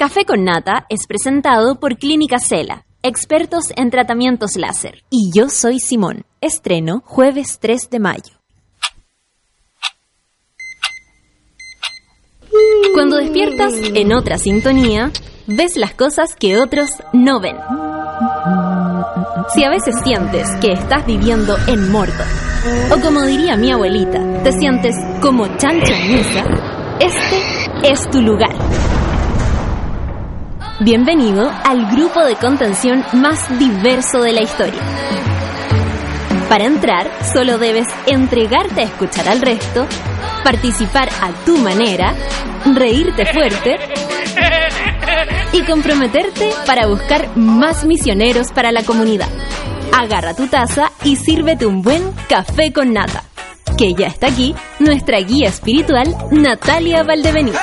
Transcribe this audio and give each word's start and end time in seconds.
Café 0.00 0.24
con 0.24 0.44
Nata 0.44 0.86
es 0.88 1.06
presentado 1.06 1.78
por 1.78 1.98
Clínica 1.98 2.38
Cela, 2.38 2.86
expertos 3.02 3.64
en 3.76 3.90
tratamientos 3.90 4.56
láser. 4.56 5.04
Y 5.10 5.30
yo 5.30 5.50
soy 5.50 5.78
Simón. 5.78 6.24
Estreno 6.40 7.02
jueves 7.04 7.58
3 7.60 7.90
de 7.90 7.98
mayo. 7.98 8.32
Cuando 12.94 13.18
despiertas 13.18 13.74
en 13.74 14.14
otra 14.14 14.38
sintonía, 14.38 15.10
ves 15.46 15.76
las 15.76 15.92
cosas 15.92 16.34
que 16.34 16.56
otros 16.56 16.88
no 17.12 17.38
ven. 17.38 17.58
Si 19.54 19.64
a 19.64 19.68
veces 19.68 19.96
sientes 20.02 20.48
que 20.62 20.72
estás 20.72 21.04
viviendo 21.04 21.58
en 21.66 21.92
Mordor, 21.92 22.26
o 22.90 23.02
como 23.02 23.20
diría 23.26 23.58
mi 23.58 23.70
abuelita, 23.70 24.42
te 24.44 24.52
sientes 24.52 24.96
como 25.20 25.46
chancho 25.58 25.92
en 25.92 26.16
misa, 26.16 26.44
este 27.00 27.92
es 27.92 28.08
tu 28.08 28.22
lugar. 28.22 28.56
Bienvenido 30.82 31.52
al 31.64 31.94
grupo 31.94 32.24
de 32.24 32.36
contención 32.36 33.04
más 33.12 33.58
diverso 33.58 34.22
de 34.22 34.32
la 34.32 34.40
historia. 34.40 34.80
Para 36.48 36.64
entrar, 36.64 37.06
solo 37.34 37.58
debes 37.58 37.86
entregarte 38.06 38.80
a 38.80 38.84
escuchar 38.84 39.28
al 39.28 39.42
resto, 39.42 39.86
participar 40.42 41.10
a 41.20 41.32
tu 41.44 41.58
manera, 41.58 42.14
reírte 42.64 43.26
fuerte 43.26 43.76
y 45.52 45.60
comprometerte 45.64 46.50
para 46.64 46.86
buscar 46.86 47.36
más 47.36 47.84
misioneros 47.84 48.50
para 48.50 48.72
la 48.72 48.82
comunidad. 48.82 49.28
Agarra 49.92 50.32
tu 50.32 50.46
taza 50.46 50.92
y 51.04 51.16
sírvete 51.16 51.66
un 51.66 51.82
buen 51.82 52.10
café 52.26 52.72
con 52.72 52.94
nata. 52.94 53.24
Que 53.76 53.92
ya 53.92 54.06
está 54.06 54.28
aquí 54.28 54.54
nuestra 54.78 55.20
guía 55.20 55.50
espiritual, 55.50 56.16
Natalia 56.30 57.02
Valdebenito. 57.02 57.58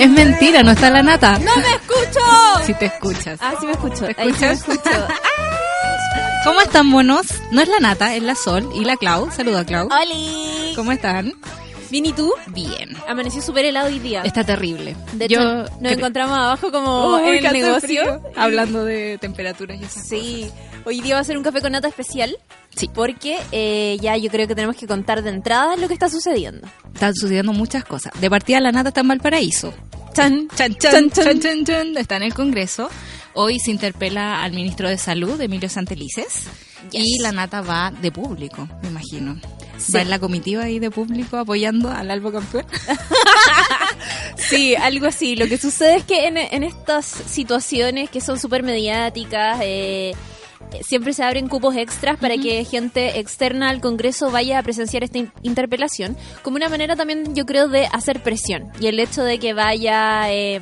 Es 0.00 0.10
mentira, 0.10 0.62
no 0.62 0.70
está 0.72 0.90
la 0.90 1.02
nata. 1.02 1.38
¡No 1.38 1.54
me 1.56 1.68
escucho! 1.70 2.64
Si 2.64 2.74
te 2.74 2.86
escuchas. 2.86 3.38
Ah, 3.42 3.54
sí 3.60 3.66
me 3.66 3.72
escucho. 3.72 4.06
¿Te 4.06 4.14
Ahí 4.20 4.32
sí 4.32 4.44
me 4.44 4.52
escuchas? 4.52 4.82
escucho. 4.82 5.06
¿Cómo 6.44 6.60
están, 6.62 6.86
monos? 6.86 7.26
No 7.50 7.60
es 7.60 7.68
la 7.68 7.78
nata, 7.80 8.14
es 8.16 8.22
la 8.22 8.34
Sol 8.34 8.68
y 8.74 8.84
la 8.84 8.96
Clau. 8.96 9.30
Saluda, 9.30 9.64
Clau. 9.64 9.88
¡Oli! 9.92 10.72
¿Cómo 10.74 10.90
están? 10.92 11.34
Bien, 11.90 12.06
¿y 12.06 12.12
tú? 12.12 12.32
Bien. 12.46 12.96
Amaneció 13.08 13.42
súper 13.42 13.64
helado 13.66 13.88
hoy 13.88 13.98
día. 13.98 14.22
Está 14.22 14.44
terrible. 14.44 14.96
De 15.12 15.24
hecho, 15.26 15.40
Yo 15.40 15.64
nos 15.80 15.92
encontramos 15.92 16.38
abajo 16.38 16.70
como 16.72 17.18
en 17.18 17.44
el 17.44 17.52
negocio. 17.52 17.80
frío. 17.80 18.22
Hablando 18.36 18.84
de 18.84 19.18
temperaturas 19.20 19.78
y 19.80 19.84
esas 19.84 20.06
Sí, 20.06 20.50
hoy 20.84 21.00
día 21.00 21.14
va 21.14 21.20
a 21.20 21.24
ser 21.24 21.36
un 21.36 21.42
café 21.42 21.60
con 21.60 21.72
nata 21.72 21.88
especial. 21.88 22.36
Sí. 22.74 22.88
Porque 22.92 23.38
eh, 23.52 23.98
ya 24.00 24.16
yo 24.16 24.30
creo 24.30 24.46
que 24.46 24.54
tenemos 24.54 24.76
que 24.76 24.86
contar 24.86 25.22
de 25.22 25.30
entrada 25.30 25.76
lo 25.76 25.88
que 25.88 25.94
está 25.94 26.08
sucediendo. 26.08 26.68
Están 26.94 27.14
sucediendo 27.14 27.52
muchas 27.52 27.84
cosas. 27.84 28.12
De 28.20 28.30
partida, 28.30 28.60
la 28.60 28.72
nata 28.72 28.88
está 28.88 29.00
en 29.00 29.08
Valparaíso. 29.08 29.72
Chan, 30.12 30.48
Chan, 30.54 30.74
chan, 30.76 31.10
chan, 31.10 31.40
chan, 31.40 31.64
chan. 31.64 31.96
Está 31.96 32.16
en 32.16 32.24
el 32.24 32.34
Congreso. 32.34 32.88
Hoy 33.34 33.58
se 33.60 33.70
interpela 33.70 34.42
al 34.42 34.52
ministro 34.52 34.88
de 34.88 34.98
Salud, 34.98 35.40
Emilio 35.40 35.68
Santelices. 35.68 36.44
Yes. 36.90 37.04
Y 37.04 37.18
la 37.20 37.32
nata 37.32 37.60
va 37.60 37.90
de 37.90 38.10
público, 38.10 38.68
me 38.82 38.88
imagino. 38.88 39.40
Sí. 39.78 39.92
Va 39.92 40.02
en 40.02 40.10
la 40.10 40.18
comitiva 40.18 40.64
ahí 40.64 40.78
de 40.78 40.90
público 40.90 41.36
apoyando 41.38 41.90
al 41.90 42.10
Albo 42.10 42.32
Campeón. 42.32 42.66
Sí, 44.36 44.74
algo 44.74 45.06
así. 45.06 45.36
Lo 45.36 45.46
que 45.46 45.58
sucede 45.58 45.96
es 45.96 46.04
que 46.04 46.26
en, 46.26 46.36
en 46.36 46.64
estas 46.64 47.06
situaciones 47.06 48.10
que 48.10 48.20
son 48.20 48.38
súper 48.38 48.62
mediáticas, 48.62 49.60
eh, 49.60 50.10
eh, 50.10 50.14
siempre 50.82 51.12
se 51.12 51.22
abren 51.24 51.48
cupos 51.48 51.76
extras 51.76 52.18
para 52.18 52.36
que 52.36 52.64
gente 52.64 53.18
externa 53.18 53.68
al 53.70 53.80
Congreso 53.80 54.30
vaya 54.30 54.58
a 54.58 54.62
presenciar 54.62 55.02
esta 55.04 55.18
in- 55.18 55.32
interpelación, 55.42 56.16
como 56.42 56.56
una 56.56 56.68
manera 56.68 56.96
también, 56.96 57.34
yo 57.34 57.44
creo, 57.46 57.68
de 57.68 57.86
hacer 57.92 58.22
presión. 58.22 58.70
Y 58.80 58.86
el 58.86 58.98
hecho 59.00 59.22
de 59.24 59.38
que 59.38 59.52
vaya, 59.52 60.30
eh, 60.32 60.60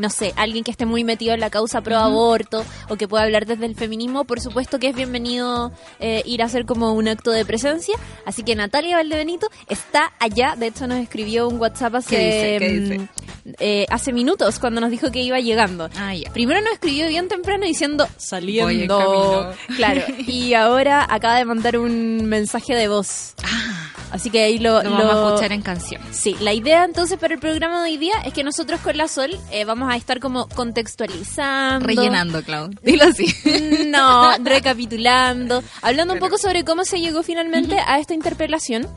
no 0.00 0.10
sé, 0.10 0.32
alguien 0.36 0.64
que 0.64 0.70
esté 0.70 0.86
muy 0.86 1.04
metido 1.04 1.34
en 1.34 1.40
la 1.40 1.50
causa 1.50 1.82
pro 1.82 1.98
aborto 1.98 2.64
o 2.88 2.96
que 2.96 3.06
pueda 3.06 3.24
hablar 3.24 3.46
desde 3.46 3.66
el 3.66 3.74
feminismo, 3.74 4.24
por 4.24 4.40
supuesto 4.40 4.78
que 4.78 4.88
es 4.88 4.96
bienvenido 4.96 5.72
eh, 5.98 6.22
ir 6.24 6.42
a 6.42 6.46
hacer 6.46 6.64
como 6.64 6.92
un 6.94 7.06
acto 7.06 7.30
de 7.30 7.44
presencia. 7.44 7.94
Así 8.24 8.42
que 8.42 8.56
Natalia 8.56 8.96
Valdebenito 8.96 9.48
está 9.68 10.12
allá. 10.18 10.56
De 10.56 10.68
hecho, 10.68 10.86
nos 10.86 10.98
escribió 10.98 11.48
un 11.48 11.60
WhatsApp 11.60 11.96
hace, 11.96 12.16
¿Qué 12.16 12.24
dice? 12.24 12.58
¿Qué 12.58 12.80
dice? 12.80 12.98
mm, 12.98 13.08
eh, 13.58 13.86
hace 13.90 14.12
minutos 14.12 14.58
cuando 14.58 14.80
nos 14.80 14.90
dijo 14.90 15.10
que 15.10 15.20
iba 15.20 15.38
llegando. 15.38 15.90
Ah, 15.96 16.14
ya. 16.14 16.32
Primero 16.32 16.60
nos 16.62 16.72
escribió 16.72 17.08
bien 17.08 17.28
temprano 17.28 17.66
diciendo 17.66 18.08
saliendo. 18.16 19.54
Claro. 19.76 20.02
Y 20.26 20.54
ahora 20.54 21.06
acaba 21.08 21.36
de 21.36 21.44
mandar 21.44 21.76
un 21.78 22.24
mensaje 22.24 22.74
de 22.74 22.88
voz. 22.88 23.34
Así 24.10 24.28
que 24.30 24.42
ahí 24.42 24.58
lo, 24.58 24.82
Lo 24.82 24.90
vamos 24.90 25.04
a 25.04 25.14
lo- 25.14 25.28
escuchar 25.28 25.52
en 25.52 25.62
canción. 25.62 26.02
Sí, 26.10 26.36
la 26.40 26.52
idea 26.52 26.84
entonces 26.84 27.18
para 27.18 27.34
el 27.34 27.40
programa 27.40 27.82
de 27.84 27.90
hoy 27.90 27.96
día 27.96 28.14
es 28.24 28.32
que 28.32 28.42
nosotros 28.44 28.80
con 28.80 28.96
la 28.96 29.06
Sol 29.08 29.30
eh, 29.52 29.64
vamos 29.64 29.92
a 29.92 29.96
estar 29.96 30.18
como 30.20 30.48
contextualizando. 30.48 31.86
Rellenando, 31.86 32.42
Clau. 32.42 32.70
Dilo 32.82 33.04
así. 33.04 33.26
No, 33.88 34.32
recapitulando, 34.42 35.62
hablando 35.82 36.14
un 36.14 36.20
poco 36.20 36.38
sobre 36.38 36.64
cómo 36.64 36.84
se 36.84 36.98
llegó 37.00 37.22
finalmente 37.22 37.76
a 37.78 37.98
esta 37.98 38.14
interpelación. 38.14 38.88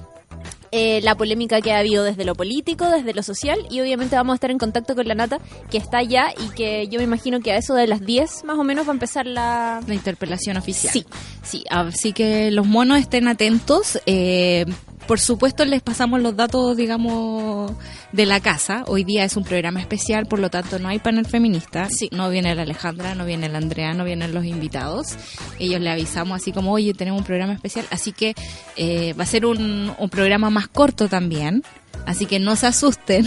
eh, 0.76 1.02
la 1.04 1.14
polémica 1.16 1.62
que 1.62 1.72
ha 1.72 1.78
habido 1.78 2.04
desde 2.04 2.26
lo 2.26 2.34
político, 2.34 2.90
desde 2.90 3.14
lo 3.14 3.22
social 3.22 3.60
y 3.70 3.80
obviamente 3.82 4.16
vamos 4.16 4.34
a 4.34 4.36
estar 4.38 4.50
en 4.50 4.58
contacto 4.58 4.96
con 4.96 5.08
la 5.08 5.14
Nata 5.14 5.38
que 5.70 5.78
está 5.78 6.00
allá 6.00 6.34
y 6.44 6.50
que 6.56 6.88
yo 6.88 6.98
me 6.98 7.04
imagino 7.04 7.42
que 7.42 7.52
a 7.52 7.58
eso 7.58 7.76
de 7.76 7.86
las 7.86 8.02
10 8.04 8.44
más 8.46 8.58
o 8.58 8.64
menos 8.64 8.88
va 8.88 8.90
a 8.90 8.94
empezar 8.96 9.28
la... 9.28 9.82
La 9.86 9.94
interpelación 9.94 10.58
oficial. 10.58 10.92
Sí. 10.92 11.06
Sí, 11.44 11.64
así 11.70 12.12
que 12.14 12.50
los 12.50 12.66
monos 12.66 12.98
estén 13.00 13.28
atentos. 13.28 14.00
Eh, 14.08 14.66
por 15.08 15.20
supuesto, 15.20 15.66
les 15.66 15.82
pasamos 15.82 16.22
los 16.22 16.36
datos, 16.36 16.78
digamos, 16.78 17.72
de 18.12 18.26
la 18.26 18.40
casa. 18.40 18.84
Hoy 18.88 19.04
día 19.04 19.24
es 19.24 19.36
un 19.36 19.44
programa 19.44 19.80
especial, 19.80 20.26
por 20.26 20.40
lo 20.40 20.50
tanto, 20.50 20.80
no 20.80 20.88
hay 20.88 21.00
panel 21.00 21.26
feminista. 21.26 21.88
Sí. 21.90 22.10
No 22.12 22.30
viene 22.30 22.56
la 22.56 22.64
Alejandra, 22.64 23.16
no 23.16 23.26
viene 23.26 23.50
la 23.50 23.58
Andrea, 23.58 23.94
no 23.94 24.06
vienen 24.06 24.34
los 24.34 24.46
invitados. 24.46 25.16
Ellos 25.60 25.82
le 25.82 25.90
avisamos 25.90 26.42
así 26.42 26.52
como, 26.52 26.72
oye, 26.72 26.94
tenemos 26.94 27.20
un 27.20 27.26
programa 27.26 27.54
especial. 27.54 27.86
Así 27.92 28.12
que 28.12 28.34
eh, 28.76 29.14
va 29.14 29.24
a 29.24 29.28
ser 29.28 29.46
un, 29.46 29.94
un 29.98 30.10
programa 30.10 30.50
más 30.50 30.68
corto 30.68 31.08
también. 31.08 31.64
Así 32.06 32.26
que 32.26 32.40
no 32.40 32.56
se 32.56 32.68
asusten, 32.68 33.26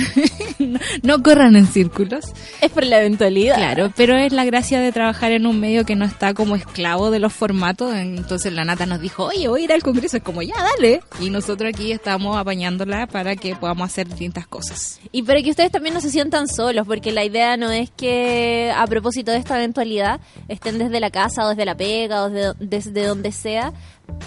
no, 1.03 1.23
corran 1.23 1.57
en 1.57 1.67
círculos. 1.67 2.25
Es 2.61 2.71
por 2.71 2.85
la 2.85 3.01
eventualidad. 3.01 3.57
Claro, 3.57 3.93
pero 3.97 4.17
es 4.17 4.33
la 4.33 4.45
gracia 4.45 4.81
de 4.81 4.93
trabajar 4.93 5.33
en 5.33 5.47
un 5.47 5.59
medio 5.59 5.85
que 5.85 5.97
no 5.97 6.05
está 6.05 6.35
como 6.35 6.57
esclavo 6.57 7.11
de 7.11 7.19
los 7.19 7.33
formatos. 7.33 7.95
Entonces 7.95 8.53
la 8.53 8.65
Nata 8.65 8.87
nos 8.87 9.01
dijo, 9.01 9.25
oye, 9.25 9.49
voy 9.49 9.63
a 9.63 9.65
ir 9.65 9.73
al 9.73 9.83
Congreso. 9.83 10.19
Es 10.19 10.23
como, 10.23 10.43
ya, 10.43 10.55
dale. 10.77 11.01
Y 11.21 11.31
nosotros 11.31 11.73
aquí 11.73 11.93
estamos 11.93 12.37
apañándola 12.37 13.07
para 13.07 13.37
que 13.37 13.57
podamos 13.57 13.91
hacer 13.91 14.09
distintas 14.09 14.47
cosas. 14.47 15.01
Y 15.13 15.23
para 15.23 15.43
que 15.43 15.51
ustedes 15.51 15.71
también 15.71 15.95
no 15.95 16.01
se 16.01 16.11
sientan 16.11 16.47
solos, 16.49 16.87
porque 16.87 17.13
la 17.13 17.25
idea 17.25 17.57
no 17.57 17.71
es 17.71 17.91
que 17.91 18.73
a 18.77 18.87
propósito 18.87 19.31
de 19.31 19.39
esta 19.39 19.57
eventualidad 19.57 20.21
estén 20.49 20.79
desde 20.79 21.01
la 21.01 21.11
casa 21.11 21.47
o 21.47 21.49
desde 21.49 21.65
la 21.65 21.77
pega 21.77 22.25
o 22.25 22.31
desde, 22.31 22.55
desde 22.61 23.07
donde 23.07 23.33
sea, 23.33 23.73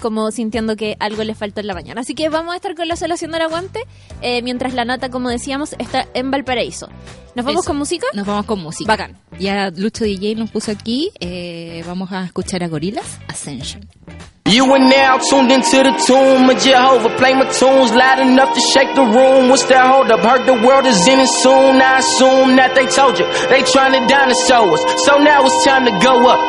como 0.01 0.31
sintiendo 0.31 0.75
que 0.75 0.95
algo 0.99 1.23
les 1.23 1.37
faltó 1.37 1.59
en 1.61 1.67
la 1.67 1.73
mañana. 1.73 2.01
Así 2.01 2.15
que 2.15 2.29
vamos 2.29 2.53
a 2.53 2.55
estar 2.55 2.75
con 2.75 2.87
la 2.87 2.95
sola 2.95 3.15
haciendo 3.15 3.37
el 3.37 3.43
aguante, 3.43 3.83
eh, 4.21 4.41
mientras 4.41 4.73
la 4.73 4.85
nata, 4.85 5.09
como 5.09 5.29
decíamos, 5.29 5.73
está 5.79 6.07
en 6.13 6.31
Valparaíso. 6.31 6.87
¿Nos 7.35 7.45
vamos 7.45 7.61
Eso. 7.61 7.69
con 7.69 7.77
música? 7.77 8.07
Nos 8.13 8.25
vamos 8.25 8.45
con 8.45 8.59
música. 8.61 8.87
Bacán. 8.91 9.17
Ya 9.39 9.69
Lucho 9.75 10.03
DJ 10.03 10.35
nos 10.35 10.49
puso 10.51 10.71
aquí. 10.71 11.11
eh, 11.19 11.83
vamos 11.85 12.11
a 12.11 12.25
escuchar 12.25 12.63
a 12.63 12.67
Gorilas 12.67 13.19
Ascension. 13.27 13.87
You 14.45 14.65
are 14.73 14.79
now 14.79 15.19
tuned 15.29 15.51
into 15.51 15.83
the 15.83 15.93
tomb 16.07 16.49
of 16.49 16.57
Jehovah. 16.63 17.15
Play 17.17 17.35
my 17.35 17.45
tunes 17.51 17.91
loud 17.93 18.19
enough 18.19 18.51
to 18.55 18.59
shake 18.59 18.91
the 18.95 19.03
room. 19.03 19.47
What's 19.49 19.63
that 19.67 19.85
hold 19.85 20.09
up? 20.11 20.21
Heard 20.21 20.47
the 20.47 20.53
world 20.65 20.87
is 20.87 21.07
in 21.07 21.19
it 21.19 21.27
soon. 21.29 21.79
I 21.79 21.99
assume 21.99 22.55
that 22.55 22.73
they 22.73 22.87
told 22.87 23.19
you 23.19 23.27
they 23.49 23.61
trying 23.61 23.93
to 23.93 24.07
dinosaur 24.07 24.73
us. 24.73 24.81
So 25.05 25.19
now 25.19 25.45
it's 25.45 25.63
time 25.63 25.85
to 25.85 25.91
go 26.03 26.27
up. 26.27 26.39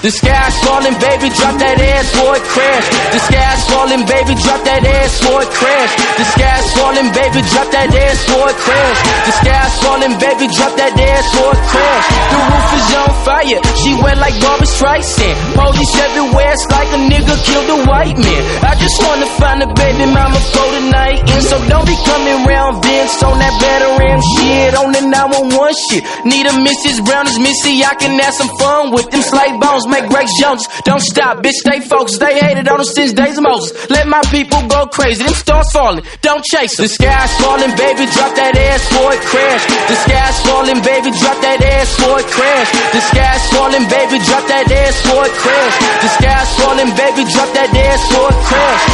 The 0.00 0.08
sky's 0.08 0.56
falling, 0.64 0.96
baby, 0.96 1.28
drop 1.28 1.60
that 1.60 1.76
ass, 1.76 2.08
boy, 2.16 2.40
crash. 2.48 2.88
The 3.12 3.20
sky's 3.20 3.60
falling, 3.68 4.00
baby, 4.08 4.32
drop 4.32 4.64
that 4.64 4.80
ass, 4.80 5.12
boy, 5.20 5.44
crash. 5.52 5.92
The 6.16 6.24
sky's 6.24 6.68
falling, 6.72 7.08
baby, 7.12 7.40
drop 7.52 7.68
that 7.68 7.92
ass, 7.92 8.20
boy, 8.32 8.48
crash. 8.64 9.00
The 9.28 9.32
sky's 9.44 9.74
falling, 9.84 10.16
baby, 10.16 10.48
drop 10.56 10.72
that 10.80 10.96
ass, 10.96 11.26
boy, 11.36 11.52
crash. 11.68 12.06
The 12.32 12.38
roof 12.48 12.68
is 12.80 12.88
on 12.96 13.12
fire, 13.28 13.60
she 13.76 13.92
went 14.00 14.16
like 14.24 14.32
Barbara 14.40 14.72
Streisand. 14.72 15.36
Police 15.52 15.92
everywhere, 16.00 16.48
it's 16.48 16.64
like 16.72 16.90
a 16.96 17.00
nigga 17.04 17.36
killed 17.44 17.68
a 17.68 17.78
white 17.84 18.16
man. 18.16 18.42
I 18.64 18.80
just 18.80 18.96
wanna 19.04 19.28
find 19.36 19.60
a 19.60 19.68
baby 19.68 20.08
mama 20.08 20.40
for 20.48 20.64
tonight, 20.80 21.28
and 21.28 21.44
so 21.44 21.60
don't 21.68 21.84
be 21.84 21.96
coming 22.08 22.48
round 22.48 22.80
Vince 22.80 23.20
on 23.20 23.36
that 23.36 23.52
veteran 23.60 24.16
shit, 24.32 24.72
on 24.80 24.96
the 24.96 25.04
911 25.04 25.76
shit. 25.92 26.08
Need 26.24 26.48
a 26.48 26.56
Mrs. 26.56 27.04
Brown 27.04 27.28
as 27.28 27.36
Missy, 27.36 27.84
I 27.84 27.92
can 28.00 28.16
have 28.16 28.32
some 28.32 28.48
fun 28.56 28.96
with 28.96 29.12
them 29.12 29.20
slave 29.20 29.60
bones, 29.60 29.89
make 29.90 30.08
Grace 30.08 30.32
Jones. 30.40 30.66
Don't 30.86 31.02
stop, 31.02 31.42
bitch, 31.42 31.58
stay 31.66 31.80
focused. 31.80 32.20
They 32.20 32.38
hated 32.38 32.68
on 32.68 32.80
us 32.80 32.94
since 32.94 33.12
days 33.12 33.36
of 33.36 33.44
Moses. 33.44 33.74
Let 33.90 34.06
my 34.06 34.22
people 34.30 34.62
go 34.68 34.86
crazy. 34.86 35.24
Them 35.24 35.34
stars 35.34 35.70
falling, 35.72 36.04
don't 36.22 36.44
chase 36.44 36.76
them. 36.76 36.86
The 36.86 36.94
sky's 36.94 37.32
falling, 37.42 37.74
baby, 37.76 38.06
drop 38.14 38.32
that 38.38 38.54
ass 38.56 38.82
for 38.88 39.10
it 39.12 39.22
crash. 39.26 39.64
The 39.90 39.96
sky's 40.06 40.38
falling, 40.46 40.80
baby, 40.80 41.10
drop 41.18 41.38
that 41.42 41.60
ass 41.60 41.90
for 41.98 42.14
it 42.22 42.28
crash. 42.30 42.70
The 42.94 43.02
sky's 43.10 43.44
falling, 43.50 43.86
baby, 43.90 44.16
drop 44.24 44.44
that 44.46 44.66
ass 44.70 44.96
for 45.04 45.20
it 45.26 45.34
crash. 45.42 45.76
The 46.00 46.10
sky's 46.16 46.50
falling, 46.56 46.90
baby, 46.94 47.22
drop 47.28 47.50
that 47.58 47.70
ass 47.74 48.02
for 48.08 48.26
it 48.30 48.40
crash. 48.46 48.84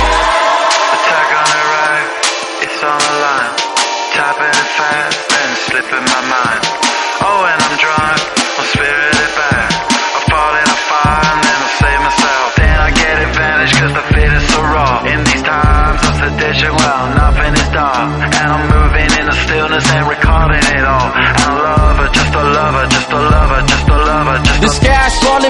Attack 0.97 1.29
on 1.37 1.47
the 1.53 1.63
right, 1.77 2.09
it's 2.65 2.81
on 2.83 2.99
the 2.99 3.15
line. 3.21 3.55
Tapping 4.17 4.61
fast 4.81 5.29
and 5.29 5.53
slipping 5.69 6.05
my 6.09 6.23
mind. 6.33 6.63
Oh, 7.21 7.43
and 7.49 7.59
I'm 7.61 7.77
drunk, 7.77 8.16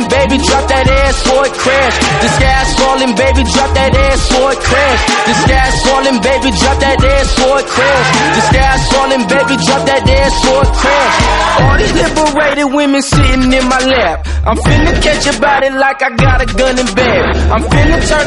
baby, 0.04 0.36
drop 0.44 0.68
that 0.68 0.84
ass 0.88 1.22
for 1.24 1.46
it 1.46 1.54
crash. 1.56 1.96
The 2.20 2.28
sky's 2.36 2.75
falling, 2.96 3.14
baby, 3.16 3.42
drop 3.52 3.70
that 3.76 3.92
ass 3.92 4.20
for 4.32 4.52
it 4.52 4.60
crash. 4.60 5.02
The 5.28 5.34
sky's 5.44 5.76
falling, 5.84 6.18
baby, 6.24 6.48
drop 6.56 6.76
that 6.80 6.98
ass 7.04 7.28
for 7.36 7.54
it 7.60 7.68
crash. 7.68 8.08
The 8.36 8.42
sky's 8.48 8.84
falling, 8.92 9.24
baby, 9.28 9.54
drop 9.60 9.82
that 9.84 10.04
ass 10.08 10.34
for 10.40 10.60
it 10.64 10.72
crash. 10.80 11.16
All 11.60 11.76
these 11.76 11.94
liberated 11.96 12.68
women 12.72 13.02
sitting 13.02 13.52
in 13.52 13.64
my 13.68 13.80
lap. 13.84 14.26
I'm 14.46 14.56
finna 14.56 14.92
catch 15.02 15.26
a 15.28 15.34
body 15.40 15.70
like 15.70 16.00
I 16.00 16.10
got 16.16 16.40
a 16.40 16.46
gun 16.46 16.78
in 16.78 16.88
bed. 16.94 17.24
I'm 17.52 17.64
finna 17.68 17.98
turn 18.08 18.24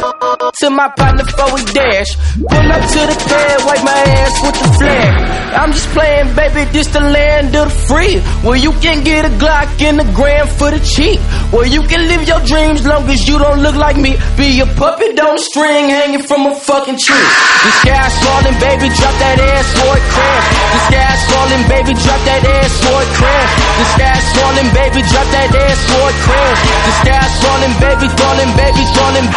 to 0.60 0.66
my 0.70 0.88
partner 0.94 1.24
before 1.24 1.50
we 1.54 1.62
dash. 1.74 2.10
Pull 2.38 2.68
up 2.70 2.82
to 2.94 3.00
the 3.10 3.16
pad, 3.26 3.56
wipe 3.66 3.82
my 3.82 4.00
ass 4.20 4.34
with 4.44 4.56
the 4.60 4.68
flag. 4.78 5.40
I'm 5.50 5.72
just 5.72 5.88
playing, 5.90 6.34
baby, 6.36 6.70
this 6.70 6.86
the 6.88 7.00
land 7.00 7.56
of 7.56 7.66
the 7.66 7.76
free. 7.90 8.20
Where 8.46 8.56
you 8.56 8.72
can 8.78 9.02
get 9.02 9.24
a 9.24 9.30
Glock 9.40 9.80
in 9.80 9.96
the 9.96 10.04
gram 10.14 10.46
for 10.46 10.70
the 10.70 10.80
cheap. 10.80 11.18
Where 11.52 11.66
you 11.66 11.82
can 11.82 12.06
live 12.06 12.28
your 12.28 12.40
dreams 12.44 12.86
long 12.86 13.08
as 13.08 13.26
you 13.26 13.38
don't 13.38 13.60
look 13.62 13.74
like 13.74 13.96
me. 13.96 14.16
Be 14.36 14.59
a 14.60 14.66
puppet 14.76 15.18
on 15.20 15.34
a 15.34 15.38
string 15.38 15.88
hanging 15.88 16.22
from 16.22 16.46
a 16.46 16.54
fucking 16.54 16.98
tree. 17.00 17.28
The 17.64 17.72
sky's 17.80 18.14
falling, 18.20 18.56
baby, 18.60 18.88
drop 18.92 19.14
that 19.16 19.38
ass 19.40 19.68
for 19.72 19.92
it 19.96 20.06
crash. 20.12 20.46
The 20.52 20.80
sky's 20.88 21.22
falling, 21.32 21.64
baby, 21.64 21.92
drop 21.96 22.20
that 22.28 22.42
ass 22.44 22.72
for 22.84 22.98
it 23.00 23.10
crash. 23.16 23.52
The 23.80 23.86
sky's 23.96 24.26
falling, 24.36 24.68
baby, 24.76 25.00
drop 25.08 25.28
that 25.32 25.50
ass 25.64 25.80
for 25.88 26.04
it 26.12 26.18
crash. 26.28 26.60
The 26.60 26.92
sky's 27.00 27.34
falling, 27.40 27.74
baby, 27.80 28.06
falling, 28.20 28.52
baby, 28.60 28.84
falling. 28.96 29.28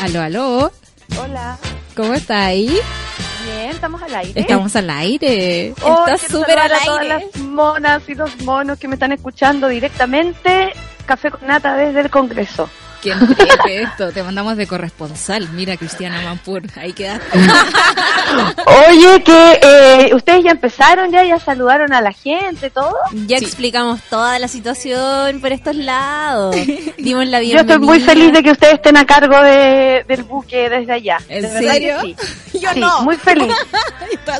Aló, 0.00 0.20
aló. 0.22 0.72
Hola. 1.20 1.58
¿Cómo 1.96 2.14
está 2.14 2.46
ahí? 2.46 2.80
Bien, 3.66 3.74
estamos 3.74 4.00
al 4.00 4.14
aire. 4.14 4.40
Estamos 4.40 4.76
al 4.76 4.90
aire. 4.90 5.74
Oh, 5.82 6.04
quiero 6.04 6.18
súper 6.20 6.56
al 6.56 6.72
a 6.72 6.78
todas 6.84 7.00
aire. 7.00 7.30
las 7.34 7.42
monas 7.42 8.08
y 8.08 8.14
los 8.14 8.40
monos 8.42 8.78
que 8.78 8.86
me 8.86 8.94
están 8.94 9.10
escuchando 9.10 9.66
directamente. 9.66 10.72
Café 11.04 11.32
con 11.32 11.44
nata 11.48 11.74
desde 11.76 12.02
el 12.02 12.08
Congreso. 12.10 12.70
¿Qué 13.02 13.12
entrete 13.12 13.82
esto? 13.82 14.10
Te 14.12 14.22
mandamos 14.22 14.56
de 14.56 14.66
corresponsal. 14.66 15.48
Mira, 15.50 15.76
Cristiana 15.76 16.20
Mampur. 16.22 16.62
Ahí 16.76 16.92
quedaste. 16.92 17.38
Oye, 18.88 19.22
que 19.22 19.60
eh, 19.62 20.14
ustedes 20.14 20.44
ya 20.44 20.50
empezaron, 20.52 21.10
ya, 21.12 21.24
ya 21.24 21.38
saludaron 21.38 21.92
a 21.92 22.00
la 22.00 22.12
gente, 22.12 22.70
todo. 22.70 22.94
Ya 23.26 23.38
Sí. 23.38 23.44
explicamos 23.44 24.00
toda 24.10 24.38
la 24.38 24.48
situación 24.48 25.40
por 25.40 25.52
estos 25.52 25.76
lados. 25.76 26.56
Dimos 26.98 27.26
la 27.26 27.38
Yo 27.38 27.46
bienvenida. 27.46 27.60
estoy 27.60 27.78
muy 27.78 28.00
feliz 28.00 28.32
de 28.32 28.42
que 28.42 28.50
ustedes 28.52 28.74
estén 28.74 28.96
a 28.96 29.04
cargo 29.04 29.40
de, 29.42 30.04
del 30.08 30.22
buque 30.24 30.68
desde 30.68 30.92
allá. 30.92 31.18
¿En 31.28 31.42
De 31.42 31.48
serio? 31.50 32.00
sí. 32.02 32.16
Yo 32.58 32.70
Sí, 32.72 32.80
no. 32.80 33.02
muy 33.02 33.16
feliz. 33.16 33.52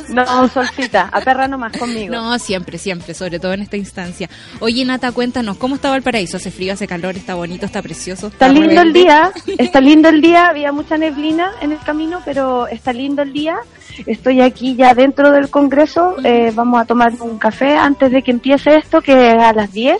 No, 0.09 0.47
Solcita, 0.49 1.09
a 1.11 1.21
perra 1.21 1.47
nomás 1.47 1.71
conmigo. 1.77 2.13
No, 2.13 2.37
siempre, 2.39 2.77
siempre, 2.77 3.13
sobre 3.13 3.39
todo 3.39 3.53
en 3.53 3.61
esta 3.61 3.77
instancia. 3.77 4.29
Oye, 4.59 4.83
Nata, 4.83 5.11
cuéntanos, 5.11 5.57
¿cómo 5.57 5.75
estaba 5.75 5.95
el 5.95 6.01
paraíso? 6.01 6.37
¿Hace 6.37 6.51
frío, 6.51 6.73
hace 6.73 6.87
calor, 6.87 7.15
está 7.15 7.35
bonito, 7.35 7.65
está 7.65 7.81
precioso? 7.81 8.27
Está 8.27 8.46
lindo 8.47 8.81
el 8.81 8.93
día, 8.93 9.31
está 9.57 9.81
lindo 9.81 10.09
el 10.09 10.21
día, 10.21 10.47
había 10.47 10.71
mucha 10.71 10.97
neblina 10.97 11.51
en 11.61 11.71
el 11.71 11.79
camino, 11.79 12.21
pero 12.25 12.67
está 12.67 12.93
lindo 12.93 13.21
el 13.21 13.33
día. 13.33 13.57
Estoy 14.05 14.41
aquí 14.41 14.75
ya 14.75 14.93
dentro 14.93 15.31
del 15.31 15.49
Congreso, 15.49 16.15
eh, 16.23 16.51
vamos 16.53 16.81
a 16.81 16.85
tomar 16.85 17.13
un 17.19 17.37
café 17.39 17.75
antes 17.75 18.11
de 18.11 18.21
que 18.21 18.31
empiece 18.31 18.75
esto, 18.75 19.01
que 19.01 19.31
es 19.31 19.35
a 19.35 19.53
las 19.53 19.71
10. 19.71 19.97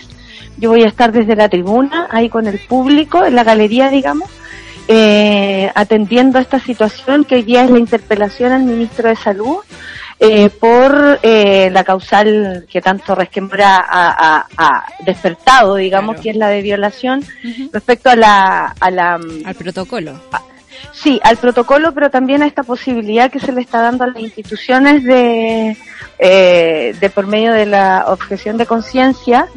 Yo 0.57 0.69
voy 0.69 0.83
a 0.83 0.88
estar 0.88 1.11
desde 1.11 1.35
la 1.35 1.49
tribuna, 1.49 2.07
ahí 2.09 2.29
con 2.29 2.47
el 2.47 2.59
público, 2.59 3.25
en 3.25 3.35
la 3.35 3.44
galería, 3.44 3.89
digamos, 3.89 4.29
eh, 4.88 5.71
atendiendo 5.75 6.39
esta 6.39 6.59
situación 6.59 7.25
que 7.25 7.35
hoy 7.35 7.44
día 7.44 7.63
es 7.63 7.69
la 7.69 7.79
interpelación 7.79 8.51
al 8.51 8.63
ministro 8.63 9.09
de 9.09 9.15
Salud 9.15 9.57
eh, 10.19 10.50
por 10.50 11.19
eh, 11.22 11.69
la 11.72 11.84
causal 11.84 12.66
que 12.69 12.81
tanto 12.81 13.14
resquemora 13.16 13.78
ha, 13.88 14.10
ha- 14.38 14.48
ha 14.58 14.86
despertado, 15.06 15.75
digamos, 15.75 16.16
Claro. 16.16 16.24
que 16.24 16.30
es 16.31 16.36
la 16.38 16.48
de 16.50 16.62
violación 16.62 17.24
respecto 17.72 18.10
a 18.10 18.16
la, 18.16 18.75
a 18.80 18.92
la 18.92 19.18
mm, 19.18 19.44
Al 19.46 19.56
protocolo. 19.56 20.19
Sí, 20.94 21.19
al 21.24 21.38
protocolo, 21.38 21.94
pero 21.94 22.09
también 22.09 22.44
a 22.44 22.47
esta 22.47 22.63
posibilidad 22.63 23.31
que 23.31 23.39
se 23.39 23.51
le 23.51 23.62
está 23.62 23.81
dando 23.81 24.03
a 24.03 24.07
las 24.07 24.19
instituciones 24.21 25.03
de, 25.03 25.77
eh, 26.19 26.95
de 27.00 27.09
por 27.09 27.27
medio 27.27 27.53
de 27.53 27.65
la 27.65 28.06
objeción 28.07 28.57
de 28.57 28.65
conciencia, 28.65 29.47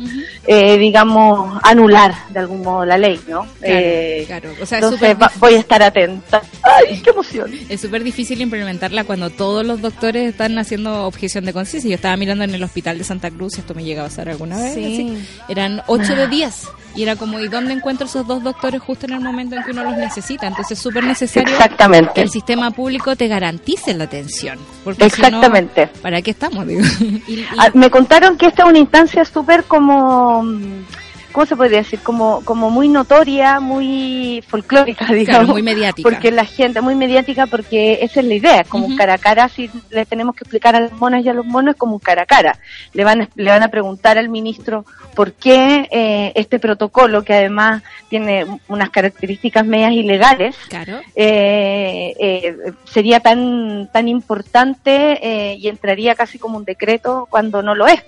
eh, 0.46 0.76
digamos, 0.78 1.58
anular 1.62 2.14
de 2.30 2.40
algún 2.40 2.62
modo 2.62 2.84
la 2.84 2.98
ley, 2.98 3.18
¿no? 3.28 3.46
Claro, 3.60 3.74
Eh, 3.80 4.24
claro. 4.26 4.50
O 4.60 4.66
sea, 4.66 4.78
es 4.78 4.84
entonces 4.84 5.16
va- 5.20 5.32
voy 5.38 5.54
a 5.54 5.58
estar 5.58 5.82
atenta. 5.82 6.42
¡Ay, 6.62 7.00
qué 7.02 7.10
emoción! 7.10 7.50
Es 7.68 7.80
súper 7.80 8.04
difícil 8.04 8.40
implementarla 8.40 9.04
cuando 9.04 9.30
todos 9.30 9.64
los 9.64 9.80
doctores 9.80 10.28
están 10.30 10.58
haciendo 10.58 11.06
objeción 11.06 11.44
de 11.44 11.52
conciencia. 11.52 11.88
Yo 11.88 11.94
estaba 11.96 12.16
mirando 12.16 12.44
en 12.44 12.54
el 12.54 12.62
hospital 12.62 12.98
de 12.98 13.04
Santa 13.04 13.30
Cruz, 13.30 13.58
esto 13.58 13.74
me 13.74 13.84
llegaba 13.84 14.06
a 14.06 14.10
pasar 14.10 14.28
alguna 14.28 14.56
vez. 14.56 14.74
Sí. 14.74 14.84
así. 14.84 15.28
Eran 15.48 15.82
8 15.86 16.14
de 16.14 16.28
10. 16.28 16.68
Y 16.96 17.04
era 17.04 17.14
como, 17.14 17.38
¿y 17.38 17.46
dónde 17.46 17.72
encuentro 17.72 18.06
esos 18.06 18.26
dos 18.26 18.42
doctores 18.42 18.82
justo 18.82 19.06
en 19.06 19.12
el 19.12 19.20
momento 19.20 19.54
en 19.54 19.62
que 19.62 19.70
uno 19.70 19.84
los 19.84 19.96
necesita? 19.96 20.48
Entonces 20.48 20.76
es 20.76 20.82
súper 20.82 21.04
necesario 21.10 21.46
que 21.48 21.52
Exactamente. 21.54 22.20
el 22.22 22.30
sistema 22.30 22.70
público 22.70 23.14
te 23.16 23.28
garantice 23.28 23.94
la 23.94 24.04
atención. 24.04 24.58
Porque 24.84 25.10
si 25.10 25.20
no, 25.20 25.26
Exactamente. 25.28 25.86
¿Para 26.02 26.22
qué 26.22 26.30
estamos? 26.32 26.66
Digo? 26.66 26.82
Y- 27.28 27.34
y- 27.40 27.46
Ah, 27.58 27.70
me 27.74 27.90
contaron 27.90 28.36
que 28.36 28.46
esta 28.46 28.62
es 28.64 28.68
una 28.70 28.78
instancia 28.78 29.24
súper 29.24 29.64
como, 29.64 30.42
mm, 30.42 30.84
¿cómo 31.32 31.46
se 31.46 31.56
podría 31.56 31.78
decir? 31.78 32.00
Como, 32.00 32.44
como 32.44 32.70
muy 32.70 32.88
notoria, 32.88 33.60
muy 33.60 34.42
folclórica, 34.48 35.06
digamos. 35.12 35.48
muy 35.48 35.62
mediática. 35.62 36.08
Porque 36.08 36.30
la 36.30 36.44
gente, 36.44 36.80
muy 36.80 36.94
mediática, 36.94 37.46
porque 37.46 37.98
esa 38.02 38.20
es 38.20 38.26
la 38.26 38.34
idea, 38.34 38.64
como 38.64 38.86
un 38.86 38.92
Ujú. 38.92 38.98
cara 38.98 39.14
a 39.14 39.18
cara, 39.18 39.48
si 39.48 39.70
le 39.90 40.04
tenemos 40.06 40.34
que 40.34 40.44
explicar 40.44 40.74
a 40.76 40.80
las 40.80 40.92
monas 40.92 41.24
y 41.24 41.28
a 41.28 41.34
los 41.34 41.46
monos, 41.46 41.74
es 41.74 41.78
como 41.78 41.94
un 41.94 41.98
cara 42.00 42.22
a 42.22 42.26
cara. 42.26 42.58
Le 42.92 43.04
van, 43.04 43.22
a- 43.22 43.28
le 43.34 43.50
van 43.50 43.62
a 43.62 43.68
preguntar 43.68 44.18
al 44.18 44.28
ministro 44.28 44.84
por 45.14 45.32
qué 45.32 45.88
eh, 45.90 46.32
este 46.34 46.58
protocolo, 46.58 47.22
que 47.24 47.34
además 47.34 47.82
tiene 48.08 48.46
unas 48.68 48.90
características 48.90 49.66
medias 49.66 49.92
ilegales, 49.92 50.56
Claro. 50.68 51.00
eh, 51.14 52.14
eh, 52.18 52.56
sería 52.84 53.20
tan 53.20 53.88
tan 53.92 54.08
importante 54.08 55.18
eh, 55.22 55.56
y 55.56 55.68
entraría 55.68 56.14
casi 56.14 56.38
como 56.38 56.56
un 56.58 56.64
decreto 56.64 57.26
cuando 57.30 57.62
no 57.62 57.74
lo 57.74 57.86
es 57.86 58.02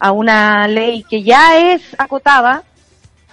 a 0.00 0.12
una 0.12 0.66
ley 0.68 1.04
que 1.08 1.22
ya 1.22 1.58
es 1.58 1.82
acotada 1.98 2.61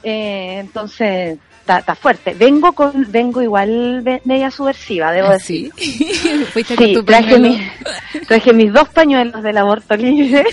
eh, 0.03 0.57
entonces 0.59 1.37
está 1.67 1.93
fuerte. 1.93 2.33
Vengo 2.33 2.73
con 2.73 3.05
vengo 3.11 3.41
igual 3.43 4.01
media 4.25 4.49
subversiva 4.49 5.11
debo 5.11 5.27
Ah, 5.27 5.33
decir. 5.33 5.71
sí. 5.77 6.43
Fuiste 6.51 6.75
con 6.75 6.87
sí 6.87 6.93
tu 6.95 7.03
traje 7.03 7.37
mis 7.37 7.61
traje 8.27 8.53
mis 8.53 8.73
dos 8.73 8.89
pañuelos 8.89 9.43
del 9.43 9.57
aborto 9.57 9.95
libre. 9.95 10.43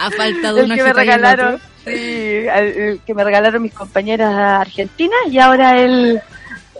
A 0.00 0.10
falta 0.10 0.52
de 0.52 0.64
una 0.64 0.76
que 0.76 0.82
me 0.82 0.92
regalaron 0.92 1.60
sí, 1.84 1.90
el 1.90 3.00
que 3.04 3.14
me 3.14 3.24
regalaron 3.24 3.62
mis 3.62 3.74
compañeras 3.74 4.34
argentinas 4.34 5.20
y 5.30 5.38
ahora 5.38 5.78
el 5.78 6.20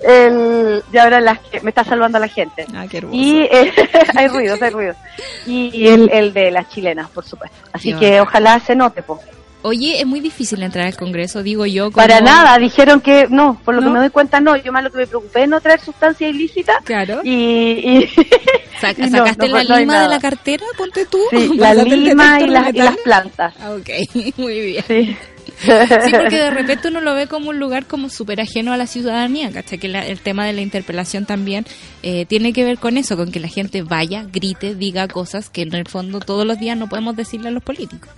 el 0.03 0.83
y 0.93 0.97
ahora 0.99 1.21
las 1.21 1.39
que 1.41 1.61
me 1.61 1.69
está 1.71 1.85
salvando 1.85 2.19
la 2.19 2.29
gente. 2.29 2.65
Ah, 2.75 2.87
qué 2.91 3.05
y 3.13 3.41
eh, 3.43 3.73
hay 4.17 4.29
ruidos 4.29 4.61
hay 4.63 4.71
ruidos. 4.71 4.97
Y 5.47 5.87
el, 5.87 6.09
el 6.11 6.33
de 6.33 6.51
las 6.51 6.69
chilenas 6.71 7.11
por 7.11 7.25
supuesto. 7.25 7.57
Así 7.73 7.93
Qué 7.95 7.99
que 8.01 8.21
ojalá 8.21 8.59
se 8.61 8.75
note 8.75 9.03
po. 9.03 9.21
Oye, 9.63 10.01
es 10.01 10.07
muy 10.07 10.21
difícil 10.21 10.63
entrar 10.63 10.87
al 10.87 10.97
Congreso, 10.97 11.43
digo 11.43 11.65
yo. 11.67 11.85
como- 11.85 11.97
para 11.97 12.21
nada 12.21 12.59
dijeron 12.59 13.01
que 13.01 13.27
no 13.31 13.61
por 13.65 13.75
lo 13.75 13.81
¿No? 13.81 13.87
que 13.87 13.93
me 13.93 13.99
doy 14.01 14.11
cuenta 14.11 14.41
no 14.41 14.57
yo 14.57 14.73
más 14.73 14.83
lo 14.85 14.91
que 14.91 14.99
me 14.99 15.07
preocupé 15.07 15.45
es 15.45 15.49
no 15.49 15.61
traer 15.61 15.81
sustancia 15.81 16.29
ilícita 16.29 16.73
Claro. 16.85 17.21
y, 17.25 17.31
y 17.33 18.09
Sac- 18.81 18.99
y 18.99 19.11
no, 19.11 19.19
¿Sacaste 19.19 19.49
no, 19.49 19.57
la 19.59 19.65
no 19.65 19.79
lima 19.79 20.03
de 20.03 20.09
la 20.09 20.19
cartera? 20.19 20.65
Ponte 20.77 21.07
tú. 21.07 21.19
sí, 21.31 21.51
la 21.57 21.75
lima 21.75 22.41
y, 22.41 22.47
las- 22.49 22.75
y 22.75 22.79
las 22.79 22.97
plantas 22.99 23.55
Ah, 23.61 23.71
Ok, 23.73 23.91
muy 24.39 24.61
bien. 24.61 24.85
sí 24.87 25.17
Sí, 25.59 25.69
porque 26.13 26.37
de 26.39 26.51
repente 26.51 26.89
uno 26.89 27.01
lo 27.01 27.15
ve 27.15 27.27
como 27.27 27.51
un 27.51 27.59
lugar 27.59 27.87
como 27.87 28.09
súper 28.09 28.41
ajeno 28.41 28.73
a 28.73 28.77
la 28.77 28.87
ciudadanía, 28.87 29.51
¿cachai? 29.53 29.79
Que 29.79 29.89
la- 29.89 30.05
el 30.07 30.19
tema 30.21 30.45
de 30.47 30.53
la 30.53 30.61
interpelación 30.61 31.25
también 31.27 31.67
eh, 32.03 32.27
tiene 32.27 32.53
que 32.53 32.65
ver 32.65 32.79
con 32.79 32.97
eso, 32.97 33.17
con 33.17 33.31
que 33.31 33.39
la 33.41 33.49
gente 33.49 33.83
vaya, 33.83 34.25
grite, 34.33 34.75
diga 34.75 35.07
cosas 35.09 35.51
que 35.51 35.63
en 35.63 35.75
el 35.75 35.87
fondo 35.87 36.21
todos 36.21 36.47
los 36.47 36.59
días 36.59 36.77
no 36.77 36.89
podemos 36.89 37.15
decirle 37.17 37.49
a 37.49 37.53
los 37.53 37.63
políticos. 37.63 38.09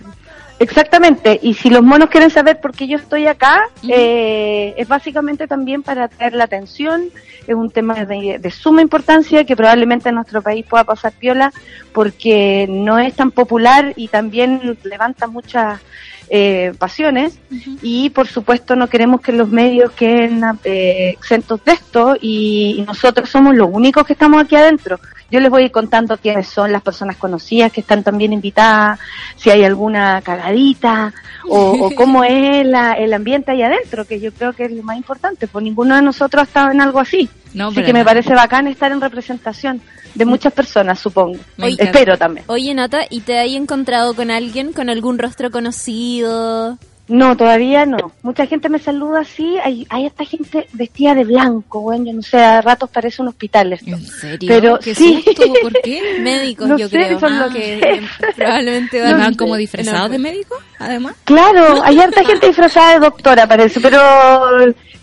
Exactamente, 0.57 1.37
y 1.41 1.53
si 1.53 1.69
los 1.69 1.83
monos 1.83 2.09
quieren 2.09 2.29
saber 2.29 2.61
por 2.61 2.71
qué 2.71 2.87
yo 2.87 2.97
estoy 2.97 3.27
acá, 3.27 3.63
eh, 3.89 4.73
es 4.77 4.87
básicamente 4.87 5.47
también 5.47 5.83
para 5.83 6.05
atraer 6.05 6.33
la 6.33 6.45
atención, 6.45 7.09
es 7.45 7.53
un 7.53 7.69
tema 7.69 8.05
de, 8.05 8.39
de 8.39 8.51
suma 8.51 8.81
importancia 8.81 9.43
que 9.43 9.55
probablemente 9.57 10.09
en 10.09 10.15
nuestro 10.15 10.41
país 10.41 10.65
pueda 10.65 10.85
pasar 10.85 11.11
piola 11.11 11.51
porque 11.91 12.67
no 12.69 12.99
es 12.99 13.15
tan 13.15 13.31
popular 13.31 13.93
y 13.97 14.07
también 14.07 14.77
levanta 14.83 15.27
muchas 15.27 15.81
eh, 16.29 16.73
pasiones. 16.77 17.39
Y 17.81 18.09
por 18.11 18.27
supuesto 18.27 18.75
no 18.75 18.87
queremos 18.87 19.21
que 19.21 19.31
los 19.31 19.49
medios 19.49 19.91
queden 19.91 20.41
eh, 20.63 21.09
exentos 21.17 21.63
de 21.65 21.73
esto. 21.73 22.15
Y, 22.21 22.75
y 22.79 22.81
nosotros 22.81 23.29
somos 23.29 23.55
los 23.55 23.69
únicos 23.71 24.05
que 24.05 24.13
estamos 24.13 24.41
aquí 24.43 24.55
adentro. 24.55 24.99
Yo 25.31 25.39
les 25.39 25.49
voy 25.49 25.63
a 25.63 25.65
ir 25.65 25.71
contando 25.71 26.17
quiénes 26.17 26.47
son 26.47 26.71
las 26.71 26.83
personas 26.83 27.17
conocidas 27.17 27.71
que 27.71 27.81
están 27.81 28.03
también 28.03 28.31
invitadas, 28.31 28.99
si 29.35 29.49
hay 29.49 29.63
alguna 29.63 30.21
cagadita 30.21 31.11
o, 31.49 31.71
o 31.87 31.91
cómo 31.95 32.23
es 32.23 32.65
la- 32.65 32.93
el 32.93 33.11
ambiente 33.11 33.51
ahí 33.51 33.63
adentro, 33.63 34.05
que 34.05 34.19
yo 34.19 34.31
creo 34.31 34.53
que 34.53 34.65
es 34.65 34.71
lo 34.71 34.83
más 34.83 34.97
importante, 34.97 35.47
pues 35.47 35.63
ninguno 35.63 35.95
de 35.95 36.03
nosotros 36.03 36.41
ha 36.41 36.45
estado 36.45 36.71
en 36.71 36.79
algo 36.79 36.99
así. 36.99 37.27
No, 37.55 37.69
así 37.69 37.81
que 37.83 37.93
me 37.93 38.05
parece 38.05 38.35
bacán 38.35 38.67
estar 38.67 38.91
en 38.91 39.01
representación 39.01 39.81
de 40.15 40.25
muchas 40.25 40.53
personas, 40.53 40.99
supongo. 40.99 41.37
Espero 41.57 42.17
también. 42.17 42.45
Oye, 42.47 42.73
Nata, 42.73 43.01
¿y 43.09 43.21
te 43.21 43.37
hay 43.37 43.55
encontrado 43.55 44.15
con 44.15 44.31
alguien, 44.31 44.73
con 44.73 44.89
algún 44.89 45.19
rostro 45.19 45.51
conocido? 45.51 46.77
No, 47.07 47.37
todavía 47.37 47.85
no. 47.85 48.13
Mucha 48.23 48.47
gente 48.47 48.67
me 48.67 48.79
saluda 48.79 49.19
así. 49.19 49.57
Hay, 49.63 49.85
hay 49.91 50.07
esta 50.07 50.25
gente 50.25 50.67
vestida 50.73 51.13
de 51.13 51.23
blanco, 51.23 51.81
bueno, 51.81 52.05
yo 52.05 52.13
no 52.13 52.21
sé, 52.23 52.37
a 52.43 52.61
ratos 52.61 52.89
parece 52.89 53.21
un 53.21 53.27
hospital 53.27 53.73
esto. 53.73 53.91
¿En 53.91 54.03
serio? 54.07 54.47
Pero 54.47 54.79
¿Qué 54.79 54.95
sí. 54.95 55.21
susto? 55.23 55.43
¿Por 55.61 55.73
qué? 55.83 56.17
Médicos, 56.21 56.67
No 56.67 56.77
yo 56.79 56.89
sé, 56.89 56.95
creo. 56.97 57.19
son 57.19 57.37
los 57.37 57.53
que 57.53 57.77
eh, 57.77 58.01
probablemente 58.35 58.97
¿Y 58.97 59.13
van 59.13 59.33
como 59.37 59.55
disfrazados 59.55 59.99
No, 60.01 60.09
de 60.09 60.17
médicos, 60.17 60.57
además? 60.79 61.15
Claro, 61.25 61.83
hay 61.83 61.99
harta 61.99 62.25
gente 62.25 62.47
disfrazada 62.47 62.93
de 62.93 62.99
doctora, 63.01 63.45
parece, 63.47 63.79
pero 63.79 63.99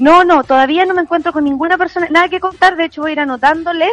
no, 0.01 0.25
no, 0.25 0.43
todavía 0.43 0.85
no 0.85 0.95
me 0.95 1.03
encuentro 1.03 1.33
con 1.33 1.45
ninguna 1.45 1.79
persona, 1.79 2.09
nada 2.11 2.29
que 2.29 2.41
contar, 2.41 2.77
de 2.77 2.87
hecho 2.87 3.03
voy 3.03 3.11
a 3.11 3.13
ir 3.13 3.21
anotándoles 3.21 3.93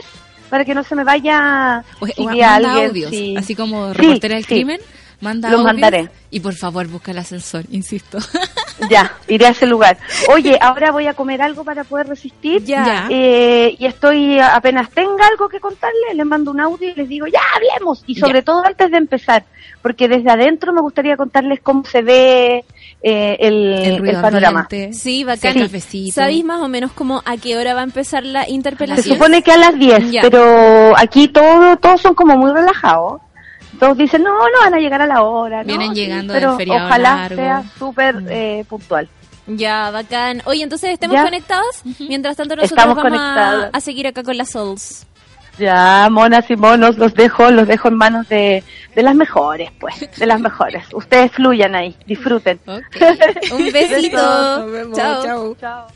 para 0.49 0.65
que 0.65 0.73
no 0.73 0.83
se 0.83 0.95
me 0.95 1.03
vaya 1.03 1.83
si 2.15 2.23
manda 2.25 2.55
alguien, 2.55 2.87
audios, 2.89 3.09
sí. 3.11 3.35
así 3.37 3.55
como 3.55 3.93
Sí, 3.93 4.01
reportera 4.01 4.35
del 4.35 4.45
sí. 4.45 4.53
crimen, 4.55 4.79
manda 5.21 5.49
Los 5.49 5.59
audios. 5.59 5.73
mandaré. 5.73 6.09
Y 6.31 6.39
por 6.39 6.53
favor, 6.55 6.87
busca 6.87 7.11
el 7.11 7.17
ascensor, 7.19 7.65
insisto. 7.71 8.17
Ya, 8.89 9.11
iré 9.27 9.45
a 9.45 9.49
ese 9.49 9.65
lugar. 9.65 9.97
Oye, 10.33 10.57
ahora 10.61 10.91
voy 10.93 11.05
a 11.05 11.13
comer 11.13 11.41
algo 11.41 11.65
para 11.65 11.83
poder 11.83 12.07
resistir. 12.07 12.63
Ya. 12.63 13.07
Eh, 13.09 13.75
y 13.77 13.85
estoy, 13.85 14.39
apenas 14.39 14.89
tenga 14.91 15.27
algo 15.27 15.49
que 15.49 15.59
contarle, 15.59 16.13
les 16.15 16.25
mando 16.25 16.49
un 16.51 16.61
audio 16.61 16.89
y 16.89 16.95
les 16.95 17.09
digo, 17.09 17.27
ya 17.27 17.41
hablemos. 17.55 18.05
Y 18.07 18.15
sobre 18.15 18.39
Ya. 18.39 18.45
todo 18.45 18.65
antes 18.65 18.89
de 18.89 18.95
empezar, 18.95 19.43
porque 19.81 20.07
desde 20.07 20.29
adentro 20.31 20.71
me 20.71 20.79
gustaría 20.79 21.17
contarles 21.17 21.59
cómo 21.61 21.83
se 21.83 22.01
ve 22.03 22.63
eh, 23.01 23.37
el, 23.39 23.73
el 23.73 23.97
ruido 23.99 24.17
el 24.17 24.21
panorama. 24.21 24.61
ambiente. 24.61 24.93
Sí, 24.97 25.23
bacán. 25.23 25.55
¿Sabéis 26.11 26.43
más 26.43 26.61
o 26.61 26.67
menos 26.67 26.91
como 26.91 27.21
a 27.25 27.37
qué 27.37 27.57
hora 27.57 27.73
va 27.73 27.81
a 27.81 27.83
empezar 27.83 28.23
la 28.25 28.43
Se 28.45 28.51
interpelación? 28.51 29.15
supone 29.17 29.41
que 29.41 29.51
a 29.51 29.57
las 29.57 29.77
10, 29.79 30.11
Ya. 30.11 30.21
pero 30.21 30.97
aquí 30.97 31.27
todo, 31.29 31.77
todos 31.77 32.01
son 32.01 32.13
como 32.13 32.35
muy 32.37 32.51
relajados. 32.51 33.21
Todos 33.79 33.97
dicen, 33.97 34.23
no, 34.23 34.31
no 34.33 34.59
van 34.61 34.73
a 34.73 34.77
llegar 34.79 35.01
a 35.01 35.07
la 35.07 35.21
hora. 35.23 35.61
no, 35.61 35.67
Vienen 35.67 35.89
sí, 35.95 36.01
llegando 36.01 36.33
pero 36.33 36.49
del 36.49 36.57
feriado 36.57 36.87
ojalá 36.87 37.15
largo. 37.15 37.35
sea 37.37 37.63
súper 37.77 38.23
eh, 38.29 38.65
puntual. 38.67 39.07
Ya, 39.47 39.89
bacán. 39.89 40.41
Oye, 40.45 40.63
entonces 40.63 40.91
estemos 40.91 41.15
Ya. 41.15 41.23
conectados. 41.23 41.81
Mientras 41.99 42.35
tanto 42.35 42.55
nosotros 42.55 42.77
Estamos 42.77 42.95
vamos 43.01 43.19
a, 43.19 43.69
a 43.71 43.81
seguir 43.81 44.05
acá 44.07 44.21
con 44.23 44.37
las 44.37 44.49
Souls. 44.51 45.05
Ya, 45.59 46.07
monas 46.09 46.49
y 46.49 46.55
monos, 46.55 46.97
los 46.97 47.13
dejo, 47.13 47.51
los 47.51 47.67
dejo 47.67 47.89
en 47.89 47.95
manos 47.95 48.27
de, 48.29 48.63
de 48.95 49.03
las 49.03 49.13
mejores, 49.15 49.69
pues, 49.79 49.95
de 50.17 50.25
las 50.25 50.39
mejores. 50.39 50.85
Ustedes 50.93 51.31
fluyan 51.31 51.75
ahí, 51.75 51.95
disfruten. 52.07 52.59
Un 53.51 53.71
besito. 53.71 54.17
Nos 54.61 54.71
vemos, 54.71 54.97
Chao. 54.97 55.55
chao. 55.59 55.87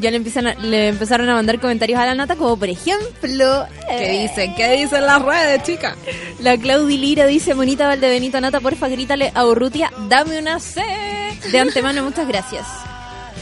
Ya 0.00 0.10
le 0.10 0.16
empiezan 0.16 0.48
a- 0.48 0.54
le 0.54 0.88
empezaron 0.88 1.28
a 1.28 1.34
mandar 1.34 1.60
comentarios 1.60 2.00
a 2.00 2.06
la 2.06 2.14
nata, 2.14 2.34
como 2.34 2.56
por 2.58 2.68
ejemplo, 2.68 3.66
¿Qué 3.88 4.20
dicen? 4.28 4.54
¿Qué 4.56 4.72
dicen 4.72 5.06
las 5.06 5.22
redes, 5.22 5.62
chicas? 5.62 5.94
la 6.40 6.56
Claudi 6.56 6.98
Lira 6.98 7.24
dice, 7.26 7.54
Monita 7.54 7.86
Valdebenito 7.86 8.40
Nata, 8.40 8.58
porfa, 8.60 8.88
grítale 8.88 9.30
a 9.34 9.44
Urrutia, 9.46 9.92
dame 10.08 10.40
una 10.40 10.58
C. 10.58 10.82
De 11.52 11.58
antemano, 11.60 12.02
muchas 12.02 12.26
gracias. 12.26 12.66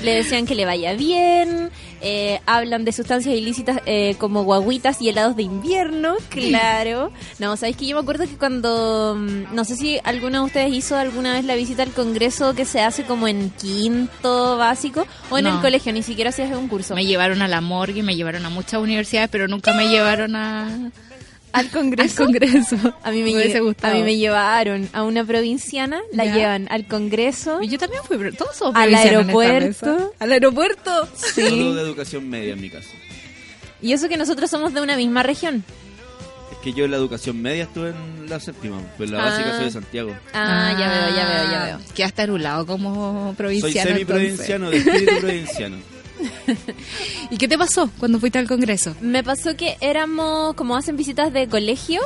Le 0.02 0.16
desean 0.16 0.44
que 0.44 0.54
le 0.54 0.66
vaya 0.66 0.92
bien, 0.92 1.70
eh, 2.06 2.40
hablan 2.46 2.84
de 2.84 2.92
sustancias 2.92 3.34
ilícitas 3.34 3.80
eh, 3.86 4.14
como 4.18 4.44
guaguitas 4.44 5.00
y 5.00 5.08
helados 5.08 5.34
de 5.36 5.42
invierno, 5.42 6.14
claro. 6.28 7.10
No, 7.38 7.56
sabéis 7.56 7.76
que 7.78 7.86
yo 7.86 7.96
me 7.96 8.02
acuerdo 8.02 8.24
que 8.26 8.36
cuando, 8.36 9.16
mm, 9.18 9.54
no 9.54 9.64
sé 9.64 9.74
si 9.76 9.98
alguno 10.04 10.40
de 10.40 10.44
ustedes 10.44 10.72
hizo 10.74 10.96
alguna 10.96 11.32
vez 11.32 11.44
la 11.44 11.54
visita 11.54 11.82
al 11.82 11.92
Congreso 11.92 12.54
que 12.54 12.64
se 12.66 12.80
hace 12.82 13.04
como 13.04 13.26
en 13.26 13.48
quinto 13.50 14.56
básico 14.58 15.06
o 15.30 15.38
en 15.38 15.44
No. 15.44 15.54
el 15.56 15.60
colegio, 15.60 15.92
ni 15.92 16.02
siquiera 16.02 16.30
si 16.30 16.42
hace 16.42 16.54
un 16.56 16.68
curso. 16.68 16.94
Me 16.94 17.06
llevaron 17.06 17.42
a 17.42 17.48
la 17.48 17.60
morgue, 17.60 18.02
me 18.02 18.14
llevaron 18.16 18.44
a 18.46 18.50
muchas 18.50 18.80
universidades, 18.80 19.30
pero 19.30 19.48
nunca 19.48 19.72
me 19.74 19.88
llevaron 19.88 20.36
a, 20.36 20.90
¿Al 21.54 21.70
Congreso? 21.70 22.22
al 22.22 22.26
Congreso. 22.26 22.76
A 23.02 23.10
mí 23.10 23.18
me, 23.22 23.24
Me 23.30 23.34
hubiese 23.36 23.60
lle- 23.60 23.64
gustado. 23.64 23.94
a 23.94 23.96
mí 23.96 24.02
me 24.02 24.16
llevaron 24.16 24.88
a 24.92 25.02
una 25.04 25.24
provinciana, 25.24 26.00
la 26.12 26.24
Ya. 26.26 26.34
llevan 26.34 26.66
al 26.70 26.86
Congreso, 26.86 27.62
Y 27.62 27.68
yo 27.68 27.78
también 27.78 28.02
fui, 28.04 28.16
todos 28.32 28.56
somos 28.56 28.74
al 28.76 28.90
provincianos 28.90 29.22
en 29.22 29.30
esta 29.30 29.40
aeropuerto. 29.40 29.86
mesa. 29.96 30.10
Al 30.18 30.32
aeropuerto. 30.32 31.08
Solo 31.16 31.74
de 31.74 31.82
educación 31.82 32.28
media 32.28 32.52
en 32.52 32.60
mi 32.60 32.70
caso. 32.70 32.90
Y 33.80 33.92
eso 33.92 34.08
que 34.08 34.16
nosotros 34.16 34.50
somos 34.50 34.72
de 34.74 34.80
una 34.80 34.96
misma 34.96 35.22
región. 35.22 35.64
Es 36.52 36.58
que 36.58 36.72
yo 36.72 36.84
en 36.86 36.90
la 36.90 36.96
educación 36.96 37.40
media 37.42 37.64
estuve 37.64 37.90
en 37.90 38.28
la 38.30 38.40
séptima, 38.40 38.80
pues 38.96 39.10
la 39.10 39.18
Ah. 39.20 39.24
básica 39.30 39.56
soy 39.56 39.64
de 39.66 39.70
Santiago. 39.70 40.16
Ah, 40.32 40.74
ya 40.78 40.88
veo, 40.88 41.16
ya 41.16 41.28
veo, 41.28 41.52
ya 41.52 41.64
veo. 41.66 41.94
Que 41.94 42.04
hasta 42.04 42.26
lado 42.42 42.66
como 42.66 43.26
Soy 43.28 43.36
provinciano. 43.36 43.90
semi-provinciano, 43.90 44.70
de 44.70 44.76
espíritu 44.78 45.18
provinciano. 45.20 45.76
¿Y 47.30 47.36
qué 47.36 47.48
te 47.48 47.58
pasó 47.58 47.90
cuando 47.98 48.18
fuiste 48.18 48.38
al 48.38 48.46
Congreso? 48.48 48.94
Me 49.00 49.22
pasó 49.22 49.56
que 49.56 49.76
éramos, 49.80 50.54
como 50.54 50.76
hacen 50.76 50.96
visitas 50.96 51.32
de 51.32 51.48
colegio, 51.48 52.00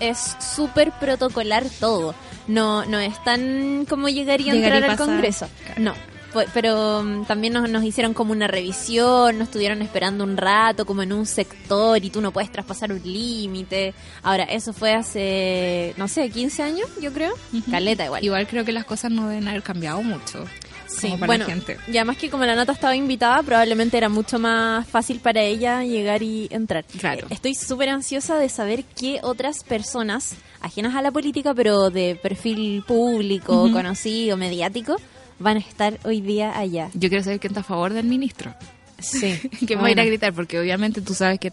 es 0.00 0.36
súper 0.54 0.92
protocolar 0.92 1.64
todo. 1.80 2.14
No, 2.48 2.84
no 2.86 2.98
es 2.98 3.22
tan 3.24 3.86
como 3.88 4.08
llegar 4.08 4.40
y 4.40 4.44
Llegar 4.44 4.82
y 4.82 4.84
al. 4.84 4.96
Congreso. 4.96 5.48
No. 5.76 5.94
Fue- 6.32 6.46
Pero 6.54 7.02
mm, 7.04 7.26
también 7.26 7.52
nos, 7.52 7.68
nos 7.68 7.84
hicieron 7.84 8.14
como 8.14 8.32
una 8.32 8.46
revisión, 8.48 9.38
nos 9.38 9.48
estuvieron 9.48 9.82
esperando 9.82 10.24
un 10.24 10.36
rato, 10.38 10.86
como 10.86 11.02
en 11.02 11.12
un 11.12 11.26
sector, 11.26 12.02
y 12.02 12.08
tú 12.10 12.20
no 12.22 12.32
puedes 12.32 12.50
traspasar 12.50 12.90
un 12.90 13.02
límite. 13.04 13.92
Ahora, 14.22 14.44
eso 14.44 14.72
fue 14.72 14.94
hace, 14.94 15.94
no 15.98 16.08
sé, 16.08 16.30
15 16.30 16.62
años, 16.62 16.88
yo 17.02 17.12
creo. 17.12 17.34
Caleta 17.70 18.06
igual. 18.06 18.24
Igual 18.24 18.46
creo 18.48 18.64
que 18.64 18.72
las 18.72 18.86
cosas 18.86 19.12
no 19.12 19.28
deben 19.28 19.46
haber 19.46 19.62
cambiado 19.62 20.02
mucho. 20.02 20.46
Sí, 20.86 21.06
como 21.08 21.18
para 21.20 21.26
bueno, 21.26 21.46
la 21.46 21.54
gente. 21.54 21.78
y 21.88 21.96
además 21.96 22.16
que 22.16 22.30
como 22.30 22.44
la 22.44 22.54
nota 22.54 22.72
estaba 22.72 22.94
invitada, 22.96 23.42
probablemente 23.42 23.96
era 23.96 24.08
mucho 24.08 24.38
más 24.38 24.86
fácil 24.86 25.20
para 25.20 25.42
ella 25.42 25.82
llegar 25.84 26.22
y 26.22 26.48
entrar. 26.50 26.84
Claro. 26.98 27.26
Eh, 27.28 27.34
Estoy 27.34 27.54
súper 27.54 27.88
ansiosa 27.88 28.38
de 28.38 28.48
saber 28.48 28.84
qué 28.84 29.20
otras 29.22 29.64
personas, 29.64 30.34
ajenas 30.60 30.94
a 30.94 31.02
la 31.02 31.10
política, 31.10 31.54
pero 31.54 31.90
de 31.90 32.18
perfil 32.20 32.82
público, 32.86 33.70
conocido, 33.72 34.36
mediático, 34.36 34.96
van 35.38 35.56
a 35.56 35.60
estar 35.60 35.98
hoy 36.04 36.20
día 36.20 36.56
allá. 36.58 36.90
Yo 36.94 37.08
quiero 37.08 37.24
saber 37.24 37.40
quién 37.40 37.52
está 37.52 37.60
a 37.60 37.64
favor 37.64 37.92
del 37.92 38.06
ministro. 38.06 38.54
Sí. 39.02 39.38
que 39.66 39.76
me 39.76 39.82
voy 39.82 39.90
a 39.90 39.92
ir 39.92 40.00
a 40.00 40.04
gritar 40.04 40.32
porque 40.32 40.58
obviamente 40.58 41.00
tú 41.00 41.14
sabes 41.14 41.38
que 41.38 41.52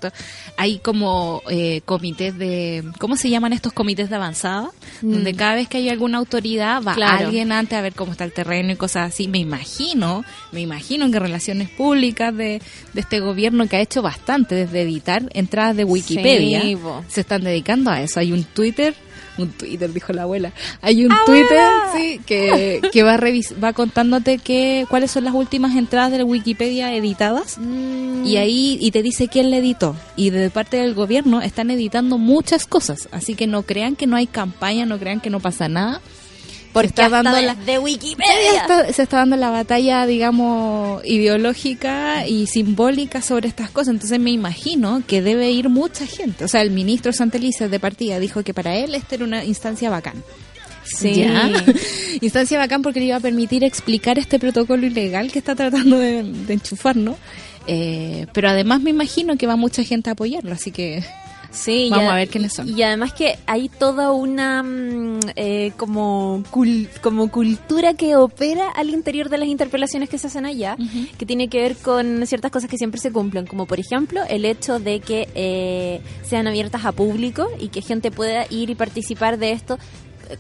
hay 0.58 0.80
como 0.80 1.42
eh, 1.50 1.82
comités 1.86 2.38
de 2.38 2.84
¿cómo 3.00 3.16
se 3.16 3.30
llaman 3.30 3.54
estos 3.54 3.74
comités 3.74 4.10
de 4.10 4.16
avanzada? 4.16 4.70
donde 5.02 5.34
cada 5.34 5.56
vez 5.56 5.68
que 5.68 5.78
hay 5.78 5.90
alguna 5.90 6.18
autoridad 6.18 6.82
va 6.84 6.94
Mm. 6.94 6.96
Claro. 6.96 7.26
alguien 7.28 7.52
antes 7.52 7.78
a 7.78 7.82
ver 7.82 7.94
cómo 7.94 8.12
está 8.12 8.24
el 8.26 8.32
terreno 8.34 8.72
y 8.72 8.76
cosas 8.76 9.14
así 9.14 9.28
me 9.28 9.38
imagino 9.38 10.24
me 10.52 10.62
imagino 10.62 11.10
que 11.12 11.20
relaciones 11.20 11.70
públicas 11.70 12.36
de, 12.36 12.62
de 12.94 13.02
este 13.02 13.20
gobierno 13.20 13.68
que 13.68 13.78
ha 13.78 13.82
hecho 13.82 14.02
bastante 14.02 14.56
desde 14.56 14.82
editar 14.82 15.24
entradas 15.34 15.76
de 15.78 15.84
Wikipedia 15.86 16.62
Sí, 16.62 16.78
se 17.08 17.22
están 17.22 17.44
dedicando 17.44 17.92
a 17.92 18.02
eso 18.02 18.20
hay 18.20 18.32
un 18.32 18.44
Twitter 18.44 18.94
un 19.42 19.52
Twitter, 19.52 19.92
dijo 19.92 20.14
la 20.14 20.24
abuela. 20.24 20.54
Hay 20.82 21.06
un 21.06 21.14
Twitter, 21.26 21.62
sí, 21.96 22.20
que, 22.26 22.82
que 22.92 23.04
va, 23.04 23.18
revis 23.18 23.56
va 23.62 23.74
contándote 23.74 24.38
que, 24.38 24.86
cuáles 24.90 25.12
son 25.12 25.24
las 25.24 25.34
últimas 25.34 25.76
entradas 25.76 26.12
de 26.12 26.20
la 26.20 26.26
Wikipedia 26.26 26.94
editadas. 26.94 27.58
Mm, 27.58 28.26
y 28.26 28.38
ahí 28.38 28.78
y 28.82 28.92
te 28.92 29.04
dice 29.04 29.28
quién 29.28 29.50
le 29.50 29.58
editó. 29.58 29.96
Y 30.16 30.30
de 30.30 30.50
parte 30.50 30.78
del 30.78 30.94
gobierno 30.94 31.42
están 31.42 31.72
editando 31.72 32.18
muchas 32.18 32.66
cosas. 32.66 33.08
Así 33.12 33.36
que 33.36 33.48
no 33.48 33.64
crean 33.64 33.96
que 33.96 34.08
no 34.08 34.16
hay 34.16 34.28
campaña 34.28 34.86
no 34.86 35.00
crean 35.00 35.20
que 35.20 35.30
no 35.30 35.40
pasa 35.40 35.68
nada 35.70 36.02
porque 36.74 36.88
está 36.88 37.10
dando 37.10 37.32
la- 37.42 37.56
de 37.56 37.80
Wikipedia. 37.80 38.62
Está- 38.62 38.94
se 38.94 39.02
está 39.04 39.18
dando 39.18 39.36
la 39.36 39.50
batalla 39.50 40.06
digamos 40.06 41.02
ideológica 41.06 42.28
y 42.28 42.48
simbólica 42.48 43.22
sobre 43.22 43.48
estas 43.48 43.70
cosas 43.72 43.94
entonces 43.96 44.20
me 44.20 44.32
imagino 44.32 45.02
que 45.08 45.22
debe 45.22 45.50
ir 45.52 45.70
mucha 45.70 46.06
gente 46.06 46.46
o 46.46 46.48
sea 46.48 46.62
el 46.62 46.72
ministro 46.72 47.12
Santelices 47.14 47.70
de 47.72 47.80
partida 47.80 48.20
dijo 48.20 48.44
que 48.44 48.54
para 48.54 48.76
él 48.76 48.94
esta 48.96 49.16
era 49.16 49.24
una 49.26 49.44
instancia 49.46 49.90
bacán 49.90 50.24
Sí. 50.86 51.14
Ya. 51.18 51.52
Instancia 52.22 52.58
bacán 52.58 52.82
porque 52.82 53.00
le 53.00 53.06
iba 53.08 53.18
a 53.18 53.20
permitir 53.20 53.64
explicar 53.64 54.18
este 54.18 54.40
protocolo 54.40 54.88
ilegal 54.88 55.32
que 55.32 55.38
está 55.38 55.54
tratando 55.54 56.00
de, 56.00 56.24
de 56.24 56.54
enchufarnos. 56.54 57.16
Eh, 57.68 58.26
pero 58.34 58.50
además 58.50 58.82
me 58.82 58.90
imagino 58.90 59.38
que 59.38 59.46
va 59.46 59.56
mucha 59.56 59.84
gente 59.84 60.10
a 60.10 60.14
apoyarlo, 60.14 60.52
así 60.52 60.72
que 60.72 61.04
Sí, 61.52 61.88
Vamos 61.90 62.12
a 62.12 62.16
ver 62.16 62.28
quiénes 62.30 62.54
son. 62.54 62.70
Y 62.70 62.82
además 62.84 63.12
que 63.14 63.38
hay 63.48 63.70
toda 63.70 64.12
una 64.12 64.62
mm, 64.62 65.20
eh, 65.36 65.72
como, 65.78 66.44
cul- 66.52 66.88
como 67.02 67.32
cultura 67.32 67.96
que 67.96 68.16
opera 68.16 68.70
al 68.76 68.90
interior 68.92 69.30
de 69.30 69.40
las 69.40 69.48
interpelaciones 69.48 70.10
que 70.10 70.18
se 70.20 70.28
hacen 70.28 70.46
allá, 70.46 70.78
que 71.18 71.26
tiene 71.26 71.48
que 71.48 71.60
ver 71.60 71.76
con 71.76 72.26
ciertas 72.28 72.52
cosas 72.52 72.70
que 72.70 72.78
siempre 72.78 73.00
se 73.02 73.12
cumplen, 73.12 73.48
como 73.48 73.66
por 73.66 73.80
ejemplo 73.80 74.22
el 74.30 74.46
hecho 74.46 74.80
de 74.80 75.00
que 75.00 75.28
eh, 75.34 76.02
sean 76.24 76.48
abiertas 76.48 76.86
a 76.86 76.92
público 76.92 77.48
y 77.60 77.70
que 77.70 77.82
gente 77.82 78.12
pueda 78.12 78.46
ir 78.50 78.70
y 78.70 78.76
participar 78.76 79.38
de 79.40 79.52
esto 79.52 79.80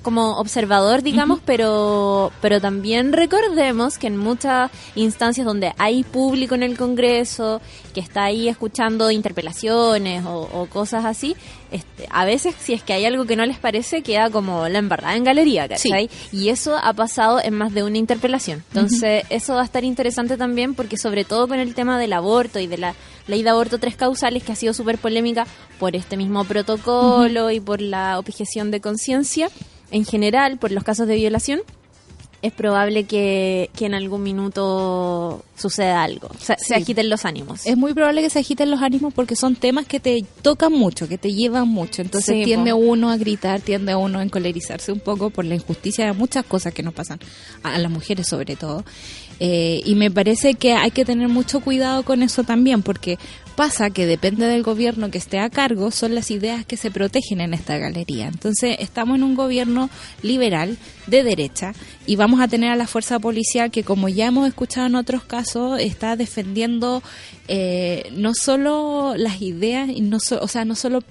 como 0.01 0.37
observador, 0.37 1.01
digamos, 1.01 1.39
pero 1.45 2.31
pero 2.41 2.61
también 2.61 3.13
recordemos 3.13 3.97
que 3.97 4.07
en 4.07 4.17
muchas 4.17 4.71
instancias 4.95 5.45
donde 5.45 5.73
hay 5.77 6.03
público 6.03 6.55
en 6.55 6.63
el 6.63 6.77
Congreso 6.77 7.61
que 7.93 7.99
está 7.99 8.25
ahí 8.25 8.47
escuchando 8.47 9.11
interpelaciones 9.11 10.25
o, 10.25 10.49
o 10.53 10.65
cosas 10.67 11.05
así, 11.05 11.35
este, 11.71 12.07
a 12.09 12.25
veces 12.25 12.55
si 12.59 12.73
es 12.73 12.83
que 12.83 12.93
hay 12.93 13.05
algo 13.05 13.25
que 13.25 13.35
no 13.35 13.45
les 13.45 13.57
parece 13.57 14.01
queda 14.01 14.29
como 14.29 14.67
la 14.69 14.79
embarrada 14.79 15.15
en 15.15 15.23
galería, 15.23 15.67
¿cachai? 15.67 16.09
Y 16.31 16.49
eso 16.49 16.75
ha 16.77 16.93
pasado 16.93 17.39
en 17.41 17.53
más 17.53 17.73
de 17.73 17.83
una 17.83 17.97
interpelación. 17.97 18.63
Entonces 18.69 19.23
eso 19.29 19.55
va 19.55 19.61
a 19.61 19.65
estar 19.65 19.83
interesante 19.83 20.37
también 20.37 20.75
porque 20.75 20.97
sobre 20.97 21.25
todo 21.25 21.47
con 21.47 21.59
el 21.59 21.75
tema 21.75 21.99
del 21.99 22.13
aborto 22.13 22.59
y 22.59 22.67
de 22.67 22.77
la 22.77 22.95
ley 23.27 23.43
de 23.43 23.49
aborto 23.49 23.77
tres 23.77 23.95
causales 23.95 24.43
que 24.43 24.51
ha 24.51 24.55
sido 24.55 24.73
súper 24.73 24.97
polémica 24.97 25.45
por 25.79 25.95
este 25.95 26.17
mismo 26.17 26.43
protocolo 26.45 27.51
y 27.51 27.59
por 27.59 27.81
la 27.81 28.17
objeción 28.17 28.71
de 28.71 28.81
conciencia 28.81 29.49
en 29.91 30.05
general, 30.05 30.57
por 30.57 30.71
los 30.71 30.83
casos 30.83 31.07
de 31.07 31.15
violación, 31.15 31.61
es 32.41 32.53
probable 32.53 33.03
que, 33.03 33.69
que 33.75 33.85
en 33.85 33.93
algún 33.93 34.23
minuto 34.23 35.43
suceda 35.57 36.03
algo, 36.03 36.29
se, 36.39 36.73
agiten 36.73 37.09
los 37.09 37.25
ánimos. 37.25 37.65
es 37.65 37.75
muy 37.75 37.93
probable 37.93 38.21
que 38.21 38.29
se 38.29 38.39
agiten 38.39 38.71
los 38.71 38.81
ánimos 38.81 39.13
porque 39.13 39.35
son 39.35 39.57
temas 39.57 39.85
que 39.85 39.99
te 39.99 40.23
tocan 40.41 40.71
mucho, 40.71 41.09
que 41.09 41.17
te 41.17 41.33
llevan 41.33 41.67
mucho. 41.67 42.01
Entonces 42.01 42.37
Sí, 42.37 42.43
tiende 42.45 42.71
po. 42.71 42.77
uno 42.77 43.09
a 43.09 43.17
gritar, 43.17 43.59
tiende 43.59 43.93
uno 43.93 44.19
a 44.19 44.23
encolerizarse 44.23 44.93
un 44.93 45.01
poco 45.01 45.31
por 45.31 45.43
la 45.43 45.55
injusticia 45.55 46.05
de 46.05 46.13
muchas 46.13 46.45
cosas 46.45 46.73
que 46.73 46.81
nos 46.81 46.93
pasan, 46.93 47.19
a, 47.61 47.75
a 47.75 47.77
las 47.77 47.91
mujeres 47.91 48.27
sobre 48.27 48.55
todo. 48.55 48.85
Eh, 49.41 49.81
y 49.85 49.95
me 49.95 50.11
parece 50.11 50.53
que 50.53 50.73
hay 50.73 50.91
que 50.91 51.05
tener 51.05 51.27
mucho 51.27 51.59
cuidado 51.59 52.03
con 52.03 52.23
eso 52.23 52.43
también, 52.43 52.83
porque 52.83 53.17
pasa 53.59 53.89
que 53.89 54.05
depende 54.05 54.45
del 54.45 54.63
gobierno 54.63 55.11
que 55.11 55.17
esté 55.17 55.37
a 55.37 55.49
cargo, 55.49 55.91
son 55.91 56.15
las 56.15 56.31
ideas 56.31 56.63
que 56.65 56.77
se 56.77 56.91
protegen 56.91 57.41
en 57.41 57.53
esta 57.53 57.77
galería. 57.77 58.29
Entonces 58.29 58.77
estamos 58.79 59.17
en 59.17 59.23
un 59.23 59.35
gobierno 59.35 59.89
liberal, 60.21 60.77
de 61.07 61.25
derecha, 61.25 61.73
y 62.05 62.15
vamos 62.15 62.39
a 62.39 62.47
tener 62.47 62.71
a 62.71 62.77
la 62.77 62.87
fuerza 62.87 63.19
policial 63.19 63.69
que, 63.69 63.83
como 63.83 64.07
ya 64.07 64.27
hemos 64.27 64.47
escuchado 64.47 64.87
en 64.87 64.95
otros 64.95 65.25
casos, 65.25 65.77
está 65.81 66.15
defendiendo 66.15 67.03
eh, 67.49 68.09
no 68.15 68.33
solo 68.33 69.15
las 69.17 69.41
ideas, 69.41 69.89
y 69.89 69.99
no 69.99 70.21
so- 70.21 70.39
o 70.41 70.47
sea, 70.47 70.63
no 70.63 70.75
solo 70.75 71.03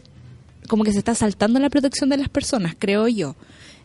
como 0.69 0.85
que 0.85 0.93
se 0.93 0.99
está 1.00 1.14
saltando 1.14 1.61
la 1.61 1.69
protección 1.69 2.09
de 2.09 2.17
las 2.17 2.31
personas, 2.31 2.75
creo 2.78 3.09
yo. 3.09 3.37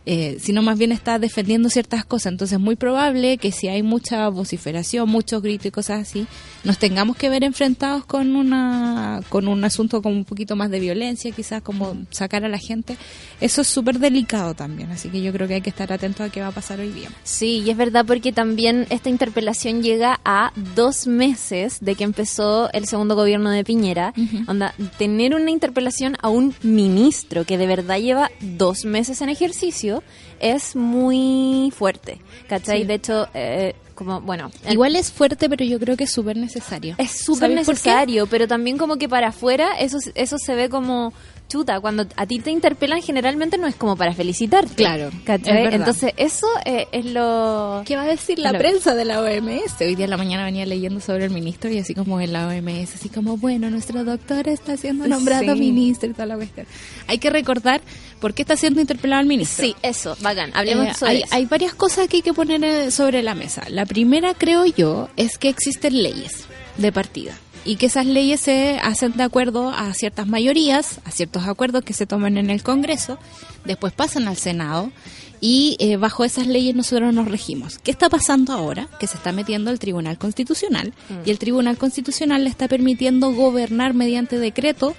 Eh, 0.05 0.37
sino 0.41 0.61
más 0.61 0.77
bien 0.77 0.91
está 0.91 1.17
defendiendo 1.17 1.69
ciertas 1.69 2.03
cosas. 2.03 2.33
Entonces 2.33 2.57
es 2.57 2.63
muy 2.63 2.75
probable 2.75 3.37
que 3.37 3.51
si 3.51 3.69
hay 3.69 3.83
mucha 3.83 4.27
vociferación, 4.27 5.09
muchos 5.09 5.41
gritos 5.41 5.67
y 5.67 5.71
cosas 5.71 6.01
así, 6.01 6.27
nos 6.65 6.77
tengamos 6.77 7.15
que 7.15 7.29
ver 7.29 7.43
enfrentados 7.43 8.05
con 8.05 8.35
una 8.35 9.21
con 9.29 9.47
un 9.47 9.63
asunto 9.63 10.01
como 10.01 10.15
un 10.15 10.25
poquito 10.25 10.55
más 10.55 10.69
de 10.69 10.81
violencia, 10.81 11.31
quizás 11.31 11.61
como 11.61 11.95
sacar 12.09 12.43
a 12.43 12.49
la 12.49 12.57
gente. 12.57 12.97
Eso 13.39 13.61
es 13.61 13.67
súper 13.67 13.99
delicado 13.99 14.53
también, 14.53 14.91
así 14.91 15.09
que 15.09 15.21
yo 15.21 15.31
creo 15.31 15.47
que 15.47 15.55
hay 15.55 15.61
que 15.61 15.69
estar 15.69 15.91
atentos 15.93 16.27
a 16.27 16.29
qué 16.29 16.41
va 16.41 16.47
a 16.47 16.51
pasar 16.51 16.79
hoy 16.79 16.89
día. 16.89 17.09
Sí, 17.23 17.63
y 17.65 17.69
es 17.69 17.77
verdad 17.77 18.05
porque 18.05 18.33
también 18.33 18.87
esta 18.89 19.09
interpelación 19.09 19.83
llega 19.83 20.19
a 20.25 20.51
dos 20.75 21.07
meses 21.07 21.77
de 21.79 21.95
que 21.95 22.03
empezó 22.03 22.69
el 22.73 22.87
segundo 22.87 23.15
gobierno 23.15 23.49
de 23.49 23.63
Piñera. 23.63 24.13
Onda, 24.47 24.73
tener 24.97 25.33
una 25.33 25.51
interpelación 25.51 26.17
a 26.21 26.27
un 26.29 26.53
ministro 26.61 27.45
que 27.45 27.57
de 27.57 27.67
verdad 27.67 27.99
lleva 27.99 28.31
dos 28.41 28.83
meses 28.83 29.21
en 29.21 29.29
ejercicio 29.29 29.92
es 30.39 30.75
muy 30.75 31.71
fuerte, 31.75 32.19
¿cachai? 32.47 32.81
Sí. 32.81 32.87
De 32.87 32.93
hecho, 32.95 33.27
eh, 33.33 33.75
como, 33.95 34.21
bueno... 34.21 34.51
en- 34.65 34.73
Igual 34.73 34.95
es 34.95 35.11
fuerte, 35.11 35.49
pero 35.49 35.63
yo 35.65 35.79
creo 35.79 35.95
que 35.97 36.05
es 36.05 36.11
súper 36.11 36.37
necesario. 36.37 36.95
es 36.97 37.11
súper 37.11 37.51
necesario, 37.51 38.25
pero 38.27 38.47
también 38.47 38.77
como 38.77 38.97
que 38.97 39.07
para 39.09 39.27
afuera 39.27 39.73
eso, 39.79 39.99
eso 40.15 40.37
se 40.37 40.55
ve 40.55 40.69
como 40.69 41.13
chuta. 41.53 41.79
Cuando 41.79 42.07
a 42.15 42.25
ti 42.25 42.39
te 42.39 42.49
interpelan 42.49 43.01
generalmente 43.03 43.57
no 43.59 43.67
es 43.67 43.75
como 43.75 43.95
para 43.95 44.13
felicitarte. 44.15 44.73
Claro, 44.73 45.11
¿cachai? 45.23 45.57
es 45.57 45.63
verdad. 45.65 45.73
Entonces 45.79 46.13
eso 46.17 46.47
eh, 46.65 46.87
es 46.91 47.05
lo... 47.05 47.83
¿Qué 47.85 47.95
va 47.95 48.01
a 48.03 48.07
decir 48.07 48.39
la 48.39 48.51
prensa 48.57 48.95
de 48.95 49.05
la 49.05 49.21
OMS? 49.21 49.79
Hoy 49.81 49.93
día 49.95 50.05
en 50.05 50.09
la 50.09 50.17
mañana 50.17 50.45
venía 50.45 50.65
leyendo 50.65 50.99
sobre 50.99 51.25
el 51.25 51.31
ministro 51.31 51.69
y 51.69 51.77
así 51.77 51.93
como 51.93 52.19
en 52.19 52.33
la 52.33 52.47
OMS, 52.47 52.95
así 52.95 53.09
como, 53.09 53.37
bueno, 53.37 53.69
nuestro 53.69 54.03
doctor 54.03 54.47
está 54.47 54.75
siendo 54.77 55.07
nombrado 55.07 55.53
Sí. 55.53 55.59
ministro 55.59 56.09
y 56.09 56.13
toda 56.13 56.25
la 56.25 56.35
cuestión. 56.35 56.65
Hay 57.07 57.19
que 57.19 57.29
recordar 57.29 57.81
por 58.19 58.33
qué 58.33 58.41
está 58.41 58.55
siendo 58.55 58.81
interpelado 58.81 59.21
el 59.21 59.27
ministro. 59.27 59.63
Sí, 59.65 59.75
eso, 59.83 60.17
bacán. 60.21 60.49
Hablemos 60.55 60.87
Eh, 60.87 60.93
sobre 60.95 61.11
hay, 61.11 61.17
eso. 61.21 61.35
hay 61.35 61.45
varias 61.45 61.75
cosas 61.75 62.07
que 62.07 62.17
hay 62.17 62.21
que 62.23 62.33
poner 62.33 62.63
eh, 62.63 62.89
sobre 62.91 63.21
la 63.21 63.35
mesa. 63.35 63.63
La 63.69 63.85
primera, 63.85 64.33
creo 64.33 64.65
yo, 64.65 65.09
es 65.17 65.37
que 65.37 65.49
existen 65.49 66.01
leyes 66.01 66.45
de 66.77 66.91
partida 66.91 67.33
y 67.65 67.77
que 67.77 67.85
esas 67.87 68.05
leyes 68.05 68.41
se 68.41 68.79
hacen 68.81 69.13
de 69.13 69.23
acuerdo 69.23 69.69
a 69.69 69.93
ciertas 69.93 70.27
mayorías, 70.27 70.99
a 71.05 71.11
ciertos 71.11 71.47
acuerdos 71.47 71.83
que 71.83 71.93
se 71.93 72.05
toman 72.05 72.37
en 72.37 72.49
el 72.49 72.63
Congreso, 72.63 73.17
después 73.65 73.93
pasan 73.93 74.27
al 74.27 74.37
Senado 74.37 74.91
y 75.39 75.75
eh, 75.79 75.97
bajo 75.97 76.23
esas 76.23 76.47
leyes 76.47 76.75
nosotros 76.75 77.13
nos 77.13 77.27
regimos. 77.27 77.77
¿Qué 77.79 77.91
está 77.91 78.09
pasando 78.09 78.53
ahora? 78.53 78.87
Que 78.99 79.07
se 79.07 79.17
está 79.17 79.31
metiendo 79.31 79.71
el 79.71 79.79
Tribunal 79.79 80.17
Constitucional 80.17 80.93
y 81.25 81.31
el 81.31 81.39
Tribunal 81.39 81.77
Constitucional 81.77 82.43
le 82.43 82.49
está 82.49 82.67
permitiendo 82.67 83.31
gobernar 83.33 83.93
mediante 83.93 84.39
decreto 84.39 84.95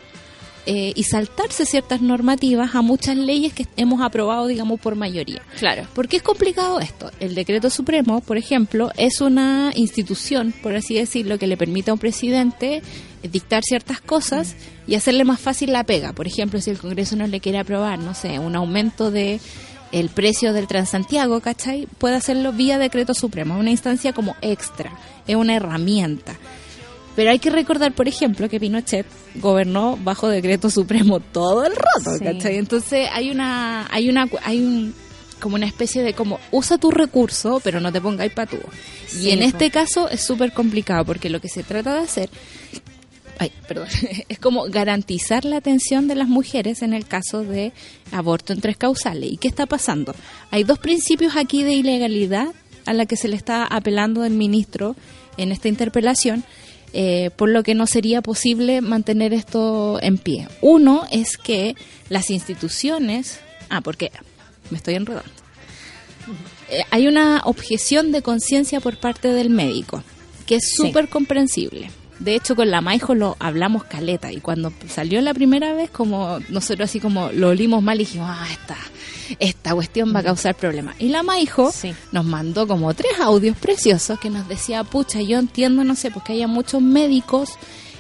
eh, 0.66 0.92
y 0.96 1.02
saltarse 1.04 1.66
ciertas 1.66 2.00
normativas 2.00 2.74
a 2.74 2.82
muchas 2.82 3.16
leyes 3.16 3.52
que 3.52 3.66
hemos 3.76 4.00
aprobado, 4.00 4.46
digamos, 4.46 4.80
por 4.80 4.94
mayoría. 4.96 5.42
Claro. 5.58 5.86
¿Por 5.94 6.08
qué 6.08 6.16
es 6.16 6.22
complicado 6.22 6.80
esto? 6.80 7.10
El 7.20 7.34
decreto 7.34 7.68
supremo, 7.68 8.20
por 8.20 8.38
ejemplo, 8.38 8.90
es 8.96 9.20
una 9.20 9.72
institución, 9.74 10.54
por 10.62 10.74
así 10.74 10.94
decirlo, 10.94 11.38
que 11.38 11.46
le 11.46 11.56
permite 11.56 11.90
a 11.90 11.94
un 11.94 12.00
presidente 12.00 12.82
dictar 13.22 13.62
ciertas 13.62 14.00
cosas 14.00 14.56
y 14.86 14.94
hacerle 14.94 15.24
más 15.24 15.40
fácil 15.40 15.72
la 15.72 15.84
pega. 15.84 16.12
Por 16.12 16.26
ejemplo, 16.26 16.60
si 16.60 16.70
el 16.70 16.78
Congreso 16.78 17.16
no 17.16 17.26
le 17.26 17.40
quiere 17.40 17.58
aprobar, 17.58 17.98
no 17.98 18.14
sé, 18.14 18.38
un 18.38 18.56
aumento 18.56 19.10
de 19.10 19.40
el 19.92 20.08
precio 20.08 20.52
del 20.52 20.66
Transantiago, 20.66 21.40
¿cachai? 21.40 21.86
Puede 21.98 22.16
hacerlo 22.16 22.52
vía 22.52 22.78
decreto 22.78 23.14
supremo, 23.14 23.54
es 23.54 23.60
una 23.60 23.70
instancia 23.70 24.12
como 24.12 24.34
extra, 24.40 24.90
es 25.26 25.36
una 25.36 25.54
herramienta. 25.54 26.36
Pero 27.16 27.30
hay 27.30 27.38
que 27.38 27.50
recordar, 27.50 27.92
por 27.94 28.08
ejemplo, 28.08 28.48
que 28.48 28.58
Pinochet 28.58 29.06
gobernó 29.36 29.96
bajo 30.02 30.28
decreto 30.28 30.68
supremo 30.70 31.20
todo 31.20 31.64
el 31.64 31.74
rato, 31.76 32.16
Sí. 32.18 32.24
¿cachai? 32.24 32.56
Entonces 32.56 33.08
hay 33.12 33.30
una, 33.30 33.86
hay 33.90 34.08
una, 34.08 34.28
hay 34.42 34.60
un, 34.60 34.94
como 35.40 35.54
una 35.56 35.66
especie 35.66 36.02
de 36.02 36.12
como 36.14 36.40
usa 36.50 36.76
tu 36.78 36.90
recurso, 36.90 37.60
pero 37.62 37.80
no 37.80 37.92
te 37.92 38.00
pongáis 38.00 38.32
patúo. 38.32 38.58
Sí, 39.06 39.28
y 39.28 39.30
en 39.30 39.38
po. 39.40 39.44
este 39.46 39.70
caso 39.70 40.08
es 40.08 40.22
súper 40.24 40.52
complicado 40.52 41.04
porque 41.04 41.30
lo 41.30 41.40
que 41.40 41.48
se 41.48 41.62
trata 41.62 41.94
de 41.94 42.00
hacer, 42.00 42.30
ay, 43.38 43.52
perdón, 43.68 43.88
es 44.28 44.38
como 44.38 44.64
garantizar 44.64 45.44
la 45.44 45.58
atención 45.58 46.08
de 46.08 46.14
las 46.16 46.28
mujeres 46.28 46.82
en 46.82 46.94
el 46.94 47.06
caso 47.06 47.42
de 47.42 47.72
aborto 48.10 48.52
en 48.52 48.60
tres 48.60 48.76
causales. 48.76 49.30
¿Y 49.32 49.36
qué 49.36 49.48
está 49.48 49.66
pasando? 49.66 50.14
Hay 50.50 50.64
dos 50.64 50.78
principios 50.80 51.36
aquí 51.36 51.62
de 51.62 51.74
ilegalidad 51.74 52.48
a 52.86 52.92
la 52.92 53.06
que 53.06 53.16
se 53.16 53.28
le 53.28 53.36
está 53.36 53.64
apelando 53.64 54.24
el 54.24 54.32
ministro 54.34 54.96
en 55.36 55.52
esta 55.52 55.68
interpelación, 55.68 56.44
eh, 56.94 57.30
por 57.36 57.48
lo 57.50 57.62
que 57.62 57.74
no 57.74 57.86
sería 57.86 58.22
posible 58.22 58.80
mantener 58.80 59.32
esto 59.34 59.98
en 60.00 60.16
pie. 60.16 60.48
Uno 60.60 61.04
es 61.10 61.36
que 61.36 61.74
las 62.08 62.30
instituciones, 62.30 63.40
ah, 63.68 63.80
porque 63.80 64.10
me 64.70 64.76
estoy 64.78 64.94
enredando. 64.94 65.28
Eh, 66.70 66.82
hay 66.90 67.06
una 67.08 67.42
objeción 67.44 68.12
de 68.12 68.22
conciencia 68.22 68.80
por 68.80 68.96
parte 68.96 69.28
del 69.28 69.50
médico, 69.50 70.02
que 70.46 70.56
es 70.56 70.64
Sí. 70.70 70.76
súper 70.86 71.08
comprensible. 71.08 71.90
De 72.20 72.34
hecho, 72.36 72.54
con 72.54 72.70
la 72.70 72.80
Maijo 72.80 73.14
lo 73.14 73.36
hablamos 73.40 73.84
caleta 73.84 74.30
y 74.32 74.40
cuando 74.40 74.72
salió 74.88 75.20
la 75.20 75.34
primera 75.34 75.72
vez, 75.74 75.90
como 75.90 76.38
nosotros 76.48 76.88
así 76.88 77.00
como 77.00 77.30
lo 77.32 77.48
olimos 77.48 77.82
mal 77.82 77.96
y 77.96 78.04
dijimos, 78.04 78.28
ah, 78.30 78.46
esta, 78.50 78.76
esta 79.40 79.74
cuestión 79.74 80.14
va 80.14 80.20
a 80.20 80.22
causar 80.22 80.54
problemas. 80.54 80.94
Y 81.00 81.08
la 81.08 81.22
Maijo 81.22 81.72
Sí. 81.72 81.92
nos 82.12 82.24
mandó 82.24 82.66
como 82.68 82.94
tres 82.94 83.12
audios 83.20 83.56
preciosos 83.56 84.18
que 84.20 84.30
nos 84.30 84.46
decía, 84.48 84.84
pucha, 84.84 85.20
yo 85.22 85.38
entiendo, 85.38 85.82
no 85.84 85.94
sé, 85.96 86.10
porque 86.10 86.34
haya 86.34 86.46
muchos 86.46 86.80
médicos 86.80 87.50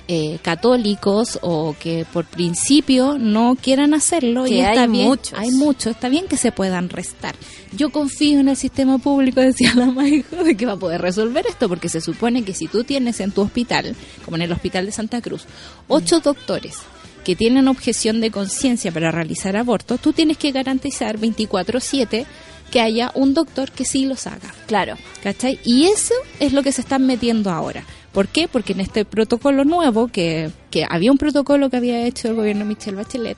eh, 0.06 0.38
católicos 0.42 1.38
o 1.42 1.74
que 1.80 2.04
por 2.12 2.26
principio 2.26 3.16
no 3.18 3.56
quieran 3.60 3.94
hacerlo 3.94 4.44
Que 4.44 4.54
y 4.56 4.60
está 4.60 4.82
hay 4.82 4.88
bien, 4.88 5.06
muchos. 5.08 5.38
hay 5.38 5.50
muchos, 5.52 5.86
está 5.94 6.08
bien 6.08 6.26
que 6.28 6.36
se 6.36 6.52
puedan 6.52 6.88
restar. 6.90 7.34
Yo 7.72 7.90
confío 7.90 8.38
en 8.40 8.48
el 8.48 8.56
sistema 8.56 8.98
público, 8.98 9.40
decía 9.40 9.72
la 9.74 9.86
Maijo, 9.86 10.36
de 10.44 10.56
que 10.56 10.66
va 10.66 10.72
a 10.72 10.76
poder 10.78 11.00
resolver 11.00 11.46
esto, 11.48 11.68
porque 11.68 11.88
se 11.88 12.00
supone 12.00 12.44
que 12.44 12.52
si 12.54 12.66
tú 12.68 12.84
tienes 12.84 13.20
en 13.20 13.32
tu 13.32 13.40
hospital, 13.40 13.94
como 14.24 14.36
en 14.36 14.42
el 14.42 14.52
hospital 14.52 14.86
de 14.86 14.92
Santa 14.92 15.20
Cruz, 15.22 15.46
ocho 15.88 16.20
doctores 16.20 16.76
que 17.24 17.34
tienen 17.34 17.68
objeción 17.68 18.20
de 18.20 18.30
conciencia 18.30 18.92
para 18.92 19.10
realizar 19.10 19.56
abortos, 19.56 19.98
tú 20.00 20.12
tienes 20.12 20.36
que 20.36 20.52
garantizar 20.52 21.18
24/7 21.18 22.26
que 22.70 22.80
haya 22.80 23.10
un 23.14 23.32
doctor 23.34 23.70
que 23.70 23.84
sí 23.84 24.04
los 24.04 24.26
haga. 24.26 24.52
Claro. 24.66 24.96
¿Cachai? 25.22 25.58
Y 25.64 25.84
eso 25.84 26.14
es 26.40 26.52
lo 26.52 26.62
que 26.62 26.72
se 26.72 26.80
están 26.82 27.06
metiendo 27.06 27.50
ahora. 27.50 27.84
¿Por 28.14 28.28
qué? 28.28 28.46
Porque 28.46 28.72
en 28.74 28.80
este 28.80 29.04
protocolo 29.04 29.64
nuevo, 29.64 30.06
que, 30.06 30.50
que 30.70 30.86
había 30.88 31.10
un 31.10 31.18
protocolo 31.18 31.68
que 31.68 31.76
había 31.76 32.06
hecho 32.06 32.28
el 32.28 32.34
gobierno 32.34 32.64
Michelle 32.64 32.96
Bachelet, 32.96 33.36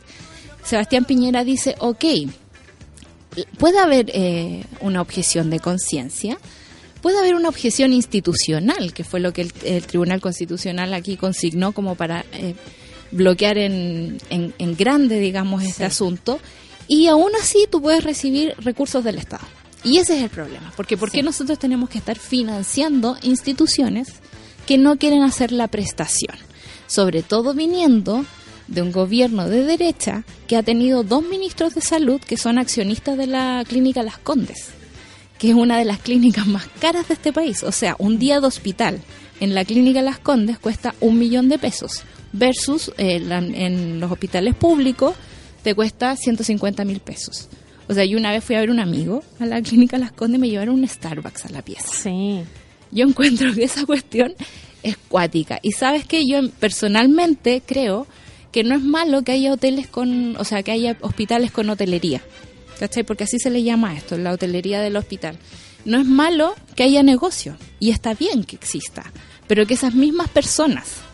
Sebastián 0.63 1.07
Piñera 1.07 1.45
dice, 1.45 1.75
ok, 1.79 2.05
puede 3.59 3.79
haber 3.79 4.11
eh, 4.13 4.65
una 4.81 5.01
objeción 5.01 5.49
de 5.49 5.61
conciencia, 5.61 6.39
puede 7.01 7.19
haber 7.19 7.37
una 7.37 7.49
objeción 7.49 7.95
institucional, 7.95 8.93
que 8.93 9.03
fue 9.03 9.19
lo 9.19 9.33
que 9.33 9.43
el, 9.43 9.53
el 9.65 9.87
Tribunal 9.87 10.21
Constitucional 10.21 10.93
aquí 10.93 11.17
consignó 11.17 11.73
como 11.73 11.95
para 11.95 12.27
eh, 12.33 12.55
bloquear 13.13 13.57
en, 13.57 14.19
en, 14.29 14.53
en 14.59 14.77
grande, 14.77 15.19
digamos, 15.21 15.63
este 15.63 15.87
asunto, 15.87 16.39
y 16.87 17.07
aún 17.07 17.31
así 17.41 17.67
tú 17.71 17.81
puedes 17.81 18.05
recibir 18.05 18.55
recursos 18.59 19.03
del 19.03 19.17
Estado. 19.17 19.47
Y 19.85 19.99
ese 19.99 20.17
es 20.17 20.23
el 20.25 20.31
problema, 20.31 20.71
porque 20.77 20.99
¿por 20.99 21.11
qué 21.11 21.23
nosotros 21.23 21.59
tenemos 21.59 21.89
que 21.89 21.99
estar 21.99 22.19
financiando 22.19 23.17
instituciones 23.23 24.21
que 24.67 24.79
no 24.79 24.97
quieren 24.97 25.23
hacer 25.23 25.53
la 25.53 25.69
prestación? 25.69 26.37
Sobre 26.87 27.23
todo 27.23 27.55
viniendo 27.55 28.25
de 28.69 28.83
un 28.83 28.93
gobierno 28.93 29.49
de 29.49 29.65
derecha 29.65 30.25
que 30.47 30.57
ha 30.57 30.63
tenido 30.63 31.05
dos 31.05 31.23
ministros 31.23 31.75
de 31.75 31.81
salud 31.81 32.21
que 32.21 32.37
son 32.37 32.59
accionistas 32.59 33.17
de 33.17 33.27
la 33.27 33.65
clínica 33.67 34.03
Las 34.03 34.19
Condes, 34.19 34.69
que 35.39 35.51
es 35.51 35.55
una 35.55 35.79
de 35.79 35.85
las 35.85 35.99
clínicas 35.99 36.47
más 36.47 36.67
caras 36.81 37.09
de 37.09 37.15
este 37.15 37.33
país. 37.33 37.63
O 37.63 37.73
sea, 37.73 37.97
un 37.99 38.19
día 38.19 38.41
de 38.41 38.47
hospital 38.47 39.01
en 39.41 39.55
la 39.55 39.65
clínica 39.65 40.03
Las 40.03 40.19
Condes 40.19 40.59
cuesta 40.59 40.95
un 41.01 41.19
millón 41.19 41.49
de 41.49 41.59
pesos 41.59 42.03
versus 42.33 42.93
eh, 42.99 43.17
en 43.17 44.01
los 44.01 44.11
hospitales 44.11 44.55
públicos 44.55 45.15
te 45.63 45.75
cuesta 45.75 46.17
150 46.17 46.85
mil 46.85 47.01
pesos. 47.01 47.49
O 47.89 47.95
sea, 47.95 48.05
yo 48.05 48.19
una 48.19 48.33
vez 48.33 48.43
fui 48.43 48.57
a 48.57 48.61
ver 48.61 48.71
un 48.71 48.81
amigo 48.81 49.23
a 49.39 49.47
la 49.47 49.63
clínica 49.63 49.99
Las 49.99 50.13
Condes 50.13 50.39
y 50.39 50.41
me 50.41 50.49
llevaron 50.49 50.77
un 50.77 50.87
Starbucks 50.89 51.47
a 51.47 51.49
la 51.51 51.63
pieza. 51.63 51.89
Sí. 51.89 52.43
Yo 52.91 53.07
encuentro 53.07 53.53
que 53.55 53.65
esa 53.65 53.85
cuestión 53.87 54.35
es 54.83 54.97
cuática. 54.97 55.59
Y 55.63 55.73
sabes 55.73 56.07
que 56.07 56.27
yo 56.27 56.49
personalmente 56.61 57.63
creo 57.65 58.07
que 58.53 58.65
no 58.65 58.75
es 58.75 58.83
malo 58.83 59.23
que 59.23 59.33
haya 59.33 59.53
hoteles 59.53 59.87
con, 59.87 60.37
o 60.37 60.45
sea, 60.45 60.63
que 60.63 60.73
haya 60.73 60.97
hospitales 61.01 61.51
con 61.51 61.69
hotelería. 61.69 62.23
¿Cachai? 62.79 63.05
Porque 63.05 63.25
así 63.25 63.39
se 63.39 63.51
le 63.51 63.63
llama 63.63 63.97
esto, 63.97 64.19
la 64.19 64.33
hotelería 64.33 64.81
del 64.81 64.97
hospital. 64.97 65.39
No 65.85 65.99
es 65.99 66.07
malo 66.07 66.55
que 66.75 66.83
haya 66.83 67.03
negocio 67.03 67.57
y 67.81 67.91
está 67.91 68.15
bien 68.15 68.45
que 68.45 68.57
exista, 68.57 69.13
pero 69.47 69.67
que 69.67 69.75
esas 69.75 69.95
mismas 69.95 70.29
personas 70.29 71.06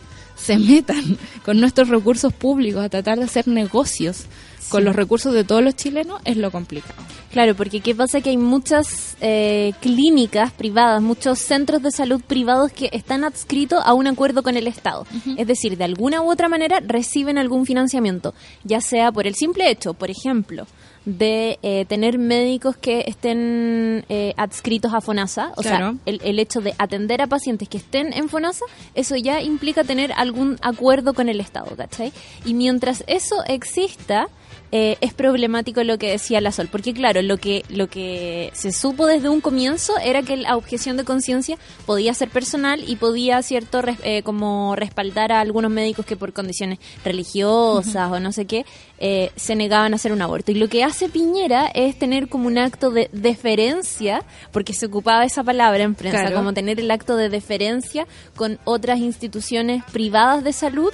se 0.43 0.57
metan 0.57 1.17
con 1.45 1.59
nuestros 1.59 1.89
recursos 1.89 2.33
públicos 2.33 2.83
a 2.83 2.89
tratar 2.89 3.17
de 3.17 3.25
hacer 3.25 3.47
negocios 3.47 4.25
con 4.69 4.83
los 4.83 4.95
recursos 4.95 5.33
de 5.33 5.43
todos 5.43 5.63
los 5.63 5.75
chilenos 5.75 6.21
es 6.25 6.37
lo 6.37 6.51
complicado. 6.51 6.95
Claro, 7.31 7.55
porque 7.55 7.81
qué 7.81 7.95
pasa 7.95 8.21
que 8.21 8.29
hay 8.29 8.37
muchas 8.37 9.17
eh, 9.21 9.73
clínicas 9.81 10.51
privadas, 10.51 11.01
muchos 11.01 11.39
centros 11.39 11.81
de 11.81 11.91
salud 11.91 12.21
privados 12.21 12.71
que 12.71 12.89
están 12.91 13.23
adscritos 13.23 13.81
a 13.83 13.93
un 13.93 14.07
acuerdo 14.07 14.43
con 14.43 14.55
el 14.55 14.67
Estado. 14.67 15.05
Es 15.37 15.47
decir, 15.47 15.77
de 15.77 15.83
alguna 15.83 16.21
u 16.21 16.31
otra 16.31 16.49
manera 16.49 16.79
reciben 16.85 17.37
algún 17.37 17.65
financiamiento, 17.65 18.33
ya 18.63 18.81
sea 18.81 19.11
por 19.11 19.27
el 19.27 19.35
simple 19.35 19.69
hecho, 19.69 19.93
por 19.93 20.09
ejemplo, 20.11 20.67
de 21.05 21.59
eh, 21.63 21.85
tener 21.85 22.17
médicos 22.17 22.77
que 22.77 23.03
estén 23.07 24.05
eh, 24.09 24.33
adscritos 24.37 24.93
a 24.93 25.01
FONASA, 25.01 25.51
o 25.57 25.61
Claro. 25.61 25.91
sea, 25.91 25.95
el, 26.05 26.21
el 26.23 26.39
hecho 26.39 26.61
de 26.61 26.73
atender 26.77 27.21
a 27.21 27.27
pacientes 27.27 27.67
que 27.67 27.77
estén 27.77 28.13
en 28.13 28.29
FONASA, 28.29 28.65
eso 28.95 29.15
ya 29.17 29.41
implica 29.41 29.83
tener 29.83 30.13
algún 30.13 30.57
acuerdo 30.61 31.13
con 31.13 31.27
el 31.29 31.39
Estado, 31.41 31.75
¿cachai? 31.75 32.13
Y 32.45 32.53
mientras 32.53 33.03
eso 33.07 33.43
exista, 33.47 34.27
eh, 34.75 34.97
es 35.01 35.13
problemático 35.13 35.83
lo 35.83 35.99
que 35.99 36.09
decía 36.09 36.41
la 36.41 36.51
Sol, 36.51 36.67
porque 36.71 36.93
claro, 36.95 37.21
lo 37.21 37.37
que 37.37 37.63
lo 37.69 37.85
que 37.87 38.49
se 38.55 38.71
supo 38.71 39.05
desde 39.05 39.29
un 39.29 39.39
comienzo 39.39 39.93
era 40.03 40.23
que 40.23 40.35
la 40.35 40.57
objeción 40.57 40.97
de 40.97 41.03
conciencia 41.03 41.57
podía 41.85 42.11
ser 42.15 42.29
personal 42.29 42.83
y 42.87 42.95
podía 42.95 43.43
cierto 43.43 43.83
res- 43.83 43.99
eh, 44.03 44.23
como 44.23 44.75
respaldar 44.75 45.31
a 45.31 45.41
algunos 45.41 45.69
médicos 45.69 46.07
que 46.07 46.15
por 46.17 46.33
condiciones 46.33 46.79
religiosas 47.05 48.11
o 48.11 48.19
no 48.19 48.31
sé 48.31 48.45
qué 48.45 48.65
eh, 48.97 49.31
se 49.35 49.55
negaban 49.55 49.93
a 49.93 49.97
hacer 49.97 50.11
un 50.11 50.21
aborto. 50.23 50.51
Y 50.51 50.55
lo 50.55 50.67
que 50.69 50.83
hace 50.83 51.07
Piñera 51.09 51.67
es 51.67 51.99
tener 51.99 52.27
como 52.27 52.47
un 52.47 52.57
acto 52.57 52.89
de 52.89 53.09
deferencia, 53.13 54.23
porque 54.51 54.73
se 54.73 54.85
ocupaba 54.87 55.23
esa 55.25 55.43
palabra 55.43 55.83
en 55.83 55.93
prensa, 55.95 56.21
Claro. 56.21 56.35
como 56.37 56.53
tener 56.53 56.79
el 56.79 56.89
acto 56.89 57.15
de 57.15 57.29
deferencia 57.29 58.07
con 58.35 58.57
otras 58.63 58.99
instituciones 58.99 59.83
privadas 59.91 60.43
de 60.43 60.53
salud 60.53 60.91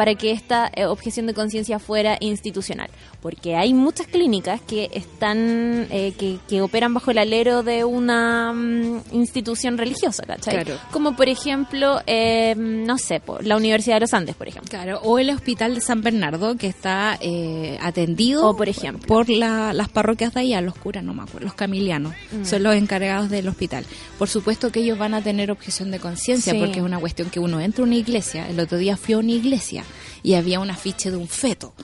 para 0.00 0.14
que 0.14 0.30
esta 0.30 0.70
eh, 0.74 0.86
objeción 0.86 1.26
de 1.26 1.34
conciencia 1.34 1.78
fuera 1.78 2.16
institucional. 2.20 2.88
Porque 3.20 3.54
hay 3.56 3.74
muchas 3.74 4.06
clínicas 4.06 4.62
que 4.62 4.88
están, 4.94 5.86
eh, 5.90 6.14
que, 6.18 6.38
que 6.48 6.62
operan 6.62 6.94
bajo 6.94 7.10
el 7.10 7.18
alero 7.18 7.62
de 7.62 7.84
una 7.84 8.50
mm, 8.54 9.02
institución 9.12 9.76
religiosa, 9.76 10.22
¿cachai? 10.26 10.54
Claro. 10.64 10.80
Como 10.90 11.16
por 11.16 11.28
ejemplo, 11.28 12.00
eh, 12.06 12.54
no 12.56 12.96
sé, 12.96 13.20
po, 13.20 13.40
la 13.42 13.58
Universidad 13.58 13.96
de 13.96 14.00
los 14.00 14.14
Andes, 14.14 14.34
por 14.36 14.48
ejemplo. 14.48 14.70
Claro, 14.70 15.00
o 15.02 15.18
el 15.18 15.28
hospital 15.28 15.74
de 15.74 15.82
San 15.82 16.00
Bernardo 16.00 16.56
que 16.56 16.66
está 16.68 17.18
eh, 17.20 17.76
atendido 17.82 18.46
O, 18.48 18.56
por 18.56 18.70
ejemplo. 18.70 19.06
por 19.06 19.28
la- 19.28 19.74
las 19.74 19.90
parroquias 19.90 20.32
de 20.32 20.40
allá, 20.40 20.62
los 20.62 20.74
curas, 20.76 21.04
no 21.04 21.12
me 21.12 21.24
acuerdo, 21.24 21.44
los 21.44 21.54
camilianos, 21.54 22.14
Mm. 22.32 22.44
son 22.46 22.62
los 22.62 22.74
encargados 22.74 23.28
del 23.28 23.46
hospital. 23.48 23.84
Por 24.18 24.30
supuesto 24.30 24.72
que 24.72 24.80
ellos 24.80 24.96
van 24.96 25.12
a 25.12 25.20
tener 25.22 25.50
objeción 25.50 25.90
de 25.90 25.98
conciencia 25.98 26.54
Sí. 26.54 26.58
porque 26.58 26.78
es 26.78 26.84
una 26.86 26.98
cuestión 26.98 27.28
que 27.28 27.38
uno 27.38 27.60
entra 27.60 27.82
a 27.84 27.86
una 27.86 27.96
iglesia, 27.96 28.48
el 28.48 28.58
otro 28.60 28.78
día 28.78 28.96
fui 28.96 29.12
a 29.12 29.18
una 29.18 29.32
iglesia 29.32 29.84
y 30.22 30.34
había 30.34 30.60
un 30.60 30.70
afiche 30.70 31.10
de 31.10 31.16
un 31.16 31.28
feto. 31.28 31.74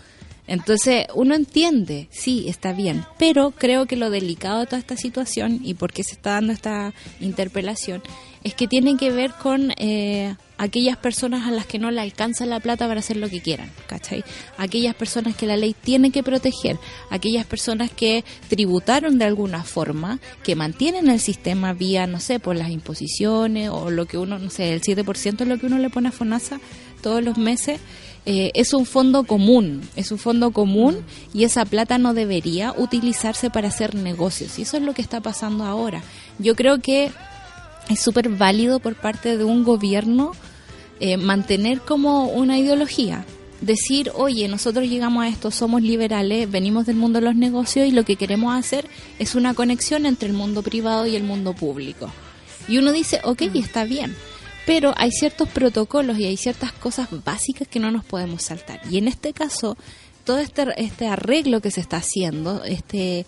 Entonces, 0.49 1.07
uno 1.15 1.35
entiende, 1.35 2.09
sí, 2.11 2.47
está 2.49 2.73
bien, 2.73 3.05
pero 3.19 3.51
creo 3.51 3.87
que 3.87 3.97
lo 3.97 4.11
delicado 4.11 4.61
de 4.61 4.67
toda 4.67 4.79
esta 4.79 4.97
situación 4.97 5.61
y 5.63 5.75
por 5.75 5.93
qué 5.93 6.05
se 6.05 6.13
está 6.13 6.33
dando 6.33 6.53
esta 6.53 6.95
interpelación 7.21 8.01
es 8.45 8.55
que 8.55 8.69
tiene 8.69 8.97
que 8.97 9.11
ver 9.11 9.33
con 9.33 9.73
eh, 9.77 10.37
aquellas 10.57 10.97
personas 10.97 11.49
a 11.49 11.51
las 11.51 11.67
que 11.67 11.81
no 11.81 11.91
le 11.91 12.01
alcanza 12.01 12.47
la 12.47 12.61
plata 12.61 12.87
para 12.87 13.01
hacer 13.01 13.17
lo 13.17 13.29
que 13.29 13.41
quieran, 13.41 13.73
¿cachai? 13.89 14.23
Aquellas 14.57 14.95
personas 14.95 15.35
que 15.35 15.47
la 15.47 15.57
ley 15.57 15.75
tiene 15.75 16.13
que 16.13 16.23
proteger, 16.23 16.79
aquellas 17.11 17.45
personas 17.45 17.91
que 17.91 18.25
tributaron 18.49 19.19
de 19.19 19.25
alguna 19.25 19.65
forma, 19.65 20.21
que 20.45 20.55
mantienen 20.55 21.09
el 21.09 21.19
sistema 21.19 21.73
vía, 21.73 22.07
no 22.07 22.21
sé, 22.21 22.39
por 22.39 22.55
las 22.55 22.71
imposiciones 22.71 23.69
o 23.69 23.91
lo 23.91 24.07
que 24.07 24.17
uno, 24.17 24.39
no 24.39 24.51
sé, 24.51 24.73
el 24.73 24.81
7% 24.81 25.41
es 25.41 25.49
lo 25.49 25.59
que 25.59 25.67
uno 25.67 25.79
le 25.79 25.91
pone 25.91 26.11
a 26.11 26.13
FONASA 26.13 26.61
todos 27.03 27.25
los 27.25 27.39
meses. 27.39 27.81
Eh, 28.29 28.51
es 28.55 28.75
un 28.75 28.87
fondo 28.87 29.23
común, 29.23 29.83
es 29.95 30.11
un 30.11 30.19
fondo 30.19 30.51
común 30.51 30.97
y 31.33 31.45
esa 31.45 31.65
plata 31.65 31.97
no 31.97 32.13
debería 32.13 32.75
utilizarse 32.77 33.51
para 33.51 33.69
hacer 33.69 33.95
negocios. 33.95 34.59
Y 34.59 34.63
eso 34.63 34.77
es 34.77 34.83
lo 34.83 34.95
que 34.95 35.03
está 35.03 35.21
pasando 35.21 35.65
ahora. 35.65 36.03
Yo 36.41 36.57
creo 36.57 36.81
que 36.81 37.13
es 37.89 38.01
súper 38.01 38.29
válido 38.29 38.81
por 38.81 38.97
parte 38.97 39.37
de 39.37 39.45
un 39.45 39.63
gobierno 39.63 40.33
eh, 40.99 41.17
mantener 41.17 41.81
como 41.81 42.27
una 42.27 42.59
ideología. 42.59 43.25
Decir, 43.61 44.11
oye, 44.15 44.49
nosotros 44.49 44.89
llegamos 44.89 45.25
a 45.25 45.29
esto, 45.29 45.53
somos 45.53 45.83
liberales, 45.83 46.51
venimos 46.51 46.85
del 46.85 46.97
mundo 46.97 47.21
de 47.21 47.27
los 47.27 47.37
negocios 47.37 47.87
y 47.87 47.93
lo 47.93 48.05
que 48.05 48.17
queremos 48.17 48.55
hacer 48.57 48.87
es 49.21 49.37
una 49.37 49.55
conexión 49.55 50.05
entre 50.05 50.29
el 50.29 50.35
mundo 50.35 50.63
privado 50.63 51.07
y 51.07 51.15
el 51.15 51.23
mundo 51.23 51.55
público. 51.55 52.11
Y 52.67 52.79
uno 52.79 52.91
dice, 52.93 53.21
ok, 53.23 53.43
está 53.55 53.85
bien. 53.85 54.17
Pero 54.67 54.93
hay 54.97 55.13
ciertos 55.13 55.49
protocolos 55.49 56.19
y 56.19 56.27
hay 56.27 56.37
ciertas 56.37 56.73
cosas 56.73 57.09
básicas 57.25 57.69
que 57.69 57.81
no 57.81 57.91
nos 57.91 58.05
podemos 58.05 58.43
saltar. 58.43 58.81
Y 58.91 58.99
en 58.99 59.09
este 59.09 59.33
caso, 59.33 59.77
todo 60.25 60.39
este, 60.39 60.67
este 60.77 61.07
arreglo 61.07 61.61
que 61.61 61.71
se 61.71 61.81
está 61.81 61.99
haciendo, 61.99 62.65
este 62.65 63.25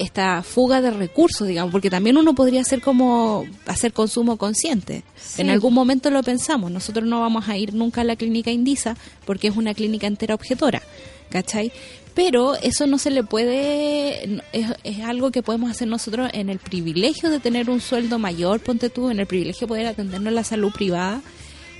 esta 0.00 0.42
fuga 0.42 0.80
de 0.80 0.90
recursos, 0.90 1.46
digamos, 1.46 1.72
porque 1.72 1.90
también 1.90 2.16
uno 2.16 2.34
podría 2.34 2.62
hacer 2.62 2.80
como 2.80 3.44
hacer 3.66 3.92
consumo 3.92 4.38
consciente. 4.38 5.04
En 5.36 5.50
algún 5.50 5.74
momento 5.74 6.10
lo 6.10 6.22
pensamos, 6.22 6.70
nosotros 6.70 7.04
no 7.04 7.20
vamos 7.20 7.50
a 7.50 7.58
ir 7.58 7.74
nunca 7.74 8.00
a 8.00 8.04
la 8.04 8.16
clínica 8.16 8.50
Indisa 8.50 8.96
porque 9.26 9.48
es 9.48 9.56
una 9.58 9.74
clínica 9.74 10.06
entera 10.06 10.34
objetora, 10.34 10.80
¿cachai? 11.28 11.70
Pero 12.14 12.56
eso 12.56 12.86
no 12.86 12.98
se 12.98 13.10
le 13.10 13.22
puede, 13.22 14.42
es, 14.52 14.66
es 14.84 15.00
algo 15.04 15.30
que 15.30 15.42
podemos 15.42 15.70
hacer 15.70 15.88
nosotros 15.88 16.28
en 16.32 16.50
el 16.50 16.58
privilegio 16.58 17.30
de 17.30 17.38
tener 17.38 17.70
un 17.70 17.80
sueldo 17.80 18.18
mayor, 18.18 18.60
ponte 18.60 18.90
tú, 18.90 19.10
en 19.10 19.20
el 19.20 19.26
privilegio 19.26 19.66
de 19.66 19.68
poder 19.68 19.86
atendernos 19.86 20.28
en 20.28 20.34
la 20.34 20.44
salud 20.44 20.72
privada, 20.72 21.22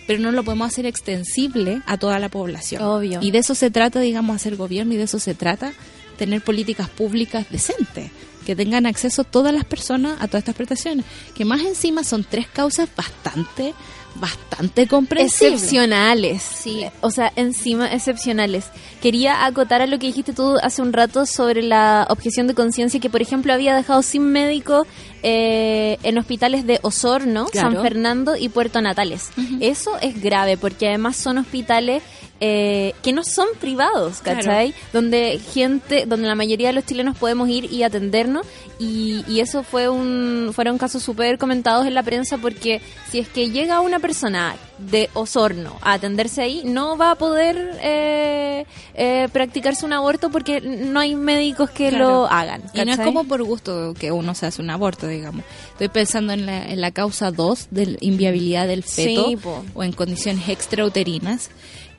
pero 0.06 0.20
no 0.20 0.32
lo 0.32 0.42
podemos 0.42 0.68
hacer 0.68 0.86
extensible 0.86 1.82
a 1.86 1.96
toda 1.96 2.18
la 2.18 2.28
población. 2.28 2.82
Obvio. 2.82 3.20
Y 3.22 3.30
de 3.30 3.38
eso 3.38 3.54
se 3.54 3.70
trata, 3.70 4.00
digamos, 4.00 4.36
hacer 4.36 4.56
gobierno 4.56 4.94
y 4.94 4.96
de 4.96 5.04
eso 5.04 5.18
se 5.18 5.34
trata 5.34 5.72
tener 6.20 6.42
políticas 6.42 6.90
públicas 6.90 7.46
decentes, 7.48 8.10
que 8.44 8.54
tengan 8.54 8.84
acceso 8.84 9.24
todas 9.24 9.54
las 9.54 9.64
personas 9.64 10.20
a 10.20 10.26
todas 10.26 10.40
estas 10.40 10.54
prestaciones, 10.54 11.06
que 11.34 11.46
más 11.46 11.62
encima 11.62 12.04
son 12.04 12.24
tres 12.24 12.46
causas 12.46 12.90
bastante, 12.94 13.72
bastante 14.16 14.86
comprensibles. 14.86 15.54
Excepcionales. 15.54 16.42
Sí. 16.42 16.84
O 17.00 17.10
sea, 17.10 17.32
encima 17.36 17.92
excepcionales. 17.92 18.66
Quería 19.00 19.46
acotar 19.46 19.82
a 19.82 19.86
lo 19.86 19.98
que 19.98 20.06
dijiste 20.08 20.32
tú 20.32 20.56
hace 20.62 20.82
un 20.82 20.92
rato 20.92 21.26
sobre 21.26 21.62
la 21.62 22.06
objeción 22.10 22.46
de 22.46 22.54
conciencia 22.54 23.00
que, 23.00 23.10
por 23.10 23.22
ejemplo, 23.22 23.52
había 23.52 23.74
dejado 23.74 24.02
sin 24.02 24.24
médico 24.24 24.86
eh, 25.22 25.98
en 26.02 26.18
hospitales 26.18 26.66
de 26.66 26.78
Osorno, 26.82 27.46
Claro. 27.46 27.72
San 27.72 27.82
Fernando 27.82 28.36
y 28.36 28.48
Puerto 28.48 28.80
Natales. 28.80 29.30
Eso 29.60 29.98
es 30.00 30.20
grave 30.22 30.56
porque 30.56 30.88
además 30.88 31.16
son 31.16 31.38
hospitales 31.38 32.02
eh, 32.42 32.94
que 33.02 33.12
no 33.12 33.22
son 33.22 33.48
privados, 33.60 34.20
¿cachai? 34.22 34.72
Donde 34.94 35.38
gente, 35.52 36.06
donde 36.06 36.26
la 36.26 36.34
mayoría 36.34 36.68
de 36.68 36.72
los 36.72 36.86
chilenos 36.86 37.16
podemos 37.18 37.48
ir 37.50 37.70
y 37.70 37.82
atendernos 37.82 38.46
y, 38.78 39.24
y 39.28 39.40
eso 39.40 39.62
fue 39.62 39.90
un, 39.90 40.50
fueron 40.54 40.78
casos 40.78 41.02
súper 41.02 41.36
comentados 41.36 41.86
en 41.86 41.94
la 41.94 42.02
prensa 42.02 42.38
porque 42.38 42.80
si 43.10 43.18
es 43.18 43.28
que 43.28 43.50
llega 43.50 43.80
una 43.80 43.98
persona 43.98 44.56
de 44.90 45.10
Osorno 45.14 45.76
a 45.82 45.92
atenderse 45.94 46.42
ahí, 46.42 46.62
no 46.64 46.96
va 46.96 47.12
a 47.12 47.14
poder 47.16 47.78
eh, 47.82 48.66
eh, 48.94 49.28
practicarse 49.32 49.84
un 49.84 49.92
aborto 49.92 50.30
porque 50.30 50.60
no 50.60 51.00
hay 51.00 51.14
médicos 51.14 51.70
que 51.70 51.90
Claro. 51.90 52.08
lo 52.08 52.26
hagan. 52.26 52.62
Y 52.74 52.84
no 52.84 52.92
es 52.92 52.98
como 52.98 53.24
por 53.24 53.42
gusto 53.42 53.94
que 53.98 54.12
uno 54.12 54.34
se 54.34 54.46
hace 54.46 54.62
un 54.62 54.70
aborto, 54.70 55.06
digamos. 55.06 55.44
Estoy 55.72 55.88
pensando 55.88 56.32
en 56.32 56.46
la, 56.46 56.64
en 56.70 56.80
la 56.80 56.90
causa 56.90 57.30
2 57.30 57.68
de 57.70 57.96
inviabilidad 58.00 58.66
del 58.66 58.82
feto 58.82 59.26
Sí, 59.28 59.38
o 59.74 59.82
en 59.84 59.92
condiciones 59.92 60.48
extrauterinas, 60.48 61.50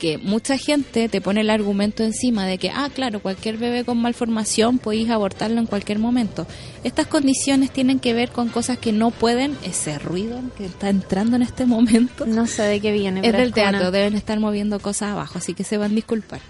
que 0.01 0.17
mucha 0.17 0.57
gente 0.57 1.07
te 1.09 1.21
pone 1.21 1.41
el 1.41 1.51
argumento 1.51 2.03
encima 2.03 2.47
de 2.47 2.57
que, 2.57 2.71
ah, 2.71 2.89
claro, 2.91 3.21
cualquier 3.21 3.57
bebé 3.57 3.83
con 3.85 3.99
malformación 3.99 4.79
podéis 4.79 5.11
abortarlo 5.11 5.59
en 5.59 5.67
cualquier 5.67 5.99
momento. 5.99 6.47
Estas 6.83 7.05
condiciones 7.05 7.69
tienen 7.69 7.99
que 7.99 8.15
ver 8.15 8.31
con 8.31 8.49
cosas 8.49 8.79
que 8.79 8.91
no 8.93 9.11
pueden, 9.11 9.55
ese 9.63 9.99
ruido 9.99 10.41
que 10.57 10.65
está 10.65 10.89
entrando 10.89 11.35
en 11.35 11.43
este 11.43 11.67
momento. 11.67 12.25
No 12.25 12.47
sé 12.47 12.63
de 12.63 12.79
qué 12.79 12.91
viene. 12.91 13.19
Es 13.19 13.27
pero 13.27 13.37
del 13.37 13.53
teatro, 13.53 13.91
deben 13.91 14.15
estar 14.15 14.39
moviendo 14.39 14.79
cosas 14.79 15.11
abajo, 15.11 15.37
así 15.37 15.53
que 15.53 15.63
se 15.63 15.77
van 15.77 15.91
a 15.91 15.93
disculpar. 15.95 16.41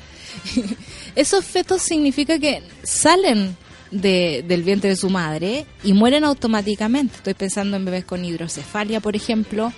Esos 1.15 1.43
fetos 1.43 1.81
significa 1.81 2.39
que 2.39 2.63
salen 2.83 3.57
de- 3.91 4.45
del 4.47 4.63
vientre 4.63 4.89
de 4.91 4.95
su 4.95 5.09
madre 5.09 5.65
y 5.83 5.91
mueren 5.91 6.23
automáticamente. 6.23 7.17
Estoy 7.17 7.33
pensando 7.33 7.75
en 7.75 7.83
bebés 7.83 8.05
con 8.05 8.23
hidrocefalia, 8.23 9.01
por 9.01 9.17
ejemplo, 9.17 9.73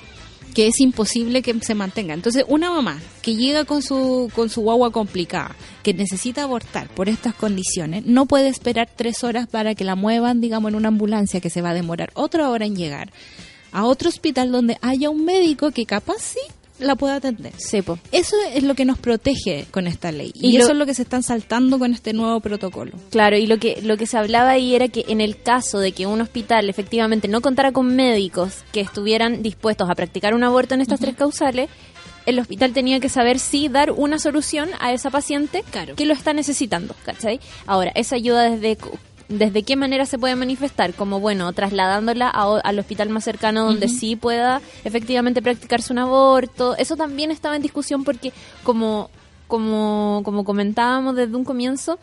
que 0.54 0.68
es 0.68 0.80
imposible 0.80 1.42
que 1.42 1.60
se 1.62 1.76
mantenga. 1.76 2.14
Entonces, 2.14 2.46
una 2.48 2.70
mamá 2.72 3.00
que 3.22 3.36
llega 3.36 3.66
con 3.66 3.82
su, 3.82 4.32
con 4.36 4.50
su 4.50 4.62
guagua 4.62 4.92
complicada, 4.92 5.56
que 5.82 5.94
necesita 5.94 6.44
abortar 6.44 6.90
por 6.90 7.10
estas 7.10 7.34
condiciones, 7.34 8.06
no 8.06 8.26
puede 8.26 8.48
esperar 8.48 8.90
tres 8.96 9.24
horas 9.24 9.48
para 9.48 9.76
que 9.76 9.84
la 9.84 9.96
muevan, 9.96 10.42
digamos, 10.42 10.70
en 10.70 10.76
una 10.76 10.90
ambulancia 10.90 11.42
que 11.42 11.50
se 11.50 11.62
va 11.62 11.72
a 11.72 11.74
demorar 11.74 12.12
otra 12.14 12.50
hora 12.50 12.66
en 12.66 12.76
llegar 12.76 13.12
a 13.72 13.86
otro 13.86 14.10
hospital 14.10 14.52
donde 14.52 14.78
haya 14.82 15.10
un 15.10 15.26
médico 15.26 15.72
que 15.72 15.86
capaz 15.86 16.20
sí 16.20 16.40
la 16.80 16.96
pueda 16.96 17.16
atender. 17.16 17.54
Sí, 17.58 17.82
po. 17.82 17.98
Eso 18.12 18.36
es 18.54 18.64
lo 18.64 18.74
que 18.76 18.86
nos 18.86 18.98
protege 18.98 19.66
con 19.72 19.88
esta 19.88 20.12
ley. 20.12 20.32
Y, 20.36 20.50
Y 20.50 20.58
lo- 20.58 20.64
eso 20.64 20.72
es 20.74 20.78
lo 20.78 20.86
que 20.86 20.94
se 20.94 21.04
están 21.04 21.24
saltando 21.24 21.80
con 21.80 21.94
este 21.94 22.14
nuevo 22.14 22.40
protocolo. 22.40 22.92
Claro, 23.12 23.38
y 23.38 23.48
lo 23.48 23.58
que 23.60 23.82
lo 23.84 23.96
que 23.98 24.06
se 24.08 24.18
hablaba 24.18 24.52
ahí 24.52 24.76
era 24.76 24.88
que 24.88 25.06
en 25.08 25.22
el 25.22 25.42
caso 25.42 25.80
de 25.80 25.92
que 25.92 26.06
un 26.08 26.22
hospital 26.22 26.70
efectivamente 26.70 27.28
no 27.28 27.42
contara 27.42 27.72
con 27.72 27.96
médicos 27.96 28.64
que 28.72 28.82
estuvieran 28.82 29.44
dispuestos 29.44 29.90
a 29.90 29.96
practicar 29.96 30.34
un 30.34 30.44
aborto 30.44 30.74
en 30.74 30.82
estas 30.82 31.00
tres 31.00 31.16
causales, 31.16 31.70
el 32.26 32.40
hospital 32.40 32.72
tenía 32.74 33.00
que 33.02 33.10
saber 33.10 33.38
si 33.38 33.68
dar 33.68 33.92
una 33.92 34.18
solución 34.18 34.70
a 34.80 34.94
esa 34.94 35.10
paciente 35.10 35.64
Claro. 35.72 35.96
que 35.96 36.06
lo 36.06 36.14
está 36.14 36.34
necesitando, 36.34 36.96
¿cachai? 37.06 37.40
Ahora, 37.68 37.92
esa 37.96 38.16
ayuda 38.16 38.50
desde 38.50 38.78
desde 39.30 39.64
qué 39.64 39.76
manera 39.76 40.06
se 40.06 40.18
puede 40.18 40.36
manifestar, 40.36 40.94
como 40.94 41.20
bueno, 41.20 41.52
trasladándola 41.54 42.30
a 42.30 42.60
al 42.60 42.80
hospital 42.80 43.10
más 43.10 43.24
cercano 43.24 43.66
donde 43.66 43.88
sí 43.88 44.16
pueda 44.16 44.62
efectivamente 44.84 45.42
practicarse 45.42 45.94
un 45.94 46.00
aborto, 46.00 46.76
eso 46.78 46.96
también 46.96 47.32
estaba 47.32 47.56
en 47.56 47.62
discusión 47.62 48.04
porque 48.04 48.32
como 48.64 49.10
como 49.48 50.22
como 50.24 50.44
comentábamos 50.44 51.16
desde 51.16 51.36
un 51.36 51.44
comienzo, 51.44 52.00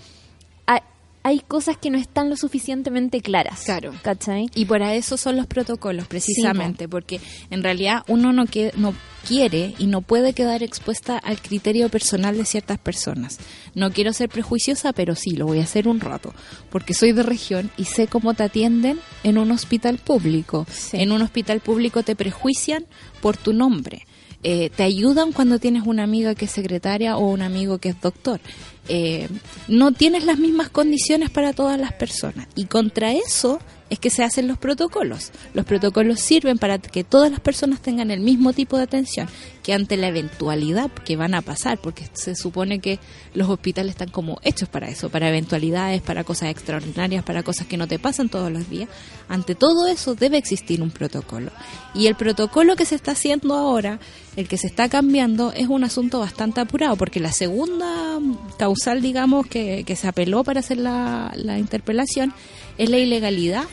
hay, 1.22 1.40
cosas 1.40 1.76
que 1.76 1.90
no 1.90 1.98
están 1.98 2.30
lo 2.30 2.36
suficientemente 2.36 3.20
claras. 3.20 3.62
Claro. 3.64 3.92
¿Cachai? 4.02 4.48
Y 4.54 4.64
para 4.64 4.94
eso 4.94 5.16
son 5.16 5.36
los 5.36 5.46
protocolos, 5.46 6.06
precisamente, 6.06 6.88
porque 6.88 7.20
en 7.50 7.62
realidad 7.62 8.02
uno 8.08 8.32
no, 8.32 8.46
que, 8.46 8.72
no 8.76 8.94
quiere 9.26 9.74
y 9.78 9.86
no 9.86 10.00
puede 10.00 10.32
quedar 10.32 10.62
expuesta 10.62 11.18
al 11.18 11.40
criterio 11.40 11.88
personal 11.88 12.36
de 12.36 12.44
ciertas 12.44 12.78
personas. 12.78 13.38
No 13.74 13.92
quiero 13.92 14.12
ser 14.12 14.28
prejuiciosa, 14.28 14.92
pero 14.92 15.14
sí, 15.14 15.32
lo 15.32 15.46
voy 15.46 15.60
a 15.60 15.64
hacer 15.64 15.88
un 15.88 16.00
rato, 16.00 16.34
porque 16.70 16.94
soy 16.94 17.12
de 17.12 17.22
región 17.22 17.70
y 17.76 17.84
sé 17.84 18.06
cómo 18.06 18.34
te 18.34 18.44
atienden 18.44 18.98
en 19.22 19.38
un 19.38 19.50
hospital 19.50 19.98
público. 19.98 20.66
Sí. 20.70 20.98
En 20.98 21.12
un 21.12 21.22
hospital 21.22 21.60
público 21.60 22.02
te 22.02 22.16
prejuician 22.16 22.86
por 23.20 23.36
tu 23.36 23.52
nombre. 23.52 24.06
Eh, 24.42 24.70
te 24.74 24.84
ayudan 24.84 25.32
cuando 25.32 25.58
tienes 25.58 25.86
una 25.86 26.02
amiga 26.02 26.34
que 26.34 26.46
es 26.46 26.50
secretaria 26.50 27.18
o 27.18 27.28
un 27.28 27.42
amigo 27.42 27.78
que 27.78 27.90
es 27.90 28.00
doctor. 28.00 28.40
Eh, 28.88 29.28
no 29.68 29.92
tienes 29.92 30.24
las 30.24 30.38
mismas 30.38 30.68
condiciones 30.68 31.30
para 31.30 31.52
todas 31.52 31.78
las 31.78 31.92
personas. 31.92 32.48
Y 32.54 32.64
contra 32.64 33.12
eso 33.12 33.60
es 33.90 33.98
que 33.98 34.08
se 34.08 34.22
hacen 34.22 34.46
los 34.46 34.56
protocolos. 34.56 35.32
Los 35.52 35.66
protocolos 35.66 36.20
sirven 36.20 36.58
para 36.58 36.78
que 36.78 37.04
todas 37.04 37.30
las 37.30 37.40
personas 37.40 37.82
tengan 37.82 38.10
el 38.12 38.20
mismo 38.20 38.52
tipo 38.52 38.76
de 38.76 38.84
atención, 38.84 39.28
que 39.64 39.74
ante 39.74 39.96
la 39.96 40.08
eventualidad 40.08 40.90
que 41.04 41.16
van 41.16 41.34
a 41.34 41.42
pasar, 41.42 41.78
porque 41.78 42.08
se 42.12 42.36
supone 42.36 42.78
que 42.78 43.00
los 43.34 43.48
hospitales 43.50 43.90
están 43.90 44.08
como 44.08 44.38
hechos 44.42 44.68
para 44.68 44.88
eso, 44.88 45.10
para 45.10 45.28
eventualidades, 45.28 46.00
para 46.02 46.22
cosas 46.22 46.50
extraordinarias, 46.50 47.24
para 47.24 47.42
cosas 47.42 47.66
que 47.66 47.76
no 47.76 47.88
te 47.88 47.98
pasan 47.98 48.28
todos 48.28 48.50
los 48.50 48.70
días. 48.70 48.88
Ante 49.28 49.56
todo 49.56 49.88
eso 49.88 50.14
debe 50.14 50.38
existir 50.38 50.80
un 50.82 50.92
protocolo. 50.92 51.50
Y 51.92 52.06
el 52.06 52.14
protocolo 52.14 52.76
que 52.76 52.84
se 52.84 52.94
está 52.94 53.12
haciendo 53.12 53.54
ahora, 53.54 53.98
el 54.40 54.48
que 54.48 54.56
se 54.56 54.66
está 54.66 54.88
cambiando, 54.88 55.52
es 55.52 55.68
un 55.68 55.84
asunto 55.84 56.18
bastante 56.18 56.60
apurado, 56.60 56.96
porque 56.96 57.20
la 57.20 57.32
segunda 57.32 58.18
causal, 58.58 59.02
digamos, 59.02 59.46
que, 59.46 59.84
que 59.84 59.96
se 59.96 60.08
apeló 60.08 60.44
para 60.44 60.60
hacer 60.60 60.78
la, 60.78 61.32
la 61.36 61.58
interpelación 61.58 62.32
es 62.78 62.90
la 62.90 62.98
ilegalidad 62.98 63.64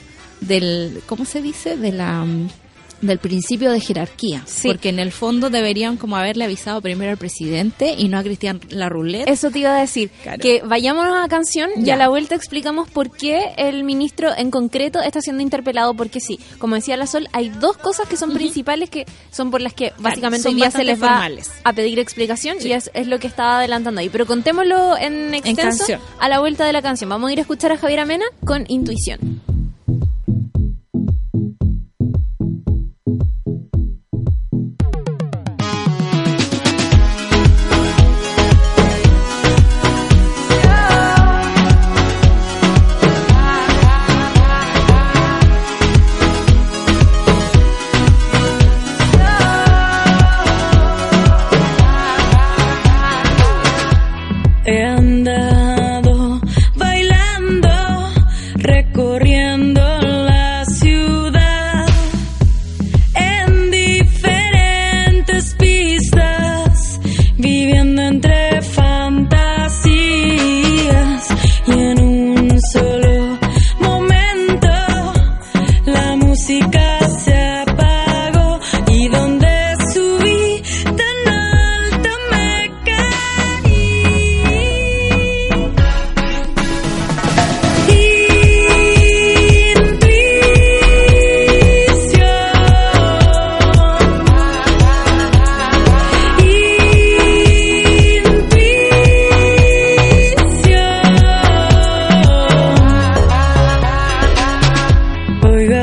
del, 0.42 1.02
¿cómo 1.08 1.26
se 1.26 1.42
dice? 1.42 1.78
De 1.78 1.92
la 1.92 2.26
del 3.02 3.20
principio 3.20 3.72
de 3.72 3.80
jerarquía, 3.80 4.44
Sí. 4.46 4.68
porque 4.68 4.90
en 4.90 5.00
el 5.00 5.12
fondo 5.12 5.50
deberían 5.50 5.98
como 5.98 6.16
haberle 6.18 6.46
avisado 6.46 6.82
primero 6.82 7.12
al 7.12 7.18
presidente 7.18 7.94
y 7.98 8.08
no 8.08 8.18
a 8.18 8.24
Cristian 8.24 8.60
Larroulet. 8.70 9.28
Eso 9.30 9.52
te 9.52 9.60
iba 9.60 9.76
a 9.76 9.80
decir. 9.80 10.10
Claro. 10.24 10.40
Que 10.42 10.62
vayámonos 10.64 11.16
a 11.16 11.22
la 11.22 11.28
canción 11.28 11.70
y 11.78 11.90
a 11.92 11.96
la 11.96 12.10
vuelta 12.10 12.36
explicamos 12.36 12.90
por 12.90 13.12
qué 13.12 13.54
el 13.58 13.84
ministro 13.84 14.30
en 14.36 14.52
concreto 14.52 15.00
está 15.02 15.22
siendo 15.22 15.44
interpelado. 15.44 15.94
Porque 15.94 16.20
sí, 16.20 16.40
como 16.60 16.76
decía 16.76 16.98
la 16.98 17.08
Sol, 17.08 17.28
hay 17.34 17.50
dos 17.50 17.78
cosas 17.78 18.08
que 18.08 18.18
son 18.18 18.34
principales 18.34 18.90
que 18.90 19.06
son 19.32 19.52
por 19.52 19.62
las 19.62 19.74
que 19.74 19.94
básicamente 20.00 20.48
hoy 20.48 20.56
día 20.56 20.72
se 20.72 20.84
les 20.84 21.02
va 21.02 21.08
formales. 21.10 21.52
a 21.64 21.74
pedir 21.74 22.00
explicación 22.00 22.58
y 22.62 22.72
es, 22.72 22.90
es 22.94 23.08
lo 23.08 23.20
que 23.20 23.28
estaba 23.28 23.60
adelantando 23.60 24.02
ahí. 24.02 24.10
Pero 24.10 24.26
contémoslo 24.26 24.98
en 24.98 25.34
extenso 25.34 25.86
a 26.20 26.30
la 26.30 26.40
vuelta 26.40 26.66
de 26.66 26.74
la 26.74 26.82
canción. 26.82 27.10
Vamos 27.10 27.30
a 27.30 27.34
ir 27.34 27.40
a 27.40 27.42
escuchar 27.42 27.72
a 27.72 27.78
Javier 27.78 28.00
Amena 28.00 28.26
con 28.46 28.66
Intuición. 28.68 29.57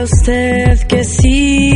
usted 0.04 0.86
que 0.86 1.02
sí. 1.02 1.73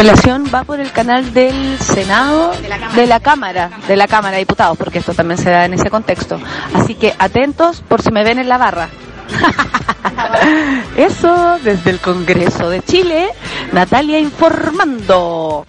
Interpelación 0.00 0.44
va 0.54 0.62
por 0.62 0.78
el 0.78 0.92
canal 0.92 1.34
del 1.34 1.76
Senado, 1.80 2.52
de 2.52 2.68
la, 2.68 3.18
Cámara. 3.18 3.68
de 3.88 3.96
la 3.96 4.06
Cámara 4.06 4.34
de 4.36 4.40
Diputados, 4.40 4.78
porque 4.78 4.98
esto 4.98 5.12
también 5.12 5.38
se 5.38 5.50
da 5.50 5.64
en 5.64 5.74
ese 5.74 5.90
contexto. 5.90 6.38
Así 6.72 6.94
que 6.94 7.16
atentos 7.18 7.80
por 7.80 8.00
si 8.00 8.12
me 8.12 8.22
ven 8.22 8.38
en 8.38 8.48
la 8.48 8.58
barra. 8.58 8.88
Eso 10.96 11.58
desde 11.64 11.90
el 11.90 11.98
Congreso 11.98 12.70
de 12.70 12.80
Chile, 12.80 13.28
Natalia 13.72 14.20
informando. 14.20 15.66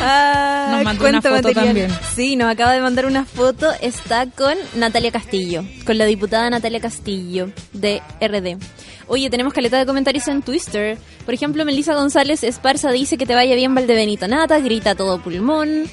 Ah, 0.00 0.70
Nos 0.72 0.84
mandó 0.84 1.08
una 1.08 1.22
foto 1.22 1.52
también. 1.52 1.96
Sí, 2.16 2.34
nos 2.34 2.50
acaba 2.50 2.72
de 2.72 2.80
mandar 2.80 3.06
una 3.06 3.24
foto. 3.24 3.70
Está 3.80 4.26
con 4.26 4.54
Natalia 4.74 5.12
Castillo, 5.12 5.64
con 5.86 5.98
la 5.98 6.04
diputada 6.04 6.50
Natalia 6.50 6.80
Castillo 6.80 7.52
de 7.72 8.02
RD. 8.20 8.58
Oye, 9.06 9.30
tenemos 9.30 9.52
caleta 9.52 9.78
de 9.78 9.86
comentarios 9.86 10.26
en 10.28 10.42
Twitter. 10.42 10.98
Por 11.24 11.34
ejemplo, 11.34 11.64
Melissa 11.64 11.94
González 11.94 12.42
Esparza 12.42 12.90
dice 12.90 13.18
que 13.18 13.26
te 13.26 13.34
vaya 13.34 13.54
bien 13.54 13.74
Valdebenito 13.74 14.26
Nata, 14.28 14.58
grita 14.60 14.94
todo 14.94 15.22
pulmón. 15.22 15.84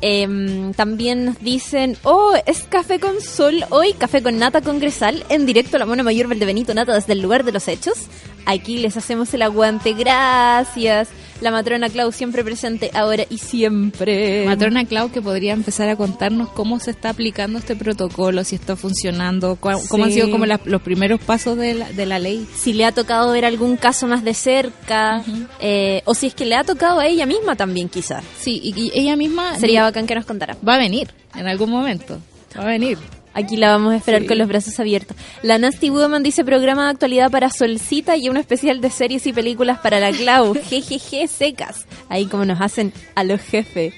Em, 0.00 0.72
también 0.74 1.24
nos 1.24 1.40
dicen, 1.40 1.96
oh, 2.04 2.34
es 2.46 2.62
café 2.62 3.00
con 3.00 3.20
sol 3.20 3.64
hoy, 3.70 3.94
café 3.94 4.22
con 4.22 4.38
nata 4.38 4.60
congresal, 4.60 5.24
en 5.28 5.44
directo 5.44 5.76
a 5.76 5.80
la 5.80 5.86
mona 5.86 6.04
mayor 6.04 6.28
Valdebenito 6.28 6.72
Nata 6.72 6.94
desde 6.94 7.14
el 7.14 7.20
lugar 7.20 7.44
de 7.44 7.52
los 7.52 7.66
hechos. 7.66 8.06
Aquí 8.46 8.78
les 8.78 8.96
hacemos 8.96 9.34
el 9.34 9.42
aguante, 9.42 9.94
gracias. 9.94 11.08
La 11.40 11.50
matrona 11.52 11.88
Clau 11.88 12.10
siempre 12.10 12.42
presente, 12.42 12.90
ahora 12.94 13.24
y 13.30 13.38
siempre. 13.38 14.44
Matrona 14.44 14.84
Clau 14.84 15.10
que 15.12 15.22
podría 15.22 15.52
empezar 15.52 15.88
a 15.88 15.94
contarnos 15.96 16.48
cómo 16.48 16.80
se 16.80 16.90
está 16.90 17.10
aplicando 17.10 17.58
este 17.60 17.76
protocolo, 17.76 18.42
si 18.42 18.56
está 18.56 18.74
funcionando, 18.74 19.56
cómo 19.56 20.04
han 20.04 20.10
sido 20.12 20.30
como 20.32 20.46
la- 20.46 20.60
los 20.64 20.82
primeros 20.82 21.20
pasos 21.20 21.56
de 21.56 21.74
la, 21.74 21.92
de 21.92 22.06
la 22.06 22.18
ley. 22.18 22.46
si 22.56 22.72
le 22.72 22.84
ha 22.84 22.92
tocado 22.92 23.30
ver 23.32 23.44
algún 23.44 23.76
caso 23.76 24.06
más 24.08 24.24
de 24.24 24.34
cerca, 24.34 25.22
eh, 25.60 26.02
o 26.06 26.14
si 26.14 26.26
es 26.26 26.34
que 26.34 26.44
le 26.44 26.56
ha 26.56 26.64
tocado 26.64 26.98
a 26.98 27.06
ella 27.06 27.24
misma 27.26 27.54
también 27.54 27.88
quizás. 27.88 28.24
Sí, 28.40 28.60
y, 28.62 28.74
y 28.76 28.90
ella 28.98 29.14
misma 29.14 29.58
Sería 29.58 29.82
bacán 29.84 30.06
que 30.06 30.14
nos 30.16 30.24
contara. 30.26 30.56
va 30.66 30.74
a 30.74 30.78
venir 30.78 31.08
en 31.36 31.46
algún 31.46 31.70
momento. 31.70 32.18
Va 32.58 32.62
a 32.64 32.66
venir. 32.66 32.98
Aquí 33.34 33.56
la 33.56 33.70
vamos 33.70 33.92
a 33.92 33.96
esperar 33.96 34.22
Sí. 34.22 34.26
con 34.26 34.38
los 34.38 34.48
brazos 34.48 34.80
abiertos. 34.80 35.16
La 35.42 35.58
Nasty 35.58 35.90
Woman 35.90 36.22
dice 36.22 36.44
programa 36.44 36.84
de 36.84 36.90
actualidad 36.90 37.30
para 37.30 37.50
Solcita 37.50 38.16
y 38.16 38.28
uno 38.28 38.40
especial 38.40 38.80
de 38.80 38.90
series 38.90 39.26
y 39.26 39.32
películas 39.32 39.78
para 39.78 40.00
la 40.00 40.10
Clau. 40.10 40.54
Jejeje, 40.68 41.28
secas. 41.28 41.86
Ahí 42.08 42.26
como 42.26 42.44
nos 42.44 42.60
hacen 42.60 42.92
a 43.14 43.22
los 43.24 43.40
jefes. 43.40 43.94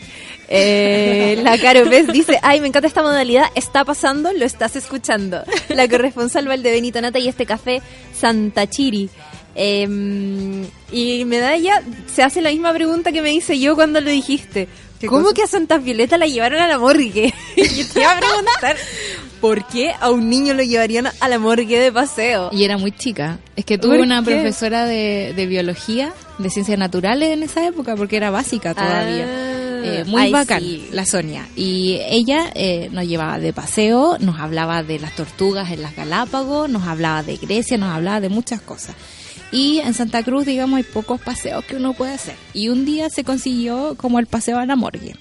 Eh, 0.48 1.38
la 1.42 1.56
Caro 1.58 1.88
Pez 1.88 2.08
dice, 2.08 2.38
ay, 2.42 2.60
me 2.60 2.66
encanta 2.66 2.88
esta 2.88 3.02
modalidad, 3.02 3.44
está 3.54 3.84
pasando, 3.84 4.32
lo 4.32 4.44
estás 4.44 4.74
escuchando. 4.76 5.42
La 5.68 5.88
corresponsal 5.88 6.48
Valdebenito 6.48 7.00
Nata 7.00 7.18
y 7.20 7.28
este 7.28 7.46
café 7.46 7.80
Santa 8.12 8.68
Chiri. 8.68 9.08
Eh, 9.54 10.64
y 10.92 11.24
Medalla 11.24 11.82
se 12.12 12.22
hace 12.22 12.40
la 12.42 12.50
misma 12.50 12.72
pregunta 12.72 13.12
que 13.12 13.22
me 13.22 13.32
hice 13.32 13.58
yo 13.58 13.74
cuando 13.74 14.00
lo 14.00 14.10
dijiste. 14.10 14.68
¿Cómo 15.08 15.32
que 15.32 15.42
a 15.42 15.46
Santa 15.46 15.78
Violeta 15.78 16.18
la 16.18 16.26
llevaron 16.26 16.60
a 16.60 16.68
la 16.68 16.78
morgue? 16.78 17.32
y 17.56 17.84
te 17.84 18.00
iba 18.00 18.12
a 18.12 18.18
preguntar, 18.20 18.76
¿por 19.40 19.66
qué 19.66 19.92
a 19.98 20.10
un 20.10 20.28
niño 20.28 20.54
lo 20.54 20.62
llevarían 20.62 21.08
a 21.18 21.28
la 21.28 21.38
morgue 21.38 21.78
de 21.78 21.90
paseo? 21.92 22.50
Y 22.52 22.64
era 22.64 22.76
muy 22.76 22.92
chica. 22.92 23.38
Es 23.56 23.64
que 23.64 23.78
¿Por 23.78 23.90
tuve 23.90 24.02
una 24.02 24.22
qué? 24.22 24.32
profesora 24.32 24.84
de, 24.84 25.32
de 25.34 25.46
biología, 25.46 26.12
de 26.38 26.50
ciencias 26.50 26.78
naturales 26.78 27.30
en 27.30 27.42
esa 27.42 27.66
época, 27.66 27.96
porque 27.96 28.16
era 28.16 28.30
básica 28.30 28.74
todavía. 28.74 29.24
Ah, 29.28 29.56
Eh, 29.82 30.04
muy 30.06 30.20
ay, 30.20 30.30
bacán, 30.32 30.60
sí. 30.60 30.88
la 30.92 31.06
Sonia. 31.06 31.48
Y 31.56 31.98
ella 32.06 32.50
eh, 32.54 32.90
nos 32.92 33.06
llevaba 33.06 33.38
de 33.38 33.54
paseo, 33.54 34.18
nos 34.20 34.38
hablaba 34.38 34.82
de 34.82 34.98
las 34.98 35.16
tortugas 35.16 35.70
en 35.70 35.80
las 35.80 35.96
Galápagos, 35.96 36.68
nos 36.68 36.86
hablaba 36.86 37.22
de 37.22 37.36
Grecia, 37.38 37.78
nos 37.78 37.88
hablaba 37.90 38.20
de 38.20 38.28
muchas 38.28 38.60
cosas. 38.60 38.94
Y 39.52 39.78
en 39.80 39.94
Santa 39.94 40.22
Cruz, 40.22 40.46
digamos, 40.46 40.76
hay 40.76 40.82
pocos 40.84 41.20
paseos 41.20 41.64
que 41.64 41.76
uno 41.76 41.92
puede 41.92 42.14
hacer. 42.14 42.36
Y 42.52 42.68
un 42.68 42.84
día 42.84 43.10
se 43.10 43.24
consiguió 43.24 43.96
como 43.96 44.18
el 44.18 44.26
paseo 44.26 44.58
a 44.58 44.66
la 44.66 44.76
morgue. 44.76 45.14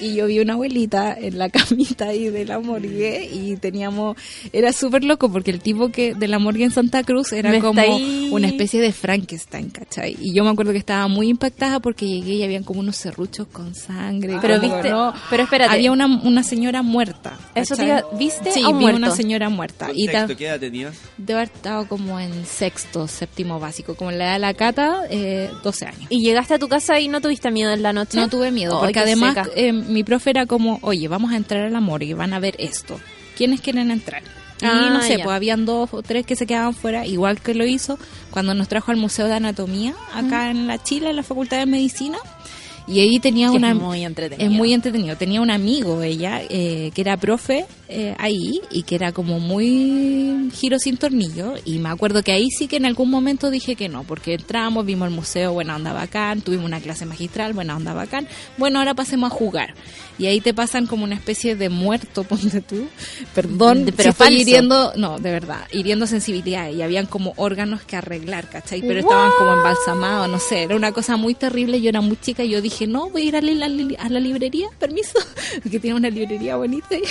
Y 0.00 0.14
yo 0.14 0.26
vi 0.26 0.38
una 0.40 0.52
abuelita 0.54 1.16
en 1.18 1.38
la 1.38 1.48
camita 1.50 2.06
ahí 2.06 2.28
de 2.28 2.44
la 2.44 2.58
morgue 2.60 3.28
y 3.32 3.56
teníamos, 3.56 4.16
era 4.52 4.72
súper 4.72 5.04
loco 5.04 5.30
porque 5.30 5.50
el 5.50 5.60
tipo 5.60 5.88
que 5.90 6.14
de 6.14 6.28
la 6.28 6.38
morgue 6.38 6.64
en 6.64 6.70
Santa 6.70 7.02
Cruz 7.02 7.32
era 7.32 7.50
Me 7.50 7.60
como 7.60 7.80
ahí- 7.80 8.28
una 8.32 8.46
especie 8.46 8.80
de 8.80 8.92
Frankenstein, 8.92 9.70
¿cachai? 9.70 10.16
Y 10.20 10.34
yo 10.34 10.44
me 10.44 10.50
acuerdo 10.50 10.72
que 10.72 10.78
estaba 10.78 11.08
muy 11.08 11.28
impactada 11.28 11.80
porque 11.80 12.06
llegué 12.06 12.34
y 12.34 12.42
habían 12.42 12.62
como 12.62 12.80
unos 12.80 12.96
serruchos 12.96 13.46
con 13.48 13.74
sangre. 13.74 14.38
Pero 14.40 14.60
como, 14.60 14.74
viste- 14.74 14.90
¿no? 14.90 15.12
pero 15.30 15.42
espérate. 15.44 15.72
Había 15.74 15.92
una, 15.92 16.06
una 16.06 16.42
señora 16.42 16.82
muerta. 16.82 17.38
Eso 17.54 17.74
te 17.74 17.82
¿cachai? 17.86 17.88
iba- 17.88 18.18
¿viste 18.18 18.52
Sí, 18.52 18.62
a 18.64 18.68
vi 18.68 18.74
muerto? 18.74 18.98
una 18.98 19.10
señora 19.10 19.48
muerta. 19.48 19.88
Y 19.92 20.06
¿Qué 20.06 20.12
edad 20.46 20.60
tenías? 20.60 20.96
debe 21.16 21.40
haber 21.40 21.52
estado 21.54 21.88
como 21.88 22.18
en 22.20 22.44
sexto, 22.46 23.08
séptimo 23.08 23.58
básico, 23.58 23.94
como 23.96 24.10
en 24.10 24.18
la 24.18 24.24
edad 24.26 24.32
de 24.34 24.38
la 24.40 24.54
cata, 24.54 25.02
eh, 25.10 25.50
12 25.64 25.86
años. 25.86 26.06
¿Y 26.10 26.22
llegaste 26.24 26.54
a 26.54 26.58
tu 26.58 26.68
casa 26.68 27.00
y 27.00 27.08
no 27.08 27.20
tuviste 27.20 27.50
miedo 27.50 27.72
en 27.72 27.82
la 27.82 27.92
noche? 27.92 28.18
No 28.18 28.28
tuve 28.28 28.50
miedo, 28.50 28.76
Ay, 28.78 28.84
porque 28.86 28.98
además 29.00 29.34
seca. 29.34 29.48
Mi 29.72 30.04
profe 30.04 30.30
era 30.30 30.46
como, 30.46 30.78
oye, 30.82 31.08
vamos 31.08 31.32
a 31.32 31.36
entrar 31.36 31.62
a 31.64 31.70
la 31.70 31.80
morgue, 31.80 32.14
van 32.14 32.32
a 32.34 32.38
ver 32.40 32.54
esto. 32.58 32.98
¿Quiénes 33.36 33.60
quieren 33.60 33.90
entrar? 33.90 34.22
Y 34.60 34.64
Ah, 34.66 34.90
no 34.92 35.00
sé, 35.02 35.18
ya. 35.18 35.24
pues 35.24 35.36
habían 35.36 35.64
dos 35.66 35.90
o 35.92 36.02
tres 36.02 36.26
que 36.26 36.34
se 36.34 36.44
quedaban 36.46 36.74
fuera, 36.74 37.06
igual 37.06 37.40
que 37.40 37.54
lo 37.54 37.64
hizo 37.64 37.96
cuando 38.30 38.54
nos 38.54 38.66
trajo 38.66 38.90
al 38.90 38.96
Museo 38.96 39.26
de 39.28 39.34
Anatomía, 39.34 39.94
acá 40.12 40.50
en 40.50 40.66
la 40.66 40.82
Chile, 40.82 41.10
en 41.10 41.16
la 41.16 41.22
Facultad 41.22 41.58
de 41.58 41.66
Medicina. 41.66 42.18
Y 42.88 43.00
ahí 43.00 43.18
tenía 43.20 43.50
una... 43.50 43.70
es 43.70 43.76
muy 43.76 44.04
entretenido. 44.04 44.50
Es 44.50 44.56
muy 44.56 44.72
entretenido. 44.72 45.16
Tenía 45.16 45.40
un 45.40 45.50
amigo 45.50 46.02
ella, 46.02 46.40
eh, 46.48 46.90
que 46.94 47.00
era 47.00 47.16
profe 47.16 47.66
eh, 47.88 48.14
ahí 48.18 48.60
y 48.70 48.82
que 48.82 48.94
era 48.94 49.12
como 49.12 49.40
muy 49.40 50.50
giro 50.54 50.78
sin 50.78 50.96
tornillo. 50.96 51.54
Y 51.64 51.78
me 51.78 51.90
acuerdo 51.90 52.22
que 52.22 52.32
ahí 52.32 52.48
sí 52.50 52.66
que 52.66 52.76
en 52.76 52.86
algún 52.86 53.10
momento 53.10 53.50
dije 53.50 53.76
que 53.76 53.88
no, 53.88 54.04
porque 54.04 54.34
entramos, 54.34 54.86
vimos 54.86 55.08
el 55.08 55.14
museo, 55.14 55.52
buena 55.52 55.76
onda 55.76 55.92
bacán, 55.92 56.40
tuvimos 56.40 56.66
una 56.66 56.80
clase 56.80 57.04
magistral, 57.04 57.52
buena 57.52 57.76
onda 57.76 57.92
bacán. 57.92 58.26
Bueno, 58.56 58.78
ahora 58.78 58.94
pasemos 58.94 59.30
a 59.30 59.34
jugar. 59.34 59.74
Y 60.18 60.26
ahí 60.26 60.40
te 60.40 60.52
pasan 60.52 60.86
como 60.86 61.04
una 61.04 61.14
especie 61.14 61.54
de 61.56 61.68
muerto, 61.68 62.24
ponte 62.28 62.60
tú. 62.60 62.88
Perdón, 63.34 63.84
De- 63.84 63.92
pero 63.92 63.96
pero 63.96 64.10
estoy 64.10 64.26
falso. 64.26 64.40
hiriendo, 64.42 64.92
no, 64.96 65.18
de 65.18 65.30
verdad, 65.30 65.60
hiriendo 65.72 66.06
sensibilidad. 66.06 66.70
Y 66.70 66.82
habían 66.82 67.06
como 67.06 67.34
órganos 67.36 67.82
que 67.82 67.96
arreglar, 67.96 68.48
¿cachai? 68.48 68.80
Pero 68.82 69.00
estaban 69.00 69.30
como 69.38 69.52
embalsamados, 69.54 70.28
no 70.28 70.38
sé, 70.38 70.62
era 70.64 70.76
una 70.76 70.92
cosa 70.92 71.16
muy 71.16 71.34
terrible. 71.34 71.80
Yo 71.80 71.88
era 71.88 72.00
muy 72.00 72.16
chica 72.20 72.42
y 72.44 72.50
yo 72.50 72.60
dije, 72.60 72.86
no, 72.86 73.10
voy 73.10 73.22
a 73.22 73.24
ir 73.26 73.36
a 73.36 73.40
la, 73.42 73.66
a 73.66 74.08
la 74.08 74.20
librería, 74.20 74.68
permiso, 74.78 75.18
que 75.70 75.78
tiene 75.80 75.96
una 75.96 76.10
librería 76.10 76.56
bonita. 76.56 76.96
y- 76.96 77.02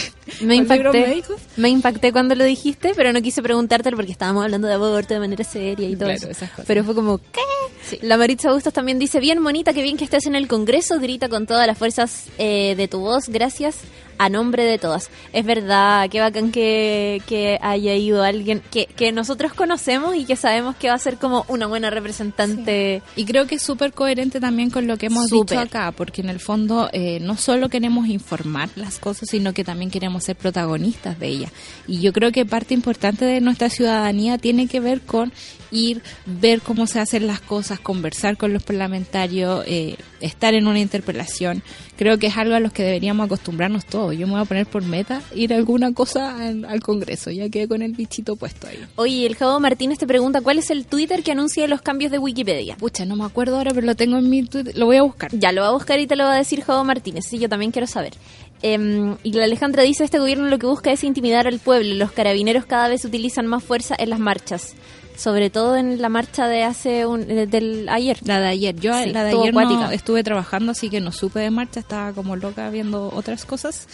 Me 0.45 0.55
impacté, 0.55 1.23
me 1.55 1.69
impacté 1.69 2.11
cuando 2.11 2.35
lo 2.35 2.43
dijiste, 2.43 2.91
pero 2.95 3.11
no 3.13 3.21
quise 3.21 3.41
preguntártelo 3.41 3.95
porque 3.95 4.11
estábamos 4.11 4.43
hablando 4.43 4.67
de 4.67 4.73
aborto 4.75 5.13
de 5.13 5.19
manera 5.19 5.43
seria 5.43 5.87
y 5.87 5.95
todo 5.95 6.09
Claro, 6.09 6.17
eso. 6.17 6.29
esas 6.29 6.49
cosas. 6.51 6.65
Pero 6.67 6.83
fue 6.83 6.93
como, 6.93 7.17
¿qué? 7.17 7.97
La 8.01 8.17
Maritza 8.17 8.51
Bustos 8.51 8.73
también 8.73 8.99
dice, 8.99 9.19
bien 9.19 9.41
monita, 9.41 9.73
qué 9.73 9.81
bien 9.81 9.95
que 9.97 10.03
estés 10.03 10.25
en 10.25 10.35
el 10.35 10.47
Congreso, 10.47 10.99
grita 10.99 11.29
con 11.29 11.47
todas 11.47 11.65
las 11.65 11.77
fuerzas 11.77 12.25
eh, 12.37 12.75
de 12.75 12.87
tu 12.87 12.96
voz, 12.99 13.29
gracias 13.29 13.79
a 14.17 14.29
nombre 14.29 14.63
de 14.63 14.77
todas. 14.77 15.09
Es 15.33 15.45
verdad, 15.45 16.09
qué 16.09 16.19
bacán 16.19 16.51
que, 16.51 17.21
que 17.27 17.59
haya 17.61 17.93
ido 17.95 18.23
alguien 18.23 18.61
que, 18.71 18.87
que 18.87 19.11
nosotros 19.11 19.53
conocemos 19.53 20.15
y 20.15 20.25
que 20.25 20.35
sabemos 20.35 20.75
que 20.75 20.89
va 20.89 20.95
a 20.95 20.99
ser 20.99 21.17
como 21.17 21.45
una 21.47 21.67
buena 21.67 21.89
representante. 21.89 23.01
Y 23.15 23.25
creo 23.25 23.47
que 23.47 23.55
es 23.55 23.61
súper 23.61 23.93
coherente 23.93 24.39
también 24.39 24.69
con 24.69 24.87
lo 24.87 24.97
que 24.97 25.07
hemos 25.07 25.27
dicho 25.27 25.59
acá, 25.59 25.91
porque 25.91 26.21
en 26.21 26.29
el 26.29 26.39
fondo 26.39 26.89
eh, 26.93 27.19
no 27.19 27.37
solo 27.37 27.69
queremos 27.69 28.07
informar 28.07 28.69
las 28.75 28.99
cosas, 28.99 29.29
sino 29.29 29.53
que 29.53 29.63
también 29.63 29.91
queremos 29.91 30.23
ser 30.23 30.35
protagonistas 30.35 31.19
de 31.19 31.27
ellas. 31.27 31.51
Y 31.87 32.01
yo 32.01 32.13
creo 32.13 32.31
que 32.31 32.45
parte 32.45 32.73
importante 32.73 33.25
de 33.25 33.41
nuestra 33.41 33.69
ciudadanía 33.69 34.37
tiene 34.37 34.67
que 34.67 34.79
ver 34.79 35.01
con 35.01 35.31
ir, 35.71 36.01
ver 36.25 36.61
cómo 36.61 36.87
se 36.87 36.99
hacen 36.99 37.27
las 37.27 37.41
cosas, 37.41 37.79
conversar 37.79 38.37
con 38.37 38.53
los 38.53 38.63
parlamentarios, 38.63 39.63
eh, 39.67 39.97
estar 40.21 40.53
en 40.53 40.67
una 40.67 40.79
interpelación. 40.79 41.63
Creo 41.95 42.17
que 42.17 42.27
es 42.27 42.37
algo 42.37 42.55
a 42.55 42.59
los 42.59 42.71
que 42.71 42.83
deberíamos 42.83 43.25
acostumbrarnos 43.25 43.85
todos. 43.85 44.15
Yo 44.17 44.27
me 44.27 44.33
voy 44.33 44.41
a 44.41 44.45
poner 44.45 44.65
por 44.67 44.83
meta 44.83 45.21
ir 45.33 45.53
a 45.53 45.57
alguna 45.57 45.93
cosa 45.93 46.35
al, 46.47 46.65
al 46.65 46.81
Congreso, 46.81 47.31
ya 47.31 47.49
quedé 47.49 47.67
con 47.67 47.81
el 47.81 47.93
bichito 47.93 48.35
puesto 48.35 48.67
ahí. 48.67 48.79
Oye, 48.95 49.25
el 49.25 49.35
Javo 49.35 49.59
Martínez 49.59 49.97
te 49.97 50.07
pregunta 50.07 50.41
cuál 50.41 50.59
es 50.59 50.69
el 50.69 50.85
Twitter 50.85 51.23
que 51.23 51.31
anuncia 51.31 51.67
los 51.67 51.81
cambios 51.81 52.11
de 52.11 52.19
Wikipedia. 52.19 52.77
Pucha, 52.77 53.05
no 53.05 53.15
me 53.15 53.25
acuerdo 53.25 53.57
ahora, 53.57 53.73
pero 53.73 53.85
lo 53.85 53.95
tengo 53.95 54.17
en 54.17 54.29
mi 54.29 54.43
Twitter, 54.43 54.77
lo 54.77 54.85
voy 54.85 54.97
a 54.97 55.03
buscar. 55.03 55.31
Ya 55.33 55.51
lo 55.51 55.61
va 55.61 55.69
a 55.69 55.73
buscar 55.73 55.99
y 55.99 56.07
te 56.07 56.15
lo 56.15 56.25
va 56.25 56.33
a 56.33 56.37
decir 56.37 56.61
Javo 56.61 56.83
Martínez. 56.83 57.25
Sí, 57.27 57.39
yo 57.39 57.49
también 57.49 57.71
quiero 57.71 57.87
saber. 57.87 58.13
Em, 58.61 59.17
y 59.23 59.33
la 59.33 59.43
Alejandra 59.43 59.83
dice, 59.83 60.03
este 60.03 60.19
gobierno 60.19 60.47
lo 60.47 60.57
que 60.57 60.65
busca 60.65 60.91
es 60.91 61.03
intimidar 61.03 61.47
al 61.47 61.59
pueblo. 61.59 61.93
Los 61.95 62.11
carabineros 62.11 62.65
cada 62.65 62.87
vez 62.87 63.05
utilizan 63.05 63.45
más 63.47 63.63
fuerza 63.63 63.95
en 63.97 64.09
las 64.09 64.19
marchas. 64.19 64.75
Sobre 65.17 65.49
todo 65.49 65.75
en 65.75 66.01
la 66.01 66.09
marcha 66.09 66.47
de 66.47 66.63
hace 66.63 67.05
un, 67.05 67.25
del 67.25 67.89
ayer. 67.89 68.19
La 68.23 68.39
de 68.39 68.47
ayer. 68.47 68.75
Yo 68.75 68.93
Sí, 68.93 69.11
la 69.11 69.23
de 69.23 69.31
ayer 69.31 69.53
no 69.53 69.91
estuve 69.91 70.23
trabajando, 70.23 70.71
así 70.71 70.89
que 70.89 71.01
no 71.01 71.11
supe 71.11 71.39
de 71.39 71.49
marcha, 71.49 71.79
estaba 71.79 72.13
como 72.13 72.35
loca 72.35 72.69
viendo 72.69 73.11
otras 73.13 73.45
cosas. 73.45 73.87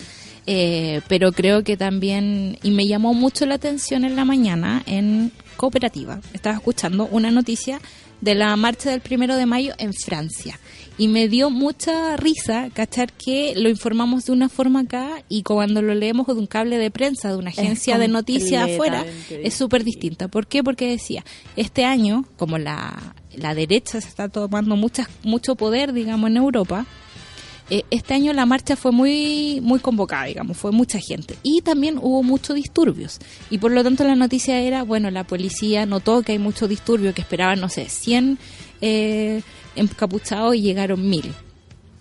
Eh, 0.45 1.01
pero 1.07 1.31
creo 1.31 1.63
que 1.63 1.77
también, 1.77 2.59
y 2.61 2.71
me 2.71 2.85
llamó 2.85 3.13
mucho 3.13 3.45
la 3.45 3.55
atención 3.55 4.03
en 4.03 4.15
la 4.15 4.25
mañana 4.25 4.83
en 4.85 5.31
Cooperativa, 5.55 6.19
estaba 6.33 6.57
escuchando 6.57 7.07
una 7.09 7.31
noticia 7.31 7.79
de 8.19 8.35
la 8.35 8.55
marcha 8.55 8.89
del 8.89 9.01
primero 9.01 9.35
de 9.35 9.45
mayo 9.45 9.73
en 9.77 9.93
Francia. 9.93 10.59
Y 10.97 11.07
me 11.07 11.27
dio 11.27 11.49
mucha 11.49 12.15
risa 12.17 12.69
cachar 12.71 13.11
que 13.13 13.53
lo 13.55 13.67
informamos 13.67 14.25
de 14.25 14.31
una 14.31 14.47
forma 14.47 14.81
acá 14.81 15.23
y 15.27 15.41
cuando 15.41 15.81
lo 15.81 15.95
leemos 15.95 16.27
de 16.27 16.33
un 16.33 16.45
cable 16.45 16.77
de 16.77 16.91
prensa 16.91 17.29
de 17.29 17.37
una 17.37 17.49
agencia 17.49 17.97
de 17.97 18.07
noticias 18.07 18.69
afuera 18.69 19.03
es 19.29 19.55
súper 19.55 19.83
distinta. 19.83 20.27
¿Por 20.27 20.45
qué? 20.45 20.63
Porque 20.63 20.87
decía, 20.87 21.25
este 21.55 21.83
año, 21.83 22.25
como 22.37 22.59
la, 22.59 23.15
la 23.35 23.55
derecha 23.55 23.99
se 24.01 24.07
está 24.07 24.29
tomando 24.29 24.75
muchas, 24.75 25.07
mucho 25.23 25.55
poder, 25.55 25.93
digamos, 25.93 26.29
en 26.29 26.37
Europa, 26.37 26.85
eh, 27.69 27.83
este 27.89 28.13
año 28.13 28.33
la 28.33 28.45
marcha 28.45 28.75
fue 28.75 28.91
muy 28.91 29.59
muy 29.61 29.79
convocada, 29.79 30.25
digamos, 30.25 30.57
fue 30.57 30.71
mucha 30.71 30.99
gente. 30.99 31.35
Y 31.41 31.61
también 31.61 31.97
hubo 31.99 32.21
muchos 32.21 32.55
disturbios. 32.55 33.19
Y 33.49 33.57
por 33.57 33.71
lo 33.71 33.83
tanto 33.83 34.03
la 34.03 34.15
noticia 34.15 34.59
era, 34.59 34.83
bueno, 34.83 35.09
la 35.09 35.23
policía 35.23 35.85
notó 35.85 36.21
que 36.21 36.33
hay 36.33 36.39
mucho 36.39 36.67
disturbio, 36.67 37.13
que 37.13 37.21
esperaban, 37.21 37.59
no 37.59 37.69
sé, 37.69 37.89
100 37.89 38.37
eh, 38.81 39.41
encapuchados 39.75 40.55
y 40.55 40.61
llegaron 40.61 41.07
mil. 41.09 41.33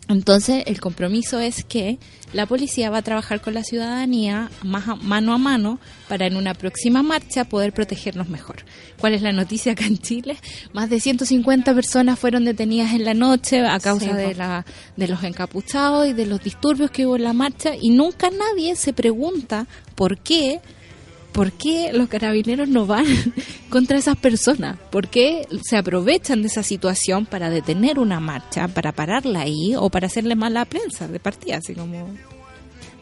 Entonces, 0.08 0.64
el 0.66 0.80
compromiso 0.80 1.38
es 1.38 1.64
que 1.64 1.98
la 2.32 2.44
policía 2.46 2.90
va 2.90 2.98
a 2.98 3.02
trabajar 3.02 3.40
con 3.40 3.54
la 3.54 3.62
ciudadanía 3.62 4.50
más 4.62 4.88
a- 4.88 4.96
mano 4.96 5.32
a 5.32 5.38
mano 5.38 5.78
para 6.08 6.26
en 6.26 6.36
una 6.36 6.54
próxima 6.54 7.02
marcha 7.02 7.44
poder 7.44 7.72
protegernos 7.72 8.28
mejor. 8.28 8.56
¿Cuál 9.00 9.14
es 9.14 9.22
la 9.22 9.32
noticia 9.32 9.72
acá 9.72 9.86
en 9.86 9.98
Chile? 9.98 10.36
Más 10.74 10.90
de 10.90 10.98
150 11.00 11.72
personas 11.72 12.18
fueron 12.18 12.44
detenidas 12.44 12.92
en 12.92 13.04
la 13.04 13.14
noche 13.14 13.60
a 13.64 13.78
causa 13.78 14.06
Sí, 14.10 14.12
de, 14.16 14.28
po. 14.30 14.38
la, 14.38 14.66
de 14.96 15.08
los 15.08 15.22
encapuchados 15.22 16.06
y 16.08 16.12
de 16.12 16.26
los 16.26 16.42
disturbios 16.42 16.90
que 16.90 17.06
hubo 17.06 17.16
en 17.16 17.24
la 17.24 17.32
marcha 17.32 17.72
y 17.80 17.90
nunca 17.90 18.28
nadie 18.30 18.74
se 18.76 18.92
pregunta 18.92 19.66
por 19.94 20.18
qué 20.18 20.60
¿Por 21.32 21.52
qué 21.52 21.92
los 21.92 22.08
carabineros 22.08 22.68
no 22.68 22.86
van 22.86 23.06
contra 23.70 23.96
esas 23.96 24.16
personas? 24.16 24.78
¿Por 24.90 25.08
qué 25.08 25.46
se 25.62 25.76
aprovechan 25.76 26.42
de 26.42 26.48
esa 26.48 26.62
situación 26.62 27.26
para 27.26 27.48
detener 27.48 27.98
una 27.98 28.20
marcha, 28.20 28.68
para 28.68 28.92
pararla 28.92 29.40
ahí 29.40 29.74
o 29.76 29.88
para 29.88 30.06
hacerle 30.06 30.34
mal 30.34 30.56
a 30.56 30.60
la 30.60 30.64
prensa 30.66 31.08
de 31.08 31.18
partida? 31.18 31.56
Así 31.56 31.74
como. 31.74 32.06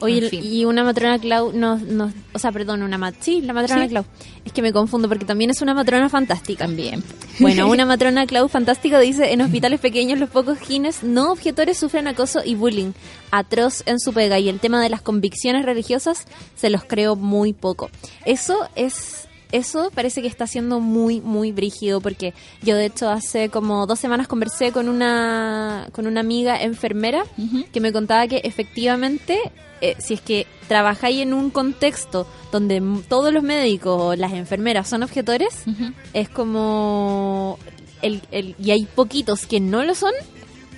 Oye, 0.01 0.25
En 0.25 0.31
fin. 0.31 0.41
y 0.45 0.65
una 0.65 0.85
matrona 0.85 1.19
Clau 1.19 1.53
nos, 1.53 1.83
nos, 1.83 2.13
o 2.33 2.39
sea, 2.39 2.53
perdón, 2.53 2.83
una 2.83 2.99
mat, 2.99 3.15
sí, 3.21 3.41
la 3.43 3.53
matrona 3.53 3.83
Sí. 3.85 3.89
Clau. 3.91 4.05
Es 4.45 4.53
que 4.53 4.63
me 4.63 4.73
confundo 4.73 5.09
porque 5.09 5.25
también 5.25 5.51
es 5.51 5.61
una 5.63 5.75
matrona 5.75 6.09
fantástica. 6.09 6.65
También. 6.65 7.03
Bueno, 7.39 7.69
una 7.71 7.85
matrona 7.87 8.27
Clau 8.27 8.49
fantástica 8.49 8.99
dice, 8.99 9.33
en 9.33 9.41
hospitales 9.41 9.81
pequeños 9.81 10.19
los 10.19 10.31
pocos 10.31 10.59
gines 10.59 11.03
no 11.03 11.33
objetores 11.33 11.79
sufren 11.79 12.09
acoso 12.09 12.41
y 12.45 12.55
bullying 12.55 12.93
atroz 13.31 13.83
en 13.87 14.01
su 14.01 14.13
pega 14.13 14.39
y 14.39 14.49
el 14.49 14.59
tema 14.61 14.83
de 14.83 14.91
las 14.91 15.03
convicciones 15.03 15.65
religiosas 15.65 16.27
se 16.57 16.71
los 16.71 16.85
creo 16.85 17.17
muy 17.17 17.53
poco. 17.53 17.91
Eso 18.25 18.57
es 18.75 19.27
eso 19.53 19.91
parece 19.93 20.23
que 20.23 20.29
está 20.29 20.47
siendo 20.47 20.79
muy 20.79 21.21
muy 21.21 21.51
brígido 21.51 22.01
porque 22.01 22.35
yo 22.63 22.77
de 22.77 22.87
hecho 22.87 23.11
hace 23.11 23.49
como 23.49 23.85
dos 23.87 23.99
semanas 23.99 24.29
conversé 24.29 24.71
con 24.71 24.89
una 24.89 25.89
con 25.91 26.07
una 26.07 26.21
amiga 26.21 26.63
enfermera 26.63 27.25
que 27.73 27.81
me 27.81 27.93
contaba 27.93 28.29
que 28.29 28.43
efectivamente 28.45 29.41
eh, 29.81 29.97
si 29.99 30.15
es 30.15 30.21
que 30.21 30.47
trabajáis 30.69 31.21
en 31.23 31.33
un 31.35 31.51
contexto 31.51 32.27
donde 32.53 32.83
todos 33.09 33.33
los 33.33 33.43
médicos 33.43 33.97
o 34.01 34.15
las 34.17 34.33
enfermeras 34.33 34.89
son 34.89 35.03
objetores 35.03 35.65
es 36.13 36.29
como 36.29 37.59
el, 38.03 38.21
el- 38.31 38.55
y 38.59 38.71
hay 38.71 38.85
poquitos 38.87 39.47
que 39.47 39.61
no 39.61 39.85
lo 39.85 39.95
son 39.95 40.13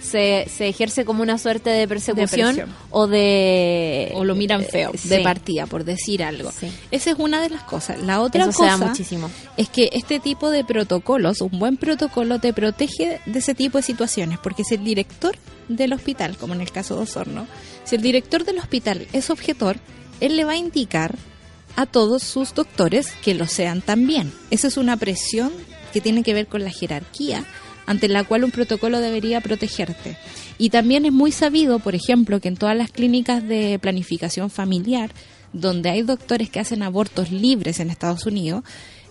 se, 0.02 0.46
se 0.54 0.68
ejerce 0.68 1.04
como 1.04 1.22
una 1.22 1.38
suerte 1.38 1.70
de 1.70 1.86
persecución 1.86 2.74
o 2.90 3.06
de 3.06 4.10
O 4.14 4.24
lo 4.24 4.34
miran 4.34 4.64
feo, 4.64 4.90
Eh, 4.94 4.98
de 5.04 5.16
sí. 5.18 5.22
partida, 5.22 5.66
por 5.66 5.84
decir 5.84 6.22
algo. 6.22 6.50
Sí. 6.58 6.70
Esa 6.90 7.10
es 7.12 7.16
una 7.18 7.40
de 7.40 7.50
las 7.50 7.62
cosas. 7.62 8.00
La 8.02 8.20
otra 8.20 8.44
Eso 8.44 8.52
se 8.52 8.64
da 8.64 8.72
cosa 8.72 8.86
muchísimo. 8.88 9.30
es 9.56 9.68
que 9.68 9.90
este 9.92 10.20
tipo 10.20 10.50
de 10.50 10.64
protocolos, 10.64 11.40
un 11.40 11.58
buen 11.58 11.76
protocolo, 11.76 12.38
te 12.40 12.52
protege 12.52 13.20
de 13.24 13.38
ese 13.38 13.54
tipo 13.54 13.78
de 13.78 13.82
situaciones. 13.82 14.38
Porque 14.42 14.64
si 14.64 14.74
el 14.74 14.84
director 14.84 15.36
del 15.68 15.92
hospital, 15.92 16.36
como 16.36 16.54
en 16.54 16.60
el 16.60 16.70
caso 16.72 16.96
de 16.96 17.02
Osorno, 17.02 17.46
si 17.84 17.96
el 17.96 18.02
director 18.02 18.44
del 18.44 18.58
hospital 18.58 19.06
es 19.12 19.30
objetor, 19.30 19.76
él 20.20 20.36
le 20.36 20.44
va 20.44 20.52
a 20.52 20.56
indicar 20.56 21.14
a 21.76 21.86
todos 21.86 22.22
sus 22.22 22.52
doctores 22.54 23.12
que 23.24 23.34
lo 23.34 23.46
sean 23.46 23.80
también. 23.80 24.32
Esa 24.50 24.68
es 24.68 24.76
una 24.76 24.96
presión 24.96 25.52
que 25.92 26.00
tiene 26.00 26.22
que 26.22 26.34
ver 26.34 26.46
con 26.46 26.62
la 26.64 26.70
jerarquía 26.70 27.44
ante 27.86 28.08
la 28.08 28.24
cual 28.24 28.44
un 28.44 28.50
protocolo 28.50 29.00
debería 29.00 29.40
protegerte. 29.40 30.16
Y 30.58 30.70
también 30.70 31.04
es 31.04 31.12
muy 31.12 31.32
sabido, 31.32 31.78
por 31.78 31.94
ejemplo, 31.94 32.40
que 32.40 32.48
en 32.48 32.56
todas 32.56 32.76
las 32.76 32.90
clínicas 32.90 33.46
de 33.46 33.78
planificación 33.80 34.50
familiar, 34.50 35.10
donde 35.52 35.90
hay 35.90 36.02
doctores 36.02 36.50
que 36.50 36.60
hacen 36.60 36.82
abortos 36.82 37.30
libres 37.30 37.80
en 37.80 37.90
Estados 37.90 38.26
Unidos, 38.26 38.64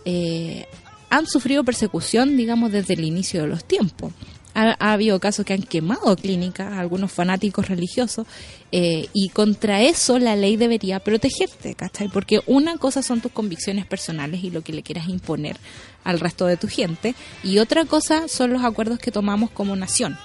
eh, 0.05 0.65
han 1.09 1.27
sufrido 1.27 1.63
persecución, 1.63 2.37
digamos, 2.37 2.71
desde 2.71 2.93
el 2.93 3.03
inicio 3.03 3.41
de 3.41 3.47
los 3.47 3.65
tiempos. 3.65 4.13
Ha, 4.53 4.75
ha 4.79 4.93
habido 4.93 5.19
casos 5.19 5.45
que 5.45 5.53
han 5.53 5.63
quemado 5.63 6.15
clínicas, 6.15 6.73
algunos 6.77 7.11
fanáticos 7.11 7.67
religiosos, 7.69 8.27
eh, 8.71 9.07
y 9.13 9.29
contra 9.29 9.81
eso 9.81 10.19
la 10.19 10.35
ley 10.35 10.57
debería 10.57 10.99
protegerte, 10.99 11.75
¿cachai? 11.75 12.09
Porque 12.09 12.41
una 12.45 12.77
cosa 12.77 13.01
son 13.01 13.21
tus 13.21 13.31
convicciones 13.31 13.85
personales 13.85 14.43
y 14.43 14.49
lo 14.49 14.61
que 14.61 14.73
le 14.73 14.83
quieras 14.83 15.07
imponer 15.07 15.57
al 16.03 16.19
resto 16.19 16.45
de 16.45 16.57
tu 16.57 16.67
gente, 16.67 17.15
y 17.43 17.59
otra 17.59 17.85
cosa 17.85 18.27
son 18.27 18.53
los 18.53 18.63
acuerdos 18.63 18.99
que 18.99 19.11
tomamos 19.11 19.51
como 19.51 19.75
nación. 19.75 20.17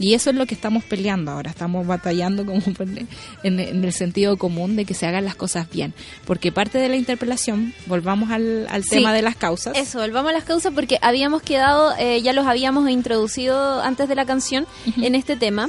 Y 0.00 0.14
eso 0.14 0.30
es 0.30 0.36
lo 0.36 0.46
que 0.46 0.54
estamos 0.54 0.82
peleando 0.82 1.30
ahora, 1.30 1.50
estamos 1.50 1.86
batallando 1.86 2.44
como 2.44 2.60
en, 3.44 3.60
en 3.60 3.84
el 3.84 3.92
sentido 3.92 4.36
común 4.38 4.74
de 4.74 4.84
que 4.86 4.94
se 4.94 5.06
hagan 5.06 5.24
las 5.26 5.34
cosas 5.36 5.70
bien. 5.70 5.94
Porque 6.24 6.50
parte 6.50 6.78
de 6.78 6.88
la 6.88 6.96
interpelación, 6.96 7.72
volvamos 7.86 8.30
al, 8.30 8.66
al 8.70 8.82
Sí. 8.82 8.90
tema 8.96 9.12
de 9.12 9.22
las 9.22 9.36
causas. 9.36 9.76
Eso, 9.76 9.98
volvamos 10.00 10.30
a 10.30 10.32
las 10.32 10.44
causas 10.44 10.72
porque 10.74 10.98
habíamos 11.02 11.42
quedado, 11.42 11.92
eh, 11.98 12.22
ya 12.22 12.32
los 12.32 12.46
habíamos 12.46 12.88
introducido 12.90 13.82
antes 13.82 14.08
de 14.08 14.14
la 14.14 14.24
canción 14.24 14.66
en 15.02 15.14
este 15.14 15.36
tema. 15.36 15.68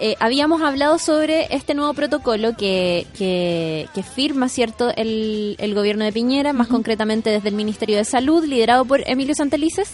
Eh, 0.00 0.16
habíamos 0.20 0.62
hablado 0.62 0.98
sobre 0.98 1.54
este 1.54 1.74
nuevo 1.74 1.92
protocolo 1.94 2.56
que, 2.56 3.06
que, 3.18 3.88
que 3.94 4.02
firma, 4.02 4.48
¿cierto?, 4.48 4.90
el, 4.96 5.56
el 5.58 5.74
gobierno 5.74 6.04
de 6.04 6.12
Piñera, 6.12 6.52
más 6.52 6.68
concretamente 6.68 7.30
desde 7.30 7.48
el 7.50 7.54
Ministerio 7.56 7.96
de 7.96 8.04
Salud, 8.04 8.44
liderado 8.44 8.84
por 8.84 9.02
Emilio 9.08 9.34
Santelices, 9.34 9.90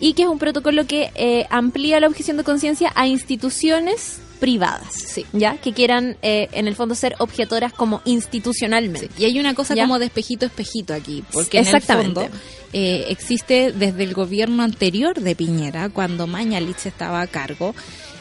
y 0.00 0.14
que 0.14 0.22
es 0.22 0.28
un 0.28 0.38
protocolo 0.38 0.86
que 0.86 1.10
eh, 1.14 1.46
amplía 1.50 2.00
la 2.00 2.06
objeción 2.08 2.36
de 2.36 2.44
conciencia 2.44 2.92
a 2.94 3.06
instituciones 3.06 4.18
privadas, 4.40 4.92
Sí. 4.92 5.24
ya 5.32 5.56
que 5.56 5.72
quieran 5.72 6.16
eh, 6.22 6.48
en 6.52 6.66
el 6.68 6.74
fondo 6.74 6.94
ser 6.94 7.14
objetoras 7.18 7.72
como 7.72 8.02
institucionalmente. 8.04 9.08
Sí, 9.16 9.22
Y 9.22 9.24
hay 9.26 9.38
una 9.40 9.54
cosa 9.54 9.74
¿Ya? 9.74 9.84
como 9.84 9.98
de 9.98 10.06
espejito 10.06 10.44
espejito 10.44 10.92
aquí, 10.92 11.24
porque 11.32 11.58
en 11.60 11.66
el 11.66 11.80
fondo 11.82 12.28
eh, 12.72 13.06
existe 13.08 13.72
desde 13.72 14.02
el 14.02 14.12
gobierno 14.12 14.62
anterior 14.62 15.18
de 15.20 15.34
Piñera, 15.36 15.88
cuando 15.88 16.26
Mañalich 16.26 16.84
estaba 16.86 17.20
a 17.22 17.26
cargo, 17.26 17.74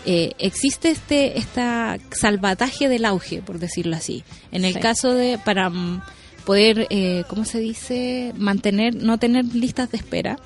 eh, 0.05 0.33
existe 0.37 0.91
este 0.91 1.37
esta 1.39 1.97
salvataje 2.11 2.87
del 2.89 3.05
auge, 3.05 3.41
por 3.41 3.59
decirlo 3.59 3.95
así. 3.95 4.23
En 4.51 4.63
el 4.65 4.73
Sí. 4.75 4.79
caso 4.79 5.13
de 5.13 5.39
para 5.43 5.69
mm, 5.69 6.01
poder, 6.45 6.87
eh, 6.89 7.23
¿cómo 7.27 7.43
se 7.45 7.59
dice? 7.59 8.33
Mantener, 8.37 8.95
no 8.95 9.17
tener 9.17 9.45
listas 9.55 9.91
de 9.91 9.97
espera. 9.97 10.37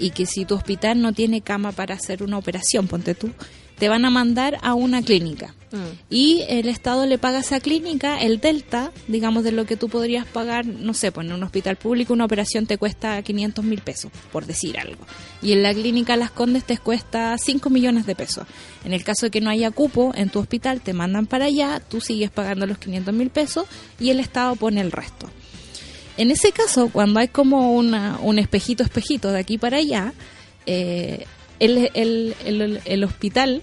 Y 0.00 0.10
que 0.10 0.26
si 0.26 0.44
tu 0.44 0.54
hospital 0.54 1.00
no 1.00 1.12
tiene 1.12 1.42
cama 1.42 1.70
para 1.72 1.94
hacer 1.94 2.22
una 2.22 2.38
operación, 2.38 2.88
ponte 2.88 3.14
tú, 3.14 3.30
te 3.78 3.88
van 3.88 4.04
a 4.04 4.10
mandar 4.10 4.58
a 4.62 4.74
una 4.74 5.02
clínica. 5.02 5.54
Y 6.10 6.42
el 6.48 6.68
Estado 6.68 7.06
le 7.06 7.16
paga 7.16 7.38
a 7.38 7.40
esa 7.42 7.60
clínica 7.60 8.20
el 8.20 8.40
delta, 8.40 8.90
digamos, 9.06 9.44
de 9.44 9.52
lo 9.52 9.66
que 9.66 9.76
tú 9.76 9.88
podrías 9.88 10.26
pagar, 10.26 10.66
no 10.66 10.94
sé, 10.94 11.12
pues 11.12 11.26
en 11.26 11.32
un 11.32 11.44
hospital 11.44 11.76
público 11.76 12.12
una 12.12 12.24
operación 12.24 12.66
te 12.66 12.76
cuesta 12.76 13.22
500 13.22 13.64
mil 13.64 13.80
pesos, 13.80 14.10
por 14.32 14.46
decir 14.46 14.78
algo. 14.78 15.06
Y 15.42 15.52
en 15.52 15.62
la 15.62 15.72
clínica 15.72 16.16
Las 16.16 16.32
Condes 16.32 16.64
te 16.64 16.76
cuesta 16.76 17.36
5 17.38 17.70
millones 17.70 18.04
de 18.04 18.16
pesos. 18.16 18.46
En 18.84 18.92
el 18.92 19.04
caso 19.04 19.26
de 19.26 19.30
que 19.30 19.40
no 19.40 19.48
haya 19.48 19.70
cupo 19.70 20.12
en 20.16 20.28
tu 20.28 20.40
hospital, 20.40 20.80
te 20.80 20.92
mandan 20.92 21.26
para 21.26 21.44
allá, 21.44 21.80
tú 21.80 22.00
sigues 22.00 22.30
pagando 22.30 22.66
los 22.66 22.78
500 22.78 23.14
mil 23.14 23.30
pesos 23.30 23.66
y 24.00 24.10
el 24.10 24.18
Estado 24.18 24.56
pone 24.56 24.80
el 24.80 24.90
resto. 24.90 25.30
En 26.20 26.30
ese 26.30 26.52
caso, 26.52 26.90
cuando 26.92 27.20
hay 27.20 27.28
como 27.28 27.72
una, 27.74 28.18
un 28.22 28.38
espejito, 28.38 28.82
espejito 28.82 29.32
de 29.32 29.38
aquí 29.40 29.56
para 29.58 29.78
allá, 29.78 30.12
eh, 30.66 31.24
el, 31.58 31.90
el- 31.94 32.34
el- 32.44 32.80
el 32.84 33.04
hospital 33.04 33.62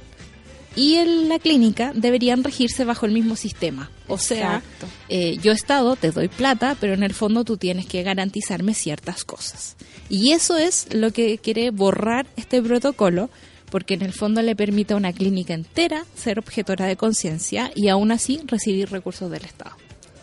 y 0.75 0.97
la 1.27 1.39
clínica 1.39 1.91
deberían 1.95 2.43
regirse 2.43 2.85
bajo 2.85 3.05
el 3.05 3.11
mismo 3.11 3.35
sistema. 3.35 3.89
O 4.07 4.17
sea, 4.17 4.61
eh, 5.09 5.37
yo 5.41 5.51
Estado 5.51 5.95
te 5.95 6.11
doy 6.11 6.27
plata, 6.27 6.75
pero 6.79 6.93
en 6.93 7.03
el 7.03 7.13
fondo 7.13 7.43
tú 7.43 7.57
tienes 7.57 7.85
que 7.87 8.03
garantizarme 8.03 8.73
ciertas 8.73 9.23
cosas. 9.23 9.75
Y 10.09 10.31
eso 10.33 10.55
es 10.57 10.87
lo 10.93 11.11
que 11.11 11.37
quiere 11.39 11.71
borrar 11.71 12.27
este 12.37 12.61
protocolo, 12.61 13.29
porque 13.71 13.95
en 13.95 14.01
el 14.03 14.13
fondo 14.13 14.41
le 14.41 14.55
permite 14.55 14.93
a 14.93 14.97
una 14.97 15.13
clínica 15.13 15.53
entera 15.53 16.05
ser 16.15 16.39
objetora 16.39 16.85
de 16.85 16.95
conciencia 16.95 17.71
y 17.75 17.87
aún 17.89 18.11
así 18.11 18.39
recibir 18.45 18.89
recursos 18.89 19.29
del 19.31 19.43
Estado. 19.45 19.75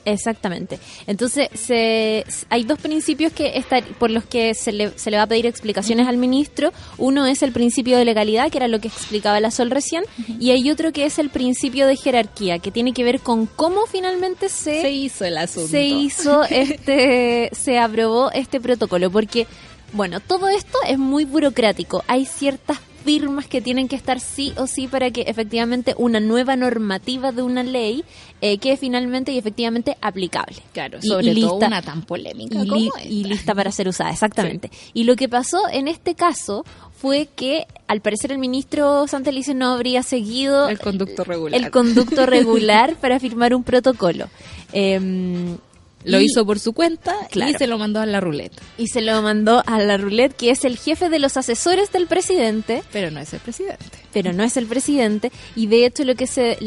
Exactamente. 0.04 0.78
Entonces, 1.06 1.48
se, 1.54 2.24
hay 2.50 2.64
dos 2.64 2.78
principios 2.78 3.32
que 3.32 3.56
estar, 3.58 3.82
por 3.98 4.10
los 4.10 4.24
que 4.24 4.54
se 4.54 4.72
le, 4.72 4.96
se 4.98 5.10
le 5.10 5.16
va 5.16 5.24
a 5.24 5.26
pedir 5.26 5.46
explicaciones 5.46 6.06
al 6.06 6.16
ministro. 6.16 6.72
Uno 6.98 7.26
es 7.26 7.42
el 7.42 7.52
principio 7.52 7.96
de 7.96 8.04
legalidad, 8.04 8.50
que 8.50 8.58
era 8.58 8.68
lo 8.68 8.80
que 8.80 8.88
explicaba 8.88 9.40
la 9.40 9.50
Sol 9.50 9.70
recién, 9.70 10.04
y 10.38 10.50
hay 10.50 10.70
otro 10.70 10.92
que 10.92 11.06
es 11.06 11.18
el 11.18 11.30
principio 11.30 11.86
de 11.86 11.96
jerarquía, 11.96 12.58
que 12.58 12.70
tiene 12.70 12.92
que 12.92 13.04
ver 13.04 13.20
con 13.20 13.46
cómo 13.46 13.86
finalmente 13.86 14.48
se, 14.48 14.80
Se 14.82 14.90
hizo 14.90 15.24
el 15.24 15.38
asunto. 15.38 15.68
se 15.68 15.84
hizo 15.84 16.44
este, 16.50 17.50
se 17.52 17.78
aprobó 17.78 18.30
este 18.32 18.60
protocolo, 18.60 19.10
porque, 19.10 19.46
bueno, 19.92 20.20
todo 20.20 20.48
esto 20.48 20.78
es 20.86 20.98
muy 20.98 21.24
burocrático. 21.24 22.04
Hay 22.08 22.26
ciertas 22.26 22.78
firmas 23.04 23.46
que 23.46 23.60
tienen 23.60 23.86
que 23.88 23.96
estar 23.96 24.18
sí 24.18 24.52
o 24.56 24.66
sí 24.66 24.88
para 24.88 25.10
que 25.10 25.22
efectivamente 25.22 25.94
una 25.98 26.20
nueva 26.20 26.56
normativa 26.56 27.32
de 27.32 27.42
una 27.42 27.62
ley 27.62 28.02
eh, 28.40 28.58
quede 28.58 28.76
finalmente 28.76 29.30
y 29.32 29.38
efectivamente 29.38 29.96
aplicable. 30.00 30.56
Claro, 30.72 30.98
Y- 31.02 31.06
sobre 31.06 31.32
y 31.32 31.40
todo 31.42 31.52
lista- 31.54 31.66
una 31.66 31.82
tan 31.82 32.02
polémica 32.02 32.62
y, 32.62 32.66
como 32.68 32.80
li- 32.80 32.88
esta. 32.88 33.04
y 33.04 33.24
lista 33.24 33.54
para 33.54 33.70
ser 33.72 33.88
usada, 33.88 34.10
exactamente. 34.10 34.70
Y 34.94 35.04
lo 35.04 35.16
que 35.16 35.28
pasó 35.28 35.68
en 35.70 35.88
este 35.88 36.14
caso 36.14 36.64
fue 36.96 37.28
que 37.36 37.66
al 37.86 38.00
parecer 38.00 38.32
el 38.32 38.38
ministro 38.38 39.06
Santelice 39.06 39.52
no 39.54 39.72
habría 39.74 40.02
seguido 40.02 40.68
El 40.68 40.78
conducto 40.78 41.24
regular. 41.24 41.60
el 41.60 41.70
conducto 41.70 42.24
regular 42.26 42.96
para 42.96 43.20
firmar 43.20 43.54
un 43.54 43.62
protocolo. 43.64 44.28
Em, 44.72 45.56
Lo 46.04 46.20
y- 46.20 46.24
hizo 46.26 46.44
por 46.46 46.58
su 46.58 46.72
cuenta 46.72 47.14
Claro. 47.30 47.50
y 47.50 47.54
se 47.54 47.66
lo 47.66 47.78
mandó 47.78 48.00
a 48.00 48.06
la 48.06 48.20
ruleta. 48.20 48.62
y 48.78 48.86
se 48.88 49.00
lo 49.00 49.20
mandó 49.22 49.62
a 49.66 49.78
la 49.78 49.96
roulette, 49.96 50.34
que 50.36 50.50
es 50.50 50.64
el 50.64 50.76
jefe 50.76 51.08
de 51.08 51.18
los 51.18 51.36
asesores 51.36 51.90
del 51.92 52.06
presidente, 52.06 52.82
Pero 52.92 53.10
no 53.10 53.20
es 53.20 53.32
el 53.32 53.40
presidente. 53.40 53.84
pero 54.12 54.32
no 54.32 54.42
es 54.44 54.56
el 54.56 54.66
presidente. 54.66 55.32
Y 55.56 55.66
de 55.66 55.86
hecho 55.86 56.04
lo 56.04 56.14
que 56.14 56.26
se 56.26 56.58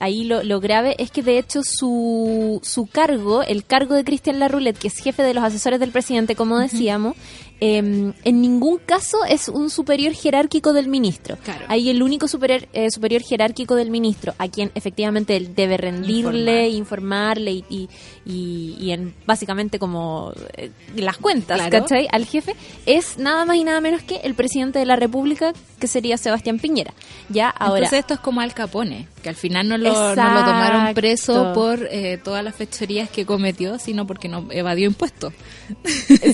ahí 0.00 0.24
lo, 0.24 0.42
lo 0.42 0.60
grave 0.60 0.96
es 0.98 1.10
que 1.10 1.22
de 1.22 1.38
hecho 1.38 1.60
su, 1.62 2.60
su 2.62 2.86
cargo, 2.86 3.42
el 3.42 3.64
cargo 3.64 3.94
de 3.94 4.04
Cristian 4.04 4.38
Larroulet, 4.38 4.76
que 4.78 4.88
es 4.88 4.96
jefe 4.98 5.22
de 5.22 5.34
los 5.34 5.44
asesores 5.44 5.78
del 5.80 5.90
presidente, 5.90 6.34
como 6.34 6.58
decíamos, 6.58 7.16
em, 7.60 8.12
en 8.24 8.40
ningún 8.40 8.78
caso 8.78 9.18
es 9.28 9.48
un 9.48 9.68
superior 9.70 10.14
jerárquico 10.14 10.72
del 10.72 10.88
ministro. 10.88 11.36
Claro. 11.44 11.66
Ahí 11.68 11.90
el 11.90 12.02
único 12.02 12.26
superior, 12.28 12.66
eh, 12.72 12.90
superior 12.90 13.22
jerárquico 13.22 13.74
del 13.76 13.90
ministro, 13.90 14.34
a 14.38 14.48
quien 14.48 14.70
efectivamente 14.74 15.36
él 15.36 15.54
debe 15.54 15.76
rendirle, 15.76 16.68
informarle 16.70 17.52
y, 17.52 17.64
y, 17.68 17.88
y- 18.30 18.76
y 18.80 18.92
en 18.92 19.14
básicamente 19.26 19.78
como 19.78 20.32
eh, 20.56 20.70
las 20.96 21.16
cuentas, 21.18 21.58
Claro. 21.60 21.80
¿cachai? 21.82 22.06
Al 22.12 22.24
jefe, 22.26 22.54
es 22.86 23.18
nada 23.18 23.44
más 23.44 23.56
y 23.56 23.64
nada 23.64 23.80
menos 23.80 24.02
que 24.02 24.16
el 24.22 24.34
presidente 24.34 24.78
de 24.78 24.86
la 24.86 24.96
República, 24.96 25.52
que 25.78 25.86
sería 25.86 26.16
Sebastián 26.16 26.58
Piñera. 26.58 26.94
Ya 27.28 27.48
ahora. 27.50 27.78
Entonces 27.80 27.98
esto 28.00 28.14
es 28.14 28.20
como 28.20 28.40
Al 28.40 28.54
Capone, 28.54 29.08
que 29.22 29.28
al 29.28 29.34
final 29.36 29.68
no 29.68 29.76
lo, 29.78 29.92
no 29.92 30.14
lo 30.34 30.44
tomaron 30.44 30.94
preso 30.94 31.52
por 31.54 31.88
eh, 31.90 32.18
todas 32.22 32.44
las 32.44 32.54
fechorías 32.54 33.10
que 33.10 33.26
cometió, 33.26 33.78
sino 33.78 34.06
porque 34.06 34.28
no 34.28 34.46
evadió 34.50 34.86
impuestos. 34.86 35.32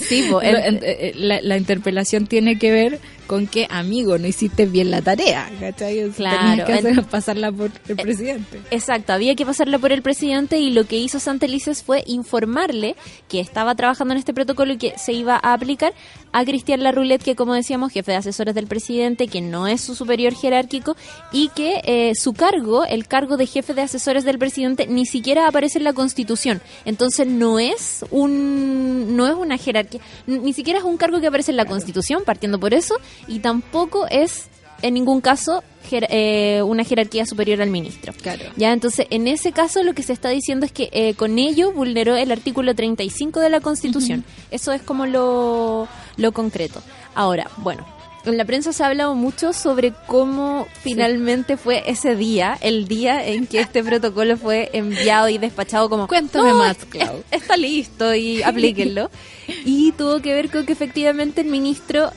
sí, 0.00 0.26
po, 0.30 0.40
el- 0.42 0.80
eh, 0.82 1.12
la, 1.16 1.40
la 1.40 1.56
interpelación 1.56 2.26
tiene 2.26 2.58
que 2.58 2.70
ver 2.70 3.00
con 3.26 3.46
que, 3.46 3.66
amigo, 3.70 4.18
no 4.18 4.26
hiciste 4.26 4.66
bien 4.66 4.90
la 4.90 5.02
tarea, 5.02 5.50
¿cachai? 5.60 6.08
Claro, 6.10 6.38
tenías 6.64 6.66
que 6.66 6.72
hacer- 6.72 7.04
pasarla 7.04 7.50
por 7.52 7.70
el 7.88 7.96
presidente. 7.96 8.60
Exacto, 8.70 9.12
había 9.12 9.34
que 9.34 9.44
pasarla 9.44 9.78
por 9.78 9.92
el 9.92 10.02
presidente 10.02 10.58
y 10.58 10.70
lo 10.70 10.84
que 10.84 10.96
hizo 10.98 11.18
Santelices 11.20 11.82
fue 11.82 12.02
informarle 12.06 12.96
que 13.28 13.40
estaba 13.40 13.74
trabajando 13.74 14.12
en 14.14 14.18
este 14.18 14.32
protocolo 14.34 14.72
y 14.74 14.78
que 14.78 14.94
se 14.98 15.12
iba 15.12 15.38
a 15.42 15.52
aplicar 15.52 15.92
a 16.36 16.44
Cristian 16.44 16.82
Larroulet, 16.82 17.22
que 17.22 17.34
como 17.34 17.54
decíamos, 17.54 17.92
jefe 17.92 18.12
de 18.12 18.18
asesores 18.18 18.54
del 18.54 18.66
presidente, 18.66 19.26
que 19.26 19.40
no 19.40 19.66
es 19.66 19.80
su 19.80 19.94
superior 19.94 20.34
jerárquico 20.34 20.94
y 21.32 21.48
que 21.48 21.80
eh, 21.84 22.12
su 22.14 22.34
cargo, 22.34 22.84
el 22.84 23.06
cargo 23.08 23.38
de 23.38 23.46
jefe 23.46 23.72
de 23.72 23.80
asesores 23.80 24.22
del 24.24 24.38
presidente, 24.38 24.86
ni 24.86 25.06
siquiera 25.06 25.48
aparece 25.48 25.78
en 25.78 25.84
la 25.84 25.94
Constitución. 25.94 26.60
Entonces 26.84 27.26
no 27.26 27.58
es 27.58 28.04
un 28.10 29.16
no 29.16 29.26
es 29.26 29.34
una 29.34 29.56
jerarquía, 29.56 30.02
ni 30.26 30.52
siquiera 30.52 30.78
es 30.78 30.84
un 30.84 30.98
cargo 30.98 31.20
que 31.20 31.28
aparece 31.28 31.52
en 31.52 31.56
la 31.56 31.64
Constitución, 31.64 32.22
partiendo 32.26 32.60
por 32.60 32.74
eso, 32.74 32.96
y 33.26 33.38
tampoco 33.38 34.06
es 34.10 34.50
en 34.86 34.94
ningún 34.94 35.20
caso 35.20 35.62
jer- 35.90 36.06
eh, 36.10 36.62
una 36.62 36.84
jerarquía 36.84 37.26
superior 37.26 37.60
al 37.62 37.70
ministro. 37.70 38.12
Claro. 38.22 38.44
Ya, 38.56 38.72
entonces, 38.72 39.06
en 39.10 39.28
ese 39.28 39.52
caso 39.52 39.82
lo 39.82 39.94
que 39.94 40.02
se 40.02 40.12
está 40.12 40.28
diciendo 40.30 40.66
es 40.66 40.72
que 40.72 40.88
eh, 40.92 41.14
con 41.14 41.38
ello 41.38 41.72
vulneró 41.72 42.16
el 42.16 42.32
artículo 42.32 42.74
35 42.74 43.40
de 43.40 43.50
la 43.50 43.60
Constitución. 43.60 44.24
Eso 44.50 44.72
es 44.72 44.82
como 44.82 45.06
lo, 45.06 45.88
lo 46.16 46.32
concreto. 46.32 46.82
Ahora, 47.14 47.50
bueno, 47.58 47.86
en 48.24 48.36
la 48.36 48.44
prensa 48.44 48.72
se 48.72 48.82
ha 48.82 48.88
hablado 48.88 49.14
mucho 49.14 49.52
sobre 49.52 49.92
cómo 50.08 50.66
finalmente 50.82 51.56
fue 51.56 51.84
ese 51.86 52.16
día, 52.16 52.58
el 52.60 52.88
día 52.88 53.24
en 53.24 53.46
que 53.46 53.60
este 53.60 53.84
protocolo 53.84 54.36
fue 54.36 54.68
enviado 54.72 55.28
y 55.28 55.38
despachado 55.38 55.88
como... 55.88 56.08
Cuéntame 56.08 56.48
"No, 56.50 56.58
más, 56.58 56.76
es- 56.78 56.84
Clau". 56.86 57.22
Está 57.30 57.56
listo 57.56 58.12
y 58.14 58.42
aplíquenlo. 58.42 59.10
y 59.64 59.92
tuvo 59.92 60.20
que 60.20 60.34
ver 60.34 60.50
con 60.50 60.66
que 60.66 60.72
efectivamente 60.72 61.40
el 61.42 61.46
ministro 61.46 62.10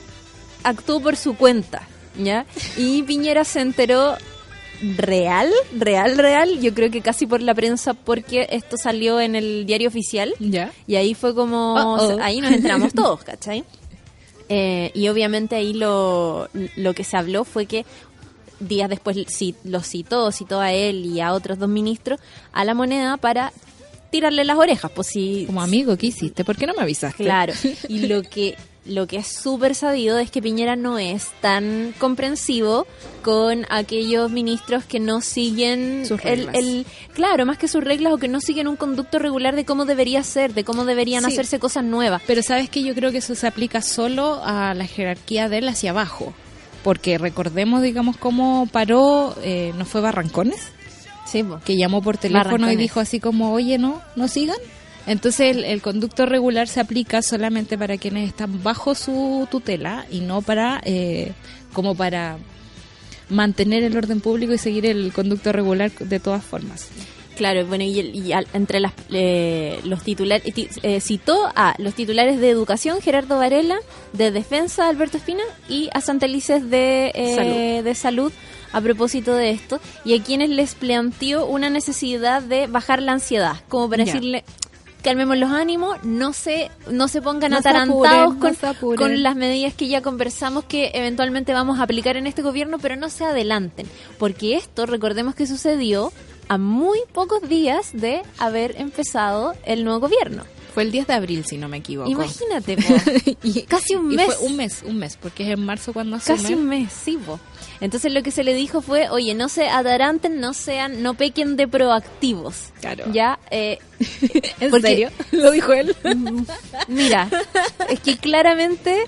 actuó 0.64 1.00
por 1.00 1.14
su 1.16 1.36
cuenta, 1.36 1.86
¿ya? 2.18 2.46
Y 2.76 3.02
Piñera 3.02 3.44
se 3.44 3.60
enteró 3.60 4.16
real, 4.96 5.50
real, 5.76 6.16
real, 6.16 6.60
yo 6.60 6.72
creo 6.74 6.90
que 6.90 7.02
casi 7.02 7.26
por 7.26 7.42
la 7.42 7.54
prensa 7.54 7.92
porque 7.94 8.46
esto 8.50 8.76
salió 8.78 9.20
en 9.20 9.34
el 9.36 9.66
diario 9.66 9.88
oficial 9.88 10.34
¿Ya? 10.38 10.72
y 10.86 10.96
ahí 10.96 11.12
fue 11.14 11.34
como, 11.34 11.76
ahí 12.22 12.40
nos 12.40 12.52
enteramos 12.52 12.94
todos, 12.94 13.22
¿cachai? 13.22 13.64
Eh, 14.48 14.90
y 14.94 15.08
obviamente 15.08 15.54
ahí 15.54 15.74
lo, 15.74 16.48
lo 16.76 16.94
que 16.94 17.04
se 17.04 17.16
habló 17.16 17.44
fue 17.44 17.66
que 17.66 17.84
días 18.58 18.88
después 18.88 19.16
ci- 19.16 19.54
lo 19.64 19.80
citó, 19.82 20.32
citó 20.32 20.60
a 20.60 20.72
él 20.72 21.06
y 21.06 21.20
a 21.20 21.32
otros 21.34 21.58
dos 21.58 21.68
ministros 21.68 22.18
a 22.52 22.64
la 22.64 22.74
moneda 22.74 23.16
para 23.16 23.52
tirarle 24.10 24.44
las 24.44 24.56
orejas, 24.58 24.90
pues 24.92 25.06
si, 25.08 25.44
Como 25.46 25.62
amigo, 25.62 25.96
¿qué 25.96 26.06
hiciste? 26.08 26.44
¿Por 26.44 26.56
qué 26.56 26.66
no 26.66 26.74
me 26.74 26.82
avisaste? 26.82 27.22
Claro, 27.22 27.52
y 27.88 28.06
lo 28.08 28.22
que 28.22 28.56
lo 28.86 29.06
que 29.06 29.18
es 29.18 29.26
súper 29.26 29.74
sabido 29.74 30.18
es 30.18 30.30
que 30.30 30.40
Piñera 30.40 30.74
no 30.74 30.98
es 30.98 31.28
tan 31.42 31.94
comprensivo 31.98 32.86
con 33.22 33.66
aquellos 33.68 34.30
ministros 34.30 34.84
que 34.84 34.98
no 35.00 35.20
siguen 35.20 36.06
Sus 36.06 36.22
reglas. 36.22 36.54
el- 36.54 36.86
claro, 37.12 37.44
más 37.44 37.58
que 37.58 37.68
sus 37.68 37.84
reglas 37.84 38.12
o 38.14 38.18
que 38.18 38.28
no 38.28 38.40
siguen 38.40 38.68
un 38.68 38.76
conducto 38.76 39.18
regular 39.18 39.54
de 39.54 39.64
cómo 39.66 39.84
debería 39.84 40.22
ser, 40.22 40.54
de 40.54 40.64
cómo 40.64 40.84
deberían 40.86 41.22
Sí. 41.24 41.32
hacerse 41.32 41.58
cosas 41.58 41.84
nuevas. 41.84 42.22
Pero 42.26 42.42
sabes 42.42 42.70
que 42.70 42.82
yo 42.82 42.94
creo 42.94 43.12
que 43.12 43.18
eso 43.18 43.34
se 43.34 43.46
aplica 43.46 43.82
solo 43.82 44.40
a 44.42 44.72
la 44.74 44.86
jerarquía 44.86 45.48
de 45.48 45.58
él 45.58 45.68
hacia 45.68 45.90
abajo. 45.90 46.32
Porque 46.82 47.18
recordemos, 47.18 47.82
digamos, 47.82 48.16
cómo 48.16 48.66
paró, 48.72 49.36
eh, 49.42 49.72
¿no 49.76 49.84
fue 49.84 50.00
Barrancones? 50.00 50.60
Sí, 51.26 51.44
que 51.64 51.76
llamó 51.76 52.00
por 52.02 52.16
teléfono 52.16 52.72
y 52.72 52.76
dijo 52.76 52.98
así 52.98 53.20
como, 53.20 53.52
oye, 53.52 53.76
no, 53.76 54.00
no 54.16 54.26
sigan. 54.26 54.56
Entonces 55.10 55.56
el, 55.56 55.64
el 55.64 55.82
conducto 55.82 56.24
regular 56.24 56.68
se 56.68 56.78
aplica 56.78 57.20
solamente 57.20 57.76
para 57.76 57.98
quienes 57.98 58.28
están 58.28 58.62
bajo 58.62 58.94
su 58.94 59.48
tutela 59.50 60.06
y 60.10 60.20
no 60.20 60.40
para, 60.40 60.80
eh, 60.84 61.32
como 61.72 61.96
para 61.96 62.38
mantener 63.28 63.82
el 63.82 63.96
orden 63.96 64.20
público 64.20 64.52
y 64.52 64.58
seguir 64.58 64.86
el 64.86 65.12
conducto 65.12 65.52
regular 65.52 65.90
de 65.90 66.20
todas 66.20 66.44
formas. 66.44 66.88
Claro, 67.36 67.64
bueno, 67.66 67.84
y, 67.84 67.98
y 68.00 68.32
al- 68.32 68.46
entre 68.52 68.80
las, 68.80 68.92
eh, 69.10 69.80
los 69.84 70.02
titulares, 70.04 70.52
ti- 70.54 70.68
eh, 70.82 71.00
citó 71.00 71.50
a 71.56 71.74
los 71.78 71.94
titulares 71.94 72.38
de 72.38 72.50
Educación, 72.50 73.00
Gerardo 73.00 73.38
Varela, 73.38 73.78
de 74.12 74.30
Defensa, 74.30 74.88
Alberto 74.88 75.16
Espina, 75.16 75.42
y 75.68 75.88
a 75.94 76.00
Santelices 76.02 76.68
de, 76.70 77.10
eh, 77.14 77.34
Salud. 77.36 77.84
de 77.84 77.94
Salud 77.94 78.32
a 78.72 78.80
propósito 78.80 79.34
de 79.34 79.50
esto, 79.50 79.80
y 80.04 80.16
a 80.16 80.22
quienes 80.22 80.50
les 80.50 80.74
planteó 80.74 81.46
una 81.46 81.70
necesidad 81.70 82.42
de 82.42 82.66
bajar 82.68 83.00
la 83.02 83.12
ansiedad, 83.12 83.56
como 83.68 83.88
para 83.90 84.04
decirle, 84.04 84.44
calmemos 85.00 85.36
los 85.36 85.50
ánimos, 85.50 86.02
no 86.04 86.32
se, 86.32 86.70
no 86.90 87.08
se 87.08 87.22
pongan 87.22 87.52
No 87.52 87.58
atarantados 87.58 88.34
apuren, 88.62 88.96
con, 88.96 89.22
las 89.22 89.36
medidas 89.36 89.74
que 89.74 89.88
ya 89.88 90.02
conversamos 90.02 90.64
que 90.64 90.90
eventualmente 90.94 91.52
vamos 91.52 91.78
a 91.80 91.84
aplicar 91.84 92.16
en 92.16 92.26
este 92.26 92.42
gobierno, 92.42 92.78
pero 92.78 92.96
no 92.96 93.08
se 93.10 93.24
adelanten, 93.24 93.86
porque 94.18 94.56
esto, 94.56 94.86
recordemos 94.86 95.34
que 95.34 95.46
sucedió 95.46 96.12
a 96.48 96.58
muy 96.58 96.98
pocos 97.12 97.48
días 97.48 97.90
de 97.92 98.22
haber 98.38 98.80
empezado 98.80 99.54
el 99.64 99.84
nuevo 99.84 100.00
gobierno. 100.00 100.44
Fue 100.74 100.84
el 100.84 100.92
10 100.92 101.06
de 101.08 101.14
abril, 101.14 101.44
si 101.44 101.58
no 101.58 101.68
me 101.68 101.78
equivoco. 101.78 102.10
Imagínate, 102.10 102.76
po. 102.76 102.94
Y- 103.42 103.62
casi 103.62 103.94
un 103.96 104.12
y 104.12 104.16
mes. 104.16 104.26
fue 104.26 104.46
un 104.46 104.56
mes, 104.56 104.82
un 104.86 104.98
mes, 104.98 105.16
porque 105.20 105.44
es 105.44 105.50
en 105.50 105.64
marzo 105.64 105.92
cuando 105.92 106.16
asumen. 106.16 106.42
Casi 106.42 106.54
un 106.54 106.66
mes, 106.66 106.92
sí, 106.92 107.18
po. 107.24 107.40
Entonces 107.80 108.12
lo 108.12 108.22
que 108.22 108.30
se 108.30 108.44
le 108.44 108.52
dijo 108.54 108.82
fue, 108.82 109.08
oye, 109.08 109.34
no 109.34 109.48
se 109.48 109.68
ataranten, 109.68 110.38
no 110.40 110.52
sean, 110.52 111.02
no 111.02 111.14
pequen 111.14 111.56
de 111.56 111.66
proactivos. 111.66 112.70
Claro. 112.80 113.04
Ya, 113.12 113.38
eh, 113.50 113.78
¿En 114.60 114.70
Porque- 114.70 114.88
serio? 114.88 115.10
Lo 115.32 115.50
dijo 115.50 115.72
él. 115.72 115.96
mira, 116.88 117.28
es 117.88 118.00
que 118.00 118.16
claramente 118.18 119.04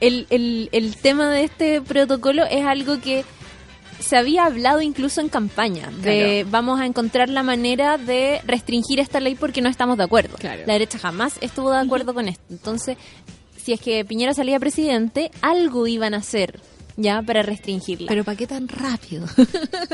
el, 0.00 0.26
el, 0.30 0.68
el 0.72 0.96
tema 0.96 1.30
de 1.30 1.44
este 1.44 1.80
protocolo 1.82 2.44
es 2.44 2.64
algo 2.64 3.00
que 3.00 3.24
se 4.00 4.16
había 4.16 4.44
hablado 4.44 4.80
incluso 4.82 5.20
en 5.20 5.28
campaña, 5.28 5.90
de 6.02 6.40
Claro. 6.42 6.48
vamos 6.50 6.80
a 6.80 6.86
encontrar 6.86 7.28
la 7.28 7.42
manera 7.42 7.96
de 7.96 8.40
restringir 8.44 8.98
esta 9.00 9.20
ley 9.20 9.34
porque 9.34 9.62
no 9.62 9.68
estamos 9.68 9.96
de 9.96 10.04
acuerdo. 10.04 10.36
Claro. 10.36 10.62
La 10.66 10.72
derecha 10.74 10.98
jamás 10.98 11.34
estuvo 11.40 11.70
de 11.70 11.78
acuerdo 11.78 12.12
con 12.12 12.28
esto. 12.28 12.42
Entonces, 12.50 12.98
si 13.62 13.72
es 13.72 13.80
que 13.80 14.04
Piñera 14.04 14.34
salía 14.34 14.58
presidente, 14.60 15.30
algo 15.40 15.86
iban 15.86 16.12
a 16.12 16.18
hacer 16.18 16.60
ya 16.96 17.22
para 17.22 17.42
restringirla. 17.42 18.08
Pero 18.08 18.24
¿para 18.24 18.36
qué 18.36 18.46
tan 18.46 18.68
rápido? 18.68 19.26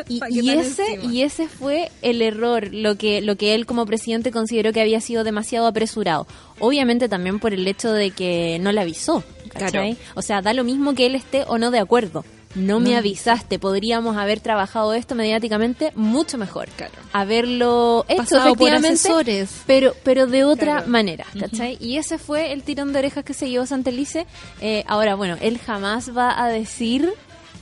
Y, 0.08 0.18
¿Para 0.18 0.32
qué 0.32 0.40
y 0.40 0.46
tan 0.46 0.58
ese 0.58 0.94
encima? 0.94 1.12
y 1.12 1.22
ese 1.22 1.48
fue 1.48 1.90
el 2.02 2.20
error, 2.22 2.72
lo 2.72 2.96
que 2.96 3.20
lo 3.20 3.36
que 3.36 3.54
él 3.54 3.64
como 3.66 3.86
presidente 3.86 4.30
consideró 4.32 4.72
que 4.72 4.80
había 4.80 5.00
sido 5.00 5.22
demasiado 5.24 5.66
apresurado. 5.66 6.26
Obviamente 6.58 7.08
también 7.08 7.38
por 7.38 7.52
el 7.54 7.66
hecho 7.68 7.92
de 7.92 8.10
que 8.10 8.58
no 8.60 8.72
le 8.72 8.80
avisó, 8.80 9.22
¿cachai? 9.50 9.96
O 10.14 10.22
sea, 10.22 10.42
da 10.42 10.52
lo 10.52 10.64
mismo 10.64 10.94
que 10.94 11.06
él 11.06 11.14
esté 11.14 11.44
o 11.46 11.58
no 11.58 11.70
de 11.70 11.78
acuerdo. 11.78 12.24
No 12.56 12.80
me 12.80 12.96
avisaste, 12.96 13.58
podríamos 13.60 14.16
haber 14.16 14.40
trabajado 14.40 14.92
esto 14.94 15.14
mediáticamente 15.14 15.92
mucho 15.94 16.36
mejor. 16.36 16.68
Claro. 16.76 16.92
Haberlo 17.12 18.04
hecho 18.08 18.22
Pasado 18.24 18.54
por 18.56 18.70
asesores. 18.72 19.50
pero 19.66 19.94
pero 20.02 20.26
de 20.26 20.42
otra 20.44 20.76
Claro. 20.78 20.88
manera, 20.88 21.24
¿cachai? 21.38 21.78
Y 21.80 21.96
ese 21.98 22.18
fue 22.18 22.52
el 22.52 22.62
tirón 22.64 22.92
de 22.92 22.98
orejas 22.98 23.24
que 23.24 23.34
se 23.34 23.48
llevó 23.48 23.66
Santelice. 23.66 24.26
Eh, 24.60 24.82
ahora, 24.88 25.14
bueno, 25.14 25.36
él 25.40 25.58
jamás 25.58 26.16
va 26.16 26.42
a 26.42 26.48
decir 26.48 27.12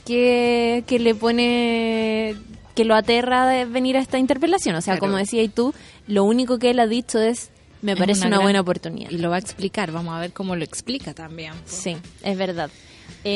que, 0.05 0.83
que 0.87 0.97
le 0.99 1.13
pone 1.15 2.35
que 2.75 2.85
lo 2.85 2.95
aterra 2.95 3.45
de 3.47 3.65
venir 3.65 3.97
a 3.97 3.99
esta 3.99 4.17
interpelación. 4.17 4.75
O 4.75 4.81
sea, 4.81 4.93
Claro. 4.93 5.01
como 5.11 5.17
decía 5.17 5.43
y 5.43 5.49
tú, 5.49 5.73
lo 6.07 6.23
único 6.23 6.57
que 6.59 6.71
él 6.71 6.79
ha 6.79 6.87
dicho 6.87 7.19
es 7.19 7.49
me 7.81 7.91
Es 7.93 7.97
parece 7.99 8.21
una, 8.21 8.29
gran- 8.37 8.41
buena 8.41 8.61
oportunidad. 8.61 9.09
Y 9.11 9.17
lo 9.19 9.29
va 9.29 9.35
a 9.35 9.39
explicar, 9.39 9.91
vamos 9.91 10.13
a 10.15 10.19
ver 10.19 10.31
cómo 10.33 10.55
lo 10.55 10.63
explica 10.63 11.13
también. 11.13 11.53
Sí, 11.65 11.95
es 12.23 12.37
verdad. 12.37 12.69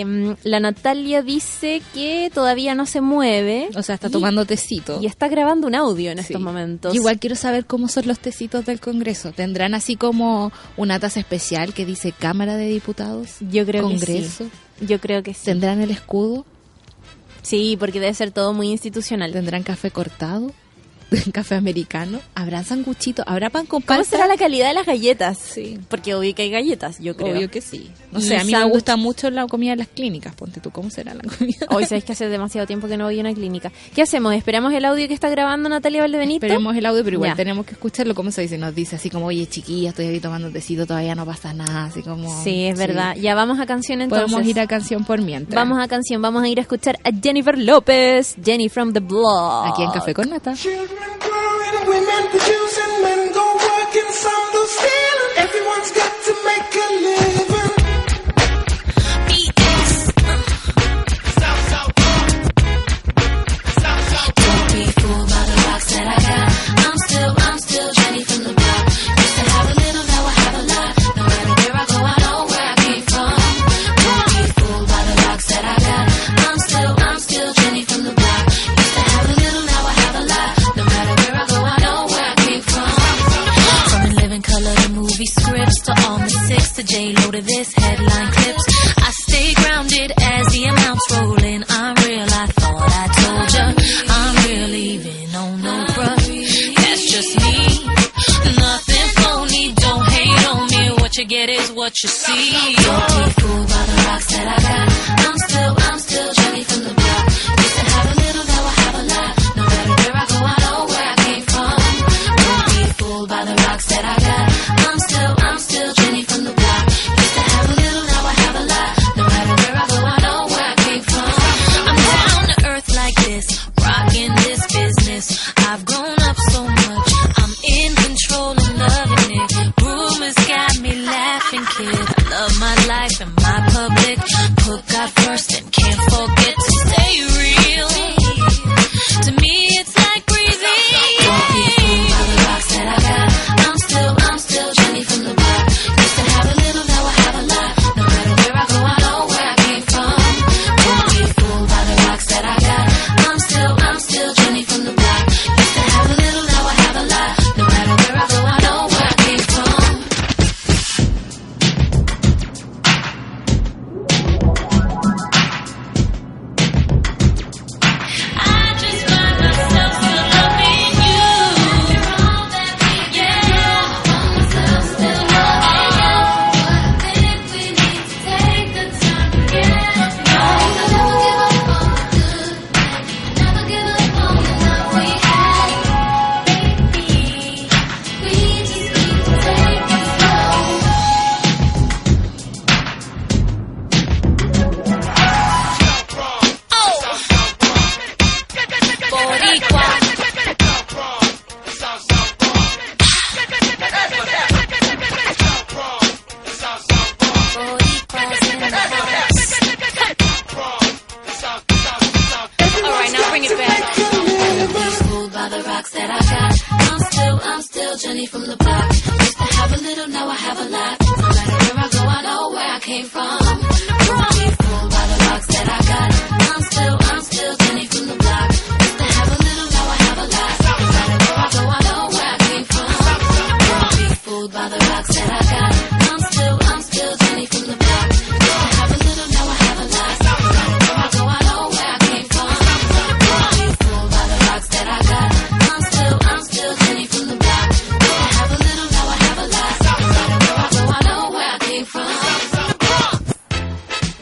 Em, 0.01 0.35
la 0.43 0.59
Natalia 0.59 1.21
dice 1.21 1.81
que 1.93 2.31
todavía 2.33 2.75
no 2.75 2.85
se 2.85 3.01
mueve. 3.01 3.69
O 3.75 3.83
sea, 3.83 3.95
está 3.95 4.07
y- 4.07 4.11
tomando 4.11 4.45
tecito. 4.45 4.99
Y 5.01 5.05
está 5.05 5.27
grabando 5.27 5.67
un 5.67 5.75
audio 5.75 6.11
en 6.11 6.17
Sí. 6.19 6.25
estos 6.27 6.41
momentos. 6.41 6.95
Igual 6.95 7.19
quiero 7.19 7.35
saber 7.35 7.65
cómo 7.65 7.87
son 7.87 8.07
los 8.07 8.19
tecitos 8.19 8.65
del 8.65 8.79
Congreso. 8.79 9.31
¿Tendrán 9.31 9.73
así 9.73 9.95
como 9.95 10.51
una 10.77 10.99
taza 10.99 11.19
especial 11.19 11.73
que 11.73 11.85
dice 11.85 12.11
Cámara 12.11 12.55
de 12.57 12.67
Diputados? 12.67 13.35
Yo 13.41 13.65
creo 13.65 13.87
que 13.87 13.93
Congreso. 13.95 14.45
sí. 14.79 14.85
Yo 14.87 14.99
creo 14.99 15.21
que 15.23 15.33
sí. 15.33 15.45
¿Tendrán 15.45 15.81
el 15.81 15.91
escudo? 15.91 16.45
Sí, 17.41 17.75
porque 17.79 17.99
debe 17.99 18.13
ser 18.13 18.31
todo 18.31 18.53
muy 18.53 18.69
institucional. 18.69 19.31
¿Tendrán 19.33 19.63
café 19.63 19.91
cortado? 19.91 20.51
¿Café 21.34 21.55
americano? 21.55 22.20
¿Habrá 22.36 22.64
sanguchito? 22.64 23.24
¿Habrá 23.28 23.49
pan 23.49 23.66
con 23.66 23.82
¿Cómo 23.82 23.97
palta? 23.97 24.09
será 24.09 24.28
la 24.28 24.38
calidad 24.38 24.68
de 24.68 24.74
las 24.74 24.86
galletas? 24.86 25.38
Sí. 25.38 25.80
Porque 25.89 26.16
obvio 26.16 26.34
que 26.36 26.43
hay 26.43 26.49
galletas, 26.49 26.99
yo 26.99 27.16
creo. 27.16 27.36
Obvio 27.36 27.49
que 27.51 27.61
sí. 27.61 27.89
No 28.11 28.20
sé, 28.20 28.38
a 28.38 28.43
mí 28.43 28.51
me 28.51 28.64
gusta 28.66 28.95
mucho 28.95 29.30
la 29.30 29.45
comida 29.47 29.72
de 29.72 29.78
las 29.78 29.88
clínicas. 29.88 30.36
Ponte 30.36 30.59
tú, 30.59 30.72
¿cómo 30.72 30.89
será 30.89 31.14
la 31.14 31.22
comida? 31.24 31.68
Hoy 31.70 31.86
sabéis 31.86 32.03
que 32.05 32.14
hace 32.14 32.28
demasiado 32.30 32.68
tiempo 32.68 32.88
que 32.88 32.97
no 32.97 33.05
voy 33.05 33.18
a 33.18 33.22
una 33.22 33.34
clínica. 33.34 33.72
¿Qué 33.95 34.01
hacemos? 34.01 34.34
¿Esperamos 34.34 34.74
el 34.74 34.86
audio 34.86 35.07
que 35.07 35.14
está 35.14 35.30
grabando 35.30 35.70
Natalia 35.70 36.01
Valdebenito? 36.01 36.45
Esperemos 36.45 36.76
el 36.76 36.86
audio, 36.86 37.03
pero 37.03 37.16
igual 37.16 37.32
Ya. 37.32 37.36
tenemos 37.36 37.66
que 37.66 37.74
escucharlo. 37.74 38.16
¿Cómo 38.16 38.32
se 38.32 38.41
dice? 38.41 38.57
Nos 38.57 38.74
dice 38.76 38.95
así 38.95 39.09
como, 39.09 39.28
oye, 39.28 39.45
chiquilla, 39.47 39.89
estoy 39.89 40.05
ahí 40.07 40.20
tomando 40.20 40.49
tecito, 40.51 40.86
todavía 40.86 41.16
no 41.16 41.26
pasa 41.26 41.53
nada. 41.53 41.86
Así 41.86 42.01
como... 42.01 42.43
Sí, 42.43 42.66
es 42.66 42.78
verdad. 42.78 43.16
Ya 43.16 43.36
vamos 43.36 43.59
a 43.59 43.66
canción 43.66 44.01
entonces. 44.01 44.30
Podemos 44.32 44.47
ir 44.49 44.59
a 44.59 44.68
canción 44.68 45.03
por 45.05 45.22
mientras. 45.22 45.55
Vamos 45.55 45.80
a 45.84 45.88
canción, 45.88 46.22
vamos 46.22 46.43
a 46.43 46.47
ir 46.47 46.59
a 46.59 46.61
escuchar 46.61 46.97
a 47.03 47.09
Jennifer 47.22 47.57
López, 47.57 48.36
Jenny 48.43 48.70
from 48.70 48.93
the 48.93 48.99
Block. 48.99 49.68
Aquí 49.72 49.84
en 49.84 49.91
Café 49.91 50.14
con 50.14 50.30
Nata. 50.30 50.53
Children 50.53 51.02
growing, 51.19 51.77
women 51.87 52.23
producing, 52.31 52.93
men 53.03 53.22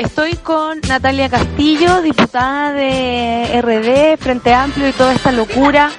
Estoy 0.02 0.34
con 0.34 0.82
Natalia 0.90 1.30
Castillo, 1.30 2.02
diputada 2.02 2.74
de 2.74 3.62
RD, 3.62 4.20
Frente 4.20 4.52
Amplio 4.52 4.90
y 4.90 4.94
toda 4.94 5.14
esta 5.14 5.32
locura. 5.32 5.92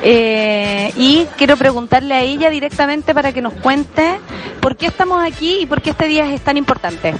Eh, 0.00 0.92
y 0.96 1.26
quiero 1.36 1.56
preguntarle 1.56 2.14
a 2.14 2.20
ella 2.20 2.50
directamente 2.50 3.14
para 3.14 3.32
que 3.32 3.42
nos 3.42 3.54
cuente 3.54 4.20
por 4.60 4.76
qué 4.76 4.86
estamos 4.86 5.20
aquí 5.24 5.62
y 5.62 5.66
por 5.66 5.82
qué 5.82 5.90
este 5.90 6.06
día 6.06 6.32
es 6.32 6.40
tan 6.42 6.56
importante. 6.56 7.14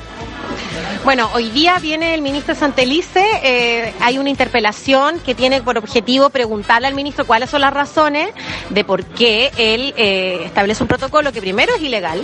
Bueno, 1.04 1.30
hoy 1.32 1.48
día 1.50 1.78
viene 1.78 2.12
el 2.12 2.20
ministro 2.20 2.54
Santelice, 2.54 3.24
eh, 3.42 3.94
hay 4.00 4.18
una 4.18 4.28
interpelación 4.28 5.20
que 5.20 5.34
tiene 5.34 5.62
por 5.62 5.78
objetivo 5.78 6.28
preguntarle 6.28 6.86
al 6.86 6.94
ministro 6.94 7.24
cuáles 7.26 7.48
son 7.48 7.62
las 7.62 7.72
razones 7.72 8.28
de 8.68 8.84
por 8.84 9.04
qué 9.04 9.50
él 9.56 9.94
eh, 9.96 10.42
establece 10.44 10.82
un 10.82 10.88
protocolo 10.88 11.32
que 11.32 11.40
primero 11.40 11.74
es 11.74 11.80
ilegal 11.82 12.20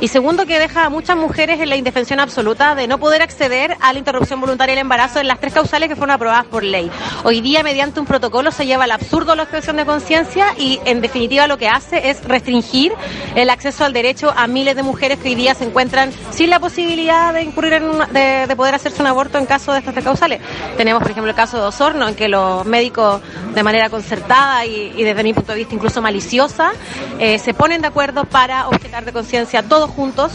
y 0.00 0.08
segundo 0.08 0.44
que 0.44 0.58
deja 0.58 0.84
a 0.84 0.90
muchas 0.90 1.16
mujeres 1.16 1.58
en 1.60 1.70
la 1.70 1.76
indefensión 1.76 2.20
absoluta 2.20 2.74
de 2.74 2.86
no 2.86 2.98
poder 2.98 3.22
acceder 3.22 3.76
a 3.80 3.92
la 3.94 3.98
interrupción 3.98 4.40
voluntaria 4.40 4.74
del 4.74 4.82
embarazo 4.82 5.20
en 5.20 5.28
las 5.28 5.40
tres 5.40 5.54
causales 5.54 5.88
que 5.88 5.96
fueron 5.96 6.10
aprobadas 6.14 6.44
por 6.46 6.64
ley. 6.64 6.90
Hoy 7.24 7.40
día 7.40 7.62
mediante 7.62 8.00
un 8.00 8.06
protocolo 8.06 8.50
se 8.50 8.66
lleva 8.66 8.84
al 8.84 8.90
absurdo 8.90 9.34
la 9.34 9.44
objeción 9.44 9.76
de 9.76 9.86
conciencia 9.86 10.48
y 10.58 10.80
en 10.84 11.00
definitiva 11.00 11.46
lo 11.46 11.56
que 11.56 11.68
hace 11.68 12.10
es 12.10 12.22
restringir 12.24 12.92
el 13.36 13.48
acceso 13.48 13.84
al 13.86 13.92
derecho 13.94 14.34
a 14.36 14.46
miles 14.48 14.76
de 14.76 14.82
mujeres 14.82 15.18
que 15.18 15.28
hoy 15.28 15.34
día 15.34 15.54
se 15.54 15.64
encuentran 15.64 16.10
sin 16.30 16.50
la 16.50 16.58
posibilidad 16.60 17.32
de 17.32 17.42
incurrir 17.42 17.74
en 17.74 17.84
una- 17.84 18.05
de, 18.12 18.46
de 18.46 18.56
poder 18.56 18.74
hacerse 18.74 19.00
un 19.02 19.08
aborto 19.08 19.38
en 19.38 19.46
caso 19.46 19.72
de 19.72 19.80
estas 19.80 19.94
causales. 20.02 20.40
Tenemos, 20.76 21.02
por 21.02 21.10
ejemplo, 21.10 21.30
el 21.30 21.36
caso 21.36 21.58
de 21.58 21.64
Osorno, 21.64 22.08
en 22.08 22.14
que 22.14 22.28
los 22.28 22.64
médicos, 22.64 23.20
de 23.54 23.62
manera 23.62 23.88
concertada 23.90 24.64
y, 24.64 24.92
y 24.96 25.04
desde 25.04 25.22
mi 25.22 25.32
punto 25.32 25.52
de 25.52 25.58
vista 25.58 25.74
incluso 25.74 26.02
maliciosa, 26.02 26.72
eh, 27.18 27.38
se 27.38 27.54
ponen 27.54 27.80
de 27.80 27.88
acuerdo 27.88 28.24
para 28.24 28.68
objetar 28.68 29.04
de 29.04 29.12
conciencia 29.12 29.62
todos 29.62 29.90
juntos. 29.90 30.32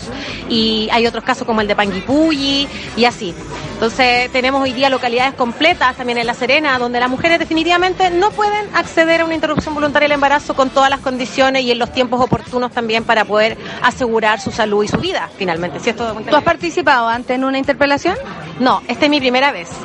Y 0.49 0.89
hay 0.91 1.07
otros 1.07 1.23
casos 1.23 1.45
como 1.45 1.61
el 1.61 1.67
de 1.67 1.75
Panguipulli 1.75 2.67
y 2.97 3.05
así. 3.05 3.33
Entonces, 3.73 4.31
tenemos 4.31 4.61
hoy 4.61 4.73
día 4.73 4.91
localidades 4.91 5.33
completas, 5.33 5.95
también 5.95 6.19
en 6.19 6.27
La 6.27 6.35
Serena, 6.35 6.77
donde 6.77 6.99
las 6.99 7.09
mujeres 7.09 7.39
definitivamente 7.39 8.11
no 8.11 8.29
pueden 8.29 8.69
acceder 8.75 9.21
a 9.21 9.25
una 9.25 9.33
interrupción 9.33 9.73
voluntaria 9.73 10.05
del 10.05 10.13
embarazo 10.13 10.53
con 10.53 10.69
todas 10.69 10.91
las 10.91 10.99
condiciones 10.99 11.63
y 11.63 11.71
en 11.71 11.79
los 11.79 11.91
tiempos 11.91 12.21
oportunos 12.21 12.71
también 12.71 13.03
para 13.03 13.25
poder 13.25 13.57
asegurar 13.81 14.39
su 14.39 14.51
salud 14.51 14.83
y 14.83 14.87
su 14.87 14.97
vida, 14.97 15.29
finalmente. 15.35 15.79
Si 15.79 15.89
esto 15.89 16.13
¿Tú 16.13 16.35
has 16.35 16.43
participado 16.43 17.07
antes 17.07 17.35
en 17.35 17.43
una 17.43 17.57
interpelación? 17.61 18.17
no, 18.59 18.81
esta 18.87 19.05
es 19.05 19.11
mi 19.11 19.19
primera 19.19 19.51
vez. 19.51 19.69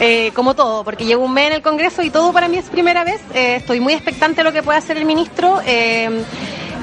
Eh, 0.00 0.32
como 0.34 0.54
todo, 0.54 0.82
porque 0.82 1.04
llevo 1.04 1.24
un 1.24 1.32
mes 1.32 1.46
en 1.48 1.52
el 1.54 1.62
Congreso 1.62 2.02
y 2.02 2.10
todo 2.10 2.32
para 2.32 2.48
mí 2.48 2.58
es 2.58 2.64
primera 2.66 3.04
vez. 3.04 3.20
Eh, 3.32 3.56
estoy 3.56 3.80
muy 3.80 3.94
expectante 3.94 4.38
de 4.38 4.44
lo 4.44 4.52
que 4.52 4.62
pueda 4.62 4.78
hacer 4.78 4.96
el 4.96 5.04
ministro. 5.04 5.60
Eh, 5.64 6.24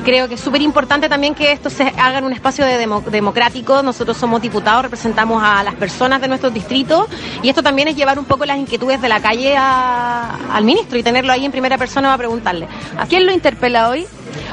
creo 0.03 0.27
que 0.27 0.35
es 0.35 0.41
súper 0.41 0.61
importante 0.61 1.09
también 1.09 1.33
que 1.35 1.51
esto 1.51 1.69
se 1.69 1.83
haga 1.97 2.17
en 2.19 2.25
un 2.25 2.33
espacio 2.33 2.65
de 2.65 2.77
demo- 2.77 3.01
democrático. 3.01 3.81
Nosotros 3.83 4.17
somos 4.17 4.41
diputados, 4.41 4.83
representamos 4.83 5.41
a 5.43 5.63
las 5.63 5.75
personas 5.75 6.21
de 6.21 6.27
nuestros 6.27 6.53
distritos 6.53 7.07
y 7.41 7.49
esto 7.49 7.63
también 7.63 7.87
es 7.87 7.95
llevar 7.95 8.19
un 8.19 8.25
poco 8.25 8.45
las 8.45 8.57
inquietudes 8.57 9.01
de 9.01 9.09
la 9.09 9.19
calle 9.21 9.55
al 9.57 10.63
ministro 10.63 10.97
y 10.97 11.03
tenerlo 11.03 11.31
ahí 11.33 11.45
en 11.45 11.51
primera 11.51 11.77
persona 11.77 12.07
para 12.09 12.17
preguntarle. 12.17 12.67
¿A 12.97 13.05
quién 13.05 13.25
lo 13.25 13.31
interpela 13.31 13.89
hoy? 13.89 14.05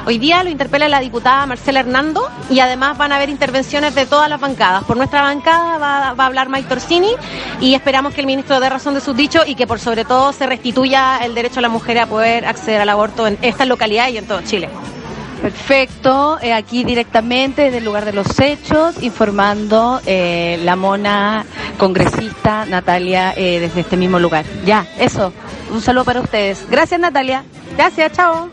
Hoy 0.07 0.19
día 0.19 0.43
lo 0.43 0.51
interpela 0.51 0.89
la 0.89 1.01
diputada 1.01 1.45
Marcela 1.47 1.81
Hernando 1.81 2.29
y 2.51 2.61
además 2.61 2.97
van 2.99 3.13
a 3.13 3.17
haber 3.17 3.29
intervenciones 3.29 3.95
de 3.95 4.07
todas 4.07 4.29
las 4.29 4.41
bancadas. 4.41 4.85
Por 4.85 4.97
nuestra 4.97 5.23
bancada 5.23 5.79
va, 5.79 6.15
va 6.15 6.25
a 6.25 6.27
hablar 6.27 6.49
Mike 6.49 6.69
Torsini 6.69 7.11
y 7.61 7.75
esperamos 7.75 8.15
que 8.15 8.21
el 8.21 8.27
ministro 8.27 8.59
dé 8.59 8.69
razón 8.71 8.95
de 8.95 9.01
sus 9.01 9.15
dichos 9.17 9.47
y 9.47 9.55
que 9.55 9.67
por 9.67 9.79
sobre 9.79 10.05
todo 10.05 10.33
se 10.33 10.47
restituya 10.47 11.19
el 11.19 11.35
derecho 11.35 11.61
a 11.61 11.63
la 11.63 11.69
mujer 11.69 11.99
a 11.99 12.07
poder 12.07 12.47
acceder 12.47 12.81
al 12.81 12.89
aborto 12.89 13.27
en 13.27 13.39
estas 13.43 13.69
localidades 13.69 14.15
y 14.15 14.19
en 14.19 14.27
todo 14.27 14.41
Chile. 14.43 14.69
Perfecto, 15.43 16.39
eh, 16.43 16.53
aquí 16.53 16.85
directamente 16.85 17.63
desde 17.63 17.79
el 17.79 17.85
lugar 17.85 18.05
de 18.05 18.13
los 18.13 18.39
hechos, 18.41 19.03
informando 19.03 20.01
eh, 20.05 20.59
la 20.65 20.75
mona 20.75 21.47
congresista 21.79 22.67
Natalia 22.67 23.33
eh, 23.37 23.61
desde 23.61 23.81
este 23.81 23.97
mismo 23.97 24.19
lugar. 24.19 24.45
Ya, 24.67 24.87
eso, 24.99 25.33
un 25.73 25.81
saludo 25.81 26.05
para 26.05 26.21
ustedes. 26.21 26.67
Gracias 26.69 27.01
Natalia. 27.01 27.45
Gracias, 27.77 28.13
chao. 28.13 28.51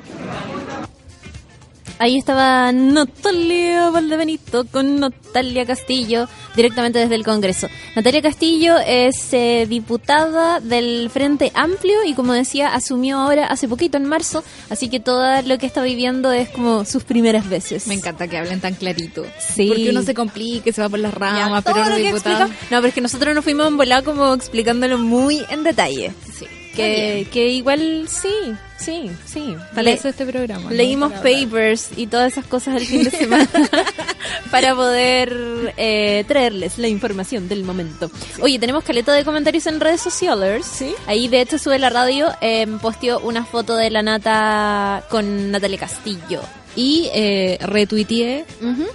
Ahí 1.98 2.18
estaba 2.18 2.74
Natalia 2.74 3.89
Valdebenito 3.89 4.66
con 4.66 5.00
Natalia 5.00 5.66
Castillo, 5.66 6.28
directamente 6.54 7.00
desde 7.00 7.16
el 7.16 7.24
Congreso. 7.24 7.68
Natalia 7.96 8.22
Castillo 8.22 8.76
es 8.86 9.32
eh, 9.34 9.66
diputada 9.70 10.60
del 10.60 11.10
Frente 11.10 11.54
Amplio 11.56 12.04
y 12.06 12.14
como 12.14 12.34
decía, 12.34 12.74
asumió 12.74 13.18
ahora 13.20 13.48
hace 13.48 13.70
poquito, 13.70 13.96
en 13.98 14.06
marzo, 14.06 14.43
así 14.70 14.89
que 14.89 15.00
todo 15.00 15.41
lo 15.43 15.58
que 15.58 15.66
está 15.66 15.82
viviendo 15.84 16.34
es 16.34 16.50
como 16.50 16.84
sus 16.84 17.06
primeras 17.06 17.48
veces. 17.48 17.88
Me 17.88 17.93
encanta 17.93 18.28
que 18.28 18.38
hablen 18.38 18.60
tan 18.60 18.74
clarito. 18.74 19.26
Sí. 19.39 19.68
Porque 19.70 19.89
uno 19.91 20.02
se 20.02 20.14
complique, 20.14 20.74
se 20.74 20.82
va 20.82 20.89
por 20.89 21.00
las 21.00 21.14
ramas, 21.14 21.64
pero 21.64 21.96
diputados... 21.96 22.50
explicamos- 22.50 22.72
No, 22.72 22.78
pero 22.78 22.88
es 22.88 22.93
que 22.93 23.02
nosotros 23.02 23.34
nos 23.34 23.43
fuimos 23.46 23.68
en 23.68 23.78
volado 23.78 24.04
como 24.04 24.34
explicándolo 24.34 24.98
muy 24.98 25.46
en 25.50 25.64
detalle. 25.64 26.12
Sí. 26.38 26.46
Que, 26.76 27.28
que 27.32 27.47
igual 27.49 28.05
sí, 28.09 28.53
sí, 28.78 29.09
sí. 29.26 29.55
Para 29.71 29.84
Le- 29.84 29.93
eso 29.93 30.09
este 30.09 30.26
programa. 30.26 30.71
Leímos 30.71 31.11
papers 31.13 31.89
y 31.95 32.07
todas 32.07 32.32
esas 32.34 32.45
cosas 32.45 32.76
el 32.76 32.86
fin 32.86 33.03
de 33.03 33.11
semana 33.11 33.47
para 34.51 34.76
poder 34.76 35.73
eh, 35.78 36.23
traerles 36.28 36.78
la 36.78 36.88
información 36.88 37.47
del 37.47 37.63
momento. 37.63 38.11
Oye, 38.41 38.59
tenemos 38.59 38.84
caleta 38.84 39.13
de 39.13 39.23
comentarios 39.23 39.65
en 39.67 39.80
redes 39.80 40.01
sociales. 40.01 40.65
Sí. 40.65 40.93
Ahí, 41.07 41.28
de 41.28 41.41
hecho, 41.41 41.57
sube 41.57 41.80
la 41.80 41.89
radio, 41.89 42.32
eh, 42.41 42.67
posteó 42.82 43.19
una 43.19 43.45
foto 43.45 43.76
de 43.76 43.89
la 43.89 44.01
nata 44.01 45.03
con 45.09 45.51
Natalia 45.51 45.80
Castillo. 45.80 46.41
Y 46.76 47.09
eh, 47.13 47.57
retuiteé, 47.61 48.45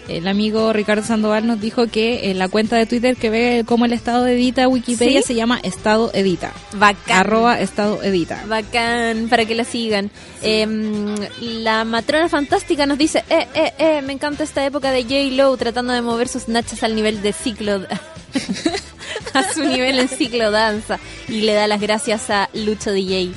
el 0.09 0.29
amigo 0.29 0.73
Ricardo 0.73 1.03
Sandoval 1.03 1.47
nos 1.47 1.61
dijo 1.61 1.87
que 1.87 2.31
en 2.31 2.39
la 2.39 2.49
cuenta 2.49 2.77
de 2.77 2.87
Twitter 2.87 3.17
que 3.17 3.31
ve 3.31 3.65
cómo 3.67 3.87
el 3.87 3.93
Estado 3.93 4.27
edita 4.27 4.69
Wikipedia 4.69 5.23
¿Sí? 5.23 5.29
se 5.29 5.35
llama 5.35 5.59
Estado 5.63 6.11
Edita. 6.13 6.53
Bacán. 6.75 7.19
Arroba 7.19 7.61
Estado 7.61 8.03
Edita. 8.03 8.45
Bacán, 8.47 9.29
para 9.29 9.45
que 9.47 9.55
la 9.55 9.65
sigan. 9.65 10.11
Em, 10.43 11.15
la 11.41 11.85
matrona 11.85 12.29
fantástica 12.29 12.87
nos 12.87 12.99
dice, 12.99 13.25
eh, 13.31 13.47
eh, 13.55 13.73
eh, 13.79 14.03
me 14.03 14.13
encanta 14.13 14.45
esta 14.45 14.65
época 14.65 14.91
de 14.91 15.03
J-Lo 15.03 15.57
tratando 15.57 15.93
de 15.93 16.03
mover 16.03 16.29
sus 16.29 16.49
nachas 16.49 16.83
al 16.83 16.95
nivel 16.95 17.23
de 17.23 17.33
ciclo... 17.33 17.87
a 19.35 19.53
su 19.53 19.65
nivel 19.65 19.99
en 19.99 20.09
ciclo 20.09 20.51
danza. 20.51 20.99
Y 21.29 21.43
le 21.43 21.55
da 21.55 21.67
las 21.67 21.81
gracias 21.81 22.31
a 22.31 22.49
Lucho 22.55 22.93
DJ. 22.93 23.33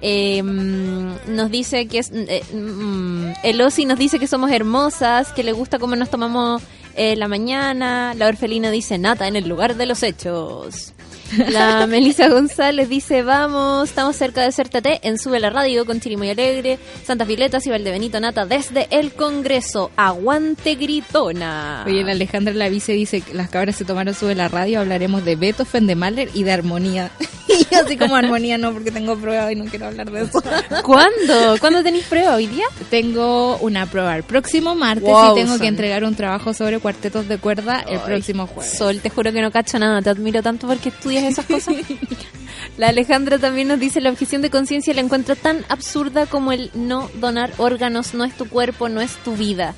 Em, 0.00 1.14
nos 1.26 1.50
dice 1.50 1.86
que 1.88 1.98
es... 1.98 2.10
eh, 2.12 2.42
mm, 2.52 3.32
el 3.42 3.60
Osi 3.60 3.84
nos 3.84 3.98
dice 3.98 4.18
que 4.18 4.26
somos 4.26 4.50
hermosas, 4.50 5.32
que 5.32 5.42
le 5.42 5.52
gusta 5.52 5.78
cómo 5.78 5.96
nos 5.96 6.10
tomamos 6.10 6.62
eh, 6.94 7.16
la 7.16 7.28
mañana. 7.28 8.14
La 8.14 8.28
orfelina 8.28 8.70
dice, 8.70 8.98
nata 8.98 9.26
en 9.28 9.36
el 9.36 9.48
lugar 9.48 9.76
de 9.76 9.86
los 9.86 10.02
hechos. 10.02 10.94
La 11.36 11.86
Melissa 11.88 12.28
González 12.28 12.88
dice, 12.88 13.22
vamos, 13.22 13.88
estamos 13.88 14.16
cerca 14.16 14.42
de 14.42 14.52
ser 14.52 14.68
TT 14.68 15.00
en 15.02 15.18
Sube 15.18 15.40
la 15.40 15.50
Radio 15.50 15.84
con 15.84 16.00
Chirimoy 16.00 16.30
Alegre, 16.30 16.78
Santa 17.04 17.26
Filetas 17.26 17.66
y 17.66 17.70
Valdebenito 17.70 18.18
Nata 18.20 18.46
desde 18.46 18.88
el 18.90 19.12
Congreso. 19.12 19.90
Aguante 19.96 20.74
gritona. 20.76 21.84
Oye, 21.86 22.04
la 22.04 22.12
Alejandra 22.12 22.54
la 22.54 22.68
vice 22.68 22.92
dice 22.92 23.22
las 23.32 23.48
cabras 23.50 23.76
se 23.76 23.84
tomaron 23.84 24.14
sube 24.14 24.34
la 24.34 24.48
radio, 24.48 24.80
hablaremos 24.80 25.24
de 25.24 25.36
Beethoven, 25.36 25.86
de 25.86 25.94
Mahler 25.94 26.30
y 26.34 26.44
de 26.44 26.52
armonía. 26.52 27.10
y 27.48 27.74
así 27.74 27.96
como 27.96 28.16
armonía 28.16 28.58
no, 28.58 28.72
porque 28.72 28.90
tengo 28.90 29.16
prueba 29.16 29.50
y 29.52 29.56
no 29.56 29.64
quiero 29.66 29.86
hablar 29.86 30.10
de 30.10 30.22
eso. 30.22 30.42
¿Cuándo? 30.82 31.56
¿Cuándo 31.60 31.82
tenéis 31.82 32.04
prueba? 32.06 32.34
¿Hoy 32.34 32.46
día? 32.46 32.66
tengo 32.90 33.56
una 33.58 33.86
prueba 33.86 34.16
el 34.16 34.22
próximo 34.22 34.74
martes 34.74 35.08
Wow, 35.08 35.32
y 35.32 35.40
tengo 35.40 35.52
Son. 35.52 35.60
que 35.60 35.66
entregar 35.66 36.04
un 36.04 36.14
trabajo 36.14 36.54
sobre 36.54 36.78
cuartetos 36.78 37.28
de 37.28 37.38
cuerda 37.38 37.84
el 37.88 38.00
próximo 38.00 38.46
jueves. 38.46 38.76
Sol, 38.78 39.00
te 39.00 39.10
juro 39.10 39.32
que 39.32 39.42
no 39.42 39.50
cacho 39.50 39.78
nada, 39.78 40.00
te 40.00 40.10
admiro 40.10 40.42
tanto 40.42 40.66
porque 40.66 40.88
estudias 40.88 41.17
esas 41.24 41.46
cosas. 41.46 41.76
La 42.76 42.88
Alejandra 42.88 43.38
también 43.38 43.68
nos 43.68 43.80
dice, 43.80 44.00
la 44.00 44.10
objeción 44.10 44.42
de 44.42 44.50
conciencia 44.50 44.94
la 44.94 45.00
encuentro 45.00 45.36
tan 45.36 45.64
absurda 45.68 46.26
como 46.26 46.52
el 46.52 46.70
no 46.74 47.10
donar 47.14 47.52
órganos, 47.58 48.14
no 48.14 48.24
es 48.24 48.36
tu 48.36 48.48
cuerpo, 48.48 48.88
no 48.88 49.00
es 49.00 49.16
tu 49.24 49.34
vida. 49.34 49.74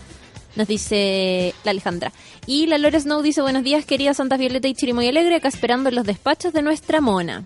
Nos 0.56 0.68
dice 0.68 1.54
la 1.64 1.70
Alejandra. 1.70 2.12
Y 2.46 2.66
la 2.66 2.78
Lore 2.78 3.00
Snow 3.00 3.22
dice, 3.22 3.40
buenos 3.40 3.62
días 3.62 3.84
querida 3.84 4.14
Santa 4.14 4.36
Violeta 4.36 4.68
y 4.68 4.74
Chirimoy 4.74 5.08
Alegre, 5.08 5.36
acá 5.36 5.48
esperando 5.48 5.90
los 5.90 6.04
despachos 6.04 6.52
de 6.52 6.62
nuestra 6.62 7.00
mona. 7.00 7.44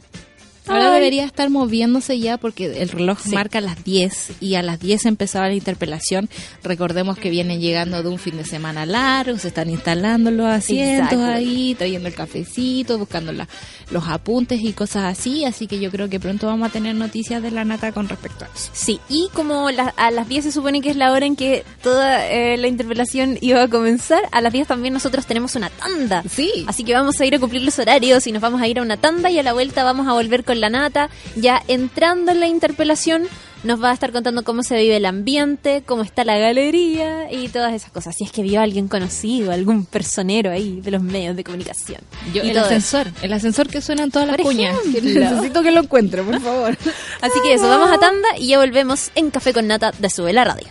Ahora 0.66 0.88
Ay. 0.88 0.94
debería 0.94 1.24
estar 1.24 1.50
moviéndose 1.50 2.18
ya 2.18 2.38
porque 2.38 2.80
el 2.80 2.88
reloj 2.88 3.18
Sí. 3.22 3.30
marca 3.34 3.60
las 3.60 3.84
10 3.84 4.32
y 4.40 4.54
a 4.54 4.62
las 4.62 4.80
10 4.80 5.04
empezaba 5.06 5.48
la 5.48 5.54
interpelación. 5.54 6.28
Recordemos 6.62 7.18
que 7.18 7.30
vienen 7.30 7.60
llegando 7.60 8.02
de 8.02 8.08
un 8.08 8.18
fin 8.18 8.36
de 8.36 8.44
semana 8.44 8.86
largo, 8.86 9.38
se 9.38 9.48
están 9.48 9.68
instalando 9.70 10.30
los 10.30 10.46
asientos 10.46 11.12
Exacto. 11.12 11.24
ahí, 11.24 11.74
trayendo 11.76 12.08
el 12.08 12.14
cafecito, 12.14 12.98
buscando 12.98 13.32
la- 13.32 13.48
los 13.90 14.08
apuntes 14.08 14.60
y 14.62 14.72
cosas 14.72 15.04
así. 15.04 15.44
Así 15.44 15.66
que 15.66 15.78
yo 15.78 15.90
creo 15.90 16.08
que 16.08 16.18
pronto 16.20 16.46
vamos 16.46 16.68
a 16.68 16.72
tener 16.72 16.94
noticias 16.94 17.42
de 17.42 17.50
la 17.50 17.64
nata 17.64 17.92
con 17.92 18.08
respecto 18.08 18.44
a 18.44 18.48
eso. 18.54 18.70
Sí, 18.72 19.00
y 19.08 19.28
como 19.34 19.70
la- 19.70 19.92
a 19.96 20.10
las 20.10 20.28
10 20.28 20.44
se 20.44 20.52
supone 20.52 20.80
que 20.80 20.90
es 20.90 20.96
la 20.96 21.12
hora 21.12 21.26
en 21.26 21.36
que 21.36 21.64
toda 21.82 22.26
eh, 22.30 22.56
la 22.56 22.68
interpelación 22.68 23.38
iba 23.40 23.62
a 23.62 23.68
comenzar, 23.68 24.22
a 24.32 24.40
las 24.40 24.52
10 24.52 24.66
también 24.66 24.94
nosotros 24.94 25.26
tenemos 25.26 25.54
una 25.56 25.68
tanda. 25.70 26.22
Sí. 26.28 26.50
Así 26.66 26.84
que 26.84 26.94
vamos 26.94 27.20
a 27.20 27.26
ir 27.26 27.34
a 27.34 27.38
cumplir 27.38 27.62
los 27.62 27.78
horarios 27.78 28.26
y 28.26 28.32
nos 28.32 28.40
vamos 28.40 28.62
a 28.62 28.68
ir 28.68 28.78
a 28.78 28.82
una 28.82 28.96
tanda 28.96 29.30
y 29.30 29.38
a 29.38 29.42
la 29.42 29.52
vuelta 29.52 29.84
vamos 29.84 30.06
a 30.08 30.12
volver 30.12 30.44
con 30.44 30.53
la 30.56 30.70
nata. 30.70 31.10
Ya 31.36 31.62
entrando 31.68 32.32
en 32.32 32.40
la 32.40 32.46
interpelación 32.46 33.24
nos 33.62 33.82
va 33.82 33.90
a 33.90 33.94
estar 33.94 34.12
contando 34.12 34.44
cómo 34.44 34.62
se 34.62 34.76
vive 34.76 34.98
el 34.98 35.06
ambiente, 35.06 35.82
cómo 35.86 36.02
está 36.02 36.22
la 36.24 36.36
galería 36.36 37.32
y 37.32 37.48
todas 37.48 37.72
esas 37.72 37.90
cosas. 37.90 38.14
Si 38.14 38.22
es 38.24 38.30
que 38.30 38.42
vio 38.42 38.60
a 38.60 38.62
alguien 38.62 38.88
conocido, 38.88 39.52
algún 39.52 39.86
personero 39.86 40.50
ahí 40.50 40.82
de 40.82 40.90
los 40.90 41.02
medios 41.02 41.34
de 41.34 41.44
comunicación. 41.44 42.00
Yo, 42.34 42.44
Y 42.44 42.50
el 42.50 42.56
eso. 42.58 42.66
ascensor, 42.66 43.06
el 43.22 43.32
ascensor 43.32 43.68
que 43.68 43.80
suena 43.80 44.02
en 44.04 44.10
todas 44.10 44.28
las 44.28 44.36
Por 44.36 44.44
cuñas. 44.44 44.76
Ejemplo. 44.84 45.20
necesito 45.20 45.62
que 45.62 45.70
lo 45.70 45.80
encuentre, 45.80 46.22
por 46.22 46.38
favor. 46.42 46.76
Así 47.22 47.38
que 47.42 47.54
eso, 47.54 47.66
vamos 47.66 47.90
a 47.90 47.98
tanda 47.98 48.28
y 48.38 48.48
ya 48.48 48.58
volvemos 48.58 49.10
en 49.14 49.30
Café 49.30 49.54
con 49.54 49.66
Nata 49.66 49.92
de 49.98 50.10
Sube 50.10 50.34
la 50.34 50.44
Radio. 50.44 50.66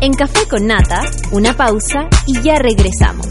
En 0.00 0.14
Café 0.14 0.48
con 0.48 0.66
Nata, 0.66 1.02
una 1.30 1.54
pausa 1.54 2.08
y 2.26 2.40
ya 2.40 2.54
regresamos. 2.56 3.26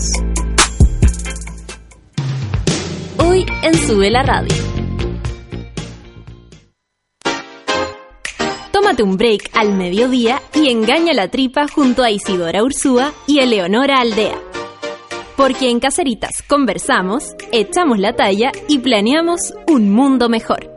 Hoy 3.18 3.46
en 3.64 3.74
Sube 3.88 4.10
la 4.12 4.22
Radio. 4.24 4.54
Un 9.00 9.16
break 9.16 9.50
al 9.54 9.74
mediodía 9.74 10.42
y 10.54 10.70
engaña 10.70 11.14
la 11.14 11.30
tripa 11.30 11.66
junto 11.68 12.04
a 12.04 12.12
Isidora 12.12 12.62
Ursúa 12.62 13.14
y 13.26 13.40
Eleonora 13.40 14.02
Aldea. 14.02 14.38
Porque 15.38 15.70
en 15.70 15.80
Caceritas 15.80 16.44
conversamos, 16.46 17.24
echamos 17.54 18.00
la 18.00 18.16
talla 18.16 18.52
y 18.68 18.80
planeamos 18.80 19.54
un 19.68 19.92
mundo 19.92 20.28
mejor. 20.28 20.70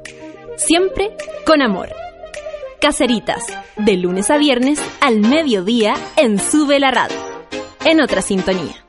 Siempre 0.56 1.10
con 1.44 1.60
amor. 1.60 1.90
Caceritas, 2.80 3.44
de 3.76 3.96
lunes 3.96 4.30
a 4.30 4.38
viernes 4.38 4.80
al 5.00 5.18
mediodía 5.18 5.94
en 6.16 6.38
Sube 6.38 6.78
la 6.78 6.92
Radio. 6.92 7.16
En 7.84 8.00
otra 8.00 8.22
sintonía. 8.22 8.84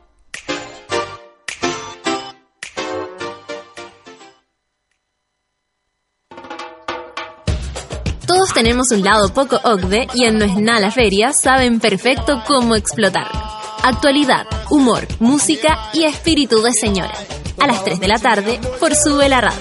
Tenemos 8.56 8.90
un 8.92 9.04
lado 9.04 9.34
poco 9.34 9.60
OCDE 9.62 10.08
y 10.16 10.24
en 10.24 10.38
No 10.38 10.46
es 10.46 10.56
nada 10.56 10.80
la 10.80 10.90
feria 10.90 11.34
saben 11.34 11.80
perfecto 11.82 12.42
cómo 12.48 12.76
explotarlo. 12.76 13.40
Actualidad, 13.84 14.48
humor, 14.70 15.06
música 15.20 15.90
y 15.94 16.06
espíritu 16.06 16.62
de 16.62 16.72
señora. 16.72 17.14
A 17.60 17.68
las 17.68 17.84
3 17.84 18.00
de 18.00 18.08
la 18.08 18.18
tarde 18.18 18.60
por 18.80 18.96
Sube 18.96 19.28
la 19.28 19.42
Radio. 19.42 19.60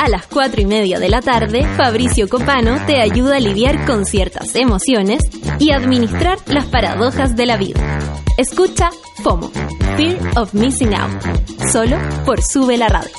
A 0.00 0.08
las 0.08 0.26
4 0.28 0.62
y 0.62 0.64
media 0.64 0.98
de 0.98 1.10
la 1.10 1.20
tarde, 1.20 1.62
Fabricio 1.76 2.26
Copano 2.26 2.86
te 2.86 3.02
ayuda 3.02 3.36
a 3.36 3.40
lidiar 3.40 3.84
con 3.84 4.06
ciertas 4.06 4.54
emociones 4.54 5.20
y 5.58 5.72
administrar 5.72 6.38
las 6.46 6.64
paradojas 6.64 7.36
de 7.36 7.44
la 7.44 7.58
vida. 7.58 8.00
Escucha 8.38 8.88
FOMO, 9.22 9.50
Fear 9.98 10.38
of 10.38 10.54
Missing 10.54 10.94
Out, 10.94 11.22
solo 11.70 11.98
por 12.24 12.40
Sube 12.40 12.78
la 12.78 12.88
Radio. 12.88 13.10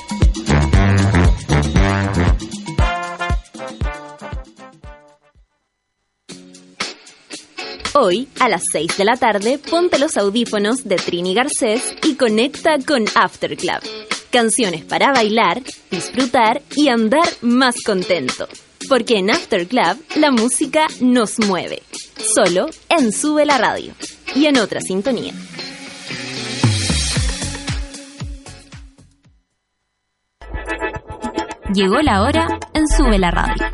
Hoy, 7.94 8.26
a 8.40 8.48
las 8.48 8.64
6 8.72 8.96
de 8.98 9.04
la 9.04 9.16
tarde, 9.16 9.60
ponte 9.70 10.00
los 10.00 10.16
audífonos 10.16 10.82
de 10.82 10.96
Trini 10.96 11.32
Garcés 11.32 11.94
y 12.02 12.16
conecta 12.16 12.78
con 12.84 13.04
After 13.14 13.56
Club. 13.56 14.11
Canciones 14.32 14.82
para 14.82 15.12
bailar, 15.12 15.60
disfrutar 15.90 16.62
y 16.74 16.88
andar 16.88 17.28
más 17.42 17.74
contento. 17.84 18.48
Porque 18.88 19.18
en 19.18 19.30
After 19.30 19.66
Club 19.66 20.02
la 20.16 20.30
música 20.30 20.86
nos 21.02 21.38
mueve. 21.38 21.82
Solo 22.34 22.70
en 22.88 23.12
Sube 23.12 23.44
la 23.44 23.58
Radio. 23.58 23.92
Y 24.34 24.46
en 24.46 24.56
otra 24.56 24.80
sintonía. 24.80 25.34
Llegó 31.74 32.00
la 32.00 32.22
hora 32.22 32.58
en 32.72 32.88
Sube 32.88 33.18
la 33.18 33.30
Radio. 33.30 33.66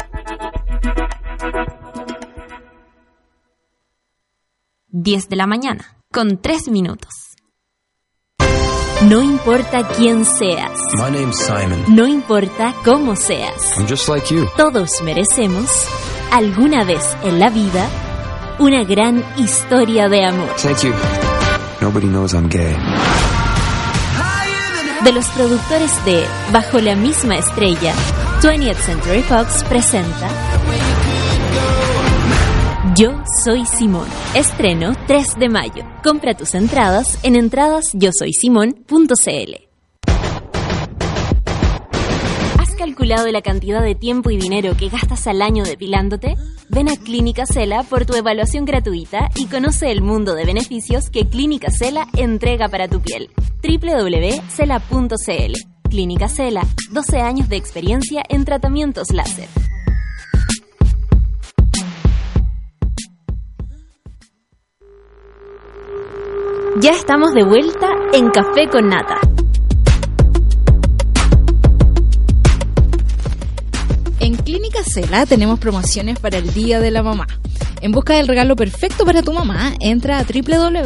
10 4.88 5.28
de 5.28 5.36
la 5.36 5.46
mañana, 5.46 5.96
con 6.10 6.42
3 6.42 6.68
minutos. 6.70 7.27
No 9.02 9.22
importa 9.22 9.86
quién 9.96 10.24
seas, 10.24 10.72
My 10.94 11.08
name's 11.10 11.38
Simon. 11.38 11.84
no 11.88 12.06
importa 12.06 12.74
cómo 12.84 13.14
seas, 13.14 13.76
I'm 13.78 13.86
just 13.86 14.08
like 14.08 14.26
you. 14.34 14.46
todos 14.56 14.90
merecemos, 15.04 15.70
alguna 16.32 16.82
vez 16.84 17.16
en 17.22 17.38
la 17.38 17.48
vida, 17.48 17.88
una 18.58 18.82
gran 18.82 19.24
historia 19.36 20.08
de 20.08 20.24
amor. 20.24 20.48
Thank 20.60 20.82
you. 20.82 20.92
Nobody 21.80 22.08
knows 22.08 22.34
I'm 22.34 22.48
gay. 22.48 22.74
De 25.04 25.12
los 25.12 25.26
productores 25.26 26.04
de 26.04 26.26
Bajo 26.52 26.80
la 26.80 26.96
misma 26.96 27.36
estrella, 27.38 27.94
20th 28.42 28.76
Century 28.84 29.22
Fox 29.22 29.62
presenta 29.68 30.28
Yo 32.96 33.12
soy 33.44 33.64
Simón. 33.64 34.08
Estreno 34.34 34.92
3 35.06 35.38
de 35.38 35.48
mayo. 35.48 35.84
Compra 36.02 36.34
tus 36.34 36.54
entradas 36.54 37.18
en 37.24 37.34
entradasyosoysimón.cl. 37.34 39.68
¿Has 42.58 42.74
calculado 42.76 43.26
la 43.28 43.42
cantidad 43.42 43.82
de 43.82 43.96
tiempo 43.96 44.30
y 44.30 44.36
dinero 44.36 44.76
que 44.76 44.90
gastas 44.90 45.26
al 45.26 45.42
año 45.42 45.64
depilándote? 45.64 46.36
Ven 46.68 46.88
a 46.88 46.96
Clínica 46.96 47.46
Cela 47.46 47.82
por 47.82 48.06
tu 48.06 48.14
evaluación 48.14 48.64
gratuita 48.64 49.28
y 49.34 49.46
conoce 49.46 49.90
el 49.90 50.00
mundo 50.00 50.34
de 50.34 50.44
beneficios 50.44 51.10
que 51.10 51.28
Clínica 51.28 51.70
Cela 51.70 52.06
entrega 52.16 52.68
para 52.68 52.86
tu 52.86 53.00
piel. 53.00 53.30
www.cela.cl 53.62 55.52
Clínica 55.88 56.28
Cela, 56.28 56.64
12 56.92 57.20
años 57.20 57.48
de 57.48 57.56
experiencia 57.56 58.22
en 58.28 58.44
tratamientos 58.44 59.10
láser. 59.12 59.48
Ya 66.80 66.92
estamos 66.92 67.34
de 67.34 67.42
vuelta 67.42 67.88
en 68.12 68.30
Café 68.30 68.68
con 68.70 68.88
Nata. 68.88 69.18
En 74.20 74.36
Clínica 74.36 74.84
Cela 74.84 75.26
tenemos 75.26 75.58
promociones 75.58 76.20
para 76.20 76.38
el 76.38 76.54
Día 76.54 76.78
de 76.78 76.92
la 76.92 77.02
Mamá. 77.02 77.26
En 77.80 77.90
busca 77.90 78.14
del 78.14 78.28
regalo 78.28 78.54
perfecto 78.54 79.04
para 79.04 79.22
tu 79.22 79.32
mamá, 79.32 79.74
entra 79.80 80.20
a 80.20 80.24
www.cela.cl 80.24 80.80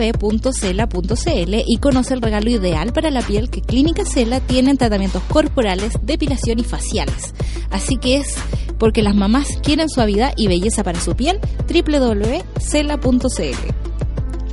y 1.67 1.77
conoce 1.79 2.15
el 2.15 2.23
regalo 2.23 2.49
ideal 2.49 2.95
para 2.95 3.11
la 3.11 3.21
piel 3.21 3.51
que 3.51 3.61
Clínica 3.61 4.07
Cela 4.07 4.41
tiene 4.41 4.71
en 4.71 4.79
tratamientos 4.79 5.23
corporales, 5.25 5.93
depilación 6.03 6.59
y 6.59 6.65
faciales. 6.65 7.35
Así 7.71 7.99
que 7.99 8.17
es 8.17 8.35
porque 8.79 9.03
las 9.03 9.15
mamás 9.15 9.59
quieren 9.63 9.91
suavidad 9.91 10.33
y 10.39 10.49
belleza 10.49 10.85
para 10.85 11.01
su 11.01 11.15
piel, 11.17 11.39
www.cela.cl. 11.69 13.43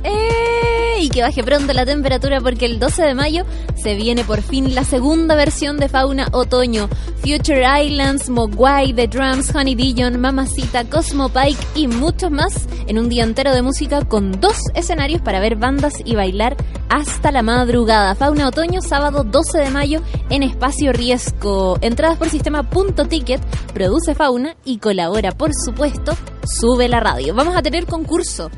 ¡Eh! 0.04 0.59
Y 1.00 1.08
que 1.08 1.22
baje 1.22 1.42
pronto 1.42 1.72
la 1.72 1.86
temperatura 1.86 2.42
porque 2.42 2.66
el 2.66 2.78
12 2.78 3.02
de 3.02 3.14
mayo 3.14 3.46
se 3.82 3.94
viene 3.94 4.22
por 4.22 4.42
fin 4.42 4.74
la 4.74 4.84
segunda 4.84 5.34
versión 5.34 5.78
de 5.78 5.88
Fauna 5.88 6.28
Otoño. 6.32 6.90
Future 7.22 7.64
Islands, 7.82 8.28
Mogwai, 8.28 8.92
The 8.92 9.08
Drums, 9.08 9.54
Honey 9.54 9.74
Dijon, 9.74 10.20
Mamacita, 10.20 10.84
Cosmo 10.84 11.30
Pike 11.30 11.58
y 11.74 11.88
muchos 11.88 12.30
más 12.30 12.66
en 12.86 12.98
un 12.98 13.08
día 13.08 13.24
entero 13.24 13.54
de 13.54 13.62
música 13.62 14.04
con 14.04 14.42
dos 14.42 14.58
escenarios 14.74 15.22
para 15.22 15.40
ver 15.40 15.56
bandas 15.56 15.94
y 16.04 16.16
bailar 16.16 16.54
hasta 16.90 17.32
la 17.32 17.40
madrugada. 17.40 18.14
Fauna 18.14 18.48
Otoño, 18.48 18.82
sábado 18.82 19.24
12 19.24 19.58
de 19.58 19.70
mayo 19.70 20.02
en 20.28 20.42
Espacio 20.42 20.92
Riesgo. 20.92 21.78
Entradas 21.80 22.18
por 22.18 22.28
sistema 22.28 22.68
punto 22.68 23.06
ticket, 23.06 23.40
produce 23.72 24.14
Fauna 24.14 24.54
y 24.66 24.76
colabora, 24.76 25.32
por 25.32 25.52
supuesto, 25.54 26.12
sube 26.44 26.88
la 26.88 27.00
radio. 27.00 27.34
Vamos 27.34 27.56
a 27.56 27.62
tener 27.62 27.86
concurso. 27.86 28.50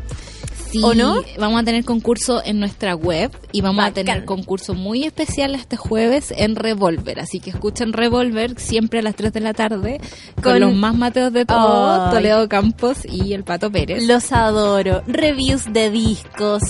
Sí, 0.72 0.80
¿O 0.82 0.94
no? 0.94 1.16
Vamos 1.38 1.60
a 1.60 1.64
tener 1.64 1.84
concurso 1.84 2.42
en 2.44 2.58
nuestra 2.58 2.94
web 2.94 3.30
y 3.52 3.60
vamos 3.60 3.84
a 3.84 3.90
tener 3.92 4.24
concurso 4.24 4.72
muy 4.74 5.04
especial 5.04 5.54
este 5.54 5.76
jueves 5.76 6.32
en 6.36 6.56
Revolver. 6.56 7.20
Así 7.20 7.40
que 7.40 7.50
escuchen 7.50 7.92
Revolver 7.92 8.58
siempre 8.58 9.00
a 9.00 9.02
las 9.02 9.14
3 9.14 9.32
de 9.34 9.40
la 9.40 9.52
tarde 9.52 10.00
con, 10.36 10.42
Con- 10.54 10.60
los 10.60 10.74
más 10.74 10.94
mateos 10.96 11.32
de 11.32 11.44
todo. 11.44 12.10
Toledo 12.10 12.48
Campos 12.48 12.98
y 13.04 13.34
el 13.34 13.44
Pato 13.44 13.70
Pérez. 13.70 14.02
Los 14.06 14.32
adoro. 14.32 15.02
Reviews 15.06 15.72
de 15.72 15.90
discos. 15.90 16.62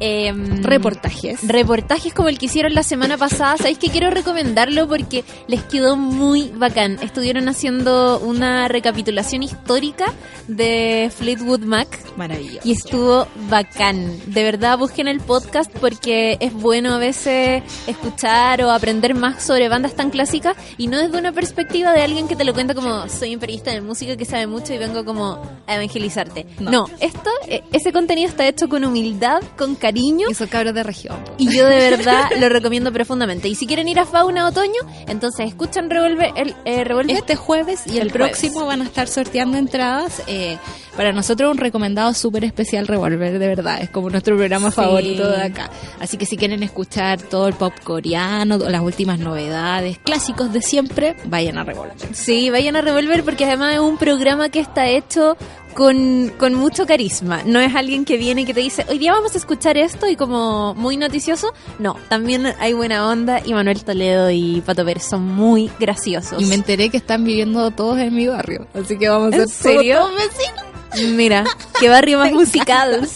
Em, 0.00 0.62
reportajes. 0.62 1.46
Reportajes 1.46 2.14
como 2.14 2.28
el 2.28 2.38
que 2.38 2.46
hicieron 2.46 2.74
la 2.74 2.82
semana 2.82 3.16
pasada. 3.18 3.56
¿Sabéis 3.56 3.78
que 3.78 3.90
quiero 3.90 4.10
recomendarlo? 4.10 4.88
Porque 4.88 5.24
les 5.46 5.62
quedó 5.64 5.96
muy 5.96 6.50
bacán. 6.54 6.98
Estuvieron 7.02 7.48
haciendo 7.48 8.20
una 8.20 8.68
recapitulación 8.68 9.42
histórica 9.42 10.12
de 10.46 11.10
Fleetwood 11.16 11.60
Mac. 11.60 11.98
Maravilloso. 12.16 12.60
Y 12.64 12.72
estuvo 12.72 13.26
bacán. 13.50 14.18
De 14.26 14.42
verdad, 14.42 14.78
busquen 14.78 15.08
el 15.08 15.20
podcast 15.20 15.70
porque 15.78 16.36
es 16.40 16.52
bueno 16.52 16.94
a 16.94 16.98
veces 16.98 17.62
escuchar 17.86 18.62
o 18.62 18.70
aprender 18.70 19.14
más 19.14 19.42
sobre 19.42 19.68
bandas 19.68 19.94
tan 19.94 20.10
clásicas 20.10 20.56
y 20.76 20.86
no 20.86 20.98
desde 20.98 21.18
una 21.18 21.32
perspectiva 21.32 21.92
de 21.92 22.02
alguien 22.02 22.28
que 22.28 22.36
te 22.36 22.44
lo 22.44 22.54
cuenta 22.54 22.74
como 22.74 23.08
soy 23.08 23.34
un 23.34 23.40
periodista 23.40 23.72
de 23.72 23.80
música 23.80 24.16
que 24.16 24.24
sabe 24.24 24.46
mucho 24.46 24.72
y 24.72 24.78
vengo 24.78 25.04
como 25.04 25.42
a 25.66 25.74
evangelizarte. 25.74 26.46
No. 26.60 26.70
No, 26.70 26.86
esto, 27.00 27.30
eh, 27.48 27.62
ese 27.72 27.92
contenido 27.92 28.28
está 28.28 28.46
hecho 28.46 28.68
con 28.68 28.84
humildad, 28.84 29.42
con 29.56 29.74
cariño 29.74 29.87
Y 30.30 30.34
son 30.34 30.48
cabros 30.48 30.74
de 30.74 30.82
región. 30.82 31.16
y 31.38 31.54
yo 31.56 31.66
de 31.66 31.90
verdad 31.90 32.30
lo 32.38 32.48
recomiendo 32.48 32.92
profundamente. 32.92 33.48
Y 33.48 33.54
si 33.54 33.66
quieren 33.66 33.88
ir 33.88 33.98
a 33.98 34.06
Fauna 34.06 34.46
Otoño, 34.46 34.80
entonces 35.06 35.46
escuchan 35.48 35.90
Revolver, 35.90 36.32
el, 36.36 36.54
eh, 36.64 36.84
Revolver 36.84 37.16
Este 37.16 37.36
jueves 37.36 37.86
y 37.86 37.98
el, 37.98 38.08
El 38.08 38.10
jueves. 38.12 38.30
próximo 38.38 38.66
van 38.66 38.82
a 38.82 38.84
estar 38.84 39.08
sorteando 39.08 39.56
entradas. 39.58 40.22
eh, 40.26 40.58
para 40.98 41.12
nosotros 41.12 41.50
un 41.52 41.58
recomendado 41.58 42.12
súper 42.12 42.42
especial 42.44 42.88
Revolver, 42.88 43.38
de 43.38 43.46
verdad. 43.46 43.80
Es 43.80 43.88
como 43.88 44.10
nuestro 44.10 44.36
programa 44.36 44.70
Sí. 44.70 44.74
favorito 44.76 45.30
de 45.30 45.42
acá. 45.42 45.70
Así 46.00 46.16
que 46.16 46.26
si 46.26 46.36
quieren 46.36 46.64
escuchar 46.64 47.22
todo 47.22 47.46
el 47.46 47.54
pop 47.54 47.72
coreano, 47.84 48.58
las 48.58 48.82
últimas 48.82 49.20
novedades, 49.20 49.96
clásicos 49.98 50.52
de 50.52 50.60
siempre, 50.60 51.14
vayan 51.26 51.56
a 51.56 51.62
Revolver. 51.62 51.94
Sí, 52.12 52.50
vayan 52.50 52.74
a 52.74 52.80
Revolver 52.80 53.22
porque 53.22 53.44
además 53.44 53.74
es 53.74 53.80
un 53.80 53.96
programa 53.96 54.48
que 54.48 54.58
está 54.58 54.88
hecho 54.88 55.36
con, 55.74 56.32
con 56.36 56.54
mucho 56.54 56.84
carisma. 56.84 57.42
No 57.46 57.60
es 57.60 57.76
alguien 57.76 58.04
que 58.04 58.16
viene 58.16 58.40
y 58.40 58.44
que 58.44 58.52
te 58.54 58.58
dice, 58.60 58.84
hoy 58.88 58.98
día 58.98 59.12
vamos 59.12 59.36
a 59.36 59.38
escuchar 59.38 59.78
esto 59.78 60.08
y 60.08 60.16
como 60.16 60.74
muy 60.74 60.96
noticioso. 60.96 61.54
No, 61.78 61.94
también 62.08 62.44
hay 62.58 62.72
buena 62.72 63.08
onda 63.08 63.40
y 63.44 63.54
Manuel 63.54 63.84
Toledo 63.84 64.32
y 64.32 64.62
Pato 64.66 64.84
Pérez 64.84 65.04
son 65.04 65.22
muy 65.24 65.70
graciosos. 65.78 66.42
Y 66.42 66.46
me 66.46 66.56
enteré 66.56 66.90
que 66.90 66.96
están 66.96 67.22
viviendo 67.22 67.70
todos 67.70 67.98
en 67.98 68.12
mi 68.16 68.26
barrio. 68.26 68.66
Así 68.74 68.98
que 68.98 69.08
vamos 69.08 69.32
a 69.34 69.36
¿En 69.36 69.48
ser 69.48 69.74
serio? 69.74 69.98
todos 69.98 70.14
vecinos. 70.16 70.64
Mira, 70.96 71.44
qué 71.78 71.88
barrio 71.88 72.18
más 72.18 72.32
musical. 72.32 73.00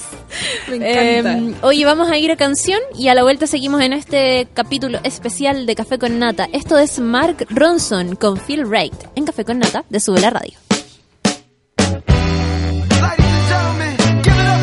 Me 0.69 0.77
encanta. 0.77 1.39
Eh, 1.39 1.55
oye, 1.63 1.85
vamos 1.85 2.11
a 2.11 2.17
ir 2.17 2.31
a 2.31 2.37
canción 2.37 2.81
y 2.97 3.09
a 3.09 3.15
la 3.15 3.23
vuelta 3.23 3.47
seguimos 3.47 3.83
en 3.83 3.93
este 3.93 4.49
capítulo 4.55 4.99
especial 5.05 5.67
de 5.67 5.75
Café 5.75 5.99
con 5.99 6.19
Nata. 6.19 6.49
Esto 6.53 6.79
es 6.79 6.99
Mark 7.01 7.47
Ronson 7.51 8.17
con 8.17 8.39
Phil 8.39 8.65
Wright 8.65 8.95
en 9.15 9.27
Café 9.27 9.45
con 9.45 9.59
Nata 9.59 9.85
de 9.89 10.01
Sube 10.01 10.21
la 10.21 10.31
Radio. 10.31 10.55
Ladies 11.79 13.27
and 13.27 13.49
gentlemen, 13.49 14.23
give 14.23 14.35
it 14.35 14.49
up 14.49 14.63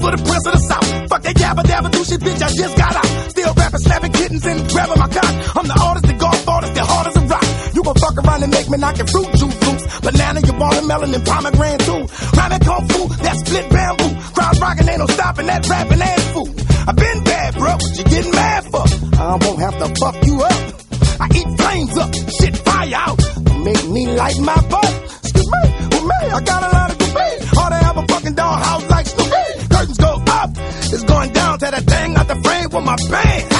for 0.00 0.10
the 0.16 0.22
prince 0.22 0.46
of 0.46 0.52
the 0.52 0.62
south. 0.70 0.88
Fuck 1.10 1.22
that 1.22 1.36
yabba 1.36 1.62
dabba 1.64 1.90
do 1.90 2.04
shit, 2.04 2.20
bitch, 2.20 2.42
I 2.42 2.48
just 2.48 2.76
got 2.76 2.94
out. 2.96 3.06
Still 3.30 3.52
rapping, 3.54 3.80
slapping 3.80 4.12
kittens 4.12 4.46
and 4.46 4.68
grabbing 4.70 4.98
my 4.98 5.08
cock. 5.08 5.56
I'm 5.56 5.66
the 5.66 5.78
artist, 5.82 6.06
the 6.06 6.14
golf 6.14 6.48
artist, 6.48 6.74
the 6.74 6.84
hard 6.84 7.06
as 7.08 7.16
a 7.16 7.20
rock. 7.26 7.46
You 7.74 7.82
gon' 7.82 7.94
fuck 7.96 8.16
around 8.24 8.42
and 8.44 8.52
make 8.52 8.68
me 8.70 8.78
knock 8.78 8.96
your 8.98 9.06
fruit 9.06 9.28
juice 9.34 9.58
loose. 9.66 9.77
Banana, 10.08 10.40
your 10.40 10.56
watermelon, 10.58 11.14
and 11.14 11.26
pomegranate 11.26 11.80
too. 11.80 12.00
Rhyming 12.32 12.60
kung 12.60 12.88
fu, 12.88 13.08
that 13.08 13.36
split 13.44 13.68
bamboo. 13.68 14.08
Crowd 14.32 14.58
rocking, 14.58 14.88
ain't 14.88 15.00
no 15.00 15.06
stopping 15.06 15.46
that 15.48 15.68
rapping 15.68 16.00
ass 16.00 16.32
fool. 16.32 16.48
I 16.88 16.92
been 16.92 17.24
bad, 17.24 17.54
bro, 17.54 17.72
what 17.72 17.98
you 17.98 18.04
getting 18.04 18.32
mad 18.32 18.64
for? 18.72 18.84
I 19.20 19.36
won't 19.36 19.60
have 19.60 19.76
to 19.76 19.88
fuck 20.00 20.16
you 20.24 20.40
up. 20.40 20.60
I 21.20 21.26
eat 21.36 21.48
flames 21.60 21.98
up, 21.98 22.10
shit 22.40 22.56
fire 22.56 22.94
out. 22.94 23.18
Make 23.60 23.84
me 23.90 24.06
light 24.16 24.38
my 24.40 24.56
butt. 24.72 24.92
Excuse 25.20 25.50
me, 25.52 25.62
with 25.92 26.04
me, 26.08 26.20
I 26.32 26.40
got 26.40 26.62
a 26.62 26.70
lot 26.72 26.90
of 26.90 26.96
debate. 26.96 27.58
All 27.58 27.68
they 27.68 27.82
have 27.84 27.96
a 27.98 28.06
fucking 28.08 28.34
dollhouse 28.34 28.88
like 28.88 29.06
Snoopy. 29.06 29.68
Curtains 29.68 29.98
go 29.98 30.12
up, 30.40 30.50
it's 30.56 31.04
going 31.04 31.32
down 31.34 31.58
to 31.58 31.66
that 31.70 31.84
thing 31.84 32.16
out 32.16 32.28
the 32.28 32.36
frame 32.36 32.70
with 32.72 32.84
my 32.84 32.96
bang. 33.10 33.57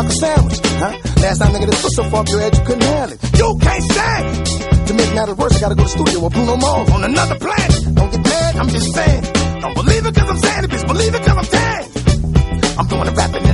Last 0.00 0.18
time 0.18 0.32
a 0.32 0.32
sandwich, 0.32 0.60
huh? 0.64 1.20
Last 1.20 1.38
time 1.40 1.52
nigga, 1.52 1.66
this 1.66 1.84
was 1.84 1.94
so 1.94 2.04
fuck 2.04 2.28
your 2.30 2.40
head, 2.40 2.56
you 2.56 2.64
couldn't 2.64 2.82
handle 2.82 3.18
it. 3.20 3.38
You 3.38 3.58
can't 3.60 3.84
stand 3.84 4.48
it. 4.48 4.86
To 4.86 4.94
make 4.94 5.14
matters 5.14 5.36
worse, 5.36 5.56
I 5.56 5.60
gotta 5.60 5.74
go 5.74 5.84
to 5.84 5.88
the 5.92 6.04
studio 6.04 6.24
with 6.24 6.32
Bruno 6.32 6.56
Mars 6.56 6.88
on 6.88 7.04
another 7.04 7.38
planet. 7.38 7.94
Don't 7.94 8.10
get 8.10 8.24
mad, 8.24 8.56
I'm 8.56 8.68
just 8.70 8.94
saying. 8.94 9.22
Don't 9.60 9.74
believe 9.74 10.06
it 10.06 10.14
cause 10.14 10.30
I'm 10.30 10.38
saying 10.38 10.64
it, 10.64 10.70
bitch. 10.70 10.86
Believe 10.86 11.14
it 11.14 11.20
cause 11.20 11.36
I'm 11.36 11.44
saying. 11.44 11.86
I'm 12.80 12.86
doing 12.88 13.04
the 13.04 13.12
rapping 13.12 13.49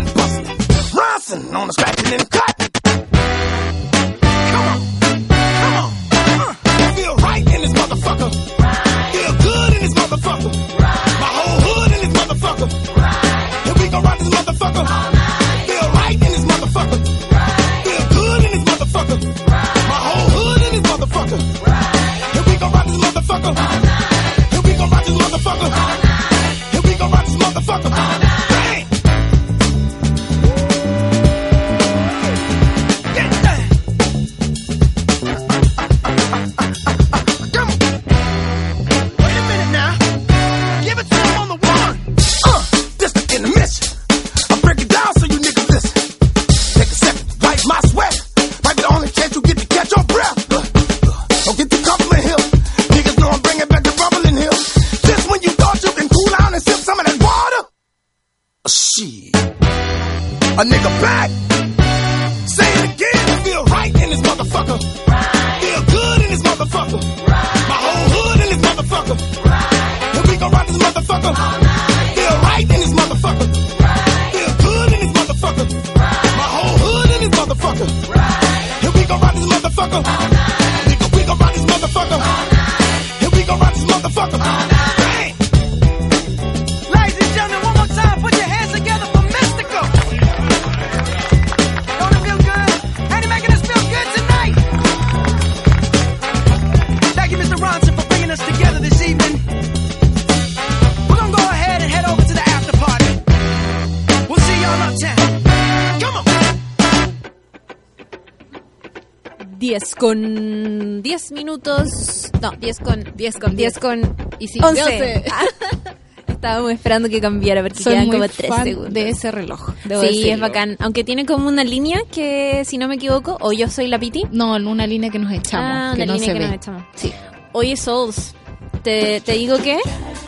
minutos. 111.56 112.30
No, 112.40 112.50
10 112.52 112.78
con 112.80 113.04
10 113.16 113.36
con 113.38 113.56
10 113.56 113.78
con 113.78 114.16
Y 114.38 114.48
sí, 114.48 114.58
11. 114.62 114.82
11. 114.82 115.24
Estábamos 116.28 116.70
esperando 116.72 117.08
que 117.08 117.20
cambiara 117.20 117.62
porque 117.62 117.82
Soy 117.82 117.94
quedan 117.94 118.06
muy 118.08 118.16
como 118.16 118.28
3 118.28 118.48
fan 118.48 118.64
segundos. 118.64 118.92
de 118.94 119.08
ese 119.08 119.30
reloj. 119.30 119.70
debo 119.84 120.00
Sí, 120.02 120.08
decirlo. 120.08 120.32
es 120.34 120.40
bacán. 120.40 120.76
Aunque 120.80 121.02
tiene 121.02 121.24
como 121.24 121.48
una 121.48 121.64
línea 121.64 122.00
que, 122.12 122.62
si 122.66 122.78
no 122.78 122.88
me 122.88 122.96
equivoco, 122.96 123.38
o 123.40 123.52
yo 123.52 123.68
soy 123.70 123.86
la 123.86 123.98
Piti. 123.98 124.24
No, 124.32 124.54
una 124.56 124.86
línea 124.86 125.10
que 125.10 125.18
nos 125.18 125.32
echamos. 125.32 125.66
Ah, 125.72 125.92
que 125.96 126.02
una 126.02 126.12
no 126.12 126.18
línea 126.18 126.26
se 126.26 126.32
que 126.34 126.38
ve. 126.38 126.46
nos 126.46 126.54
echamos. 126.56 126.82
Sí. 126.94 127.12
Oye, 127.52 127.76
Souls, 127.76 128.34
te, 128.82 129.20
te 129.22 129.32
digo 129.32 129.56
que 129.58 129.78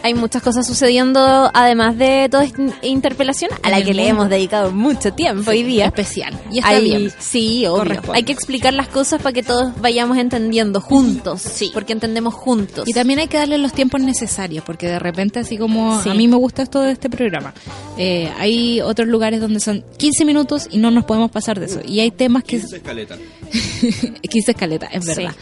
hay 0.02 0.14
muchas 0.14 0.42
cosas 0.42 0.66
sucediendo, 0.66 1.50
además 1.52 1.96
de 1.98 2.28
toda 2.30 2.44
esta 2.44 2.62
interpelación, 2.82 3.50
a 3.62 3.70
la 3.70 3.82
que 3.82 3.94
le 3.94 4.08
hemos 4.08 4.28
dedicado 4.28 4.70
mucho 4.70 5.12
tiempo 5.12 5.50
hoy 5.50 5.62
día. 5.62 5.86
Especial. 5.86 6.38
Y 6.50 6.58
está 6.58 6.70
Hay- 6.70 6.84
bien. 6.84 7.12
Sí, 7.18 7.66
obvio. 7.66 8.00
Hay 8.12 8.22
que 8.22 8.32
explicar 8.32 8.72
las 8.74 8.88
cosas 8.88 9.20
para 9.22 9.32
que 9.32 9.42
todos 9.42 9.78
vayamos 9.80 10.16
entendiendo 10.18 10.80
juntos. 10.80 11.42
Sí. 11.42 11.70
Porque 11.74 11.92
entendemos 11.92 12.34
juntos. 12.34 12.88
Y 12.88 12.92
también 12.92 13.18
hay 13.18 13.28
que 13.28 13.36
darle 13.38 13.58
los 13.58 13.72
tiempos 13.72 14.00
necesarios, 14.00 14.64
porque 14.64 14.86
de 14.86 14.98
repente, 14.98 15.40
así 15.40 15.56
como 15.58 16.02
Sí. 16.02 16.10
a 16.10 16.14
mí 16.14 16.28
me 16.28 16.36
gusta 16.36 16.62
esto 16.62 16.80
de 16.80 16.92
este 16.92 17.10
programa, 17.10 17.52
eh, 17.96 18.30
hay 18.38 18.80
otros 18.80 19.08
lugares 19.08 19.40
donde 19.40 19.60
son 19.60 19.84
15 19.96 20.24
minutos 20.24 20.68
y 20.70 20.78
no 20.78 20.90
nos 20.90 21.04
podemos 21.04 21.30
pasar 21.30 21.58
de 21.60 21.66
eso. 21.66 21.80
Y 21.86 22.00
hay 22.00 22.10
temas 22.10 22.44
que... 22.44 22.58
15 22.58 22.76
escaletas. 22.76 23.18
15 24.30 24.50
escaletas, 24.52 24.90
es 24.92 25.04
verdad. 25.06 25.34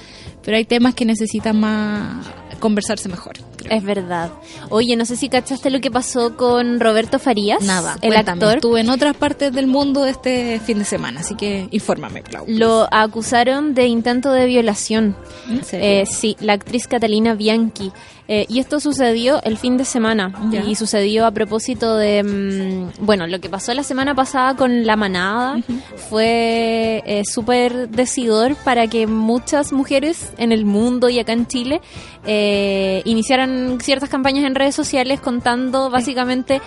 Pero 0.42 0.56
hay 0.56 0.64
temas 0.64 0.94
que 0.94 1.04
necesitan 1.04 1.58
más 1.58 2.24
conversarse 2.56 3.08
mejor. 3.08 3.34
creo. 3.56 3.76
Es 3.76 3.82
verdad. 3.84 4.30
Oye, 4.70 4.96
no 4.96 5.04
sé 5.04 5.16
si 5.16 5.28
cachaste 5.28 5.70
lo 5.70 5.80
que 5.80 5.90
pasó 5.90 6.36
con 6.36 6.80
Roberto 6.80 7.18
Farías. 7.18 7.62
Nada, 7.62 7.96
el 8.02 8.12
cuéntame. 8.12 8.42
actor. 8.44 8.56
Estuve 8.56 8.80
en 8.80 8.90
otras 8.90 9.16
partes 9.16 9.52
del 9.52 9.66
mundo 9.66 10.06
este 10.06 10.60
fin 10.60 10.78
de 10.78 10.84
semana, 10.84 11.20
así 11.20 11.34
que 11.34 11.68
infórmame, 11.70 12.22
Clau. 12.22 12.44
Lo 12.48 12.86
acusaron 12.92 13.74
de 13.74 13.86
intento 13.86 14.32
de 14.32 14.46
violación. 14.46 15.16
¿En 15.48 15.64
serio? 15.64 15.86
Eh, 16.02 16.06
sí, 16.06 16.36
la 16.40 16.54
actriz 16.54 16.86
Catalina 16.88 17.34
Bianchi. 17.34 17.92
Eh, 18.28 18.44
y 18.48 18.58
esto 18.58 18.80
sucedió 18.80 19.40
el 19.44 19.56
fin 19.56 19.76
de 19.76 19.84
semana. 19.84 20.32
Y 20.66 20.74
sucedió 20.74 21.26
a 21.26 21.30
propósito 21.30 21.96
de. 21.96 22.22
mm, 22.22 23.04
bueno, 23.04 23.26
lo 23.26 23.40
que 23.40 23.48
pasó 23.48 23.72
la 23.74 23.82
semana 23.82 24.14
pasada 24.14 24.56
con 24.56 24.84
La 24.84 24.96
Manada 24.96 25.58
fue 26.10 27.02
eh, 27.06 27.22
súper 27.24 27.88
decidor 27.88 28.56
para 28.56 28.88
que 28.88 29.06
muchas 29.06 29.72
mujeres 29.72 30.32
en 30.38 30.52
el 30.52 30.64
mundo 30.64 31.08
y 31.08 31.18
acá 31.18 31.32
en 31.32 31.46
Chile 31.46 31.80
eh, 32.26 33.02
iniciaran 33.04 33.78
ciertas 33.80 34.08
campañas 34.08 34.44
en 34.44 34.54
redes 34.54 34.74
sociales 34.74 35.20
contando 35.20 35.90
básicamente 35.90 36.60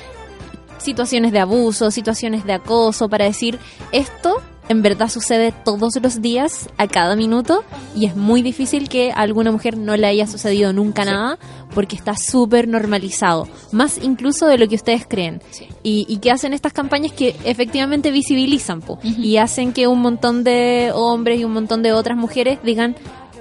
situaciones 0.77 1.33
de 1.33 1.39
abuso, 1.39 1.91
situaciones 1.91 2.45
de 2.45 2.53
acoso, 2.53 3.09
para 3.09 3.25
decir 3.25 3.59
esto 3.91 4.41
en 4.69 4.83
verdad 4.83 5.09
sucede 5.09 5.51
todos 5.65 5.93
los 6.01 6.21
días, 6.21 6.69
a 6.77 6.87
cada 6.87 7.15
minuto, 7.15 7.63
y 7.95 8.05
es 8.05 8.15
muy 8.15 8.41
difícil 8.41 8.87
que 8.87 9.11
a 9.11 9.15
alguna 9.15 9.51
mujer 9.51 9.77
no 9.77 9.97
le 9.97 10.07
haya 10.07 10.27
sucedido 10.27 10.71
nunca 10.73 11.03
nada, 11.03 11.37
porque 11.73 11.95
está 11.95 12.15
súper 12.15 12.67
normalizado, 12.67 13.47
más 13.71 13.97
incluso 14.01 14.47
de 14.47 14.57
lo 14.57 14.67
que 14.67 14.75
ustedes 14.75 15.05
creen. 15.07 15.41
Y, 15.81 16.05
y 16.07 16.17
que 16.17 16.31
hacen 16.31 16.53
estas 16.53 16.71
campañas 16.71 17.11
que 17.11 17.35
efectivamente 17.43 18.11
visibilizan, 18.11 18.81
po, 18.81 18.99
y 19.03 19.37
hacen 19.37 19.73
que 19.73 19.87
un 19.87 20.01
montón 20.01 20.43
de 20.43 20.91
hombres 20.93 21.39
y 21.39 21.43
un 21.43 21.53
montón 21.53 21.81
de 21.81 21.91
otras 21.91 22.17
mujeres 22.17 22.59
digan, 22.63 22.95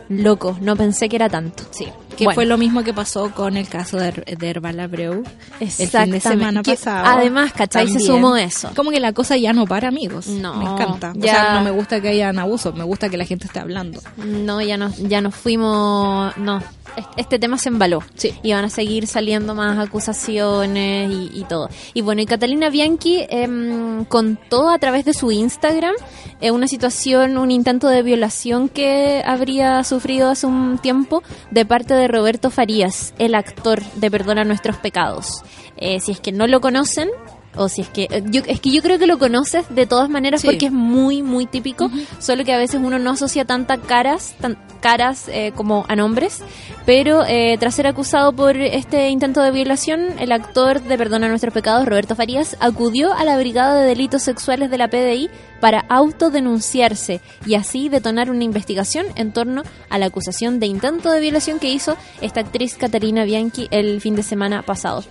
loco, 0.09 0.57
no 0.63 0.77
pensé 0.77 1.09
que 1.09 1.17
era 1.17 1.29
tanto. 1.29 1.65
Sí, 1.71 1.87
que 2.19 2.25
Bueno. 2.25 2.35
fue 2.35 2.45
lo 2.47 2.59
mismo 2.59 2.83
que 2.83 2.93
pasó 2.93 3.31
con 3.33 3.57
el 3.57 3.69
caso 3.69 3.97
de, 3.97 4.11
de 4.39 4.51
Herbal 4.51 4.81
Abreu 4.81 5.23
el 5.61 5.71
fin 5.71 6.11
de 6.11 6.19
semana 6.21 6.63
Que 6.63 6.73
pasado. 6.75 7.07
además, 7.07 7.53
¿cachai? 7.53 7.89
Se 7.89 8.01
sumó 8.01 8.37
eso. 8.37 8.71
Como 8.77 8.91
que 8.91 8.99
la 9.01 9.13
cosa 9.13 9.37
ya 9.37 9.53
no 9.53 9.65
para, 9.67 9.89
amigos. 9.89 10.27
No, 10.27 10.55
Me 10.55 10.65
encanta. 10.65 11.13
O 11.17 11.23
sea, 11.23 11.55
no 11.55 11.63
me 11.65 11.71
gusta 11.71 12.01
que 12.01 12.09
hayan 12.09 12.39
abusos, 12.39 12.75
me 12.75 12.85
gusta 12.85 13.09
que 13.09 13.17
la 13.17 13.25
gente 13.25 13.47
esté 13.47 13.61
hablando. 13.61 14.01
No, 14.17 14.61
ya 14.61 14.77
nos, 14.77 14.97
ya 14.99 15.21
nos 15.21 15.35
fuimos. 15.35 16.37
No, 16.37 16.59
es- 16.97 17.05
este 17.17 17.39
tema 17.39 17.57
se 17.57 17.69
embaló. 17.69 18.03
Sí. 18.17 18.35
Y 18.43 18.53
van 18.53 18.65
a 18.65 18.69
seguir 18.71 19.07
saliendo 19.07 19.55
más 19.55 19.79
acusaciones 19.79 21.11
y, 21.13 21.31
y 21.41 21.45
todo. 21.45 21.69
Y 21.95 22.01
bueno, 22.03 22.21
y 22.23 22.27
Catalina 22.27 22.69
Bianchi 22.71 23.25
em, 23.29 24.05
contó 24.07 24.69
a 24.71 24.79
través 24.79 25.05
de 25.05 25.15
su 25.15 25.31
Instagram 25.31 25.95
eh, 26.41 26.51
una 26.51 26.67
situación, 26.69 27.39
un 27.39 27.51
intento 27.51 27.89
de 27.89 28.03
violación 28.03 28.69
que 28.69 29.23
habría 29.25 29.83
sufrido 29.85 30.29
hace 30.31 30.47
un 30.47 30.79
tiempo 30.79 31.23
de 31.51 31.65
parte 31.65 31.95
de 31.95 32.08
Roberto 32.09 32.51
Farías, 32.51 33.15
el 33.19 33.35
actor 33.35 33.83
de 33.95 34.11
Perdona 34.11 34.45
Nuestros 34.45 34.77
Pecados. 34.77 35.45
Eh, 35.77 36.01
si 36.01 36.13
es 36.13 36.21
que 36.21 36.33
no 36.33 36.47
lo 36.47 36.61
conocen. 36.61 37.09
O 37.57 37.69
si 37.69 37.81
es 37.81 37.89
que 37.89 38.09
eh, 38.11 38.23
yo 38.27 38.43
es 38.47 38.61
que 38.61 38.71
yo 38.71 38.83
creo 38.83 38.99
que 38.99 39.07
lo 39.07 39.19
conoces 39.19 39.65
de 39.71 39.87
todas 39.87 40.09
maneras 40.09 40.43
Sí. 40.43 40.47
porque 40.47 40.67
es 40.67 40.73
muy 40.73 41.23
muy 41.23 41.47
típico, 41.47 41.91
solo 42.19 42.45
que 42.45 42.53
a 42.53 42.59
veces 42.59 42.81
uno 42.83 42.99
no 42.99 43.11
asocia 43.11 43.45
tantas 43.45 43.79
caras, 43.81 44.35
tan, 44.41 44.57
caras 44.81 45.29
eh, 45.29 45.53
como 45.57 45.85
a 45.89 45.97
nombres, 45.97 46.41
pero 46.87 47.25
eh, 47.27 47.57
tras 47.59 47.75
ser 47.75 47.87
acusado 47.87 48.33
por 48.33 48.57
este 48.57 49.09
intento 49.09 49.43
de 49.43 49.51
violación, 49.51 50.01
el 50.19 50.31
actor 50.33 50.83
de 50.83 50.97
Perdona 50.97 51.29
Nuestros 51.29 51.53
Pecados, 51.53 51.87
Roberto 51.87 52.15
Farías, 52.15 52.57
acudió 52.61 53.13
a 53.13 53.25
la 53.25 53.37
Brigada 53.37 53.81
de 53.81 53.87
Delitos 53.87 54.23
Sexuales 54.23 54.71
de 54.71 54.79
la 54.79 54.89
PDI 54.89 55.29
para 55.61 55.81
autodenunciarse 55.89 57.21
y 57.47 57.55
así 57.55 57.89
detonar 57.89 58.31
una 58.31 58.45
investigación 58.45 59.07
en 59.17 59.33
torno 59.33 59.63
a 59.91 59.99
la 59.99 60.07
acusación 60.07 60.61
de 60.61 60.67
intento 60.67 61.11
de 61.11 61.21
violación 61.21 61.59
que 61.59 61.71
hizo 61.71 61.97
esta 62.21 62.41
actriz 62.41 62.77
Catalina 62.77 63.25
Bianchi 63.25 63.69
el 63.71 64.01
fin 64.01 64.15
de 64.15 64.23
semana 64.23 64.63
pasado. 64.63 65.03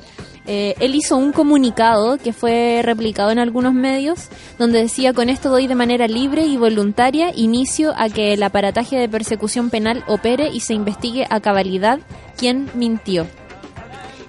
Eh, 0.49 0.75
él 0.79 0.95
hizo 0.95 1.17
un 1.17 1.33
comunicado 1.33 2.17
que 2.17 2.31
fue 2.31 2.79
replicado 2.81 3.31
en 3.31 3.39
algunos 3.39 3.73
medios 3.73 4.29
donde 4.57 4.81
decía 4.81 5.11
con 5.11 5.27
esto 5.27 5.49
doy 5.49 5.67
de 5.67 5.75
manera 5.75 6.07
libre 6.07 6.45
y 6.45 6.55
voluntaria 6.55 7.33
inicio 7.35 7.93
a 7.97 8.07
que 8.07 8.33
el 8.33 8.41
aparataje 8.41 8.95
de 8.95 9.09
persecución 9.09 9.69
penal 9.69 10.05
opere 10.07 10.47
y 10.47 10.61
se 10.61 10.73
investigue 10.73 11.27
a 11.29 11.41
cabalidad 11.41 11.99
quién 12.37 12.69
mintió. 12.75 13.27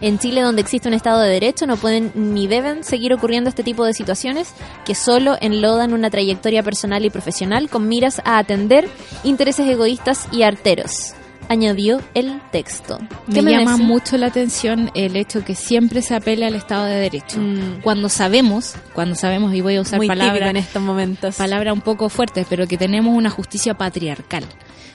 En 0.00 0.18
Chile, 0.18 0.42
donde 0.42 0.62
existe 0.62 0.88
un 0.88 0.94
Estado 0.94 1.20
de 1.20 1.30
Derecho, 1.30 1.66
no 1.66 1.76
pueden 1.76 2.12
ni 2.14 2.46
deben 2.46 2.84
seguir 2.84 3.12
ocurriendo 3.12 3.50
este 3.50 3.64
tipo 3.64 3.84
de 3.84 3.94
situaciones 3.94 4.52
que 4.84 4.94
solo 4.94 5.36
enlodan 5.40 5.92
una 5.92 6.10
trayectoria 6.10 6.62
personal 6.62 7.04
y 7.04 7.10
profesional 7.10 7.68
con 7.68 7.88
miras 7.88 8.20
a 8.24 8.38
atender 8.38 8.88
intereses 9.24 9.68
egoístas 9.68 10.28
y 10.30 10.42
arteros. 10.42 11.14
Añadió 11.48 12.00
el 12.14 12.40
texto. 12.52 12.98
Me 13.26 13.42
¿Qué 13.42 13.42
llama 13.42 13.76
mucho 13.76 14.18
la 14.18 14.26
atención 14.26 14.90
el 14.94 15.16
hecho 15.16 15.44
que 15.44 15.54
siempre 15.54 16.02
se 16.02 16.14
apele 16.14 16.46
al 16.46 16.54
Estado 16.54 16.84
de 16.84 16.96
Derecho. 16.96 17.40
Mm. 17.40 17.80
Cuando 17.82 18.08
sabemos, 18.08 18.74
cuando 18.92 19.14
sabemos, 19.14 19.54
y 19.54 19.60
voy 19.60 19.76
a 19.76 19.80
usar 19.80 20.00
palabras 20.06 20.50
en 20.50 20.56
estos 20.56 20.82
momentos. 20.82 21.36
palabra 21.36 21.72
un 21.72 21.80
poco 21.80 22.08
fuertes, 22.08 22.46
pero 22.50 22.66
que 22.66 22.76
tenemos 22.76 23.16
una 23.16 23.30
justicia 23.30 23.74
patriarcal. 23.74 24.44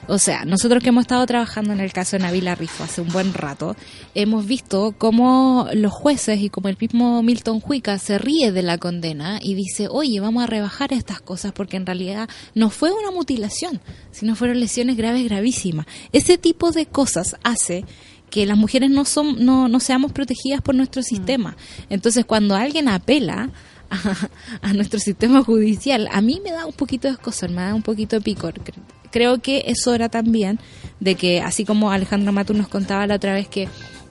O 0.08 0.18
sea, 0.18 0.44
nosotros 0.44 0.84
que 0.84 0.90
hemos 0.90 1.04
estado 1.04 1.26
trabajando 1.26 1.72
en 1.72 1.80
el 1.80 1.94
caso 1.94 2.18
de 2.18 2.24
Navila 2.24 2.56
Rifo 2.56 2.84
hace 2.84 3.00
un 3.00 3.08
buen 3.08 3.34
rato, 3.34 3.78
hemos 4.16 4.46
visto 4.46 4.94
cómo 4.98 5.70
los 5.74 5.94
jueces 5.94 6.42
y 6.42 6.50
como 6.50 6.68
el 6.68 6.78
mismo 6.78 7.24
Milton 7.24 7.62
Huica 7.66 7.98
se 8.00 8.18
ríe 8.18 8.52
de 8.52 8.64
la 8.64 8.78
condena 8.78 9.40
y 9.42 9.56
dice, 9.56 9.88
oye, 9.90 10.20
vamos 10.20 10.44
a 10.44 10.48
rebajar 10.48 10.92
estas 10.92 11.22
cosas 11.22 11.54
porque 11.54 11.78
en 11.78 11.86
realidad 11.86 12.30
no 12.54 12.70
fue 12.70 12.92
una 12.92 13.12
mutilación, 13.12 13.80
sino 14.12 14.36
fueron 14.36 14.60
lesiones 14.60 14.98
graves, 14.98 15.24
gravísimas. 15.24 15.86
Ese 16.12 16.38
tipo 16.44 16.72
de 16.72 16.86
cosas 16.86 17.36
hace 17.44 17.84
que 18.30 18.46
las 18.46 18.58
mujeres 18.58 18.92
no 18.92 19.06
son 19.06 19.44
no, 19.44 19.68
no 19.68 19.80
seamos 19.80 20.12
protegidas 20.12 20.62
por 20.62 20.76
nuestro 20.76 21.02
sistema. 21.02 21.56
Entonces, 21.90 22.26
cuando 22.26 22.56
alguien 22.56 22.88
apela 22.88 23.50
a, 23.90 24.30
a 24.62 24.74
nuestro 24.74 25.00
sistema 25.00 25.44
judicial, 25.44 26.08
a 26.12 26.22
mí 26.22 26.40
me 26.44 26.52
da 26.52 26.66
un 26.68 26.74
poquito 26.74 27.08
de 27.08 27.14
escosor, 27.16 27.50
me 27.50 27.62
da 27.64 27.74
un 27.74 27.82
poquito 27.82 28.16
de 28.18 28.22
picor. 28.22 28.54
Cre- 28.56 28.74
Creo 29.12 29.40
que 29.42 29.64
es 29.68 29.86
hora 29.88 30.10
también 30.10 30.60
de 31.00 31.14
que, 31.16 31.42
así 31.42 31.66
como 31.66 31.92
Alejandro 31.92 32.32
Matu 32.34 32.54
nos 32.56 32.68
contaba 32.68 33.06
la 33.08 33.16
otra 33.16 33.34
vez 33.36 33.48
que 33.48 33.68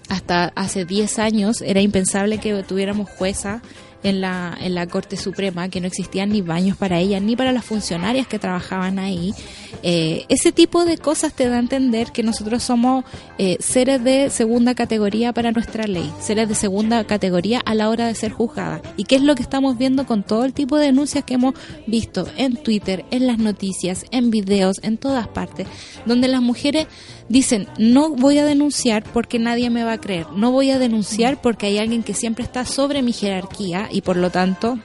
hasta 0.09 0.53
hace 0.55 0.85
10 0.85 1.19
años 1.19 1.61
era 1.61 1.81
impensable 1.81 2.39
que 2.39 2.63
tuviéramos 2.63 3.09
jueza 3.11 3.63
en 4.03 4.21
la, 4.21 4.57
en 4.61 4.75
la 4.75 4.87
Corte 4.87 5.17
Suprema, 5.17 5.69
que 5.69 5.81
no 5.81 5.87
existían 5.87 6.31
ni 6.31 6.43
baños 6.43 6.77
para 6.77 6.99
ellas, 6.99 7.23
ni 7.23 7.37
para 7.37 7.53
las 7.53 7.65
funcionarias 7.65 8.27
que 8.27 8.39
trabajaban 8.39 8.99
ahí. 8.99 9.35
Eh, 9.83 10.25
ese 10.29 10.53
tipo 10.53 10.85
de 10.85 10.99
cosas 10.99 11.33
te 11.33 11.49
da 11.49 11.57
a 11.57 11.61
entender 11.61 12.13
que 12.13 12.23
nosotros 12.23 12.63
somos 12.63 13.05
eh, 13.39 13.57
seres 13.61 14.03
de 14.05 14.31
segunda 14.31 14.75
categoría 14.75 15.33
para 15.33 15.53
nuestra 15.53 15.87
ley, 15.87 16.11
seres 16.21 16.49
de 16.49 16.55
segunda 16.55 17.05
categoría 17.05 17.61
a 17.65 17.75
la 17.75 17.89
hora 17.89 18.07
de 18.07 18.15
ser 18.15 18.33
juzgada. 18.33 18.81
¿Y 18.97 19.05
qué 19.05 19.17
es 19.17 19.23
lo 19.23 19.35
que 19.35 19.43
estamos 19.43 19.79
viendo 19.79 20.07
con 20.07 20.23
todo 20.23 20.45
el 20.45 20.53
tipo 20.53 20.77
de 20.77 20.87
denuncias 20.87 21.25
que 21.25 21.35
hemos 21.35 21.55
visto 21.87 22.27
en 22.37 22.57
Twitter, 22.57 23.05
en 23.11 23.27
las 23.27 23.39
noticias, 23.39 24.07
en 24.11 24.31
videos, 24.31 24.81
en 24.83 24.99
todas 24.99 25.29
partes, 25.29 25.67
donde 26.07 26.29
las 26.29 26.43
mujeres 26.43 26.87
dicen, 27.29 27.69
no 27.79 28.11
voy 28.11 28.39
a 28.39 28.45
denunciar 28.45 29.05
porque 29.05 29.39
nadie 29.39 29.71
me 29.71 29.85
va 29.85 29.93
a 29.93 30.01
creer, 30.01 30.27
no 30.35 30.51
voy 30.51 30.71
a 30.71 30.79
denunciar 30.79 31.41
porque 31.41 31.67
hay 31.67 31.79
alguien 31.79 32.03
que 32.03 32.15
siempre 32.15 32.45
está 32.45 32.65
sobre 32.65 33.03
mi 33.03 33.13
jerarquía 33.13 33.89
y 33.91 34.03
por 34.03 34.17
lo 34.17 34.31
tanto 34.31 34.79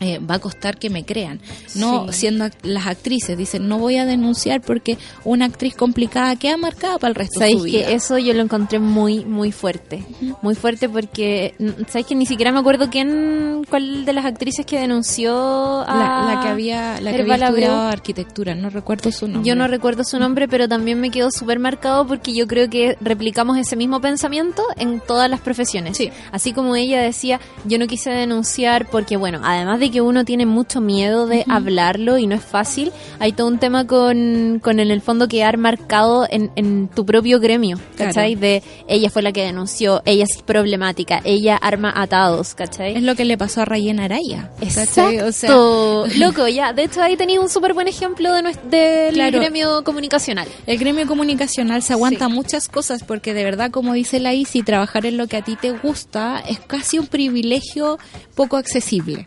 eh, 0.00 0.18
va 0.18 0.36
a 0.36 0.38
costar 0.38 0.78
que 0.78 0.90
me 0.90 1.04
crean. 1.04 1.40
No 1.74 2.06
Sí. 2.12 2.20
siendo 2.20 2.44
act- 2.44 2.62
las 2.64 2.86
actrices, 2.86 3.36
dicen, 3.36 3.68
no 3.68 3.78
voy 3.78 3.96
a 3.96 4.06
denunciar 4.06 4.60
porque 4.60 4.96
una 5.24 5.44
actriz 5.46 5.74
complicada 5.74 6.36
queda 6.36 6.56
marcada 6.56 6.98
para 6.98 7.08
el 7.10 7.14
resto 7.14 7.40
de 7.40 7.52
su 7.52 7.62
vida. 7.62 7.86
que 7.86 7.94
eso 7.94 8.18
yo 8.18 8.32
lo 8.34 8.42
encontré 8.42 8.78
muy, 8.78 9.24
muy 9.24 9.52
fuerte. 9.52 10.04
Muy 10.42 10.54
fuerte 10.54 10.88
porque, 10.88 11.54
mm, 11.58 11.84
¿sabéis 11.88 12.06
que 12.06 12.14
ni 12.14 12.26
siquiera 12.26 12.52
me 12.52 12.58
acuerdo 12.60 12.90
quién, 12.90 13.64
cuál 13.68 14.04
de 14.04 14.12
las 14.12 14.24
actrices 14.24 14.64
que 14.66 14.78
denunció 14.78 15.80
a 15.82 15.96
la, 16.26 16.34
la 16.34 16.40
que 16.42 16.48
había, 16.48 17.00
la 17.00 17.12
que 17.12 17.22
había 17.22 17.34
estudiado 17.36 17.80
arquitectura, 17.88 18.54
no 18.54 18.70
recuerdo 18.70 19.10
su 19.10 19.26
nombre. 19.28 19.48
Yo 19.48 19.56
no 19.56 19.66
recuerdo 19.68 20.04
su 20.04 20.18
nombre, 20.18 20.48
pero 20.48 20.68
también 20.68 21.00
me 21.00 21.10
quedó 21.10 21.30
súper 21.30 21.58
marcado 21.58 22.06
porque 22.06 22.32
yo 22.34 22.46
creo 22.46 22.68
que 22.70 22.96
replicamos 23.00 23.56
ese 23.58 23.76
mismo 23.76 24.00
pensamiento 24.00 24.62
en 24.76 25.00
todas 25.00 25.28
las 25.30 25.40
profesiones. 25.40 25.96
Sí. 25.96 26.10
Así 26.32 26.52
como 26.52 26.76
ella 26.76 27.00
decía, 27.02 27.40
yo 27.64 27.78
no 27.78 27.86
quise 27.86 28.10
denunciar 28.10 28.86
porque, 28.88 29.16
bueno, 29.16 29.40
además 29.42 29.80
de 29.80 29.87
que 29.90 30.00
uno 30.00 30.24
tiene 30.24 30.46
mucho 30.46 30.80
miedo 30.80 31.26
de 31.26 31.44
hablarlo 31.48 32.18
y 32.18 32.26
no 32.26 32.34
es 32.34 32.42
fácil, 32.44 32.92
hay 33.18 33.32
todo 33.32 33.46
un 33.48 33.58
tema 33.58 33.86
con, 33.86 34.60
con 34.62 34.80
en 34.80 34.90
el 34.90 35.00
fondo 35.00 35.28
quedar 35.28 35.56
marcado 35.58 36.26
en, 36.30 36.50
en 36.56 36.88
tu 36.88 37.04
propio 37.06 37.40
gremio, 37.40 37.78
¿cachai? 37.96 38.34
Claro. 38.34 38.40
De 38.40 38.62
ella 38.88 39.10
fue 39.10 39.22
la 39.22 39.32
que 39.32 39.42
denunció, 39.44 40.02
ella 40.04 40.24
es 40.24 40.42
problemática, 40.42 41.20
ella 41.24 41.56
arma 41.56 41.92
atados, 41.94 42.54
¿cachai? 42.54 42.96
Es 42.96 43.02
lo 43.02 43.14
que 43.14 43.24
le 43.24 43.36
pasó 43.38 43.62
a 43.62 43.64
Rayena 43.64 44.04
Araya. 44.04 44.50
¿cachai? 44.58 45.16
Exacto. 45.16 45.26
O 45.26 45.32
sea, 45.32 46.18
Loco, 46.18 46.48
ya. 46.48 46.72
De 46.72 46.84
hecho, 46.84 47.02
ahí 47.02 47.16
tenéis 47.16 47.38
un 47.38 47.48
súper 47.48 47.74
buen 47.74 47.88
ejemplo 47.88 48.32
de 48.32 48.42
nues- 48.42 48.62
del 48.70 49.14
Claro. 49.14 49.38
gremio 49.40 49.84
comunicacional. 49.84 50.48
El 50.66 50.78
gremio 50.78 51.06
comunicacional 51.06 51.82
se 51.82 51.92
aguanta 51.92 52.26
Sí. 52.26 52.32
muchas 52.32 52.68
cosas 52.68 53.02
porque 53.04 53.34
de 53.34 53.44
verdad, 53.44 53.70
como 53.70 53.92
dice 53.94 54.20
la 54.20 54.34
Isi, 54.34 54.62
trabajar 54.62 55.06
en 55.06 55.16
lo 55.16 55.26
que 55.26 55.36
a 55.36 55.42
ti 55.42 55.56
te 55.56 55.72
gusta 55.72 56.42
es 56.48 56.58
casi 56.60 56.98
un 56.98 57.06
privilegio 57.06 57.98
poco 58.34 58.56
accesible. 58.56 59.24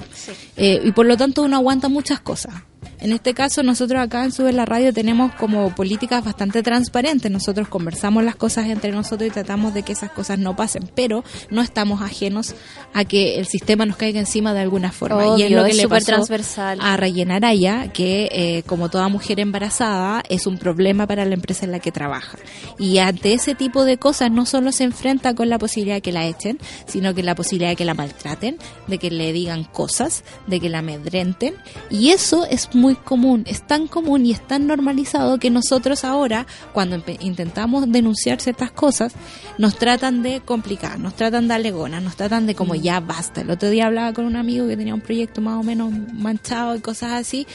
Eh, 0.58 0.82
y 0.84 0.92
por 0.92 1.06
lo 1.06 1.18
tanto 1.18 1.44
uno 1.44 1.58
aguanta 1.58 1.90
muchas 1.90 2.20
cosas. 2.20 2.54
En 3.00 3.12
este 3.14 3.34
caso, 3.34 3.64
nosotros 3.64 4.00
acá 4.00 4.24
en 4.24 4.32
Sube 4.32 4.54
la 4.54 4.66
Radio 4.66 4.94
tenemos 4.94 5.34
como 5.36 5.74
políticas 5.76 6.24
bastante 6.24 6.62
transparentes. 6.64 7.32
Nosotros 7.32 7.68
conversamos 7.68 8.24
las 8.24 8.36
cosas 8.36 8.68
entre 8.68 8.92
nosotros 8.92 9.28
y 9.28 9.32
tratamos 9.32 9.74
de 9.74 9.84
que 9.84 9.94
esas 9.94 10.12
cosas 10.12 10.38
no 10.40 10.56
pasen, 10.56 10.90
pero 10.94 11.24
no 11.50 11.62
estamos 11.62 12.02
ajenos 12.02 12.54
a 12.94 13.06
que 13.06 13.40
el 13.40 13.48
sistema 13.48 13.86
nos 13.86 13.98
caiga 13.98 14.20
encima 14.20 14.54
de 14.54 14.60
alguna 14.62 14.92
forma. 14.92 15.38
y 15.38 15.44
es 15.44 15.48
Obvio, 15.48 15.58
lo 15.58 15.66
que 15.66 15.72
es 15.72 15.78
le 15.78 15.88
pasó 15.88 16.06
transversal. 16.06 16.80
a 16.82 16.98
Rayena 16.98 17.36
Araya, 17.38 17.92
que 17.92 18.30
eh, 18.32 18.64
como 18.68 18.90
toda 18.90 19.08
mujer 19.10 19.40
embarazada 19.40 20.24
es 20.30 20.48
un 20.48 20.58
problema 20.58 21.08
para 21.08 21.26
la 21.26 21.34
empresa 21.34 21.66
en 21.66 21.72
la 21.72 21.80
que 21.80 21.92
trabaja. 21.92 22.38
Y 22.78 23.00
ante 23.00 23.34
ese 23.34 23.56
tipo 23.56 23.86
de 23.86 23.98
cosas 23.98 24.32
no 24.32 24.46
solo 24.46 24.72
se 24.72 24.84
enfrenta 24.84 25.34
con 25.34 25.50
la 25.50 25.58
posibilidad 25.58 25.96
de 25.96 26.02
que 26.02 26.12
la 26.12 26.26
echen, 26.28 26.60
sino 26.86 27.14
que 27.14 27.24
la 27.24 27.36
posibilidad 27.36 27.70
de 27.72 27.76
que 27.76 27.86
la 27.86 27.94
maltraten, 27.94 28.58
de 28.88 28.98
que 28.98 29.12
le 29.12 29.34
digan 29.34 29.64
cosas, 29.64 30.24
de 30.48 30.60
que 30.60 30.70
la 30.70 30.80
amedrenten. 30.80 31.56
Y 31.90 32.10
eso 32.10 32.46
es 32.46 32.70
muy 32.74 32.96
común, 32.96 33.44
es 33.48 33.66
tan 33.68 33.88
común 33.88 34.26
y 34.26 34.32
es 34.32 34.46
tan 34.48 34.68
normalizado 34.68 35.38
que 35.40 35.50
nosotros 35.50 36.04
ahora, 36.04 36.46
cuando 36.74 37.02
intentamos 37.20 37.92
denunciar 37.92 38.40
ciertas 38.42 38.72
cosas, 38.72 39.14
nos 39.58 39.76
tratan 39.78 40.24
de 40.24 40.42
complicar, 40.42 41.00
nos 41.00 41.16
tratan 41.16 41.48
de 41.48 41.54
alegonas, 41.56 42.02
nos 42.04 42.16
tratan 42.16 42.46
de 42.48 42.56
como 42.56 42.76
ya 42.76 43.00
basta. 43.00 43.42
El 43.42 43.52
otro 43.52 43.70
día 43.70 43.88
hablaba 43.88 44.14
con 44.14 44.26
un 44.26 44.36
amigo 44.36 44.68
que 44.68 44.78
tenía 44.78 44.94
un 44.94 45.02
proyecto 45.02 45.42
más 45.42 45.60
o 45.60 45.64
menos 45.64 45.92
manchado 46.14 46.76
y 46.76 46.80
cosas 46.80 47.12
así. 47.14 47.46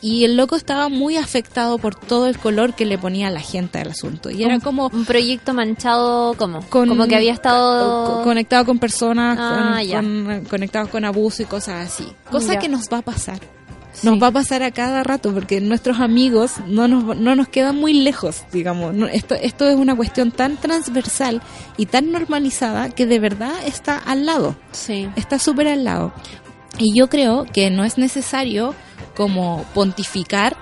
Y 0.00 0.22
el 0.22 0.36
loco 0.36 0.54
estaba 0.54 0.88
muy 0.88 1.16
afectado 1.16 1.76
por 1.78 1.96
todo 1.96 2.28
el 2.28 2.38
color 2.38 2.74
que 2.74 2.86
le 2.86 2.98
ponía 2.98 3.30
la 3.30 3.40
gente 3.40 3.80
al 3.80 3.88
asunto. 3.90 4.30
Y 4.30 4.44
era 4.44 4.60
como 4.60 4.90
Un 4.92 5.04
proyecto 5.04 5.54
manchado, 5.54 6.34
¿cómo? 6.34 6.60
con- 6.68 6.88
como 6.88 7.08
que 7.08 7.16
había 7.16 7.32
estado... 7.32 8.18
co- 8.18 8.22
conectado 8.22 8.64
con 8.64 8.78
personas, 8.78 9.36
Ah, 9.40 9.80
con- 9.90 10.24
con- 10.24 10.44
conectados 10.44 10.88
con 10.90 11.04
abuso 11.04 11.42
y 11.42 11.46
cosas 11.46 11.88
así. 11.88 12.06
Cosa 12.30 12.52
Ya. 12.54 12.58
que 12.60 12.68
nos 12.68 12.82
va 12.92 12.98
a 12.98 13.02
pasar. 13.02 13.40
Nos 14.02 14.22
va 14.22 14.28
a 14.28 14.32
pasar 14.32 14.62
a 14.62 14.70
cada 14.70 15.02
rato 15.02 15.32
porque 15.32 15.60
nuestros 15.60 16.00
amigos 16.00 16.52
no 16.66 16.88
nos, 16.88 17.16
no 17.16 17.34
nos 17.34 17.48
quedan 17.48 17.76
muy 17.76 17.92
lejos, 17.92 18.44
digamos. 18.52 18.94
No, 18.94 19.06
esto, 19.06 19.34
esto 19.34 19.68
es 19.68 19.76
una 19.76 19.96
cuestión 19.96 20.30
tan 20.30 20.56
transversal 20.56 21.42
y 21.76 21.86
tan 21.86 22.12
normalizada 22.12 22.90
que 22.90 23.06
de 23.06 23.18
verdad 23.18 23.52
está 23.66 23.98
al 23.98 24.26
lado. 24.26 24.56
Sí. 24.72 25.08
Está 25.16 25.38
súper 25.38 25.68
al 25.68 25.84
lado. 25.84 26.12
Y 26.78 26.96
yo 26.96 27.08
creo 27.08 27.44
que 27.44 27.70
no 27.70 27.84
es 27.84 27.98
necesario 27.98 28.74
como 29.16 29.64
pontificar 29.74 30.56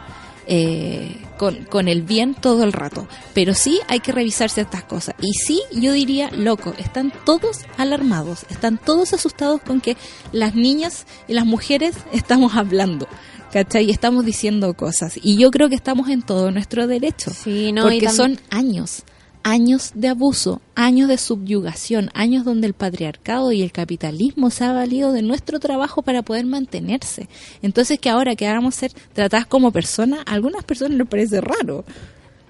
eh, 0.47 1.17
con, 1.39 1.65
con 1.65 1.89
el 1.89 2.03
bien 2.03 2.35
todo 2.35 2.65
el 2.65 2.73
rato. 2.73 3.09
Pero 3.35 3.55
sí 3.55 3.81
hay 3.89 4.01
que 4.01 4.13
revisar 4.13 4.51
ciertas 4.51 4.85
cosas. 4.85 5.15
Y 5.21 5.33
sí, 5.35 5.63
yo 5.73 5.93
diría, 5.93 6.31
loco, 6.31 6.75
están 6.79 7.13
todos 7.25 7.61
alarmados, 7.77 8.47
están 8.49 8.79
todos 8.79 9.13
asustados 9.13 9.61
con 9.61 9.81
que 9.81 9.97
las 10.33 10.55
niñas 10.55 11.07
y 11.29 11.35
las 11.35 11.47
mujeres 11.47 11.97
estamos 12.13 12.55
hablando. 12.55 13.09
¿Cachai? 13.53 13.85
Y 13.87 13.91
estamos 13.91 14.25
diciendo 14.25 14.75
cosas. 14.75 15.19
Y 15.23 15.39
yo 15.39 15.51
creo 15.51 15.69
que 15.69 15.77
estamos 15.77 16.09
en 16.09 16.21
todo 16.21 16.51
nuestro 16.51 16.87
derecho. 16.87 17.31
Sí, 17.31 17.73
no, 17.73 17.85
porque 17.85 18.11
son 18.11 18.39
años, 18.51 19.05
años 19.47 19.93
de 19.95 20.09
abuso, 20.09 20.61
años 20.75 21.09
de 21.09 21.19
subyugación, 21.19 22.11
años 22.15 22.45
donde 22.45 22.67
el 22.67 22.75
patriarcado 22.75 23.53
y 23.53 23.63
el 23.63 23.71
capitalismo 23.71 24.51
se 24.51 24.65
ha 24.65 24.73
valido 24.73 25.13
de 25.13 25.23
nuestro 25.23 25.61
trabajo 25.61 26.03
para 26.03 26.23
poder 26.23 26.47
mantenerse. 26.47 27.29
Entonces 27.63 28.01
que 28.01 28.11
ahora 28.11 28.35
queramos 28.35 28.75
ser 28.75 28.93
tratadas 29.13 29.47
como 29.47 29.71
personas, 29.71 30.25
a 30.27 30.33
algunas 30.33 30.65
personas 30.65 30.99
les 30.99 31.07
parece 31.07 31.41
raro. 31.41 31.85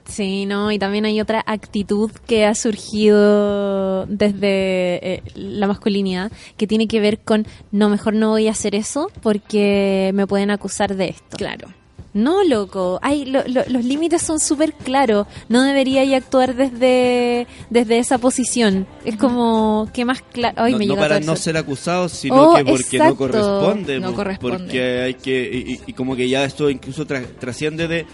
Sí, 0.07 0.47
no, 0.47 0.73
y 0.73 0.79
también 0.79 1.05
hay 1.05 1.21
otra 1.21 1.45
actitud 1.47 2.11
que 2.27 2.47
ha 2.47 2.55
surgido 2.55 4.07
desde 4.07 5.17
eh, 5.17 5.23
la 5.35 5.67
masculinidad 5.67 6.33
que 6.57 6.67
tiene 6.67 6.89
que 6.89 7.01
ver 7.01 7.19
con, 7.19 7.47
no, 7.73 7.91
mejor 7.91 8.15
no 8.15 8.31
voy 8.31 8.49
a 8.49 8.53
hacer 8.53 8.75
eso 8.75 9.11
porque 9.21 10.13
me 10.15 10.27
pueden 10.27 10.51
acusar 10.51 10.97
de 10.97 11.11
esto. 11.11 11.37
Claro. 11.37 11.69
No, 12.17 12.43
loco, 12.45 12.99
hay, 13.03 13.27
lo- 13.27 13.47
lo- 13.47 13.65
los 13.69 13.85
límites 13.85 14.23
son 14.23 14.41
súper 14.41 14.73
claros, 14.73 15.27
no 15.51 15.63
debería 15.63 16.03
y 16.03 16.15
actuar 16.15 16.55
desde, 16.57 17.47
desde 17.69 17.99
esa 17.99 18.17
posición. 18.19 18.87
Es 19.05 19.17
como, 19.17 19.89
¿qué 19.93 20.05
más 20.07 20.23
claro? 20.23 20.55
Ay, 20.57 20.73
no, 20.73 20.79
me 20.79 20.87
no 20.87 20.95
llega 20.95 21.03
para 21.09 21.21
no 21.21 21.37
ser 21.37 21.57
acusados, 21.59 22.13
sino 22.13 22.53
Oh, 22.53 22.57
que 22.57 22.65
porque 22.65 22.83
exacto. 22.97 23.05
no 23.05 23.17
corresponde. 23.17 24.01
No 24.01 24.11
po- 24.11 24.17
corresponde. 24.17 24.59
Porque 24.59 25.01
hay 25.03 25.15
que. 25.15 25.81
Y, 25.87 25.93
como 25.93 26.17
que 26.17 26.27
ya 26.29 26.45
esto 26.45 26.71
incluso 26.71 27.07
tra- 27.07 27.27
trasciende 27.39 27.87
de 27.87 28.07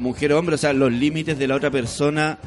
mujer 0.00 0.32
o 0.32 0.38
hombre, 0.40 0.56
o 0.56 0.58
sea, 0.58 0.72
los 0.72 0.90
límites 0.92 1.38
de 1.38 1.46
la 1.46 1.54
otra 1.54 1.70
persona 1.70 2.38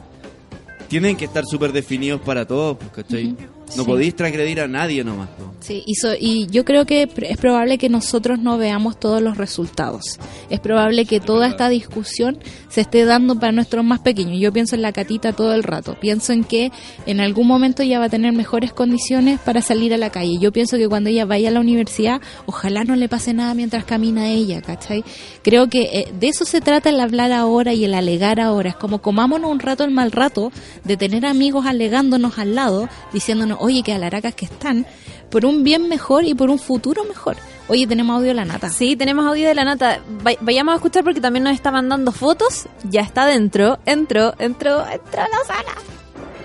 tienen 0.89 1.15
que 1.15 1.23
estar 1.26 1.45
súper 1.45 1.72
definidos 1.72 2.19
para 2.19 2.45
todos, 2.45 2.77
pues, 2.77 2.91
¿cachai? 2.91 3.34
No 3.77 3.84
Sí. 3.84 3.89
podéis 3.89 4.15
transgredir 4.15 4.60
a 4.61 4.68
nadie 4.68 5.03
nomás. 5.03 5.30
Sí, 5.60 5.84
y, 5.85 5.95
so- 5.95 6.15
y 6.19 6.48
yo 6.48 6.65
creo 6.65 6.85
que 6.85 7.07
es 7.22 7.38
probable 7.38 7.77
que 7.77 7.88
nosotros 7.89 8.39
no 8.39 8.57
veamos 8.57 8.99
todos 8.99 9.22
los 9.22 9.38
resultados. 9.38 10.19
Es 10.49 10.60
probable 10.60 11.06
que 11.06 11.19
toda 11.19 11.48
esta 11.48 11.69
discusión 11.69 12.39
se 12.69 12.81
esté 12.81 13.06
dando 13.06 13.35
para 13.39 13.52
nuestros 13.52 13.85
más 13.85 13.99
pequeños. 13.99 14.39
Yo 14.39 14.52
pienso 14.52 14.76
en 14.76 14.81
la 14.81 14.91
catita 14.91 15.34
todo 15.34 15.53
el 15.53 15.64
rato. 15.64 15.95
Pienso 15.99 16.34
en 16.34 16.43
que 16.43 16.72
en 17.06 17.19
algún 17.22 17.48
momento 17.48 17.84
ella 17.84 17.99
va 17.99 18.06
a 18.06 18.10
tener 18.10 18.34
mejores 18.34 18.73
condiciones 18.73 19.39
para 19.39 19.61
salir 19.61 19.93
a 19.93 19.98
la 19.98 20.10
calle. 20.10 20.38
Yo 20.39 20.52
pienso 20.52 20.77
que 20.77 20.88
cuando 20.89 21.10
ella 21.10 21.26
vaya 21.26 21.49
a 21.49 21.52
la 21.52 21.60
universidad, 21.60 22.22
ojalá 22.48 22.84
no 22.84 22.95
le 22.95 23.07
pase 23.07 23.34
nada 23.34 23.53
mientras 23.53 23.84
camina 23.85 24.30
ella, 24.30 24.61
¿cachai? 24.61 25.03
Creo 25.43 25.68
que 25.69 25.81
eh, 25.93 26.11
de 26.19 26.27
eso 26.27 26.43
se 26.45 26.61
trata 26.61 26.89
el 26.89 26.99
hablar 26.99 27.31
ahora 27.31 27.73
y 27.73 27.85
el 27.85 27.93
alegar 27.93 28.39
ahora. 28.39 28.69
Es 28.69 28.76
como 28.76 29.02
comámonos 29.02 29.52
un 29.52 29.60
rato 29.60 29.84
el 29.84 29.91
mal 29.91 30.11
rato 30.11 30.52
de 30.84 30.98
tener 30.98 31.26
amigos 31.26 31.65
alegándonos 31.65 32.39
al 32.39 32.56
lado, 32.56 32.89
diciéndonos, 33.14 33.60
oye, 33.61 33.83
que 33.83 33.93
alaracas 33.93 34.35
que 34.35 34.45
están, 34.45 34.85
por 35.29 35.45
un 35.45 35.63
bien 35.63 35.88
mejor 35.88 36.25
y 36.25 36.33
por 36.33 36.49
un 36.49 36.59
futuro 36.59 37.03
mejor. 37.05 37.38
Oye, 37.67 37.88
tenemos 37.88 38.15
audio 38.17 38.29
de 38.29 38.33
la 38.33 38.43
nata. 38.45 38.69
Sí, 38.69 38.95
tenemos 38.97 39.25
audio 39.25 39.47
de 39.47 39.55
la 39.55 39.63
nata. 39.63 40.01
Vay- 40.23 40.38
vayamos 40.41 40.73
a 40.73 40.75
escuchar 40.75 41.03
porque 41.03 41.21
también 41.21 41.43
nos 41.43 41.53
está 41.53 41.71
mandando 41.71 42.11
fotos. 42.11 42.65
Ya 42.83 43.01
está 43.01 43.25
dentro, 43.25 43.79
entró, 43.85 44.33
entró, 44.39 44.85
entró 44.85 45.21
la 45.21 45.45
sala. 45.47 45.71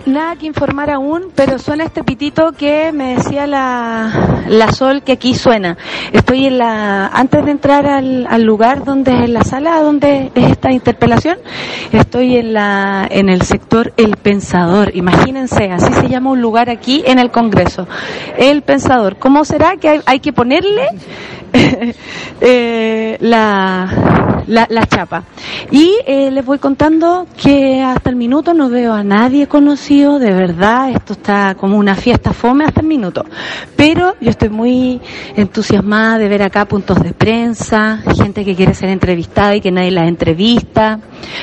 Nada 0.06 0.36
que 0.36 0.46
informar 0.46 0.88
aún, 0.90 1.32
pero 1.34 1.58
suena 1.58 1.82
este 1.82 2.04
pitito 2.04 2.52
que 2.52 2.92
me 2.92 3.16
decía 3.16 3.44
la, 3.48 4.44
la 4.48 4.70
Sol 4.70 5.02
que 5.02 5.10
aquí 5.10 5.34
suena. 5.34 5.76
Estoy 6.12 6.46
en 6.46 6.58
la, 6.58 7.08
antes 7.08 7.44
de 7.44 7.50
entrar 7.50 7.86
al, 7.86 8.24
al 8.30 8.44
lugar 8.44 8.84
donde 8.84 9.24
es 9.24 9.28
la 9.28 9.42
sala 9.42 9.80
donde 9.82 10.30
es 10.32 10.50
esta 10.52 10.70
interpelación, 10.70 11.38
estoy 11.90 12.36
en 12.36 12.52
la, 12.52 13.04
en 13.10 13.28
el 13.28 13.42
sector 13.42 13.92
El 13.96 14.16
Pensador. 14.16 14.94
Imagínense, 14.94 15.72
así 15.72 15.92
se 15.92 16.08
llama 16.08 16.30
un 16.30 16.40
lugar 16.40 16.70
aquí 16.70 17.02
en 17.04 17.18
el 17.18 17.32
Congreso. 17.32 17.88
El 18.38 18.62
Pensador. 18.62 19.16
¿Cómo 19.16 19.44
será 19.44 19.76
que 19.76 19.88
hay, 19.88 20.00
hay 20.06 20.20
que 20.20 20.32
ponerle 20.32 20.86
eh, 22.40 23.16
la, 23.20 24.44
la, 24.46 24.86
chapa? 24.86 25.24
Y 25.70 25.96
eh, 26.06 26.30
les 26.30 26.44
voy 26.44 26.58
contando 26.58 27.26
que 27.36 27.82
hasta 27.82 28.10
el 28.10 28.16
minuto 28.16 28.54
no 28.54 28.68
veo 28.68 28.92
a 28.92 29.02
nadie 29.02 29.46
conocido, 29.46 30.18
de 30.18 30.32
verdad, 30.32 30.90
esto 30.90 31.14
está 31.14 31.54
como 31.54 31.78
una 31.78 31.94
fiesta 31.94 32.32
fome 32.32 32.64
hasta 32.64 32.80
el 32.80 32.86
minuto. 32.86 33.24
Pero 33.76 34.14
yo 34.20 34.30
estoy 34.30 34.48
muy 34.48 35.00
entusiasmada 35.34 36.18
de 36.18 36.28
ver 36.28 36.42
acá 36.42 36.66
puntos 36.66 37.02
de 37.02 37.12
prensa, 37.12 38.02
gente 38.16 38.44
que 38.44 38.54
quiere 38.54 38.74
ser 38.74 38.90
entrevistada 38.90 39.56
y 39.56 39.60
que 39.60 39.70
nadie 39.70 39.90
la 39.90 40.06
entrevista. 40.06 41.00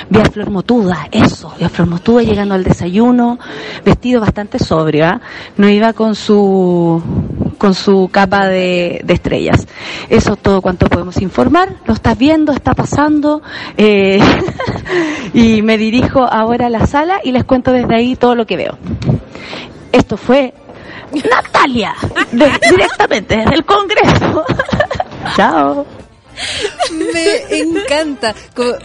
Vi 0.09 0.19
a 0.19 0.25
Flor 0.25 0.49
Motuda, 0.49 1.07
eso, 1.11 1.53
vi 1.57 1.65
a 1.65 1.69
Flor 1.69 1.89
Motuda 1.89 2.23
llegando 2.23 2.55
al 2.55 2.63
desayuno, 2.63 3.39
vestido 3.83 4.21
bastante 4.21 4.59
sobrio, 4.59 5.05
¿ah? 5.05 5.21
no 5.57 5.69
iba 5.69 5.93
con 5.93 6.15
su 6.15 7.01
con 7.63 7.75
su 7.75 8.09
capa 8.11 8.49
de, 8.49 8.99
de 9.05 9.13
estrellas. 9.13 9.65
Eso 10.09 10.33
es 10.33 10.39
todo 10.39 10.61
cuanto 10.61 10.89
podemos 10.89 11.21
informar. 11.21 11.77
Lo 11.85 11.93
estás 11.93 12.17
viendo, 12.17 12.51
está 12.51 12.73
pasando. 12.73 13.41
eh, 13.77 14.19
y 15.33 15.61
me 15.61 15.77
dirijo 15.77 16.25
ahora 16.25 16.65
a 16.65 16.69
la 16.69 16.85
sala 16.87 17.21
y 17.23 17.31
les 17.31 17.45
cuento 17.45 17.71
desde 17.71 17.95
ahí 17.95 18.17
todo 18.17 18.35
lo 18.35 18.45
que 18.45 18.57
veo. 18.57 18.77
Esto 19.93 20.17
fue 20.17 20.53
Natalia, 21.13 21.95
directamente 22.69 23.37
desde 23.37 23.55
el 23.55 23.63
Congreso. 23.63 24.43
Chao. 25.37 25.85
Me 26.91 27.59
encanta. 27.59 28.35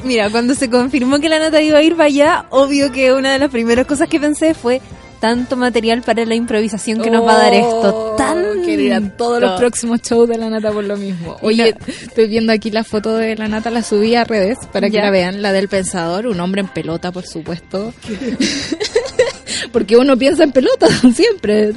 Mira, 0.05 0.31
cuando 0.31 0.55
se 0.55 0.71
confirmó 0.71 1.19
que 1.19 1.29
la 1.29 1.41
nota 1.41 1.61
iba 1.61 1.79
a 1.79 1.83
ir 1.83 1.97
para 1.97 2.05
allá, 2.05 2.47
obvio 2.51 2.93
que 2.93 3.13
una 3.13 3.33
de 3.33 3.41
las 3.41 3.51
primeras 3.51 3.89
cosas 3.89 4.09
que 4.09 4.21
pensé 4.21 4.55
fue 4.55 4.81
tanto 5.21 5.57
material 5.57 6.03
para 6.03 6.25
la 6.25 6.35
improvisación 6.35 7.01
que 7.01 7.11
nos 7.11 7.27
va 7.27 7.35
a 7.35 7.43
dar 7.43 7.55
esto. 7.55 8.13
Oh, 8.13 8.17
Tan 8.17 8.63
Quiero 8.65 8.83
ir 8.83 8.93
a 8.93 9.01
todos 9.17 9.41
los 9.41 9.59
próximos 9.59 10.01
shows 10.03 10.29
de 10.29 10.37
la 10.39 10.51
Nata 10.51 10.71
por 10.73 10.85
lo 10.85 10.97
mismo. 10.97 11.37
Oye, 11.43 11.75
estoy 11.87 12.27
viendo 12.29 12.53
aquí 12.53 12.71
la 12.71 12.85
foto 12.85 13.17
de 13.17 13.35
la 13.37 13.49
Nata, 13.49 13.71
la 13.71 13.83
subí 13.83 14.15
a 14.15 14.25
redes 14.25 14.59
para 14.73 14.89
que 14.89 14.97
Ya. 14.97 15.03
la 15.05 15.11
vean, 15.11 15.41
la 15.43 15.53
del 15.53 15.69
pensador, 15.69 16.27
un 16.27 16.39
hombre 16.41 16.61
en 16.61 16.69
pelota, 16.69 17.11
por 17.13 17.27
supuesto. 17.27 17.93
Porque 19.73 19.97
uno 19.97 20.17
piensa 20.17 20.45
en 20.45 20.53
pelota 20.53 20.87
siempre. 21.15 21.73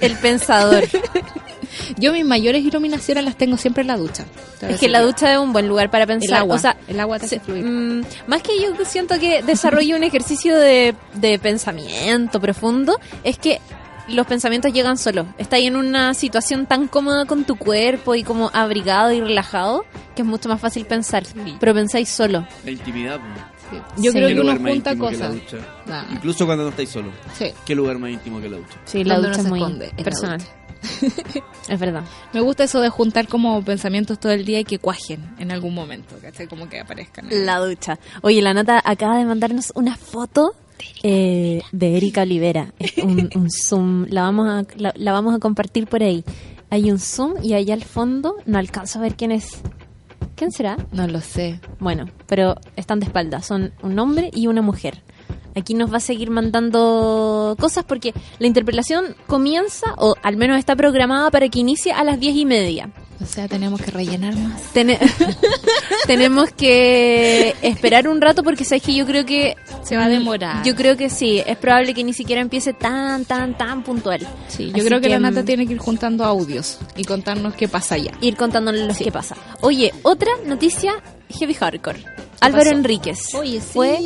El 0.00 0.16
pensador. 0.16 0.84
Yo 1.96 2.12
mis 2.12 2.24
mayores 2.24 2.64
iluminaciones 2.64 3.24
las 3.24 3.36
tengo 3.36 3.56
siempre 3.56 3.82
en 3.82 3.88
la 3.88 3.96
ducha. 3.96 4.24
Es 4.60 4.78
que 4.80 4.88
la 4.88 5.00
ducha 5.02 5.32
es 5.32 5.38
un 5.38 5.52
buen 5.52 5.68
lugar 5.68 5.90
para 5.90 6.06
pensar. 6.06 6.28
El 6.30 6.34
agua, 6.42 6.56
o 6.56 6.58
sea, 6.58 6.76
el 6.88 7.00
agua 7.00 7.18
te 7.18 7.26
hace 7.26 7.40
fluir. 7.40 7.64
mm, 7.64 8.04
más 8.26 8.42
que 8.42 8.60
yo 8.60 8.72
siento 8.84 9.18
que 9.18 9.42
desarrollo 9.42 9.96
un 9.96 10.04
ejercicio 10.04 10.56
de, 10.56 10.94
de 11.14 11.38
pensamiento 11.38 12.40
profundo, 12.40 12.98
es 13.24 13.38
que 13.38 13.60
los 14.08 14.26
pensamientos 14.26 14.72
llegan 14.72 14.98
solos. 14.98 15.26
Estás 15.38 15.58
ahí 15.58 15.66
en 15.66 15.76
una 15.76 16.12
situación 16.14 16.66
tan 16.66 16.88
cómoda 16.88 17.24
con 17.24 17.44
tu 17.44 17.56
cuerpo 17.56 18.14
y 18.16 18.24
como 18.24 18.50
abrigado 18.52 19.12
y 19.12 19.20
relajado 19.20 19.84
que 20.16 20.22
es 20.22 20.28
mucho 20.28 20.48
más 20.48 20.60
fácil 20.60 20.84
pensar. 20.84 21.22
Pero 21.60 21.72
pensáis 21.72 22.08
solo. 22.08 22.46
La 22.64 22.70
intimidad. 22.72 23.20
Yo 23.96 24.10
Sí. 24.12 24.18
creo 24.18 24.28
¿Qué 24.28 24.34
que 24.34 24.40
uno 24.40 24.56
junta 24.58 24.96
cosas. 24.96 25.32
Incluso 26.12 26.44
cuando 26.44 26.64
no 26.64 26.70
estáis 26.70 26.90
solo. 26.90 27.10
Sí. 27.38 27.46
¿Qué 27.64 27.74
lugar 27.74 27.98
más 27.98 28.10
íntimo 28.10 28.40
que 28.40 28.48
la 28.48 28.58
ducha? 28.58 28.76
Sí, 28.84 29.02
la 29.04 29.18
ducha 29.18 29.40
es 29.40 29.46
muy 29.48 29.60
esconde, 29.60 29.90
personal. 30.02 30.40
Es 31.68 31.78
verdad. 31.80 32.04
Me 32.32 32.40
gusta 32.40 32.64
eso 32.64 32.80
de 32.80 32.88
juntar 32.88 33.28
como 33.28 33.62
pensamientos 33.64 34.18
todo 34.18 34.32
el 34.32 34.44
día 34.44 34.60
y 34.60 34.64
que 34.64 34.78
cuajen 34.78 35.34
en 35.38 35.50
algún 35.52 35.74
momento, 35.74 36.16
¿cachai? 36.20 36.48
Como 36.48 36.68
que 36.68 36.80
aparezcan. 36.80 37.26
ahí. 37.28 37.44
La 37.44 37.58
ducha. 37.58 37.98
Oye, 38.22 38.42
la 38.42 38.54
Nata 38.54 38.80
acaba 38.84 39.18
de 39.18 39.24
mandarnos 39.24 39.72
una 39.74 39.96
foto 39.96 40.54
eh, 41.02 41.62
de 41.72 41.96
Erika 41.96 42.22
Olivera. 42.22 42.72
Es 42.78 42.98
Un, 42.98 43.30
un 43.34 43.48
zoom. 43.50 44.06
La 44.08 44.22
vamos, 44.22 44.48
a, 44.48 44.64
la, 44.76 44.92
la 44.96 45.12
vamos 45.12 45.34
a 45.34 45.38
compartir 45.38 45.86
por 45.86 46.02
ahí. 46.02 46.24
Hay 46.70 46.90
un 46.90 46.98
zoom 46.98 47.34
y 47.42 47.54
allá 47.54 47.74
al 47.74 47.84
fondo 47.84 48.36
no 48.46 48.58
alcanzo 48.58 48.98
a 48.98 49.02
ver 49.02 49.14
quién 49.16 49.30
es. 49.32 49.60
¿Quién 50.36 50.50
será? 50.50 50.76
No 50.90 51.06
lo 51.06 51.20
sé. 51.20 51.60
Bueno, 51.78 52.06
pero 52.26 52.56
están 52.74 52.98
de 52.98 53.06
espalda. 53.06 53.42
Son 53.42 53.72
un 53.82 53.98
hombre 53.98 54.30
y 54.32 54.46
una 54.48 54.62
mujer. 54.62 55.02
Aquí 55.54 55.74
nos 55.74 55.92
va 55.92 55.98
a 55.98 56.00
seguir 56.00 56.30
mandando 56.30 57.56
cosas 57.60 57.84
porque 57.84 58.14
la 58.38 58.46
interpelación 58.46 59.14
comienza, 59.26 59.94
o 59.98 60.14
al 60.22 60.36
menos 60.36 60.58
está 60.58 60.74
programada 60.76 61.30
para 61.30 61.48
que 61.48 61.58
inicie 61.60 61.92
a 61.92 62.04
las 62.04 62.18
diez 62.18 62.34
y 62.36 62.44
media. 62.46 62.90
O 63.20 63.24
sea, 63.26 63.46
tenemos 63.46 63.80
que 63.80 63.90
rellenar 63.92 64.34
más. 64.36 64.60
Tene- 64.72 64.98
tenemos 66.06 66.50
que 66.52 67.54
esperar 67.62 68.08
un 68.08 68.20
rato 68.20 68.42
porque 68.42 68.64
sabes 68.64 68.82
que 68.82 68.94
yo 68.94 69.06
creo 69.06 69.24
que 69.24 69.56
Se 69.84 69.96
va 69.96 70.06
a 70.06 70.08
demorar. 70.08 70.64
yo 70.64 70.74
creo 70.74 70.96
que 70.96 71.08
sí 71.10 71.40
es 71.46 71.56
probable 71.56 71.94
que 71.94 72.02
ni 72.04 72.12
siquiera 72.12 72.40
empiece 72.40 72.72
tan 72.72 73.24
tan 73.24 73.56
tan 73.56 73.82
puntual 73.84 74.26
Sí, 74.48 74.66
yo 74.70 74.76
Así 74.78 74.86
creo 74.86 75.00
que, 75.00 75.08
la 75.08 75.18
Nata 75.20 75.42
mm, 75.42 75.44
tiene 75.44 75.66
que 75.66 75.74
ir 75.74 75.78
juntando 75.78 76.24
audios 76.24 76.78
y 76.96 77.04
contarnos 77.04 77.54
qué 77.54 77.68
pasa 77.68 77.94
allá. 77.94 78.12
ir 78.20 78.36
contándoles 78.36 78.86
lo 78.88 78.94
que 78.94 79.12
pasa 79.12 79.36
oye 79.60 79.92
otra 80.02 80.30
noticia 80.46 80.94
heavy 81.30 81.54
hardcore 81.54 82.04
Álvaro 82.40 82.64
pasó? 82.64 82.76
Enríquez 82.76 83.34
Oye, 83.34 83.60
sí. 83.60 83.66
fue 83.72 83.98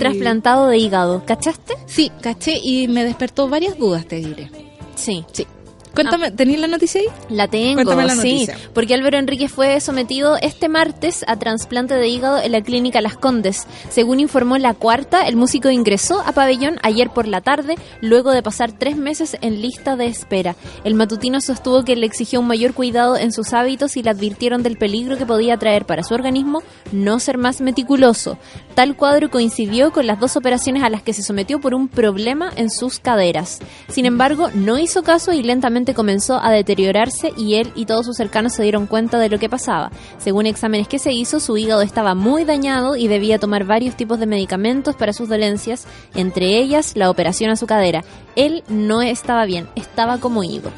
trasplantado 0.00 0.68
de 0.68 0.78
hígado 0.78 1.24
¿cachaste? 1.24 1.74
Sí, 1.86 2.10
caché 2.20 2.58
y 2.62 2.88
me 2.88 3.04
despertó 3.04 3.48
varias 3.48 3.78
dudas, 3.78 4.06
te 4.06 4.16
diré. 4.16 4.50
sí 4.96 5.24
Sí. 5.32 5.46
Cuéntame, 5.94 6.30
¿tenías 6.30 6.60
la 6.60 6.66
noticia 6.66 7.00
ahí? 7.00 7.06
La 7.28 7.48
tengo, 7.48 7.76
Cuéntame 7.76 8.06
la 8.06 8.14
sí. 8.16 8.48
Porque 8.72 8.94
Álvaro 8.94 9.18
Enríquez 9.18 9.50
fue 9.50 9.80
sometido 9.80 10.36
este 10.40 10.68
martes 10.68 11.24
a 11.26 11.36
trasplante 11.36 11.94
de 11.94 12.08
hígado 12.08 12.38
en 12.40 12.52
la 12.52 12.62
clínica 12.62 13.00
Las 13.00 13.16
Condes. 13.16 13.66
Según 13.88 14.20
informó 14.20 14.58
La 14.58 14.74
Cuarta, 14.74 15.26
el 15.26 15.36
músico 15.36 15.70
ingresó 15.70 16.20
a 16.20 16.32
pabellón 16.32 16.78
ayer 16.82 17.10
por 17.10 17.26
la 17.26 17.40
tarde, 17.40 17.76
luego 18.00 18.32
de 18.32 18.42
pasar 18.42 18.72
tres 18.72 18.96
meses 18.96 19.36
en 19.40 19.60
lista 19.60 19.96
de 19.96 20.06
espera. 20.06 20.56
El 20.84 20.94
matutino 20.94 21.40
sostuvo 21.40 21.84
que 21.84 21.96
le 21.96 22.06
exigió 22.06 22.40
un 22.40 22.46
mayor 22.46 22.74
cuidado 22.74 23.16
en 23.16 23.32
sus 23.32 23.52
hábitos 23.52 23.96
y 23.96 24.02
le 24.02 24.10
advirtieron 24.10 24.62
del 24.62 24.78
peligro 24.78 25.18
que 25.18 25.26
podía 25.26 25.56
traer 25.56 25.86
para 25.86 26.02
su 26.02 26.14
organismo 26.14 26.62
no 26.92 27.18
ser 27.20 27.38
más 27.38 27.60
meticuloso. 27.60 28.38
Tal 28.74 28.96
cuadro 28.96 29.30
coincidió 29.30 29.92
con 29.92 30.06
las 30.06 30.20
dos 30.20 30.36
operaciones 30.36 30.82
a 30.82 30.90
las 30.90 31.02
que 31.02 31.12
se 31.12 31.22
sometió 31.22 31.60
por 31.60 31.74
un 31.74 31.88
problema 31.88 32.50
en 32.56 32.70
sus 32.70 32.98
caderas. 32.98 33.58
Sin 33.88 34.06
embargo, 34.06 34.50
no 34.54 34.78
hizo 34.78 35.02
caso 35.02 35.32
y 35.32 35.42
lentamente 35.42 35.79
comenzó 35.94 36.40
a 36.42 36.50
deteriorarse 36.50 37.32
y 37.36 37.54
él 37.56 37.72
y 37.74 37.86
todos 37.86 38.06
sus 38.06 38.16
cercanos 38.16 38.52
se 38.52 38.62
dieron 38.62 38.86
cuenta 38.86 39.18
de 39.18 39.28
lo 39.28 39.38
que 39.38 39.48
pasaba. 39.48 39.90
Según 40.18 40.46
exámenes 40.46 40.88
que 40.88 40.98
se 40.98 41.12
hizo, 41.12 41.40
su 41.40 41.56
hígado 41.56 41.82
estaba 41.82 42.14
muy 42.14 42.44
dañado 42.44 42.96
y 42.96 43.08
debía 43.08 43.38
tomar 43.38 43.64
varios 43.64 43.96
tipos 43.96 44.18
de 44.18 44.26
medicamentos 44.26 44.96
para 44.96 45.12
sus 45.12 45.28
dolencias, 45.28 45.86
entre 46.14 46.58
ellas 46.58 46.96
la 46.96 47.10
operación 47.10 47.50
a 47.50 47.56
su 47.56 47.66
cadera. 47.66 48.04
Él 48.36 48.62
no 48.68 49.02
estaba 49.02 49.44
bien, 49.44 49.68
estaba 49.74 50.18
como 50.18 50.44
ido. 50.44 50.70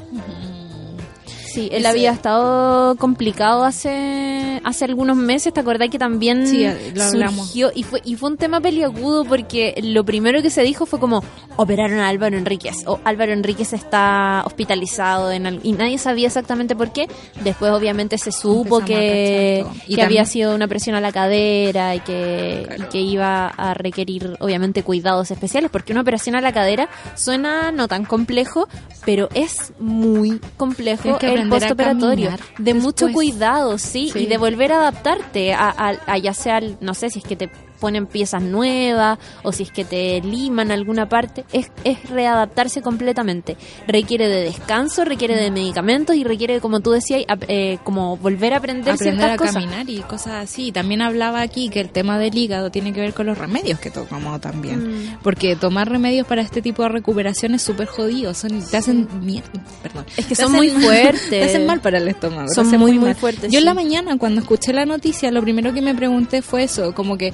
Sí, 1.52 1.68
él 1.72 1.84
había 1.86 2.12
estado 2.12 2.96
complicado 2.96 3.64
hace 3.64 4.60
hace 4.64 4.84
algunos 4.84 5.16
meses, 5.16 5.52
¿te 5.52 5.60
acordás 5.60 5.90
que 5.90 5.98
también 5.98 6.46
Sí, 6.46 6.66
lo 6.94 7.02
hablamos. 7.04 7.46
surgió 7.48 7.70
y 7.74 7.82
fue 7.82 8.00
y 8.04 8.14
fue 8.16 8.30
un 8.30 8.36
tema 8.36 8.60
peliagudo 8.60 9.24
porque 9.24 9.74
lo 9.82 10.04
primero 10.04 10.40
que 10.40 10.50
se 10.50 10.62
dijo 10.62 10.86
fue 10.86 10.98
como 11.00 11.22
operaron 11.56 11.98
a 11.98 12.08
Álvaro 12.08 12.36
Enríquez 12.38 12.84
o 12.86 13.00
Álvaro 13.04 13.32
Enríquez 13.32 13.72
está 13.72 14.42
hospitalizado 14.46 15.30
en 15.32 15.46
al- 15.46 15.60
y 15.62 15.72
nadie 15.72 15.98
sabía 15.98 16.28
exactamente 16.28 16.76
por 16.76 16.92
qué. 16.92 17.06
Después 17.42 17.72
obviamente 17.72 18.18
se 18.18 18.32
supo 18.32 18.80
Empezamos 18.80 18.84
que. 18.86 19.66
Y 19.88 19.96
que 19.96 20.02
había 20.02 20.24
sido 20.24 20.54
una 20.54 20.68
presión 20.68 20.96
a 20.96 21.00
la 21.00 21.12
cadera 21.12 21.94
y 21.94 22.00
que, 22.00 22.62
Claro. 22.66 22.84
y 22.84 22.86
que 22.86 23.00
iba 23.00 23.48
a 23.48 23.74
requerir 23.74 24.36
obviamente 24.40 24.82
cuidados 24.82 25.30
especiales 25.30 25.70
porque 25.70 25.92
una 25.92 26.00
operación 26.02 26.34
a 26.36 26.40
la 26.40 26.52
cadera 26.52 26.88
suena 27.16 27.72
no 27.72 27.88
tan 27.88 28.04
complejo, 28.04 28.68
pero 29.04 29.28
es 29.34 29.72
muy 29.80 30.40
complejo 30.56 31.18
el 31.20 31.41
postoperatorio. 31.50 32.30
De 32.58 32.74
mucho 32.74 33.10
cuidado, 33.12 33.78
sí, 33.78 34.10
Sí. 34.12 34.20
y 34.20 34.26
de 34.26 34.38
volver 34.38 34.72
a 34.72 34.76
adaptarte 34.78 35.52
a, 35.54 35.68
a- 35.70 35.96
a 36.06 36.18
ya 36.18 36.34
sea, 36.34 36.60
no 36.80 36.94
sé 36.94 37.10
si 37.10 37.18
es 37.20 37.24
que 37.24 37.36
te 37.36 37.50
ponen 37.82 38.06
piezas 38.06 38.40
nuevas 38.42 39.18
o 39.42 39.50
si 39.50 39.64
es 39.64 39.72
que 39.72 39.84
te 39.84 40.20
liman 40.20 40.70
alguna 40.70 41.08
parte, 41.08 41.44
es, 41.52 41.72
es 41.82 42.08
readaptarse 42.08 42.80
completamente. 42.80 43.56
Requiere 43.88 44.28
de 44.28 44.44
descanso, 44.44 45.04
requiere 45.04 45.34
de 45.34 45.50
medicamentos 45.50 46.14
y 46.14 46.22
requiere, 46.22 46.60
como 46.60 46.78
tú 46.78 46.92
decías, 46.92 47.22
ap- 47.26 47.42
eh, 47.48 47.78
como 47.82 48.16
volver 48.16 48.54
a 48.54 48.58
aprender, 48.58 48.94
aprender 48.94 49.14
a 49.24 49.26
ciertas 49.26 49.38
cosas. 49.38 49.54
caminar 49.64 49.90
y 49.90 49.98
cosas 50.02 50.44
así. 50.44 50.70
También 50.70 51.02
hablaba 51.02 51.40
aquí 51.40 51.68
que 51.70 51.80
el 51.80 51.88
tema 51.90 52.18
del 52.20 52.38
hígado 52.38 52.70
tiene 52.70 52.92
que 52.92 53.00
ver 53.00 53.14
con 53.14 53.26
los 53.26 53.36
remedios 53.36 53.80
que 53.80 53.90
tomamos 53.90 54.40
también. 54.40 54.78
Mm. 55.14 55.18
Porque 55.24 55.56
tomar 55.56 55.88
remedios 55.90 56.24
para 56.26 56.40
este 56.42 56.62
tipo 56.62 56.84
de 56.84 56.90
recuperación 56.90 57.54
es 57.54 57.62
súper 57.62 57.88
jodido. 57.88 58.32
Son, 58.32 58.62
te 58.70 58.76
hacen 58.76 59.08
mierda. 59.20 59.50
Perdón. 59.82 60.06
Es 60.16 60.26
que 60.26 60.36
Te 60.36 60.42
son 60.42 60.52
muy 60.52 60.68
fuertes. 60.70 61.28
Te 61.30 61.42
hacen 61.42 61.66
mal 61.66 61.80
para 61.80 61.98
el 61.98 62.06
estómago. 62.06 62.46
Son 62.54 62.68
muy, 62.78 62.98
fuertes, 63.14 63.50
Yo 63.50 63.58
en 63.58 63.64
la 63.64 63.74
mañana, 63.74 64.16
cuando 64.18 64.40
escuché 64.40 64.72
la 64.72 64.86
noticia, 64.86 65.32
lo 65.32 65.42
primero 65.42 65.72
que 65.74 65.82
me 65.82 65.94
pregunté 65.94 66.42
fue 66.42 66.62
eso. 66.62 66.94
Como 66.94 67.16
que 67.18 67.32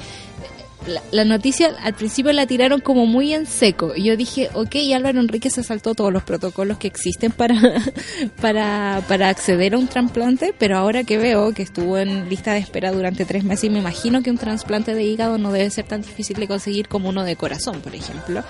la, 0.86 1.02
la 1.10 1.24
noticia 1.24 1.74
al 1.82 1.94
principio 1.94 2.32
la 2.32 2.46
tiraron 2.46 2.80
como 2.80 3.04
muy 3.06 3.34
en 3.34 3.46
seco. 3.46 3.92
Y 3.96 4.04
yo 4.04 4.16
dije, 4.16 4.48
ok, 4.54 4.76
Álvaro 4.94 5.20
Enrique 5.20 5.50
se 5.50 5.62
saltó 5.62 5.94
todos 5.94 6.12
los 6.12 6.22
protocolos 6.22 6.78
que 6.78 6.86
existen 6.86 7.32
para, 7.32 7.56
para, 8.40 9.02
para 9.08 9.28
acceder 9.28 9.74
a 9.74 9.78
un 9.78 9.88
trasplante, 9.88 10.54
pero 10.58 10.76
ahora 10.78 11.04
que 11.04 11.18
veo 11.18 11.52
que 11.52 11.62
estuvo 11.62 11.98
en 11.98 12.28
lista 12.28 12.52
de 12.52 12.60
espera 12.60 12.92
durante 12.92 13.24
tres 13.24 13.44
meses 13.44 13.64
y 13.64 13.70
me 13.70 13.78
imagino 13.80 14.22
que 14.22 14.30
un 14.30 14.38
trasplante 14.38 14.94
de 14.94 15.04
hígado 15.04 15.38
no 15.38 15.52
debe 15.52 15.68
ser 15.70 15.86
tan 15.86 16.02
difícil 16.02 16.36
de 16.38 16.48
conseguir 16.48 16.88
como 16.88 17.08
uno 17.08 17.24
de 17.24 17.36
corazón, 17.36 17.80
por 17.80 17.94
ejemplo, 17.94 18.44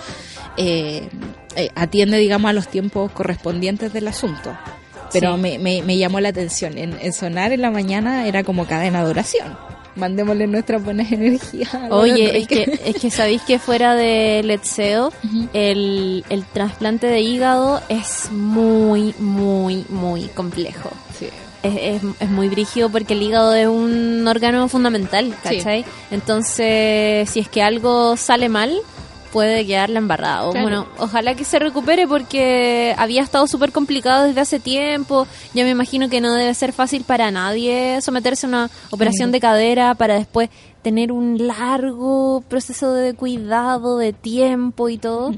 eh, 0.56 1.08
eh, 1.56 1.70
atiende, 1.74 2.18
digamos, 2.18 2.50
a 2.50 2.52
los 2.52 2.68
tiempos 2.68 3.10
correspondientes 3.12 3.92
del 3.92 4.08
asunto. 4.08 4.56
Pero 5.12 5.36
Sí. 5.36 5.40
me, 5.40 5.58
me, 5.58 5.82
me 5.82 5.96
llamó 5.96 6.20
la 6.20 6.28
atención. 6.28 6.76
En, 6.76 6.92
en 7.00 7.12
sonar 7.14 7.52
en 7.52 7.62
la 7.62 7.70
mañana 7.70 8.26
era 8.26 8.44
como 8.44 8.66
cadena 8.66 9.02
de 9.02 9.10
oración. 9.10 9.56
Mandémosle 9.98 10.46
nuestras 10.46 10.82
buenas 10.82 11.10
energías. 11.12 11.68
Oye, 11.90 12.38
es 12.38 12.46
que, 12.48 12.80
es 12.84 12.96
que 12.96 13.10
sabéis 13.10 13.42
que 13.42 13.58
fuera 13.58 13.94
de 13.94 14.42
Letseo, 14.44 15.12
el, 15.52 16.24
el 16.30 16.44
trasplante 16.44 17.06
de 17.08 17.20
hígado 17.20 17.82
es 17.88 18.30
muy, 18.30 19.14
muy, 19.18 19.84
muy 19.88 20.22
complejo. 20.28 20.90
Sí. 21.18 21.28
Es, 21.62 21.74
es, 21.76 22.02
es 22.20 22.30
muy 22.30 22.48
brígido 22.48 22.88
porque 22.88 23.14
el 23.14 23.22
hígado 23.22 23.52
es 23.54 23.66
un 23.66 24.26
órgano 24.28 24.68
fundamental, 24.68 25.34
Sí. 25.48 25.56
¿cachai? 25.56 25.84
Entonces, 26.12 27.28
si 27.30 27.40
es 27.40 27.48
que 27.48 27.62
algo 27.62 28.16
sale 28.16 28.48
mal, 28.48 28.72
puede 29.32 29.66
quedarla 29.66 29.98
embarrada. 29.98 30.46
O, 30.46 30.50
Claro. 30.50 30.64
Bueno, 30.64 30.86
ojalá 30.98 31.34
que 31.34 31.44
se 31.44 31.58
recupere 31.58 32.06
porque 32.06 32.94
había 32.98 33.22
estado 33.22 33.46
súper 33.46 33.72
complicado 33.72 34.24
desde 34.24 34.40
hace 34.40 34.60
tiempo. 34.60 35.26
Ya 35.54 35.64
me 35.64 35.70
imagino 35.70 36.08
que 36.08 36.20
no 36.20 36.34
debe 36.34 36.54
ser 36.54 36.72
fácil 36.72 37.04
para 37.04 37.30
nadie 37.30 38.00
someterse 38.00 38.46
a 38.46 38.48
una 38.48 38.70
operación 38.90 39.32
de 39.32 39.40
cadera 39.40 39.94
para 39.94 40.14
después 40.14 40.50
tener 40.82 41.12
un 41.12 41.46
largo 41.46 42.42
proceso 42.48 42.92
de 42.94 43.14
cuidado, 43.14 43.98
de 43.98 44.12
tiempo 44.12 44.88
y 44.88 44.98
todo. 44.98 45.32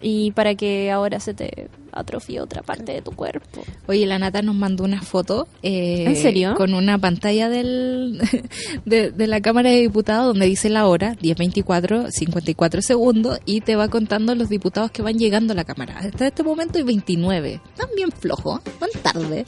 Y 0.00 0.32
para 0.32 0.54
que 0.54 0.90
ahora 0.90 1.20
se 1.20 1.34
te 1.34 1.68
atrofie 1.94 2.40
otra 2.40 2.62
parte 2.62 2.92
de 2.92 3.02
tu 3.02 3.12
cuerpo. 3.12 3.62
Oye, 3.86 4.06
la 4.06 4.18
Nata 4.18 4.42
nos 4.42 4.54
mandó 4.54 4.84
una 4.84 5.02
foto. 5.02 5.46
eh, 5.62 6.04
¿En 6.06 6.16
serio? 6.16 6.54
Con 6.56 6.74
una 6.74 6.98
pantalla 6.98 7.48
del, 7.48 8.20
de, 8.84 9.10
de 9.10 9.26
la 9.26 9.40
Cámara 9.40 9.70
de 9.70 9.80
Diputados 9.80 10.26
donde 10.26 10.46
dice 10.46 10.68
la 10.68 10.86
hora, 10.86 11.14
10.24, 11.16 12.10
54 12.10 12.82
segundos, 12.82 13.38
y 13.44 13.60
te 13.60 13.76
va 13.76 13.88
contando 13.88 14.34
los 14.34 14.48
diputados 14.48 14.90
que 14.90 15.02
van 15.02 15.18
llegando 15.18 15.52
a 15.52 15.56
la 15.56 15.64
Cámara. 15.64 15.98
Hasta 15.98 16.26
este 16.26 16.42
momento 16.42 16.78
hay 16.78 16.84
29. 16.84 17.60
Están 17.72 17.88
bien 17.96 18.10
flojos, 18.12 18.60
van 18.80 18.90
tarde. 19.02 19.44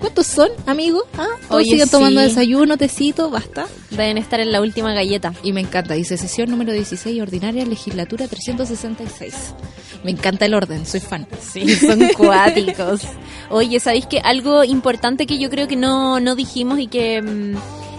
¿Cuántos 0.00 0.26
son, 0.26 0.50
amigos? 0.66 1.04
¿Ah? 1.14 1.26
¿Todos 1.48 1.62
Oye, 1.62 1.70
siguen 1.70 1.88
tomando 1.88 2.20
sí. 2.20 2.28
desayuno, 2.28 2.76
tecito, 2.76 3.30
basta? 3.30 3.66
Deben 3.90 4.18
estar 4.18 4.38
en 4.40 4.52
la 4.52 4.60
última 4.60 4.92
galleta. 4.92 5.32
Y 5.42 5.52
me 5.52 5.60
encanta, 5.60 5.94
dice 5.94 6.16
sesión 6.16 6.50
número 6.50 6.72
16, 6.72 7.20
ordinaria, 7.20 7.64
legislatura 7.64 8.28
366. 8.28 9.34
Me 10.04 10.12
encanta 10.12 10.46
el 10.46 10.54
orden, 10.54 10.86
soy 10.86 11.00
fan. 11.00 11.26
Sí, 11.40 11.68
son 11.74 12.00
cuáticos. 12.16 13.00
Oye, 13.50 13.80
¿sabéis 13.80 14.06
que 14.06 14.20
algo 14.20 14.62
importante 14.62 15.26
que 15.26 15.38
yo 15.38 15.50
creo 15.50 15.66
que 15.66 15.76
no, 15.76 16.20
no 16.20 16.36
dijimos 16.36 16.78
y 16.78 16.86
que, 16.86 17.20
mm, 17.20 17.56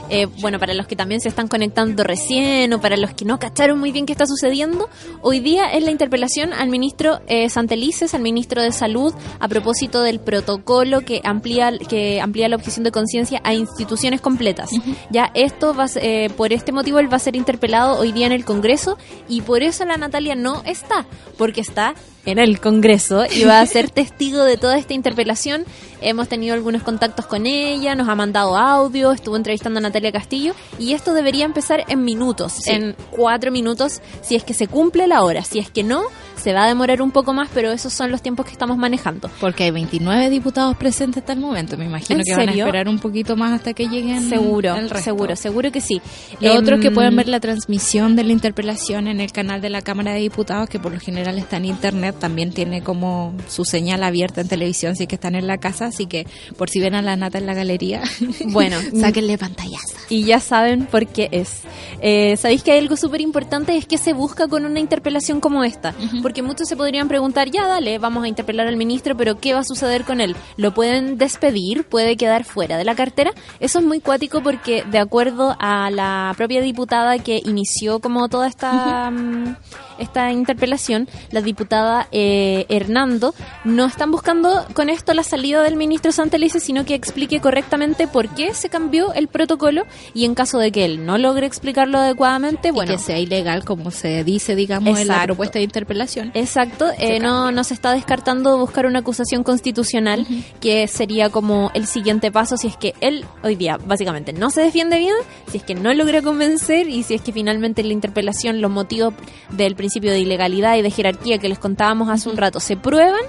eh, 0.10 0.28
bueno, 0.42 0.60
para 0.60 0.74
los 0.74 0.88
que 0.88 0.96
también 0.96 1.22
se 1.22 1.30
están 1.30 1.48
conectando 1.48 2.04
recién 2.04 2.74
o 2.74 2.82
para 2.82 2.98
los 2.98 3.14
que 3.14 3.26
no 3.26 3.40
cacharon 3.40 3.80
muy 3.80 3.92
bien 3.92 4.06
qué 4.06 4.12
está 4.12 4.26
sucediendo, 4.26 4.90
hoy 5.22 5.40
día 5.40 5.72
es 5.72 5.84
la 5.84 5.92
interpelación 5.92 6.54
al 6.54 6.70
ministro 6.70 7.20
eh, 7.28 7.50
Santelices, 7.50 8.14
al 8.14 8.22
ministro 8.22 8.62
de 8.62 8.72
Salud, 8.72 9.14
a 9.40 9.48
propósito 9.48 10.02
del 10.02 10.20
protocolo 10.20 11.02
que 11.02 11.22
amplía, 11.24 11.72
que 11.78 12.22
amplía 12.22 12.50
la 12.50 12.56
objeción 12.56 12.84
de 12.84 12.92
conciencia 12.92 13.42
a 13.44 13.54
instituciones 13.54 14.22
completas. 14.22 14.70
Ya 15.10 15.32
esto 15.34 15.74
va 15.74 15.88
eh, 15.96 16.30
por 16.36 16.54
este 16.54 16.72
motivo 16.72 17.00
él 17.00 17.12
va 17.12 17.18
a 17.18 17.20
ser 17.20 17.36
interpelado 17.36 18.00
hoy 18.00 18.12
día 18.12 18.26
en 18.26 18.32
el 18.32 18.46
Congreso 18.46 18.98
y 19.28 19.42
por 19.42 19.64
eso 19.64 19.86
la 19.86 19.98
Natalia 19.98 20.36
no 20.36 20.62
está, 20.66 21.06
porque 21.38 21.62
está 21.62 21.94
en 22.30 22.40
el 22.40 22.60
Congreso 22.60 23.24
y 23.26 23.44
va 23.44 23.60
a 23.60 23.66
ser 23.66 23.90
testigo 23.90 24.44
de 24.44 24.58
toda 24.58 24.78
esta 24.78 24.94
interpelación. 24.94 25.66
Hemos 26.02 26.30
tenido 26.30 26.54
algunos 26.54 26.84
contactos 26.84 27.26
con 27.26 27.46
ella, 27.46 27.96
nos 27.96 28.08
ha 28.08 28.16
mandado 28.16 28.56
audio, 28.56 29.12
estuvo 29.12 29.36
entrevistando 29.36 29.80
a 29.80 29.82
Natalia 29.82 30.12
Castillo 30.12 30.54
y 30.78 30.94
esto 30.94 31.14
debería 31.14 31.46
empezar 31.46 31.84
en 31.88 32.04
minutos, 32.04 32.68
en 32.68 32.96
cuatro 33.12 33.52
minutos, 33.52 34.02
si 34.22 34.36
es 34.36 34.44
que 34.44 34.54
se 34.54 34.68
cumple 34.68 35.08
la 35.08 35.24
hora. 35.24 35.44
Si 35.44 35.60
es 35.60 35.70
que 35.70 35.84
no, 35.84 36.04
se 36.40 36.54
va 36.54 36.64
a 36.64 36.68
demorar 36.68 37.02
un 37.02 37.12
poco 37.12 37.34
más, 37.34 37.50
pero 37.54 37.72
esos 37.72 37.94
son 37.94 38.12
los 38.12 38.22
tiempos 38.22 38.46
que 38.46 38.52
estamos 38.52 38.78
manejando. 38.78 39.30
Porque 39.40 39.66
hay 39.66 39.72
29 39.72 40.30
diputados 40.30 40.76
presentes 40.78 41.22
hasta 41.22 41.34
el 41.34 41.40
momento. 41.40 41.78
Me 41.78 41.86
imagino 41.86 42.20
¿En 42.20 42.26
que 42.26 42.36
van 42.36 42.50
a 42.50 42.52
esperar 42.52 42.88
un 42.88 43.00
poquito 43.00 43.36
más 43.36 43.54
hasta 43.54 43.74
que 43.74 43.88
lleguen. 43.88 44.28
Seguro, 44.30 44.76
el 44.76 44.90
resto. 44.90 45.04
seguro, 45.04 45.36
seguro 45.36 45.72
que 45.72 45.82
sí. 45.82 46.02
Lo 46.40 46.56
otro 46.56 46.76
es 46.76 46.82
que 46.82 46.92
pueden 46.92 47.16
ver 47.16 47.28
la 47.28 47.40
transmisión 47.40 48.16
de 48.16 48.24
la 48.24 48.32
interpelación 48.32 49.08
en 49.08 49.20
el 49.20 49.32
canal 49.32 49.62
de 49.62 49.70
la 49.70 49.82
Cámara 49.82 50.14
de 50.14 50.20
Diputados, 50.20 50.70
que 50.70 50.80
por 50.80 50.94
lo 50.94 51.00
general 51.00 51.38
está 51.38 51.58
en 51.58 51.66
internet, 51.66 52.16
también 52.20 52.52
tiene 52.52 52.82
como 52.82 53.34
su 53.48 53.66
señal 53.66 54.04
abierta 54.04 54.42
en 54.42 54.48
televisión 54.48 54.96
si 54.96 55.04
es 55.04 55.10
que 55.10 55.16
están 55.16 55.36
en 55.36 55.48
la 55.48 55.58
casa, 55.58 55.88
así 55.88 56.06
que 56.06 56.26
por 56.58 56.70
si 56.70 56.80
ven 56.80 56.96
a 56.96 57.02
la 57.02 57.16
nata 57.16 57.38
en 57.38 57.46
la 57.46 57.54
galería, 57.54 58.02
Bueno, 58.48 58.78
sáquenle 59.00 59.38
pantallazo. 59.38 59.98
y 60.10 60.24
ya 60.24 60.40
saben 60.40 60.86
por 60.86 61.08
qué 61.08 61.30
es. 61.32 61.62
Eh, 62.02 62.38
Sabéis 62.38 62.64
que 62.64 62.72
hay 62.72 62.80
algo 62.80 62.96
súper 62.96 63.22
importante, 63.22 63.76
es 63.76 63.86
que 63.86 63.98
se 63.98 64.14
busca 64.14 64.48
con 64.48 64.66
una 64.66 64.80
interpelación 64.80 65.40
como 65.42 65.64
esta. 65.64 65.94
Porque 66.30 66.44
muchos 66.44 66.70
se 66.70 66.78
podrían 66.78 67.08
preguntar, 67.08 67.50
ya 67.50 67.66
dale, 67.66 67.98
vamos 67.98 68.24
a 68.24 68.28
interpelar 68.28 68.68
al 68.68 68.78
ministro, 68.78 69.18
pero 69.18 69.40
¿qué 69.40 69.56
va 69.56 69.62
a 69.62 69.64
suceder 69.64 70.04
con 70.04 70.22
él? 70.22 70.36
¿Lo 70.58 70.76
pueden 70.76 71.18
despedir? 71.18 71.86
¿Puede 71.86 72.18
quedar 72.18 72.44
fuera 72.44 72.78
de 72.78 72.84
la 72.84 72.94
cartera? 72.94 73.32
Eso 73.60 73.80
es 73.80 73.86
muy 73.86 74.00
cuático 74.00 74.44
porque 74.44 74.84
de 74.84 75.00
acuerdo 75.00 75.56
a 75.60 75.90
la 75.90 76.32
propia 76.38 76.62
diputada 76.62 77.18
que 77.18 77.42
inició 77.44 77.98
como 77.98 78.30
toda 78.30 78.48
esta... 78.48 79.10
mm, 79.10 79.56
esta 80.00 80.32
interpelación, 80.32 81.08
la 81.32 81.42
diputada 81.42 82.08
eh, 82.12 82.66
Hernando, 82.70 83.36
no 83.66 83.86
están 83.86 84.12
buscando 84.12 84.66
con 84.74 84.90
esto 84.90 85.14
la 85.14 85.24
salida 85.24 85.62
del 85.62 85.76
ministro 85.76 86.12
Santelice, 86.12 86.60
sino 86.60 86.86
que 86.86 86.96
explique 86.96 87.40
correctamente 87.42 88.08
por 88.08 88.30
qué 88.30 88.54
se 88.54 88.70
cambió 88.70 89.14
el 89.14 89.28
protocolo 89.28 89.84
y 90.14 90.26
en 90.26 90.36
caso 90.36 90.58
de 90.58 90.72
que 90.72 90.86
él 90.86 91.06
no 91.06 91.18
logre 91.18 91.46
explicarlo 91.46 92.00
adecuadamente, 92.00 92.72
bueno, 92.72 92.94
que 92.94 92.98
sea 92.98 93.20
ilegal, 93.20 93.66
como 93.66 93.92
se 93.92 94.24
dice, 94.24 94.56
digamos, 94.56 95.00
en 95.00 95.08
la 95.08 95.24
propuesta 95.24 95.60
de 95.60 95.64
interpelación. 95.64 96.19
Exacto, 96.34 96.88
eh, 96.98 97.20
no, 97.20 97.52
no 97.52 97.64
se 97.64 97.74
está 97.74 97.94
descartando 97.94 98.58
buscar 98.58 98.86
una 98.86 99.00
acusación 99.00 99.44
constitucional, 99.44 100.26
que 100.60 100.88
sería 100.88 101.30
como 101.30 101.72
el 101.74 101.86
siguiente 101.88 102.32
paso 102.32 102.58
si 102.58 102.68
es 102.68 102.78
que 102.78 102.94
él 103.02 103.26
hoy 103.44 103.56
día 103.56 103.78
básicamente 103.86 104.34
no 104.34 104.50
se 104.50 104.62
defiende 104.62 104.98
bien, 104.98 105.16
si 105.52 105.58
es 105.58 105.64
que 105.64 105.76
no 105.76 105.94
logra 105.94 106.22
convencer 106.22 106.88
y 106.90 107.04
si 107.04 107.16
es 107.16 107.22
que 107.22 107.32
finalmente 107.32 107.82
en 107.82 107.88
la 107.88 107.94
interpelación 107.94 108.62
los 108.62 108.72
motivos 108.72 109.14
del 109.52 109.76
principio 109.76 110.12
de 110.12 110.20
ilegalidad 110.20 110.76
y 110.76 110.82
de 110.82 110.92
jerarquía 110.92 111.38
que 111.38 111.50
les 111.50 111.60
contábamos 111.60 112.10
hace 112.10 112.30
un 112.30 112.38
rato 112.38 112.60
se 112.60 112.78
prueban. 112.78 113.22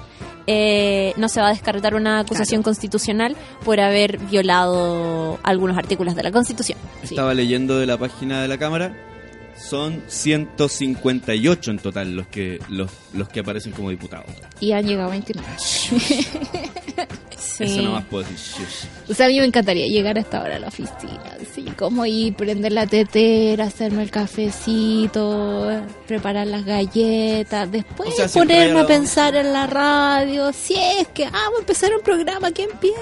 eh, 0.47 1.13
no 1.17 1.29
se 1.29 1.41
va 1.41 1.49
a 1.49 1.51
descartar 1.51 1.95
una 1.95 2.21
acusación 2.21 2.63
constitucional 2.63 3.37
por 3.65 3.79
haber 3.79 4.19
violado 4.19 5.39
algunos 5.43 5.77
artículos 5.79 6.17
de 6.17 6.23
la 6.25 6.33
Constitución. 6.33 6.79
Estaba 7.03 7.35
leyendo 7.35 7.79
de 7.79 7.87
la 7.87 7.99
página 7.99 8.43
de 8.43 8.49
la 8.49 8.59
Cámara. 8.59 9.10
Son 9.61 10.03
158 10.07 11.71
en 11.71 11.79
total 11.79 12.17
los 12.17 12.27
que 12.29 12.59
los, 12.69 12.91
los 13.13 13.29
que 13.29 13.41
aparecen 13.41 13.73
como 13.73 13.91
diputados. 13.91 14.31
Y 14.59 14.73
han 14.73 14.87
llegado 14.87 15.11
29. 15.11 15.49
Eso 17.61 17.83
nomás 17.83 18.05
puedo 18.05 18.29
decir. 18.29 18.67
O 19.09 19.15
sea, 19.15 19.27
a 19.27 19.29
mí 19.29 19.39
me 19.39 19.45
encantaría 19.45 19.87
llegar 19.87 20.17
a 20.17 20.21
esta 20.21 20.43
hora 20.43 20.57
a 20.57 20.59
la 20.59 20.69
oficina, 20.69 21.37
así 21.41 21.63
como 21.77 22.07
ir, 22.07 22.35
prender 22.35 22.73
la 22.73 22.87
tetera, 22.87 23.65
hacerme 23.65 24.03
el 24.03 24.11
cafecito, 24.11 25.83
preparar 26.07 26.47
las 26.47 26.65
galletas, 26.65 27.71
después 27.71 28.11
O 28.11 28.13
sea, 28.13 28.29
ponerme 28.29 28.81
a 28.81 28.87
pensar 28.87 29.37
en 29.37 29.53
la 29.53 29.67
radio, 29.67 30.53
si 30.53 30.75
es 30.75 31.09
que, 31.09 31.27
ah, 31.27 31.31
vamos 31.33 31.59
a 31.59 31.61
empezar 31.61 31.93
un 31.95 32.03
programa, 32.03 32.51
que 32.53 32.65
empiece. 32.65 32.99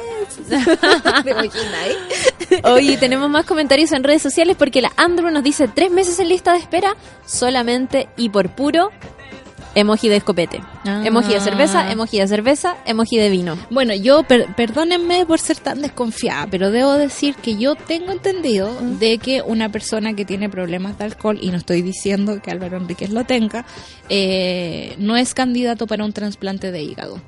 ¿Te 1.25 1.31
imaginas? 1.31 2.65
Oye, 2.65 2.97
tenemos 2.97 3.29
más 3.31 3.45
comentarios 3.45 3.93
en 3.93 4.05
redes 4.05 4.23
sociales 4.23 4.57
porque 4.59 4.83
la 4.83 4.93
Andrew 4.97 5.31
nos 5.31 5.43
dice 5.43 5.69
tres 5.69 5.91
meses 5.91 6.19
en 6.19 6.29
lista 6.29 6.53
de 6.53 6.59
espera 6.59 6.97
solamente 7.27 8.09
y 8.17 8.31
por 8.31 8.49
puro 8.51 8.91
emoji 9.75 10.09
de 10.09 10.17
escopete. 10.17 10.61
Ah. 10.85 11.03
Emoji 11.05 11.35
de 11.35 11.41
cerveza, 11.41 11.91
emoji 11.93 12.19
de 12.19 12.29
cerveza, 12.29 12.77
emoji 12.87 13.17
de 13.19 13.31
vino. 13.31 13.57
Bueno, 13.71 13.95
yo, 13.95 14.23
per- 14.25 14.55
perdónenme 14.55 15.25
por 15.27 15.39
ser 15.39 15.59
tan 15.59 15.83
desconfiada, 15.83 16.47
pero 16.51 16.71
debo 16.71 16.93
decir 16.95 17.35
que 17.37 17.57
yo 17.57 17.75
tengo 17.77 18.13
entendido 18.13 18.73
de 18.99 19.19
que 19.19 19.43
una 19.43 19.71
persona 19.71 20.15
que 20.15 20.25
tiene 20.25 20.49
problemas 20.49 20.99
de 20.99 21.05
alcohol, 21.05 21.39
y 21.41 21.51
no 21.51 21.57
estoy 21.59 21.83
diciendo 21.83 22.41
que 22.43 22.51
Álvaro 22.51 22.77
Enríquez 22.77 23.11
lo 23.11 23.25
tenga, 23.25 23.65
eh, 24.09 24.95
no 24.99 25.17
es 25.17 25.35
candidato 25.35 25.87
para 25.87 26.05
un 26.05 26.13
trasplante 26.13 26.73
de 26.73 26.83
hígado. 26.83 27.21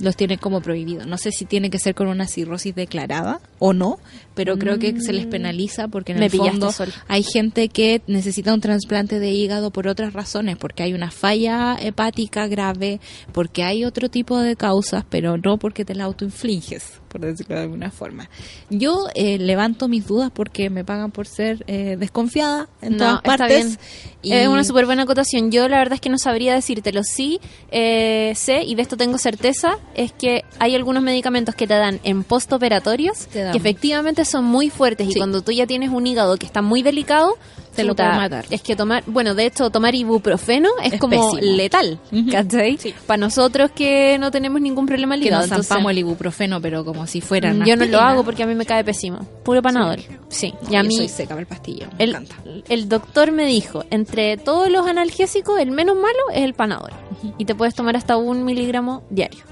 Los 0.00 0.14
tiene 0.16 0.38
como 0.38 0.60
prohibido. 0.60 1.04
No 1.06 1.18
sé 1.18 1.32
si 1.32 1.44
tiene 1.44 1.70
que 1.70 1.80
ser 1.80 1.94
con 1.96 2.06
una 2.06 2.28
cirrosis 2.28 2.72
declarada 2.74 3.40
o 3.58 3.72
no, 3.72 3.98
pero 4.34 4.56
creo 4.56 4.78
que 4.78 5.00
se 5.00 5.12
les 5.12 5.26
penaliza 5.26 5.88
porque 5.88 6.12
en 6.12 6.20
Me 6.20 6.26
el 6.26 6.30
fondo 6.30 6.70
Sol. 6.70 6.92
hay 7.08 7.24
gente 7.24 7.68
que 7.68 8.02
necesita 8.06 8.54
un 8.54 8.60
trasplante 8.60 9.18
de 9.18 9.32
hígado 9.32 9.72
por 9.72 9.88
otras 9.88 10.12
razones, 10.12 10.56
porque 10.56 10.84
hay 10.84 10.92
una 10.92 11.10
falla 11.10 11.76
hepática 11.80 12.46
grave, 12.46 13.00
porque 13.32 13.64
hay 13.64 13.84
otro 13.84 14.08
tipo 14.08 14.38
de 14.38 14.54
causas, 14.54 15.04
pero 15.10 15.36
no 15.38 15.56
porque 15.58 15.84
te 15.84 15.96
la 15.96 16.04
autoinfliges, 16.04 17.00
por 17.08 17.22
decirlo 17.22 17.56
de 17.56 17.62
alguna 17.62 17.90
forma. 17.90 18.30
Yo 18.70 19.06
eh, 19.16 19.38
levanto 19.38 19.88
mis 19.88 20.06
dudas 20.06 20.30
porque 20.32 20.70
me 20.70 20.84
pagan 20.84 21.10
por 21.10 21.26
ser 21.26 21.64
eh, 21.66 21.96
desconfiada 21.98 22.68
en 22.80 22.92
No, 22.92 22.98
todas 22.98 23.22
partes. 23.22 23.66
bien. 23.66 23.78
y- 24.22 24.32
Es 24.34 24.46
una 24.46 24.62
súper 24.62 24.86
buena 24.86 25.02
acotación. 25.02 25.50
Yo 25.50 25.68
la 25.68 25.78
verdad 25.78 25.94
es 25.94 26.00
que 26.00 26.10
no 26.10 26.18
sabría 26.18 26.54
decírtelo. 26.54 27.02
Sí, 27.02 27.40
eh, 27.72 28.34
sé, 28.36 28.62
y 28.62 28.76
de 28.76 28.82
esto 28.82 28.96
tengo 28.96 29.18
certeza, 29.18 29.78
es 29.96 30.12
que 30.12 30.44
hay 30.60 30.76
algunos 30.76 31.02
medicamentos 31.02 31.56
que 31.56 31.66
te 31.66 31.74
dan 31.74 31.98
en 32.04 32.22
postoperatorios 32.22 33.26
Que 33.52 33.58
efectivamente 33.58 34.24
son 34.24 34.44
muy 34.44 34.70
fuertes 34.70 35.08
y 35.08 35.14
cuando 35.14 35.42
tú 35.42 35.52
ya 35.52 35.66
tienes 35.66 35.90
un 35.90 36.06
hígado 36.06 36.36
que 36.36 36.46
está 36.46 36.62
muy 36.62 36.82
delicado, 36.82 37.36
Te 37.74 37.84
lo 37.84 37.94
puede 37.94 38.08
matar. 38.08 38.44
Es 38.50 38.60
que 38.62 38.74
tomar, 38.74 39.04
bueno, 39.06 39.34
de 39.36 39.46
hecho 39.46 39.70
tomar 39.70 39.94
ibuprofeno 39.94 40.68
es, 40.82 40.94
Es 40.94 41.00
como 41.00 41.32
pésimo. 41.32 41.52
letal. 41.56 42.00
¿cachai? 42.32 42.76
Sí. 42.76 42.92
Para 43.06 43.18
nosotros 43.18 43.70
que 43.72 44.16
no 44.18 44.30
tenemos 44.32 44.60
ningún 44.60 44.86
problema 44.86 45.14
al 45.14 45.20
que 45.20 45.26
hígado. 45.28 45.42
nos 45.42 45.50
entonces- 45.50 45.68
zampamos 45.68 45.92
el 45.92 45.98
ibuprofeno, 45.98 46.60
pero 46.60 46.84
como 46.84 47.06
si 47.06 47.20
fuera 47.20 47.52
Mm, 47.54 47.64
yo 47.64 47.76
no 47.76 47.84
lo 47.84 48.00
hago 48.00 48.24
porque 48.24 48.42
a 48.42 48.46
mí 48.46 48.54
me 48.56 48.66
cae 48.66 48.82
pésimo. 48.82 49.20
Puro 49.44 49.62
panadol. 49.62 50.00
Sí. 50.28 50.52
Y 50.70 50.74
a 50.74 50.82
mí 50.82 50.96
soy 50.96 51.08
seca 51.08 51.30
para 51.30 51.40
el 51.42 51.46
pastillo, 51.46 51.86
me 51.96 52.04
el, 52.04 52.10
encanta. 52.10 52.34
el 52.68 52.88
doctor 52.88 53.30
me 53.30 53.46
dijo, 53.46 53.84
entre 53.90 54.36
todos 54.38 54.68
los 54.70 54.86
analgésicos, 54.86 55.60
el 55.60 55.70
menos 55.70 55.94
malo 55.94 56.18
es 56.34 56.42
el 56.42 56.54
panadol. 56.54 56.90
Y 57.38 57.44
te 57.44 57.54
puedes 57.54 57.74
tomar 57.76 57.96
hasta 57.96 58.16
un 58.16 58.44
miligramo 58.44 59.02
diario. 59.10 59.44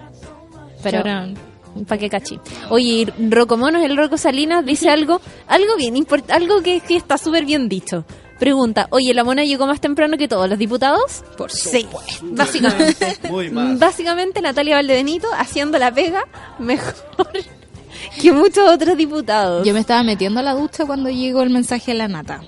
Pero, 0.83 1.03
¿para 1.85 1.99
qué 1.99 2.09
cachí? 2.09 2.39
Oye, 2.71 2.87
y 2.87 3.29
Rocco 3.31 3.57
Monos, 3.57 3.83
el 3.85 3.97
Rocco 3.97 4.17
Salinas, 4.19 4.65
dice 4.65 4.91
algo 4.91 5.21
algo 5.47 5.77
bien 5.77 6.07
algo 6.29 6.63
que, 6.63 6.81
que 6.81 6.97
está 6.97 7.19
súper 7.19 7.45
bien 7.45 7.69
dicho. 7.69 8.05
Pregunta, 8.39 8.87
oye, 8.91 9.15
¿la 9.15 9.25
mona 9.25 9.45
llegó 9.45 9.67
más 9.67 9.81
temprano 9.81 10.19
que 10.19 10.29
todos 10.29 10.49
los 10.49 10.59
diputados? 10.59 11.25
Por 11.39 11.51
Sí, 11.51 11.87
básicamente. 12.23 13.17
Muy 13.31 13.51
más. 13.51 13.79
Básicamente 13.79 14.43
Natalia 14.43 14.77
Valdebenito 14.77 15.27
haciendo 15.37 15.79
la 15.79 15.93
pega 15.93 16.25
mejor 16.59 16.95
que 18.21 18.33
muchos 18.33 18.69
otros 18.69 18.97
diputados. 18.97 19.67
Yo 19.67 19.73
me 19.73 19.81
estaba 19.81 20.03
metiendo 20.03 20.41
a 20.41 20.43
la 20.43 20.53
ducha 20.53 20.85
cuando 20.85 21.09
llegó 21.09 21.43
el 21.43 21.51
mensaje 21.51 21.93
a 21.93 21.95
la 21.95 22.09
nata. 22.09 22.43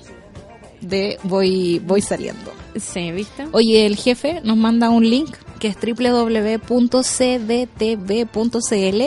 De 0.83 1.19
voy, 1.23 1.79
voy 1.81 2.03
saliendo. 2.03 2.53
Sí, 2.81 3.13
¿viste? 3.13 3.47
Oye, 3.53 3.87
el 3.87 3.97
jefe 3.97 4.41
nos 4.45 4.57
manda 4.57 4.91
un 4.91 5.09
link 5.09 5.37
que 5.59 5.69
es 5.69 5.77
www.cdtv.cl 5.77 6.79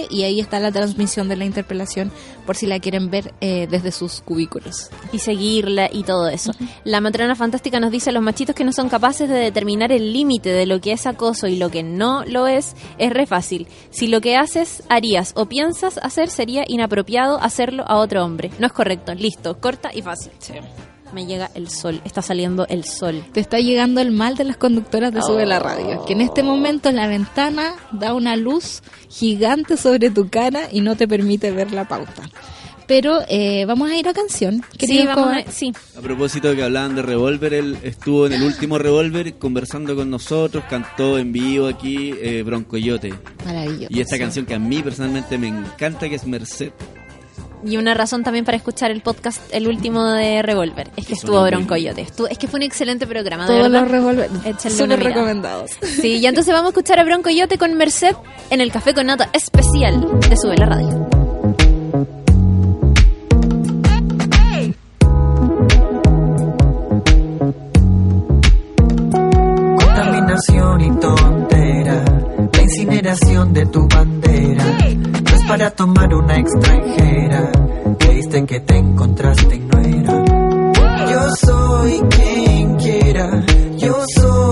y 0.09 0.23
ahí 0.23 0.39
está 0.39 0.59
la 0.59 0.71
transmisión 0.71 1.29
de 1.29 1.35
la 1.37 1.45
interpelación 1.45 2.11
por 2.45 2.55
si 2.55 2.67
la 2.67 2.79
quieren 2.79 3.09
ver 3.09 3.33
eh, 3.41 3.67
desde 3.69 3.91
sus 3.91 4.21
cubículos. 4.21 4.89
y 5.13 5.19
seguirla 5.19 5.89
y 5.91 6.03
todo 6.03 6.27
eso. 6.27 6.51
La 6.83 7.01
matrona 7.01 7.35
fantástica 7.35 7.79
nos 7.79 7.91
dice 7.91 8.11
los 8.11 8.23
machitos 8.23 8.55
que 8.55 8.63
no 8.63 8.73
son 8.73 8.89
capaces 8.89 9.29
de 9.29 9.35
determinar 9.35 9.91
el 9.91 10.13
límite 10.13 10.49
de 10.49 10.65
lo 10.65 10.81
que 10.81 10.91
es 10.91 11.05
acoso 11.05 11.47
y 11.47 11.57
lo 11.57 11.69
que 11.69 11.83
no 11.83 12.25
lo 12.25 12.47
es, 12.47 12.75
es 12.97 13.11
re 13.11 13.25
fácil. 13.25 13.67
Si 13.89 14.07
lo 14.07 14.21
que 14.21 14.35
haces, 14.35 14.83
harías 14.89 15.33
o 15.35 15.45
piensas 15.45 15.97
hacer 15.99 16.29
sería 16.29 16.63
inapropiado 16.67 17.39
hacerlo 17.41 17.85
a 17.87 17.97
otro 17.97 18.25
hombre. 18.25 18.51
No 18.59 18.67
es 18.67 18.73
correcto. 18.73 19.13
Listo, 19.13 19.59
corta 19.59 19.91
y 19.93 20.01
fácil. 20.01 20.31
Me 21.13 21.25
llega 21.25 21.51
el 21.55 21.69
sol, 21.69 22.01
está 22.05 22.21
saliendo 22.21 22.65
el 22.67 22.85
sol. 22.85 23.23
Te 23.33 23.39
está 23.39 23.59
llegando 23.59 23.99
el 24.01 24.11
mal 24.11 24.35
de 24.35 24.43
las 24.45 24.57
conductoras 24.57 25.13
de 25.13 25.21
Sube 25.21 25.45
la 25.45 25.57
Oh. 25.59 25.63
Radio, 25.63 26.05
que 26.05 26.13
en 26.13 26.21
este 26.21 26.41
momento 26.43 26.91
la 26.91 27.07
ventana 27.07 27.73
da 27.91 28.13
una 28.13 28.35
luz 28.35 28.81
gigante 29.09 29.77
sobre 29.77 30.09
tu 30.09 30.29
cara 30.29 30.61
y 30.71 30.81
no 30.81 30.95
te 30.95 31.07
permite 31.07 31.51
ver 31.51 31.71
la 31.73 31.87
pauta. 31.87 32.29
Pero 32.87 33.19
eh, 33.29 33.63
vamos 33.65 33.89
a 33.89 33.95
ir 33.95 34.05
a 34.09 34.13
canción. 34.13 34.61
Sí, 34.77 35.05
vamos 35.05 35.33
a- 35.33 35.49
sí. 35.51 35.71
A 35.97 36.01
propósito 36.01 36.49
de 36.49 36.57
que 36.57 36.63
hablaban 36.63 36.93
de 36.95 37.01
Revolver, 37.01 37.53
él 37.53 37.77
estuvo 37.83 38.25
en 38.27 38.33
el 38.33 38.43
último 38.43 38.77
Revolver 38.77 39.33
conversando 39.35 39.95
con 39.95 40.09
nosotros, 40.09 40.63
cantó 40.69 41.17
en 41.17 41.31
vivo 41.31 41.67
aquí 41.67 42.13
eh, 42.21 42.43
Broncoyote. 42.43 43.13
Maravilloso. 43.45 43.87
Y 43.89 44.01
esta 44.01 44.17
canción 44.17 44.45
que 44.45 44.55
a 44.55 44.59
mí 44.59 44.81
personalmente 44.83 45.37
me 45.37 45.47
encanta, 45.47 46.09
que 46.09 46.15
es 46.15 46.25
Merced. 46.25 46.71
Y 47.63 47.77
una 47.77 47.93
razón 47.93 48.23
también 48.23 48.43
para 48.45 48.57
escuchar 48.57 48.91
el 48.91 49.01
podcast, 49.01 49.41
el 49.53 49.67
último 49.67 50.03
de 50.11 50.41
Revolver, 50.41 50.89
es 50.95 51.05
que 51.05 51.13
estuvo 51.13 51.41
Broncoyote. 51.43 52.01
Estuvo- 52.01 52.27
es 52.27 52.37
que 52.37 52.47
fue 52.47 52.57
un 52.59 52.63
excelente 52.63 53.05
programa, 53.07 53.47
de 53.47 53.57
Todos 53.57 53.71
los 53.71 53.87
revolver 53.87 54.29
súper 54.57 55.03
recomendados. 55.03 55.71
Sí, 55.81 56.17
y 56.17 56.25
entonces 56.25 56.53
vamos 56.53 56.67
a 56.67 56.69
escuchar 56.71 56.99
a 56.99 57.03
Broncoyote 57.03 57.57
con 57.57 57.75
Merced 57.75 58.15
en 58.49 58.61
el 58.61 58.71
Café 58.71 58.93
con 58.93 59.05
Nata 59.07 59.29
especial 59.33 60.07
de 60.29 60.37
Sube 60.37 60.57
la 60.57 60.65
Radio. 60.65 61.07
Contaminación 69.59 70.81
y 70.81 70.89
tontera, 70.99 71.40
la 73.01 73.11
incineración 73.13 73.53
de 73.53 73.65
tu 73.65 73.87
bandera. 73.87 74.63
No 74.63 75.35
es 75.35 75.43
para 75.47 75.71
tomar 75.71 76.13
una 76.13 76.35
extranjera, 76.37 77.51
creíste 77.97 78.45
que 78.45 78.59
te 78.59 78.77
encontraste 78.77 79.55
y 79.55 79.59
no 79.59 79.79
era. 79.79 80.25
Yo 81.11 81.35
soy 81.35 82.01
quien 82.09 82.75
quiera, 82.75 83.43
yo 83.77 83.95
soy 84.15 84.50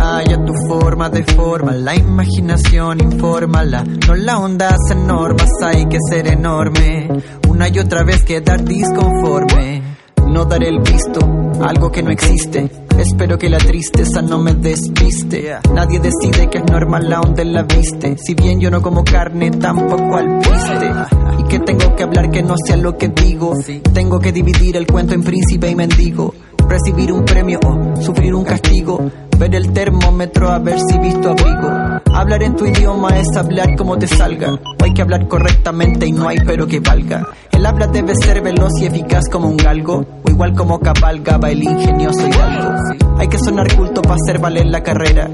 haya 0.00 0.44
tu 0.44 0.54
forma 0.68 1.10
de 1.10 1.24
forma, 1.24 1.72
la 1.72 1.94
imaginación 1.94 3.00
infórmala, 3.00 3.84
no 3.84 4.14
la 4.14 4.38
onda 4.38 4.76
en 4.90 5.06
normas, 5.06 5.50
hay 5.62 5.86
que 5.86 5.98
ser 6.08 6.28
enorme, 6.28 7.08
una 7.48 7.68
y 7.68 7.78
otra 7.78 8.04
vez 8.04 8.22
quedar 8.24 8.64
disconforme. 8.64 9.82
No 10.26 10.46
daré 10.46 10.68
el 10.68 10.78
visto, 10.78 11.20
algo 11.60 11.90
que 11.90 12.02
no 12.02 12.10
existe. 12.10 12.70
Espero 12.96 13.36
que 13.38 13.50
la 13.50 13.58
tristeza 13.58 14.22
no 14.22 14.38
me 14.38 14.54
despiste. 14.54 15.56
Nadie 15.74 15.98
decide 15.98 16.48
que 16.48 16.58
es 16.58 16.64
normal 16.64 17.10
la 17.10 17.20
onda 17.20 17.42
en 17.42 17.52
la 17.52 17.64
viste. 17.64 18.16
Si 18.16 18.34
bien 18.34 18.60
yo 18.60 18.70
no 18.70 18.80
como 18.80 19.04
carne, 19.04 19.50
tampoco 19.50 20.16
al 20.16 20.38
piste. 20.38 20.90
Y 21.38 21.44
que 21.44 21.58
tengo 21.58 21.94
que 21.96 22.02
hablar 22.02 22.30
que 22.30 22.42
no 22.42 22.54
sea 22.64 22.76
lo 22.76 22.96
que 22.96 23.08
digo. 23.08 23.54
Tengo 23.92 24.20
que 24.20 24.32
dividir 24.32 24.76
el 24.76 24.86
cuento 24.86 25.12
en 25.14 25.22
príncipe 25.22 25.68
y 25.68 25.74
mendigo. 25.74 26.34
Recibir 26.72 27.12
un 27.12 27.22
premio 27.26 27.60
o 27.66 28.00
sufrir 28.00 28.34
un 28.34 28.44
castigo. 28.44 28.98
Ver 29.38 29.54
el 29.54 29.74
termómetro 29.74 30.48
a 30.48 30.58
ver 30.58 30.80
si 30.80 30.98
visto 31.00 31.28
abrigo. 31.28 31.68
Hablar 32.14 32.42
en 32.42 32.56
tu 32.56 32.64
idioma 32.64 33.10
es 33.18 33.36
hablar 33.36 33.76
como 33.76 33.98
te 33.98 34.06
salga. 34.06 34.54
O 34.54 34.82
hay 34.82 34.94
que 34.94 35.02
hablar 35.02 35.28
correctamente 35.28 36.06
y 36.06 36.12
no 36.12 36.28
hay 36.28 36.38
pero 36.46 36.66
que 36.66 36.80
valga. 36.80 37.28
El 37.50 37.66
habla 37.66 37.88
debe 37.88 38.14
ser 38.14 38.40
veloz 38.40 38.72
y 38.80 38.86
eficaz 38.86 39.28
como 39.30 39.48
un 39.48 39.58
galgo. 39.58 40.06
O 40.24 40.30
igual 40.30 40.54
como 40.54 40.80
cabalgaba 40.80 41.50
el 41.50 41.62
ingenioso 41.62 42.26
hidalgo. 42.26 43.18
Hay 43.18 43.28
que 43.28 43.38
sonar 43.38 43.76
culto 43.76 44.00
para 44.00 44.14
hacer 44.14 44.38
valer 44.38 44.64
la 44.64 44.82
carrera. 44.82 45.28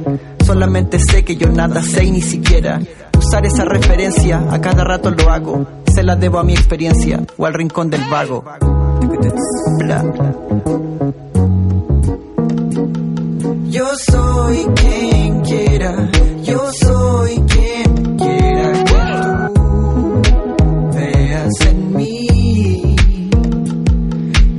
Solamente 0.44 0.98
sé 0.98 1.24
que 1.24 1.36
yo 1.36 1.52
nada 1.52 1.82
sé 1.82 2.02
y 2.02 2.10
ni 2.10 2.20
siquiera 2.20 2.80
usar 3.16 3.46
esa 3.46 3.64
referencia. 3.64 4.44
A 4.50 4.60
cada 4.60 4.82
rato 4.82 5.12
lo 5.12 5.30
hago. 5.30 5.64
Se 5.94 6.02
la 6.02 6.16
debo 6.16 6.40
a 6.40 6.42
mi 6.42 6.54
experiencia 6.54 7.20
o 7.36 7.46
al 7.46 7.54
rincón 7.54 7.90
del 7.90 8.02
vago. 8.10 8.42
Yo 13.70 13.84
soy 14.10 14.66
quien 14.76 15.40
quiera, 15.42 16.10
yo 16.42 16.58
soy 16.72 17.36
quien 17.46 18.16
quiera 18.16 18.84
que 18.84 19.00
tú 19.54 20.22
veas 20.94 21.52
en 21.66 21.92
mí. 21.94 22.96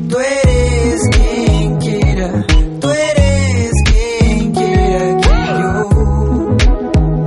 Tú 0.10 0.18
eres 0.20 1.02
quien 1.12 1.78
quiera, 1.78 2.46
tú 2.80 2.90
eres 2.90 3.72
quien 3.86 4.52
quiera 4.52 5.18
que 5.18 5.38
yo 5.60 5.74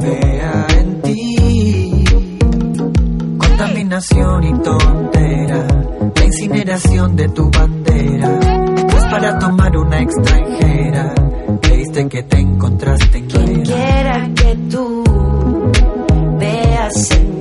vea 0.01 0.67
en 0.79 1.03
ti. 1.03 2.05
Contaminación 3.39 4.45
y 4.45 4.53
tontera, 4.63 5.67
la 6.15 6.25
incineración 6.25 7.17
de 7.17 7.29
tu 7.31 7.51
bandera. 7.51 8.39
Es 8.97 9.05
para 9.07 9.39
tomar 9.41 9.77
una 9.77 10.01
extranjera, 10.01 10.72
creíste 12.03 12.09
que 12.09 12.23
te 12.23 12.39
encontraste 12.39 13.19
en 13.19 13.27
Quien 13.27 13.63
quiera 13.63 14.31
que 14.35 14.57
tú 14.71 15.05
veas 16.39 17.11
en 17.11 17.32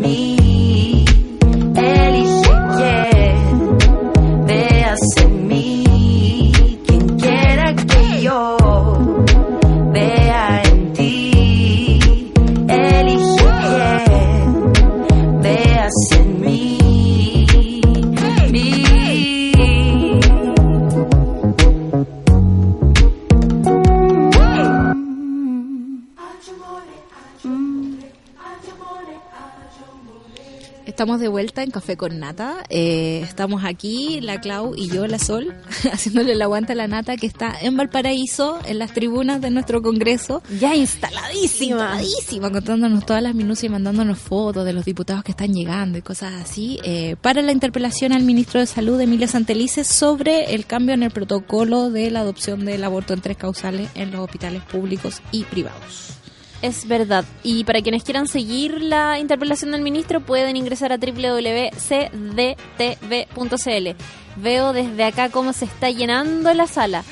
en 31.71 31.73
Café 31.73 31.95
con 31.95 32.19
Nata. 32.19 32.63
Eh, 32.69 33.21
estamos 33.23 33.63
aquí, 33.63 34.19
la 34.21 34.41
Clau 34.41 34.73
y 34.75 34.89
yo, 34.89 35.07
la 35.07 35.19
Sol, 35.19 35.55
haciéndole 35.91 36.33
el 36.33 36.41
aguante 36.41 36.73
a 36.73 36.75
la 36.75 36.87
Nata 36.87 37.15
que 37.15 37.27
está 37.27 37.55
en 37.61 37.77
Valparaíso, 37.77 38.59
en 38.65 38.77
las 38.77 38.93
tribunas 38.93 39.39
de 39.39 39.51
nuestro 39.51 39.81
congreso. 39.81 40.43
Ya 40.59 40.75
instaladísima. 40.75 41.93
Instaladísima, 42.01 42.51
contándonos 42.51 43.05
todas 43.05 43.23
las 43.23 43.33
minucias 43.33 43.65
y 43.65 43.69
mandándonos 43.69 44.19
fotos 44.19 44.65
de 44.65 44.73
los 44.73 44.83
diputados 44.83 45.23
que 45.23 45.31
están 45.31 45.53
llegando 45.53 45.97
y 45.97 46.01
cosas 46.01 46.33
así, 46.33 46.79
eh, 46.83 47.15
para 47.21 47.41
la 47.41 47.53
interpelación 47.53 48.11
al 48.11 48.23
ministro 48.23 48.59
de 48.59 48.65
Salud, 48.65 48.99
Emilio 48.99 49.27
Santelice, 49.27 49.85
sobre 49.85 50.53
el 50.53 50.65
cambio 50.65 50.93
en 50.93 51.03
el 51.03 51.11
protocolo 51.11 51.89
de 51.89 52.11
la 52.11 52.19
adopción 52.19 52.65
del 52.65 52.83
aborto 52.83 53.13
en 53.13 53.21
tres 53.21 53.37
causales 53.37 53.89
en 53.95 54.11
los 54.11 54.21
hospitales 54.21 54.61
públicos 54.63 55.21
y 55.31 55.45
privados. 55.45 56.20
Es 56.61 56.87
verdad. 56.87 57.25
Y 57.43 57.63
para 57.63 57.81
quienes 57.81 58.03
quieran 58.03 58.27
seguir 58.27 58.81
la 58.81 59.17
interpelación 59.19 59.71
del 59.71 59.81
ministro, 59.81 60.21
pueden 60.21 60.55
ingresar 60.57 60.91
a 60.93 60.97
www.cdtv.cl. 60.97 63.95
Veo 64.37 64.71
desde 64.73 65.03
acá 65.03 65.29
cómo 65.29 65.51
se 65.53 65.65
está 65.65 65.89
llenando 65.89 66.53
la 66.53 66.67
sala. 66.67 67.03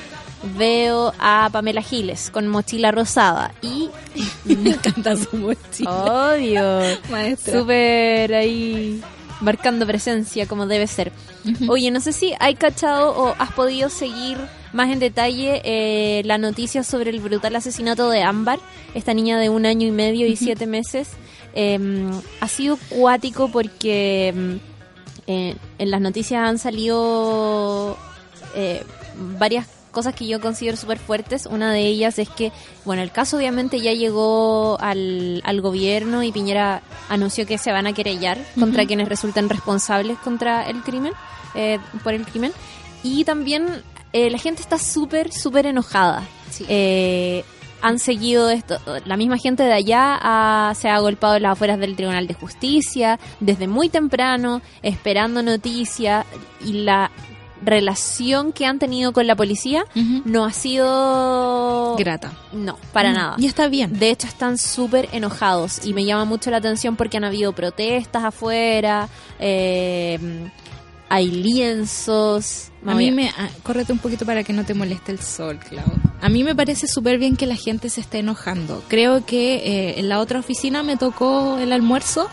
Veo 0.56 1.12
a 1.18 1.50
Pamela 1.52 1.82
Giles 1.82 2.30
con 2.30 2.48
mochila 2.48 2.92
rosada 2.92 3.52
y 3.60 3.90
Me 4.46 4.70
encanta 4.70 5.14
su 5.16 5.36
mochila. 5.36 6.32
obvio, 6.34 6.98
Maestra. 7.10 7.58
súper 7.60 8.34
ahí 8.34 9.02
marcando 9.42 9.86
presencia 9.86 10.46
como 10.46 10.66
debe 10.66 10.86
ser. 10.86 11.12
Oye, 11.68 11.90
no 11.90 12.00
sé 12.00 12.12
si 12.14 12.32
hay 12.40 12.54
cachado 12.54 13.10
o 13.10 13.34
has 13.38 13.52
podido 13.52 13.90
seguir 13.90 14.38
más 14.72 14.90
en 14.90 14.98
detalle 14.98 15.60
eh, 15.64 16.22
la 16.24 16.38
noticia 16.38 16.82
sobre 16.82 17.10
el 17.10 17.20
brutal 17.20 17.56
asesinato 17.56 18.10
de 18.10 18.22
Ámbar, 18.22 18.58
esta 18.94 19.14
niña 19.14 19.38
de 19.38 19.48
un 19.48 19.66
año 19.66 19.86
y 19.86 19.92
medio 19.92 20.26
y 20.26 20.36
siete 20.36 20.66
meses. 20.66 21.10
Eh, 21.54 21.78
ha 22.40 22.48
sido 22.48 22.78
cuático 22.90 23.50
porque 23.50 24.32
mm, 24.34 24.70
eh, 25.32 25.56
en 25.78 25.90
las 25.92 26.00
noticias 26.00 26.42
han 26.42 26.58
salido 26.58 27.96
eh, 28.56 28.82
varias 29.38 29.68
cosas 29.92 30.12
que 30.12 30.26
yo 30.26 30.40
considero 30.40 30.76
súper 30.76 30.98
fuertes. 30.98 31.46
Una 31.46 31.72
de 31.72 31.86
ellas 31.86 32.18
es 32.18 32.28
que, 32.28 32.50
bueno, 32.84 33.02
el 33.02 33.12
caso 33.12 33.36
obviamente 33.36 33.80
ya 33.80 33.92
llegó 33.92 34.76
al, 34.80 35.40
al 35.44 35.60
gobierno 35.60 36.24
y 36.24 36.32
Piñera 36.32 36.82
anunció 37.08 37.46
que 37.46 37.58
se 37.58 37.70
van 37.70 37.86
a 37.86 37.92
querellar 37.92 38.38
contra 38.58 38.86
quienes 38.86 39.08
resultan 39.08 39.48
responsables 39.48 40.18
contra 40.18 40.68
el 40.68 40.82
crimen, 40.82 41.12
eh, 41.54 41.78
por 42.02 42.14
el 42.14 42.26
crimen. 42.26 42.52
Y 43.04 43.22
también 43.24 43.84
eh, 44.12 44.30
la 44.30 44.38
gente 44.38 44.62
está 44.62 44.78
súper, 44.78 45.32
súper 45.32 45.66
enojada. 45.66 46.22
Eh, 46.68 47.44
han 47.82 47.98
seguido 47.98 48.50
esto, 48.50 48.78
la 49.06 49.16
misma 49.16 49.38
gente 49.38 49.62
de 49.62 49.72
allá 49.72 50.18
ha- 50.20 50.74
se 50.74 50.88
ha 50.90 50.98
golpeado 50.98 51.36
en 51.36 51.44
las 51.44 51.52
afueras 51.52 51.78
del 51.78 51.96
Tribunal 51.96 52.26
de 52.26 52.34
Justicia 52.34 53.18
desde 53.40 53.68
muy 53.68 53.88
temprano, 53.88 54.60
esperando 54.82 55.42
noticias 55.42 56.26
y 56.62 56.72
la 56.82 57.10
relación 57.62 58.52
que 58.52 58.64
han 58.66 58.78
tenido 58.78 59.12
con 59.12 59.26
la 59.26 59.36
policía 59.36 59.84
no 60.24 60.44
ha 60.46 60.52
sido 60.52 61.94
Grata. 61.98 62.32
No, 62.52 62.78
para 62.92 63.10
Mm, 63.10 63.14
nada. 63.14 63.34
y 63.38 63.46
está 63.46 63.68
bien. 63.68 63.98
De 63.98 64.10
hecho, 64.10 64.26
están 64.26 64.56
súper 64.58 65.08
enojados 65.12 65.84
y 65.86 65.92
me 65.94 66.04
llama 66.04 66.24
mucho 66.24 66.50
la 66.50 66.56
atención 66.58 66.96
porque 66.96 67.16
han 67.18 67.24
habido 67.24 67.52
protestas 67.52 68.24
afuera, 68.24 69.08
eh, 69.38 70.18
hay 71.10 71.30
lienzos. 71.30 72.68
A 72.86 72.94
mí 72.94 73.10
me... 73.10 73.28
ah, 73.36 73.48
córrete 73.62 73.92
un 73.92 73.98
poquito 73.98 74.24
para 74.24 74.42
que 74.42 74.52
no 74.54 74.64
te 74.64 74.72
moleste 74.74 75.12
el 75.12 75.18
sol, 75.20 75.58
Clau. 75.58 75.84
A 76.22 76.28
mí 76.30 76.44
me 76.44 76.54
parece 76.54 76.86
súper 76.86 77.18
bien 77.18 77.36
que 77.36 77.46
la 77.46 77.56
gente 77.56 77.90
se 77.90 78.00
esté 78.00 78.20
enojando. 78.20 78.82
Creo 78.88 79.26
que 79.26 79.56
eh, 79.56 79.94
en 80.00 80.08
la 80.08 80.20
otra 80.20 80.38
oficina 80.38 80.82
me 80.82 80.96
tocó 80.96 81.58
el 81.58 81.72
almuerzo 81.72 82.28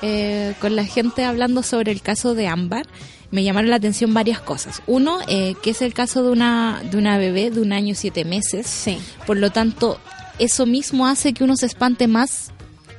eh, 0.00 0.54
con 0.60 0.76
la 0.76 0.84
gente 0.84 1.24
hablando 1.24 1.62
sobre 1.62 1.92
el 1.92 2.00
caso 2.00 2.34
de 2.34 2.46
Ámbar. 2.48 2.86
Me 3.30 3.44
llamaron 3.44 3.70
la 3.70 3.76
atención 3.76 4.12
varias 4.14 4.40
cosas. 4.40 4.82
Uno, 4.86 5.18
eh, 5.28 5.54
que 5.62 5.70
es 5.70 5.82
el 5.82 5.94
caso 5.94 6.22
de 6.22 6.30
una, 6.30 6.82
de 6.90 6.96
una 6.98 7.18
bebé 7.18 7.50
de 7.50 7.60
un 7.60 7.72
año 7.72 7.92
y 7.92 7.94
siete 7.94 8.24
meses. 8.24 8.66
Sí. 8.66 8.98
Por 9.26 9.36
lo 9.38 9.50
tanto, 9.50 9.98
eso 10.38 10.64
mismo 10.66 11.06
hace 11.06 11.32
que 11.32 11.44
uno 11.44 11.56
se 11.56 11.66
espante 11.66 12.06
más 12.08 12.50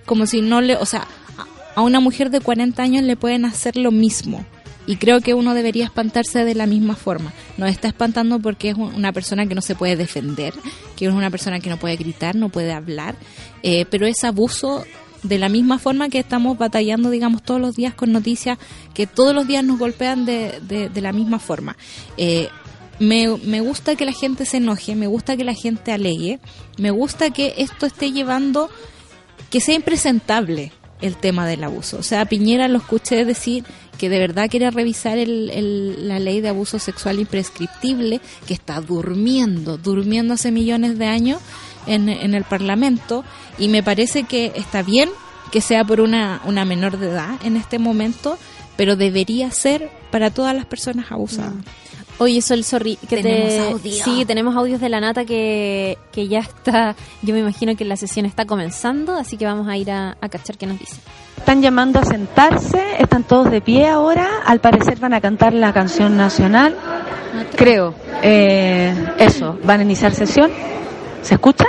como 0.06 0.26
si 0.28 0.42
no 0.42 0.62
le... 0.62 0.76
O 0.78 0.86
sea, 0.86 1.08
a- 1.38 1.80
a 1.80 1.82
una 1.82 2.00
mujer 2.00 2.30
de 2.30 2.40
40 2.40 2.82
años 2.84 3.04
le 3.04 3.16
pueden 3.16 3.46
hacer 3.46 3.78
lo 3.78 3.92
mismo. 3.92 4.46
Y 4.86 4.98
creo 4.98 5.22
que 5.22 5.34
uno 5.34 5.54
debería 5.54 5.86
espantarse 5.86 6.44
de 6.44 6.56
la 6.56 6.66
misma 6.66 6.96
forma. 6.96 7.32
Nos 7.58 7.70
está 7.70 7.88
espantando 7.88 8.40
porque 8.40 8.70
es 8.70 8.76
un- 8.76 8.94
una 8.94 9.14
persona 9.14 9.46
que 9.48 9.56
no 9.56 9.62
se 9.62 9.76
puede 9.76 9.96
defender, 9.96 10.54
que 10.98 11.06
es 11.06 11.12
una 11.14 11.30
persona 11.30 11.60
que 11.62 11.70
no 11.70 11.78
puede 11.78 11.96
gritar, 11.96 12.36
no 12.36 12.50
puede 12.50 12.74
hablar, 12.74 13.16
eh, 13.64 13.86
pero 13.90 14.06
es 14.06 14.24
abuso 14.24 14.84
de 15.24 15.38
la 15.38 15.48
misma 15.48 15.80
forma 15.80 16.10
que 16.10 16.20
estamos 16.20 16.58
batallando, 16.58 17.10
digamos, 17.10 17.44
todos 17.44 17.62
los 17.62 17.76
días 17.78 17.94
con 17.94 18.12
noticias 18.12 18.58
que 18.94 19.08
todos 19.08 19.34
los 19.34 19.48
días 19.48 19.64
nos 19.64 19.80
golpean 19.80 20.26
de, 20.26 20.60
de- 20.68 21.02
la 21.02 21.14
misma 21.14 21.40
forma. 21.40 21.78
Eh, 22.18 22.50
me, 23.00 23.28
me 23.38 23.62
gusta 23.62 23.96
que 23.96 24.06
la 24.06 24.12
gente 24.12 24.46
se 24.46 24.58
enoje, 24.58 24.96
me 24.96 25.08
gusta 25.08 25.38
que 25.38 25.46
la 25.46 25.54
gente 25.54 25.94
alegue, 25.94 26.40
me 26.78 26.92
gusta 26.92 27.30
que 27.32 27.54
esto 27.58 27.86
esté 27.86 28.12
llevando 28.12 28.70
que 29.50 29.62
sea 29.62 29.76
impresentable 29.76 30.74
el 31.02 31.16
tema 31.18 31.46
del 31.48 31.64
abuso. 31.64 31.98
O 31.98 32.04
sea, 32.04 32.26
Piñera 32.26 32.68
lo 32.68 32.78
escuché 32.80 33.24
decir 33.26 33.64
que 33.98 34.10
de 34.10 34.20
verdad 34.20 34.50
quiere 34.50 34.70
revisar 34.72 35.18
el- 35.18 36.08
la 36.08 36.20
ley 36.20 36.42
de 36.42 36.50
abuso 36.50 36.80
sexual 36.80 37.20
imprescriptible, 37.20 38.22
que 38.48 38.54
está 38.54 38.82
durmiendo, 38.82 39.78
durmiendo 39.78 40.34
hace 40.34 40.52
millones 40.52 40.98
de 40.98 41.06
años 41.06 41.40
en, 41.86 42.10
el 42.10 42.44
Parlamento, 42.44 43.24
y 43.60 43.68
me 43.68 43.84
parece 43.84 44.24
que 44.24 44.52
está 44.56 44.84
bien 44.84 45.10
que 45.52 45.62
sea 45.62 45.84
por 45.84 46.02
una, 46.02 46.42
una 46.46 46.66
menor 46.66 46.98
de 46.98 47.08
edad 47.10 47.40
en 47.44 47.58
este 47.58 47.78
momento, 47.78 48.38
pero 48.76 48.96
debería 48.96 49.52
ser 49.52 49.92
para 50.10 50.32
todas 50.32 50.56
las 50.56 50.66
personas 50.66 51.12
abusadas. 51.12 51.54
Oye, 52.20 52.42
Sol, 52.42 52.64
sorry, 52.64 52.98
que 53.10 53.18
Tenemos 53.18 53.50
te... 53.50 53.60
audio. 53.60 54.04
Sí, 54.04 54.26
tenemos 54.26 54.56
audios 54.56 54.80
de 54.80 54.90
la 54.90 55.02
nata 55.02 55.26
que, 55.26 55.98
que 56.12 56.28
ya 56.28 56.40
está, 56.40 56.96
yo 57.22 57.34
me 57.34 57.40
imagino 57.40 57.76
que 57.76 57.86
la 57.86 57.98
sesión 57.98 58.26
está 58.26 58.46
comenzando, 58.46 59.16
así 59.16 59.36
que 59.36 59.46
vamos 59.46 59.68
a 59.68 59.76
ir 59.78 59.92
a, 59.92 60.16
a 60.22 60.30
cachar 60.30 60.58
qué 60.58 60.68
nos 60.68 60.80
dice. 60.80 60.98
Están 61.38 61.62
llamando 61.62 62.00
a 62.00 62.06
sentarse, 62.06 62.82
están 63.00 63.24
todos 63.24 63.52
de 63.52 63.60
pie 63.62 63.88
ahora, 63.88 64.42
al 64.46 64.60
parecer 64.60 65.00
van 65.00 65.14
a 65.14 65.22
cantar 65.22 65.54
la 65.54 65.74
canción 65.74 66.16
nacional, 66.16 66.78
creo. 67.58 67.96
Eh, 68.22 68.94
eso, 69.18 69.58
van 69.64 69.82
a 69.82 69.84
iniciar 69.84 70.14
sesión. 70.14 70.52
¿Se 71.22 71.34
escucha? 71.34 71.66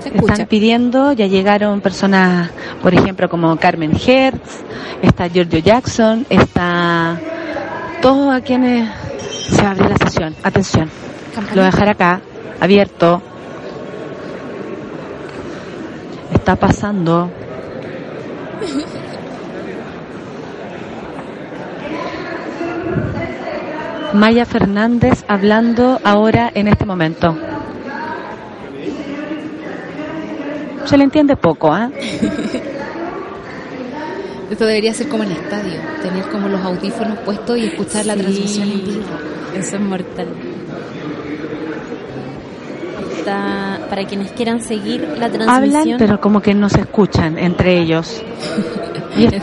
Se 0.00 0.10
escucha. 0.10 0.34
Están 0.34 0.46
pidiendo, 0.46 1.12
ya 1.12 1.26
llegaron 1.26 1.80
personas, 1.80 2.50
por 2.82 2.94
ejemplo, 2.94 3.28
como 3.28 3.56
Carmen 3.56 3.92
Hertz, 3.92 4.60
está 5.02 5.28
Giorgio 5.28 5.58
Jackson, 5.58 6.26
está 6.30 7.18
todos 8.00 8.34
a 8.34 8.40
quienes 8.40 8.88
se 9.50 9.62
va 9.62 9.68
a 9.68 9.70
abrir 9.72 9.90
la 9.90 9.96
sesión. 9.96 10.34
Atención, 10.42 10.90
lo 11.50 11.54
voy 11.54 11.62
a 11.62 11.66
dejar 11.66 11.88
acá, 11.88 12.20
abierto. 12.60 13.22
Está 16.32 16.56
pasando. 16.56 17.30
Maya 24.14 24.46
Fernández 24.46 25.24
hablando 25.28 26.00
ahora 26.02 26.50
en 26.54 26.68
este 26.68 26.86
momento. 26.86 27.36
Se 30.86 30.96
le 30.96 31.04
entiende 31.04 31.36
poco, 31.36 31.72
¿ah? 31.72 31.90
Esto 34.50 34.64
debería 34.64 34.94
ser 34.94 35.08
como 35.08 35.24
en 35.24 35.32
el 35.32 35.36
estadio, 35.38 35.74
tener 36.02 36.24
como 36.30 36.48
los 36.48 36.60
audífonos 36.62 37.18
puestos 37.18 37.58
y 37.58 37.64
escuchar 37.66 38.06
la 38.06 38.14
transmisión 38.16 38.70
en 38.70 38.84
vivo. 38.84 39.02
Eso 39.56 39.76
es 39.76 39.82
mortal. 39.82 40.26
Está, 43.18 43.78
para 43.90 44.04
quienes 44.06 44.32
quieran 44.32 44.62
seguir 44.62 45.02
la 45.18 45.28
transmisión. 45.30 45.48
Hablan, 45.82 45.98
pero 45.98 46.20
como 46.20 46.40
que 46.40 46.54
no 46.54 46.68
se 46.68 46.80
escuchan 46.80 47.38
entre 47.38 47.78
ellos. 47.80 48.22
Y, 49.16 49.24
es- 49.24 49.42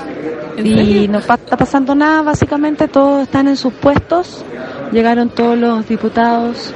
y 0.64 1.07
no 1.10 1.19
pa- 1.19 1.34
está 1.34 1.57
pasando 1.57 1.94
nada, 1.95 2.22
básicamente 2.22 2.88
todos 2.88 3.23
están 3.23 3.49
en 3.49 3.57
sus 3.57 3.73
puestos. 3.73 4.45
Llegaron 4.94 5.27
todos 5.30 5.57
los 5.57 5.86
diputados 5.86 6.73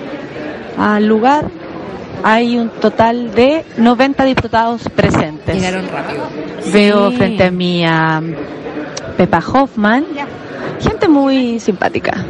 al 0.77 1.05
lugar. 1.05 1.45
Hay 2.23 2.57
un 2.57 2.69
total 2.69 3.33
de 3.33 3.65
90 3.77 4.23
diputados 4.25 4.83
presentes. 4.95 5.55
Llegaron 5.55 5.87
rápido. 5.89 6.27
Veo 6.73 7.11
Sí. 7.11 7.17
frente 7.17 7.43
a 7.45 7.51
mí 7.51 7.85
a 7.85 8.21
Pepa 9.17 9.39
Hoffman, 9.39 10.05
gente 10.81 11.07
muy 11.07 11.59
simpática. 11.59 12.25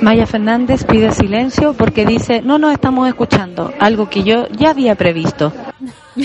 Maya 0.00 0.26
Fernández 0.26 0.84
pide 0.84 1.12
silencio 1.12 1.74
porque 1.74 2.06
dice, 2.06 2.40
no 2.40 2.58
nos 2.58 2.72
estamos 2.72 3.06
escuchando, 3.06 3.72
algo 3.78 4.08
que 4.08 4.22
yo 4.22 4.46
ya 4.48 4.70
había 4.70 4.94
previsto. 4.94 5.52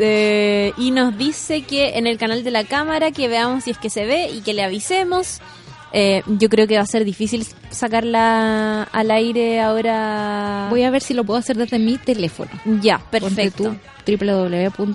Eh, 0.00 0.72
y 0.76 0.92
nos 0.92 1.18
dice 1.18 1.62
que 1.62 1.98
en 1.98 2.06
el 2.06 2.18
canal 2.18 2.44
de 2.44 2.52
la 2.52 2.62
cámara 2.62 3.10
que 3.10 3.26
veamos 3.26 3.64
si 3.64 3.72
es 3.72 3.78
que 3.78 3.90
se 3.90 4.06
ve 4.06 4.28
y 4.30 4.42
que 4.42 4.54
le 4.54 4.62
avisemos. 4.62 5.40
Eh, 5.92 6.22
yo 6.26 6.48
creo 6.48 6.66
que 6.66 6.76
va 6.76 6.82
a 6.82 6.86
ser 6.86 7.04
difícil 7.04 7.46
sacarla 7.70 8.82
al 8.84 9.10
aire 9.10 9.60
ahora. 9.60 10.66
Voy 10.70 10.82
a 10.82 10.90
ver 10.90 11.02
si 11.02 11.14
lo 11.14 11.24
puedo 11.24 11.38
hacer 11.38 11.56
desde 11.56 11.78
mi 11.78 11.96
teléfono. 11.96 12.50
Ya, 12.82 12.98
perfecto. 13.10 13.76
www.cdtv.cl 14.06 14.88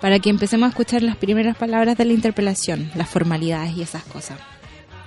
para 0.00 0.18
que 0.18 0.28
empecemos 0.28 0.66
a 0.66 0.68
escuchar 0.68 1.02
las 1.02 1.16
primeras 1.16 1.56
palabras 1.56 1.96
de 1.96 2.04
la 2.04 2.12
interpelación, 2.12 2.90
las 2.94 3.08
formalidades 3.08 3.74
y 3.74 3.80
esas 3.80 4.04
cosas. 4.04 4.38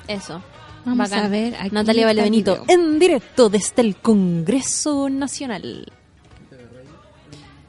Eso. 0.07 0.41
Vamos 0.85 1.09
Bacán. 1.09 1.25
a 1.25 1.29
ver 1.29 1.55
aquí 1.55 1.69
Natalia 1.71 2.11
video. 2.13 2.63
en 2.67 2.97
directo 2.97 3.49
desde 3.49 3.83
el 3.83 3.95
Congreso 3.97 5.07
Nacional. 5.09 5.91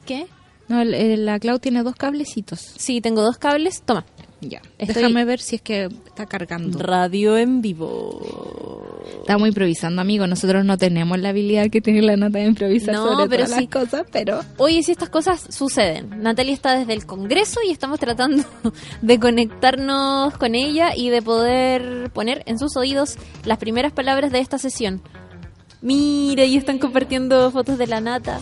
¿Qué? 0.07 0.25
No, 0.69 0.83
la 0.83 1.39
Clau 1.39 1.59
tiene 1.59 1.83
dos 1.83 1.95
cablecitos. 1.95 2.59
Sí, 2.77 2.99
tengo 2.99 3.21
dos 3.21 3.37
cables. 3.37 3.83
Toma. 3.83 4.05
Ya. 4.41 4.61
Estoy- 4.77 4.95
Déjame 5.03 5.25
ver 5.25 5.39
si 5.41 5.57
es 5.57 5.61
que 5.61 5.85
está 6.05 6.25
cargando. 6.25 6.79
Radio 6.79 7.37
en 7.37 7.61
vivo. 7.61 9.01
Estamos 9.19 9.47
improvisando, 9.47 10.01
amigo. 10.01 10.27
Nosotros 10.27 10.63
no 10.65 10.77
tenemos 10.77 11.19
la 11.19 11.29
habilidad 11.29 11.69
que 11.69 11.81
tiene 11.81 12.01
la 12.01 12.15
nota 12.15 12.39
de 12.39 12.45
improvisar 12.45 12.95
No, 12.95 13.03
sobre 13.09 13.29
pero 13.29 13.45
todas 13.45 13.59
sí. 13.59 13.67
las 13.71 13.83
cosas, 13.83 14.07
pero 14.11 14.39
Oye, 14.57 14.81
si 14.83 14.91
estas 14.91 15.09
cosas 15.09 15.45
suceden. 15.49 16.21
Natalia 16.23 16.53
está 16.53 16.77
desde 16.77 16.93
el 16.93 17.05
Congreso 17.05 17.59
y 17.67 17.71
estamos 17.71 17.99
tratando 17.99 18.43
de 19.01 19.19
conectarnos 19.19 20.37
con 20.37 20.55
ella 20.55 20.95
y 20.95 21.09
de 21.09 21.21
poder 21.21 22.09
poner 22.11 22.43
en 22.45 22.57
sus 22.59 22.77
oídos 22.77 23.17
las 23.45 23.57
primeras 23.57 23.91
palabras 23.91 24.31
de 24.31 24.39
esta 24.39 24.57
sesión. 24.57 25.01
Mira, 25.81 26.43
y 26.43 26.57
están 26.57 26.77
compartiendo 26.77 27.49
fotos 27.51 27.77
de 27.77 27.87
la 27.87 28.01
nata. 28.01 28.39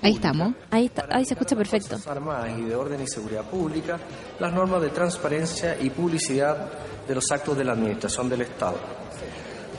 Ahí 0.00 0.14
estamos. 0.14 0.54
Ahí, 0.70 0.86
está, 0.86 1.06
ahí 1.10 1.24
se 1.26 1.34
escucha 1.34 1.54
perfecto. 1.54 1.98
Armadas 2.06 2.58
y 2.58 2.62
de 2.62 2.74
Orden 2.74 3.02
y 3.02 3.06
Seguridad 3.06 3.44
Pública 3.44 3.98
las 4.38 4.52
normas 4.52 4.80
de 4.80 4.88
transparencia 4.88 5.76
y 5.80 5.90
publicidad 5.90 6.70
de 7.06 7.14
los 7.14 7.30
actos 7.30 7.58
de 7.58 7.64
la 7.64 7.72
Administración 7.72 8.28
del 8.28 8.42
Estado. 8.42 8.76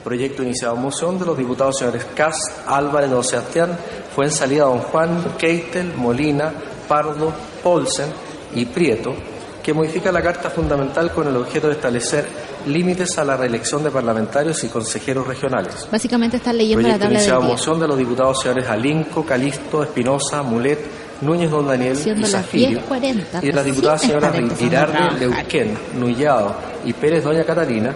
Proyecto 0.04 0.44
iniciado 0.44 0.76
en 0.76 0.84
moción 0.84 1.18
de 1.18 1.26
los 1.26 1.38
diputados 1.38 1.80
señores 1.80 2.06
Cas, 2.16 2.38
Álvarez, 2.68 3.10
Don 3.10 3.24
Sebastián, 3.24 3.76
fue 4.16 4.26
en 4.26 4.32
salida 4.32 4.66
Don 4.66 4.80
Juan, 4.80 5.36
Keitel, 5.38 5.96
Molina, 5.96 6.54
Pardo, 6.88 7.34
Polsen 7.64 8.10
y 8.54 8.66
Prieto, 8.66 9.16
que 9.64 9.74
modifica 9.74 10.12
la 10.12 10.22
Carta 10.22 10.50
Fundamental 10.50 11.12
con 11.12 11.28
el 11.28 11.36
objeto 11.36 11.68
de 11.68 11.74
establecer 11.74 12.26
límites 12.68 13.18
a 13.18 13.24
la 13.24 13.36
reelección 13.38 13.84
de 13.84 13.92
parlamentarios 13.92 14.64
y 14.64 14.68
consejeros 14.68 15.26
regionales. 15.28 15.88
Básicamente 15.92 16.38
están 16.38 16.58
leyendo 16.58 16.82
la 16.82 16.96
Proyecto 16.96 17.04
tabla 17.06 17.18
iniciado 17.20 17.40
del 17.42 17.48
día. 17.48 17.56
moción 17.58 17.80
de 17.80 17.88
los 17.88 17.98
diputados 17.98 18.42
señores 18.42 18.68
Alinco, 18.70 19.26
Calisto, 19.26 19.84
Espinosa, 19.84 20.42
Mulet, 20.44 20.80
Núñez 21.22 21.50
Don 21.50 21.66
Daniel 21.68 21.96
Siendo 21.96 22.28
y 22.28 22.30
Zafirio, 22.30 22.80
10:40, 22.88 23.40
y 23.42 23.48
de 23.48 23.54
las 23.54 23.66
diputadas 23.66 24.02
señoras 24.02 24.34
trabajar. 24.34 25.14
Leuquén, 25.20 25.78
Nullado 25.98 26.56
y 26.86 26.94
Pérez 26.94 27.24
Doña 27.24 27.44
Catalina, 27.44 27.94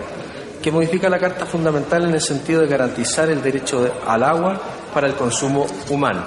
que 0.62 0.72
modifica 0.72 1.08
la 1.10 1.20
Carta 1.20 1.46
Fundamental 1.46 2.06
en 2.06 2.14
el 2.16 2.22
sentido 2.22 2.62
de 2.62 2.68
garantizar 2.68 3.30
el 3.30 3.42
derecho 3.42 3.84
de- 3.84 3.92
al 4.08 4.24
agua 4.24 4.60
para 4.94 5.08
el 5.08 5.14
consumo 5.14 5.66
humano. 5.90 6.24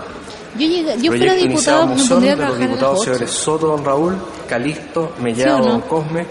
Yo, 0.56 0.60
llegué- 0.68 0.96
yo 1.02 1.10
fuera 1.10 1.24
Proyecto 1.34 1.44
iniciado 1.46 1.78
diputado, 1.80 1.86
me 1.86 1.92
moción 1.94 2.08
pondría 2.10 2.32
a 2.32 2.36
de 2.36 2.44
los 2.46 2.58
diputados 2.60 2.98
8. 3.00 3.04
señores 3.04 3.30
Soto 3.30 3.66
Don 3.66 3.84
Raúl, 3.84 4.16
Calisto, 4.48 5.12
Mellado 5.20 5.56
¿Sí 5.56 5.62
o 5.62 5.64
no? 5.66 5.70
Don 5.72 5.80
Cosme, 5.82 6.26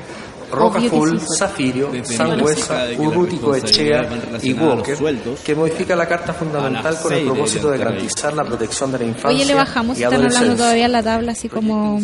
Sí. 1.20 1.26
Zafirio, 1.38 1.92
Sangüesa, 2.04 2.88
Urrutico, 2.98 3.56
Echea 3.56 4.08
y 4.42 4.54
Walker, 4.54 4.98
que 5.44 5.56
modifica 5.56 5.96
la 5.96 6.08
Carta 6.08 6.34
Fundamental 6.34 6.98
con 7.02 7.14
el 7.14 7.26
propósito 7.26 7.70
de 7.72 7.78
garantizar 7.78 8.34
la 8.34 8.44
protección 8.44 8.92
de 8.92 9.00
la 9.00 9.06
infancia 9.06 9.30
Oye, 9.30 9.46
le 9.46 9.54
bajamos, 9.56 10.00
y 10.00 10.04
están 10.04 10.24
hablando 10.24 10.56
todavía 10.56 10.86
en 10.86 10.92
la 10.92 11.04
tabla, 11.04 11.32
así 11.34 11.50
como... 11.50 12.00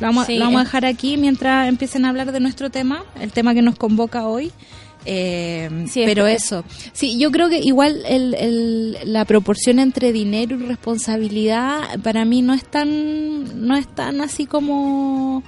Lo 0.00 0.06
vamos, 0.08 0.26
Sí, 0.26 0.36
lo 0.36 0.46
vamos 0.46 0.58
a 0.58 0.62
es- 0.62 0.68
dejar 0.68 0.84
aquí 0.86 1.16
mientras 1.16 1.68
empiecen 1.68 2.04
a 2.04 2.08
hablar 2.08 2.32
de 2.32 2.40
nuestro 2.40 2.70
tema, 2.70 3.04
el 3.20 3.30
tema 3.30 3.54
que 3.54 3.62
nos 3.62 3.76
convoca 3.76 4.26
hoy. 4.26 4.50
Eh, 5.04 5.86
Sí, 5.90 6.02
pero 6.06 6.26
es- 6.26 6.44
eso, 6.44 6.64
sí, 6.92 7.18
yo 7.18 7.30
creo 7.30 7.48
que 7.48 7.58
igual 7.58 8.02
el, 8.06 8.34
el- 8.34 8.98
la 9.04 9.24
proporción 9.24 9.78
entre 9.78 10.12
dinero 10.12 10.56
y 10.56 10.62
responsabilidad 10.62 12.00
para 12.02 12.24
mí 12.24 12.40
no 12.42 12.54
es 12.54 12.64
tan, 12.64 13.66
no 13.66 13.76
es 13.76 13.86
tan 13.88 14.20
así 14.20 14.46
como, 14.46 15.42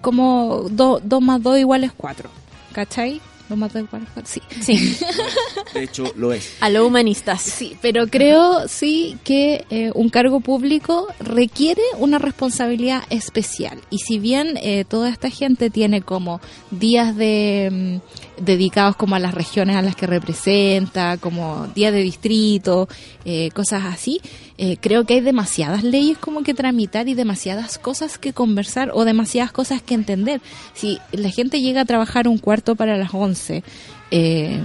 como 0.00 0.66
2 0.70 1.02
más 1.20 1.42
2 1.42 1.58
iguales 1.58 1.92
4, 1.96 2.28
¿cachai? 2.72 3.20
2 3.48 3.58
más 3.58 3.72
2 3.72 3.84
iguales 3.84 4.08
4, 4.14 4.32
sí. 4.32 4.42
Sí, 4.60 4.98
De 5.74 5.84
hecho, 5.84 6.12
lo 6.16 6.32
es. 6.32 6.56
a 6.60 6.68
lo 6.70 6.86
humanistas. 6.86 7.42
Sí, 7.42 7.76
pero 7.80 8.06
creo 8.08 8.66
sí 8.68 9.18
que 9.24 9.64
eh, 9.70 9.90
un 9.94 10.08
cargo 10.08 10.40
público 10.40 11.08
requiere 11.20 11.82
una 11.98 12.18
responsabilidad 12.18 13.02
especial. 13.10 13.80
Y 13.90 13.98
si 13.98 14.18
bien 14.18 14.58
eh, 14.62 14.84
toda 14.84 15.08
esta 15.10 15.30
gente 15.30 15.70
tiene 15.70 16.02
como 16.02 16.40
días 16.70 17.16
de 17.16 18.00
mm, 18.02 18.25
dedicados 18.38 18.96
como 18.96 19.14
a 19.14 19.18
las 19.18 19.34
regiones 19.34 19.76
a 19.76 19.82
las 19.82 19.96
que 19.96 20.06
representa, 20.06 21.16
como 21.16 21.66
días 21.74 21.92
de 21.92 22.02
distrito, 22.02 22.88
eh, 23.24 23.50
cosas 23.52 23.84
así, 23.84 24.20
eh, 24.58 24.76
creo 24.80 25.04
que 25.04 25.14
hay 25.14 25.20
demasiadas 25.20 25.82
leyes 25.84 26.18
como 26.18 26.42
que 26.42 26.54
tramitar 26.54 27.08
y 27.08 27.14
demasiadas 27.14 27.78
cosas 27.78 28.18
que 28.18 28.32
conversar 28.32 28.90
o 28.94 29.04
demasiadas 29.04 29.52
cosas 29.52 29.82
que 29.82 29.94
entender. 29.94 30.40
Si 30.74 30.98
la 31.12 31.30
gente 31.30 31.60
llega 31.60 31.82
a 31.82 31.84
trabajar 31.84 32.28
un 32.28 32.38
cuarto 32.38 32.76
para 32.76 32.96
las 32.96 33.12
11, 33.12 33.62
eh, 34.10 34.62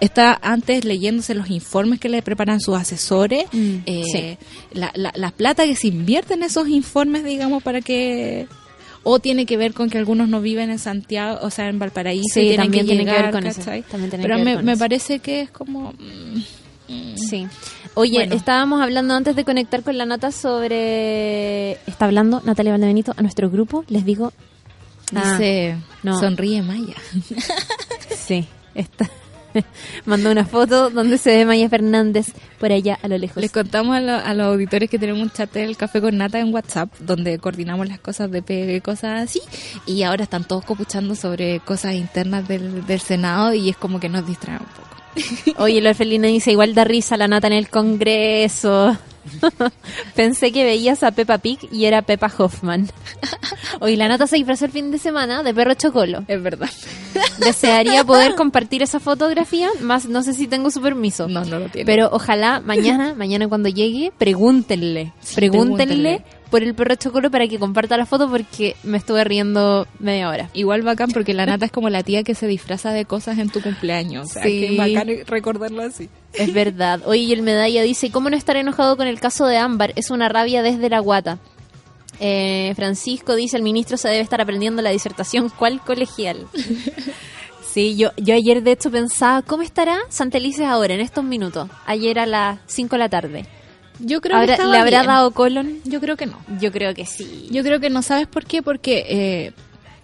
está 0.00 0.38
antes 0.42 0.84
leyéndose 0.84 1.34
los 1.34 1.50
informes 1.50 2.00
que 2.00 2.08
le 2.08 2.22
preparan 2.22 2.60
sus 2.60 2.76
asesores, 2.76 3.44
Mm, 3.52 3.76
eh, 3.86 4.02
sí. 4.12 4.78
la, 4.78 4.90
la, 4.94 5.12
la 5.14 5.30
plata 5.30 5.64
que 5.64 5.76
se 5.76 5.88
invierte 5.88 6.34
en 6.34 6.42
esos 6.42 6.68
informes, 6.68 7.24
digamos, 7.24 7.62
para 7.62 7.80
que... 7.80 8.46
O 9.04 9.18
tiene 9.18 9.44
que 9.46 9.56
ver 9.56 9.74
con 9.74 9.90
que 9.90 9.98
algunos 9.98 10.28
no 10.28 10.40
viven 10.40 10.70
en 10.70 10.78
Santiago, 10.78 11.38
o 11.42 11.50
sea, 11.50 11.68
en 11.68 11.78
Valparaíso, 11.78 12.34
Sí, 12.40 12.48
y 12.52 12.56
también 12.56 12.84
que 12.86 12.88
tiene 12.94 13.04
que 13.04 13.10
ver 13.12 13.18
llegar, 13.26 13.32
con 13.32 13.46
eso, 13.46 13.60
también 13.90 14.10
tiene 14.10 14.22
Pero 14.22 14.36
que 14.36 14.44
ver 14.44 14.44
me, 14.44 14.54
con 14.56 14.64
me 14.64 14.72
eso. 14.72 14.78
parece 14.78 15.18
que 15.18 15.42
es 15.42 15.50
como... 15.50 15.92
mm, 15.92 16.38
mm. 16.88 17.16
Sí. 17.18 17.46
Oye, 17.94 18.18
Bueno. 18.18 18.34
estábamos 18.34 18.80
hablando 18.82 19.14
antes 19.14 19.36
de 19.36 19.44
conectar 19.44 19.82
con 19.82 19.96
la 19.98 20.06
nota 20.06 20.32
sobre... 20.32 21.72
Está 21.86 22.06
hablando 22.06 22.40
Natalia 22.44 22.72
Valdebenito 22.72 23.12
a 23.16 23.22
nuestro 23.22 23.50
grupo. 23.50 23.84
Les 23.88 24.04
digo... 24.04 24.32
Ah, 25.14 25.32
Dice, 25.38 25.76
no. 26.02 26.18
sonríe 26.18 26.62
Maya. 26.62 26.94
sí, 28.16 28.46
está... 28.74 29.08
Mandó 30.06 30.30
una 30.30 30.44
foto 30.44 30.90
donde 30.90 31.18
se 31.18 31.30
ve 31.36 31.44
Maya 31.44 31.68
Fernández 31.68 32.28
por 32.58 32.72
allá 32.72 32.98
a 33.02 33.08
lo 33.08 33.18
lejos. 33.18 33.38
Les 33.40 33.50
contamos 33.52 33.96
a, 33.96 34.00
lo- 34.00 34.12
a 34.16 34.34
los 34.34 34.46
auditores 34.46 34.90
que 34.90 34.98
tenemos 34.98 35.22
un 35.22 35.30
chat 35.30 35.52
del 35.52 35.76
Café 35.76 36.00
con 36.00 36.16
Nata 36.16 36.38
en 36.40 36.52
WhatsApp, 36.52 36.92
donde 37.00 37.38
coordinamos 37.38 37.88
las 37.88 37.98
cosas 38.00 38.30
de 38.30 38.42
PG, 38.42 38.82
cosas 38.82 39.22
así, 39.22 39.40
y 39.86 40.02
ahora 40.02 40.24
están 40.24 40.44
todos 40.44 40.64
copuchando 40.64 41.14
sobre 41.14 41.60
cosas 41.60 41.94
internas 41.94 42.46
del, 42.48 42.86
del 42.86 43.00
Senado 43.00 43.54
y 43.54 43.68
es 43.70 43.76
como 43.76 44.00
que 44.00 44.08
nos 44.08 44.26
distrae 44.26 44.58
un 44.58 44.66
poco. 44.66 45.62
Oye, 45.62 45.80
la 45.82 45.90
Orfelina 45.90 46.26
dice, 46.28 46.50
igual 46.52 46.74
da 46.74 46.84
risa 46.84 47.16
la 47.16 47.28
nata 47.28 47.46
en 47.46 47.52
el 47.52 47.68
Congreso. 47.68 48.96
Pensé 50.14 50.52
que 50.52 50.64
veías 50.64 51.02
a 51.02 51.10
Peppa 51.12 51.38
Pig 51.38 51.58
y 51.72 51.84
era 51.86 52.02
Peppa 52.02 52.30
Hoffman. 52.38 52.88
Oye, 53.80 53.96
la 53.96 54.08
nata 54.08 54.26
se 54.26 54.36
disfrazó 54.36 54.64
el 54.66 54.70
fin 54.70 54.90
de 54.90 54.98
semana 54.98 55.42
de 55.42 55.52
perro 55.54 55.74
chocolo. 55.74 56.24
Es 56.28 56.42
verdad. 56.42 56.70
Desearía 57.38 58.04
poder 58.04 58.34
compartir 58.34 58.82
esa 58.82 59.00
fotografía, 59.00 59.68
más 59.80 60.06
no 60.06 60.22
sé 60.22 60.34
si 60.34 60.46
tengo 60.46 60.70
su 60.70 60.80
permiso. 60.80 61.28
No, 61.28 61.44
no 61.44 61.58
lo 61.58 61.68
tiene. 61.68 61.86
Pero 61.86 62.08
ojalá 62.12 62.60
mañana, 62.60 63.14
mañana 63.14 63.48
cuando 63.48 63.68
llegue, 63.68 64.12
pregúntenle, 64.18 65.12
Sí, 65.20 65.34
pregúntenle 65.36 65.84
pregúntenle. 66.18 66.24
por 66.50 66.62
el 66.62 66.74
perro 66.74 66.94
chocolo 66.96 67.30
para 67.30 67.48
que 67.48 67.58
comparta 67.58 67.96
la 67.96 68.06
foto 68.06 68.28
porque 68.30 68.76
me 68.84 68.98
estuve 68.98 69.24
riendo 69.24 69.86
media 69.98 70.28
hora. 70.28 70.50
Igual 70.54 70.82
bacán 70.82 71.10
porque 71.12 71.34
la 71.34 71.46
Nata 71.46 71.66
es 71.66 71.72
como 71.72 71.88
la 71.90 72.02
tía 72.02 72.22
que 72.22 72.34
se 72.34 72.46
disfraza 72.46 72.92
de 72.92 73.04
cosas 73.04 73.38
en 73.38 73.48
tu 73.50 73.60
cumpleaños. 73.60 74.26
O 74.30 74.32
sea, 74.32 74.42
Sí. 74.42 74.60
que 74.68 74.76
bacán 74.76 75.08
recordarlo 75.26 75.82
así. 75.82 76.08
Es 76.36 76.52
verdad. 76.52 77.00
Oye, 77.06 77.22
y 77.22 77.32
el 77.32 77.42
medalla 77.42 77.82
dice, 77.82 78.10
¿cómo 78.10 78.30
no 78.30 78.36
estar 78.36 78.56
enojado 78.56 78.96
con 78.96 79.06
el 79.06 79.20
caso 79.20 79.46
de 79.46 79.56
Ámbar? 79.58 79.92
Es 79.96 80.10
una 80.10 80.28
rabia 80.28 80.62
desde 80.62 80.88
la 80.90 80.98
guata. 81.00 81.38
Eh, 82.20 82.72
Francisco 82.76 83.34
dice, 83.34 83.56
el 83.56 83.62
ministro 83.62 83.96
se 83.96 84.08
debe 84.08 84.20
estar 84.20 84.40
aprendiendo 84.40 84.82
la 84.82 84.90
disertación, 84.90 85.48
¿cuál 85.50 85.80
colegial? 85.80 86.46
Sí, 87.72 87.96
yo, 87.96 88.10
yo 88.16 88.36
ayer 88.36 88.62
de 88.62 88.70
hecho 88.70 88.88
pensaba, 88.88 89.42
¿cómo 89.42 89.64
estará 89.64 89.98
Santelices 90.08 90.64
ahora, 90.64 90.94
en 90.94 91.00
estos 91.00 91.24
minutos? 91.24 91.68
Ayer 91.86 92.20
a 92.20 92.26
las 92.26 92.60
5 92.66 92.94
de 92.94 92.98
la 93.00 93.08
tarde. 93.08 93.46
Yo 93.98 94.20
creo 94.20 94.36
¿Habrá- 94.36 94.56
que 94.56 94.62
¿Le 94.64 94.78
habrá 94.78 94.98
bien. 95.00 95.06
dado 95.08 95.32
colon? 95.32 95.80
Yo 95.84 96.00
creo 96.00 96.16
que 96.16 96.26
no. 96.26 96.38
Yo 96.60 96.70
creo 96.70 96.94
que 96.94 97.04
sí. 97.04 97.48
Yo 97.50 97.64
creo 97.64 97.80
que 97.80 97.90
no 97.90 98.02
sabes 98.02 98.28
por 98.28 98.44
qué, 98.46 98.62
porque 98.62 99.04
eh, 99.08 99.52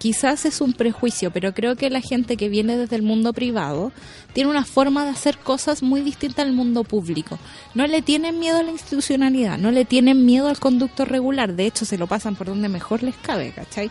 quizás 0.00 0.46
es 0.46 0.62
un 0.62 0.72
prejuicio, 0.72 1.30
pero 1.30 1.52
creo 1.52 1.76
que 1.76 1.90
la 1.90 2.00
gente 2.00 2.38
que 2.38 2.48
viene 2.48 2.78
desde 2.78 2.96
el 2.96 3.02
mundo 3.02 3.34
privado 3.34 3.92
tiene 4.32 4.48
una 4.48 4.64
forma 4.64 5.04
de 5.04 5.10
hacer 5.10 5.36
cosas 5.36 5.82
muy 5.82 6.00
distinta 6.00 6.40
al 6.40 6.54
mundo 6.54 6.84
público. 6.84 7.38
No 7.74 7.86
le 7.86 8.00
tienen 8.00 8.38
miedo 8.38 8.58
a 8.58 8.62
la 8.62 8.70
institucionalidad, 8.70 9.58
no 9.58 9.70
le 9.70 9.84
tienen 9.84 10.24
miedo 10.24 10.48
al 10.48 10.58
conducto 10.58 11.04
regular, 11.04 11.54
de 11.54 11.66
hecho 11.66 11.84
se 11.84 11.98
lo 11.98 12.06
pasan 12.06 12.34
por 12.34 12.46
donde 12.46 12.70
mejor 12.70 13.02
les 13.02 13.14
cabe, 13.16 13.52
¿cachai? 13.52 13.90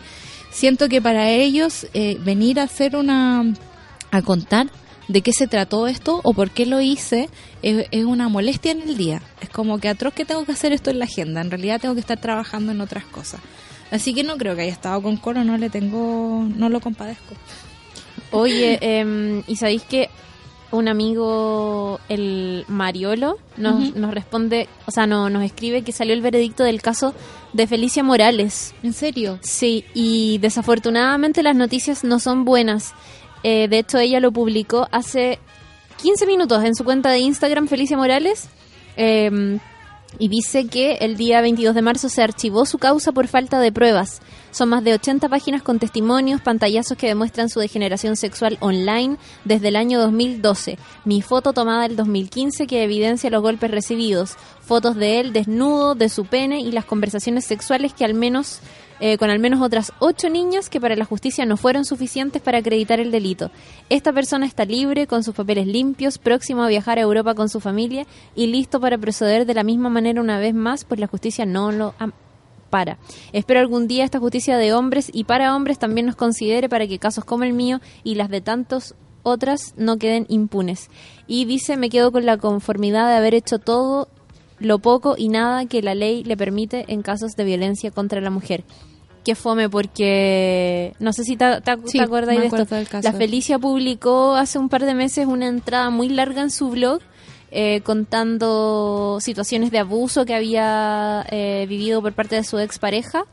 Siento 0.50 0.90
que 0.90 1.00
para 1.00 1.30
ellos 1.30 1.86
eh, 1.94 2.18
venir 2.20 2.60
a 2.60 2.64
hacer 2.64 2.96
una... 2.96 3.44
a 4.10 4.22
contar 4.24 4.72
de 5.08 5.22
qué 5.22 5.32
se 5.32 5.48
trató 5.48 5.88
esto 5.88 6.22
o 6.24 6.34
por 6.34 6.50
qué 6.50 6.66
lo 6.66 6.82
hice 6.82 7.30
es, 7.62 7.86
es 7.92 8.06
una 8.06 8.30
molestia 8.30 8.72
en 8.72 8.82
el 8.82 8.98
día. 8.98 9.22
Es 9.42 9.50
como 9.50 9.78
que 9.78 9.90
atroz 9.90 10.16
que 10.16 10.26
tengo 10.26 10.44
que 10.44 10.54
hacer 10.54 10.74
esto 10.74 10.90
en 10.90 10.98
la 10.98 11.06
agenda. 11.06 11.42
En 11.42 11.52
realidad 11.52 11.80
tengo 11.80 11.94
que 11.94 12.02
estar 12.02 12.20
trabajando 12.20 12.72
en 12.72 12.82
otras 12.82 13.06
cosas. 13.06 13.42
Así 13.92 14.14
que 14.14 14.24
no 14.24 14.38
creo 14.38 14.56
que 14.56 14.64
haya 14.64 14.72
estado 14.72 15.02
con 15.02 15.18
coro, 15.18 15.44
no 15.44 15.58
le 15.58 15.70
tengo, 15.70 16.46
no 16.56 16.70
lo 16.70 16.80
compadezco. 16.80 17.36
Oye, 18.32 18.78
em, 18.82 19.42
¿y 19.48 19.56
sabéis 19.56 19.82
que 19.84 20.10
un 20.72 20.88
amigo, 20.88 22.00
el 22.10 22.64
Mariolo, 22.68 23.40
nos, 23.58 23.96
nos 23.96 24.14
responde, 24.14 24.70
o 24.86 24.92
sea, 24.92 25.08
no, 25.08 25.32
nos 25.32 25.44
escribe 25.44 25.82
que 25.82 25.92
salió 25.92 26.14
el 26.14 26.22
veredicto 26.22 26.64
del 26.64 26.82
caso 26.84 27.16
de 27.54 27.66
Felicia 27.66 28.04
Morales? 28.04 28.76
¿En 28.84 28.94
serio? 28.94 29.40
Sí, 29.42 29.84
y 29.96 30.38
desafortunadamente 30.38 31.42
las 31.42 31.56
noticias 31.56 32.04
no 32.04 32.20
son 32.20 32.46
buenas. 32.46 32.94
Eh, 33.42 33.68
de 33.68 33.80
hecho, 33.80 33.98
ella 33.98 34.20
lo 34.20 34.32
publicó 34.32 34.88
hace 34.92 35.40
15 36.04 36.28
minutos 36.28 36.64
en 36.64 36.76
su 36.76 36.84
cuenta 36.84 37.10
de 37.10 37.20
Instagram, 37.20 37.68
Felicia 37.68 37.98
Morales. 37.98 38.50
eh, 38.98 39.58
y 40.18 40.28
dice 40.28 40.68
que 40.68 40.96
el 41.02 41.18
día 41.18 41.42
22 41.42 41.76
de 41.76 41.82
marzo 41.82 42.10
se 42.10 42.24
archivó 42.24 42.66
su 42.66 42.78
causa 42.78 43.12
por 43.12 43.28
falta 43.28 43.60
de 43.60 43.72
pruebas. 43.72 44.22
Son 44.52 44.70
más 44.70 44.84
de 44.84 44.94
80 44.94 45.30
páginas 45.30 45.62
con 45.62 45.78
testimonios, 45.78 46.42
pantallazos 46.42 46.98
que 46.98 47.08
demuestran 47.08 47.50
su 47.50 47.60
degeneración 47.60 48.16
sexual 48.16 48.58
online 48.62 49.18
desde 49.46 49.68
el 49.68 49.76
año 49.76 50.00
2012. 50.00 50.80
Mi 51.06 51.22
foto 51.22 51.54
tomada 51.54 51.86
el 51.86 51.96
2015 51.96 52.66
que 52.66 52.84
evidencia 52.84 53.30
los 53.30 53.44
golpes 53.44 53.70
recibidos. 53.70 54.36
Fotos 54.62 54.96
de 54.96 55.20
él 55.20 55.34
desnudo, 55.34 55.94
de 55.94 56.10
su 56.10 56.26
pene 56.26 56.62
y 56.62 56.72
las 56.72 56.86
conversaciones 56.86 57.46
sexuales 57.46 57.94
que 57.94 58.06
al 58.06 58.16
menos 58.16 58.62
eh, 59.00 59.18
con 59.18 59.30
al 59.30 59.40
menos 59.40 59.62
otras 59.62 59.94
ocho 60.00 60.30
niñas 60.30 60.70
que 60.70 60.82
para 60.82 60.96
la 60.96 61.06
justicia 61.06 61.46
no 61.46 61.58
fueron 61.58 61.86
suficientes 61.86 62.42
para 62.42 62.60
acreditar 62.60 63.00
el 63.00 63.12
delito. 63.12 63.52
Esta 63.90 64.14
persona 64.14 64.46
está 64.46 64.66
libre, 64.66 65.08
con 65.08 65.24
sus 65.24 65.36
papeles 65.36 65.68
limpios, 65.68 66.18
próximo 66.18 66.64
a 66.64 66.68
viajar 66.68 66.98
a 66.98 67.02
Europa 67.02 67.36
con 67.36 67.50
su 67.50 67.60
familia 67.60 68.06
y 68.36 68.48
listo 68.48 68.80
para 68.80 68.98
proceder 68.98 69.46
de 69.46 69.54
la 69.54 69.64
misma 69.64 69.90
manera 69.90 70.22
una 70.22 70.40
vez 70.40 70.54
más, 70.54 70.84
pues 70.84 71.00
la 71.00 71.08
justicia 71.08 71.46
no 71.46 71.72
lo 71.72 71.94
para. 72.70 72.98
Espero 73.34 73.60
algún 73.60 73.88
día 73.88 74.06
esta 74.06 74.20
justicia 74.20 74.58
de 74.58 74.74
hombres 74.74 75.10
y 75.12 75.24
para 75.24 75.56
hombres 75.56 75.80
también 75.80 76.06
nos 76.06 76.16
considere 76.16 76.70
para 76.70 76.88
que 76.88 77.00
casos 77.00 77.26
como 77.26 77.44
el 77.44 77.54
mío 77.54 77.82
y 78.04 78.16
las 78.16 78.30
de 78.30 78.42
tantos 78.42 78.96
otras 79.24 79.74
no 79.78 79.98
queden 79.98 80.26
impunes. 80.30 80.90
Y 81.28 81.46
dice, 81.46 81.78
me 81.78 81.90
quedo 81.90 82.12
con 82.12 82.26
la 82.26 82.38
conformidad 82.38 83.08
de 83.08 83.16
haber 83.16 83.34
hecho 83.34 83.60
todo 83.60 84.08
lo 84.60 84.80
poco 84.80 85.16
y 85.18 85.30
nada 85.30 85.66
que 85.66 85.82
la 85.82 85.96
ley 85.96 86.24
le 86.24 86.38
permite 86.38 86.86
en 86.88 87.02
casos 87.02 87.32
de 87.36 87.46
violencia 87.46 87.92
contra 87.92 88.22
la 88.22 88.30
mujer. 88.30 88.64
Qué 89.30 89.36
fome 89.36 89.70
porque 89.70 90.96
no 90.98 91.14
sé 91.14 91.24
si 91.24 91.38
te, 91.38 91.62
te, 91.62 91.78
Sí, 91.86 92.00
te 92.00 92.04
acuerdas 92.04 92.36
de 92.36 92.46
esto. 92.46 92.56
acuerdo 92.56 92.76
del 92.78 92.88
caso. 92.88 93.08
La 93.08 93.16
Felicia 93.16 93.60
publicó 93.60 94.34
hace 94.34 94.58
un 94.58 94.70
par 94.70 94.86
de 94.86 94.96
meses 94.96 95.28
una 95.28 95.48
entrada 95.48 95.92
muy 95.92 96.10
larga 96.10 96.42
en 96.42 96.50
su 96.50 96.72
blog 96.72 97.00
eh, 97.52 97.82
contando 97.82 99.20
situaciones 99.22 99.70
de 99.70 99.78
abuso 99.78 100.26
que 100.26 100.34
había 100.34 101.28
eh, 101.30 101.68
vivido 101.70 102.02
por 102.02 102.14
parte 102.14 102.38
de 102.38 102.44
su 102.44 102.58
expareja, 102.58 103.26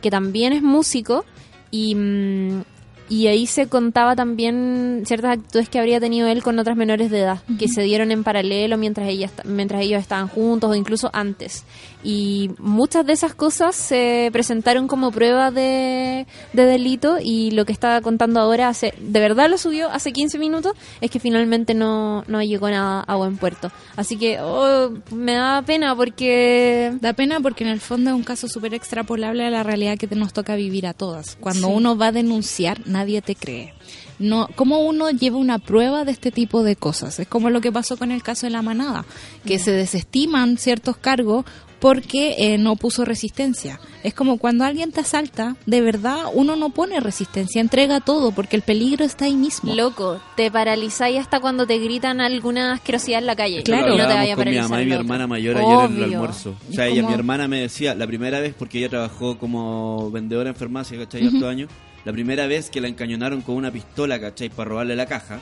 que 0.00 0.08
también 0.08 0.52
es 0.52 0.62
músico, 0.62 1.24
y, 1.72 1.96
mm, 1.96 2.62
y 3.10 3.26
ahí 3.26 3.48
se 3.48 3.66
contaba 3.66 4.14
también 4.14 5.02
ciertas 5.04 5.32
actitudes 5.32 5.68
que 5.68 5.80
habría 5.80 5.98
tenido 5.98 6.28
él 6.28 6.44
con 6.44 6.60
otras 6.60 6.76
menores 6.76 7.10
de 7.10 7.18
edad, 7.22 7.40
que 7.58 7.66
se 7.66 7.82
dieron 7.82 8.12
en 8.12 8.22
paralelo 8.22 8.78
mientras, 8.78 9.08
ella, 9.08 9.28
mientras 9.44 9.82
ellos 9.82 10.00
estaban 10.00 10.28
juntos 10.28 10.70
o 10.70 10.74
incluso 10.76 11.10
antes. 11.12 11.64
Y 12.02 12.50
muchas 12.58 13.04
de 13.06 13.12
esas 13.12 13.34
cosas 13.34 13.76
se 13.76 14.30
presentaron 14.32 14.88
como 14.88 15.10
prueba 15.10 15.50
de, 15.50 16.26
de 16.52 16.64
delito 16.64 17.18
y 17.22 17.50
lo 17.50 17.64
que 17.64 17.72
estaba 17.72 18.00
contando 18.00 18.40
ahora, 18.40 18.68
hace, 18.68 18.94
de 18.98 19.20
verdad 19.20 19.50
lo 19.50 19.58
subió 19.58 19.90
hace 19.90 20.12
15 20.12 20.38
minutos, 20.38 20.72
es 21.00 21.10
que 21.10 21.20
finalmente 21.20 21.74
no, 21.74 22.24
no 22.26 22.42
llegó 22.42 22.70
nada 22.70 23.02
a 23.02 23.16
buen 23.16 23.36
puerto. 23.36 23.70
Así 23.96 24.16
que 24.16 24.38
oh, 24.40 24.90
me 25.10 25.34
da 25.34 25.62
pena 25.62 25.94
porque... 25.94 26.92
Da 27.00 27.12
pena 27.12 27.40
porque 27.40 27.64
en 27.64 27.70
el 27.70 27.80
fondo 27.80 28.10
es 28.10 28.16
un 28.16 28.24
caso 28.24 28.48
súper 28.48 28.74
extrapolable 28.74 29.44
a 29.46 29.50
la 29.50 29.62
realidad 29.62 29.98
que 29.98 30.06
nos 30.16 30.32
toca 30.32 30.56
vivir 30.56 30.86
a 30.86 30.94
todas. 30.94 31.36
Cuando 31.40 31.68
Sí. 31.68 31.72
uno 31.74 31.96
va 31.96 32.08
a 32.08 32.12
denunciar, 32.12 32.80
nadie 32.86 33.20
te 33.22 33.34
cree. 33.34 33.74
No, 34.18 34.48
¿Cómo 34.54 34.80
uno 34.80 35.10
lleva 35.10 35.38
una 35.38 35.58
prueba 35.58 36.04
de 36.04 36.12
este 36.12 36.30
tipo 36.30 36.62
de 36.62 36.76
cosas? 36.76 37.18
Es 37.18 37.26
como 37.26 37.48
lo 37.48 37.60
que 37.62 37.72
pasó 37.72 37.96
con 37.96 38.10
el 38.10 38.22
caso 38.22 38.46
de 38.46 38.50
la 38.50 38.60
manada, 38.60 39.06
que 39.46 39.58
se 39.58 39.70
desestiman 39.72 40.58
ciertos 40.58 40.98
cargos 40.98 41.44
porque 41.80 42.34
eh, 42.38 42.58
no 42.58 42.76
puso 42.76 43.04
resistencia. 43.04 43.80
Es 44.02 44.14
como 44.14 44.38
cuando 44.38 44.64
alguien 44.64 44.92
te 44.92 45.00
asalta, 45.00 45.56
de 45.66 45.80
verdad 45.80 46.24
uno 46.32 46.56
no 46.56 46.70
pone 46.70 47.00
resistencia, 47.00 47.60
entrega 47.60 48.00
todo 48.00 48.32
porque 48.32 48.56
el 48.56 48.62
peligro 48.62 49.04
está 49.04 49.24
ahí 49.24 49.34
mismo. 49.34 49.74
Loco, 49.74 50.20
te 50.36 50.50
paralizáis 50.50 51.18
hasta 51.18 51.40
cuando 51.40 51.66
te 51.66 51.78
gritan 51.78 52.20
alguna 52.20 52.72
asquerosidad 52.74 53.20
en 53.20 53.26
la 53.26 53.36
calle. 53.36 53.62
Claro, 53.62 53.94
y 53.94 53.98
no 53.98 54.06
te 54.06 54.14
vaya 54.14 54.32
a 54.34 54.36
con 54.36 54.44
mi 54.44 54.56
paralizar. 54.56 54.70
mamá 54.70 54.82
y 54.82 54.86
mi 54.86 54.92
hermana 54.92 55.26
mayor 55.26 55.56
ayer 55.56 55.90
en 55.90 55.96
el 55.96 56.04
almuerzo. 56.14 56.54
O 56.70 56.72
sea, 56.72 56.86
ella, 56.86 57.02
mi 57.06 57.12
hermana 57.14 57.48
me 57.48 57.60
decía, 57.60 57.94
la 57.94 58.06
primera 58.06 58.40
vez, 58.40 58.54
porque 58.58 58.78
ella 58.78 58.88
trabajó 58.90 59.38
como 59.38 60.10
vendedora 60.10 60.50
en 60.50 60.56
farmacia, 60.56 60.98
¿cachai? 60.98 61.26
Hartos 61.26 61.42
años. 61.44 61.70
La 62.04 62.12
primera 62.12 62.46
vez 62.46 62.70
que 62.70 62.80
la 62.80 62.88
encañonaron 62.88 63.42
con 63.42 63.56
una 63.56 63.70
pistola, 63.70 64.18
¿cachai? 64.20 64.48
Para 64.48 64.70
robarle 64.70 64.96
la 64.96 65.06
caja, 65.06 65.40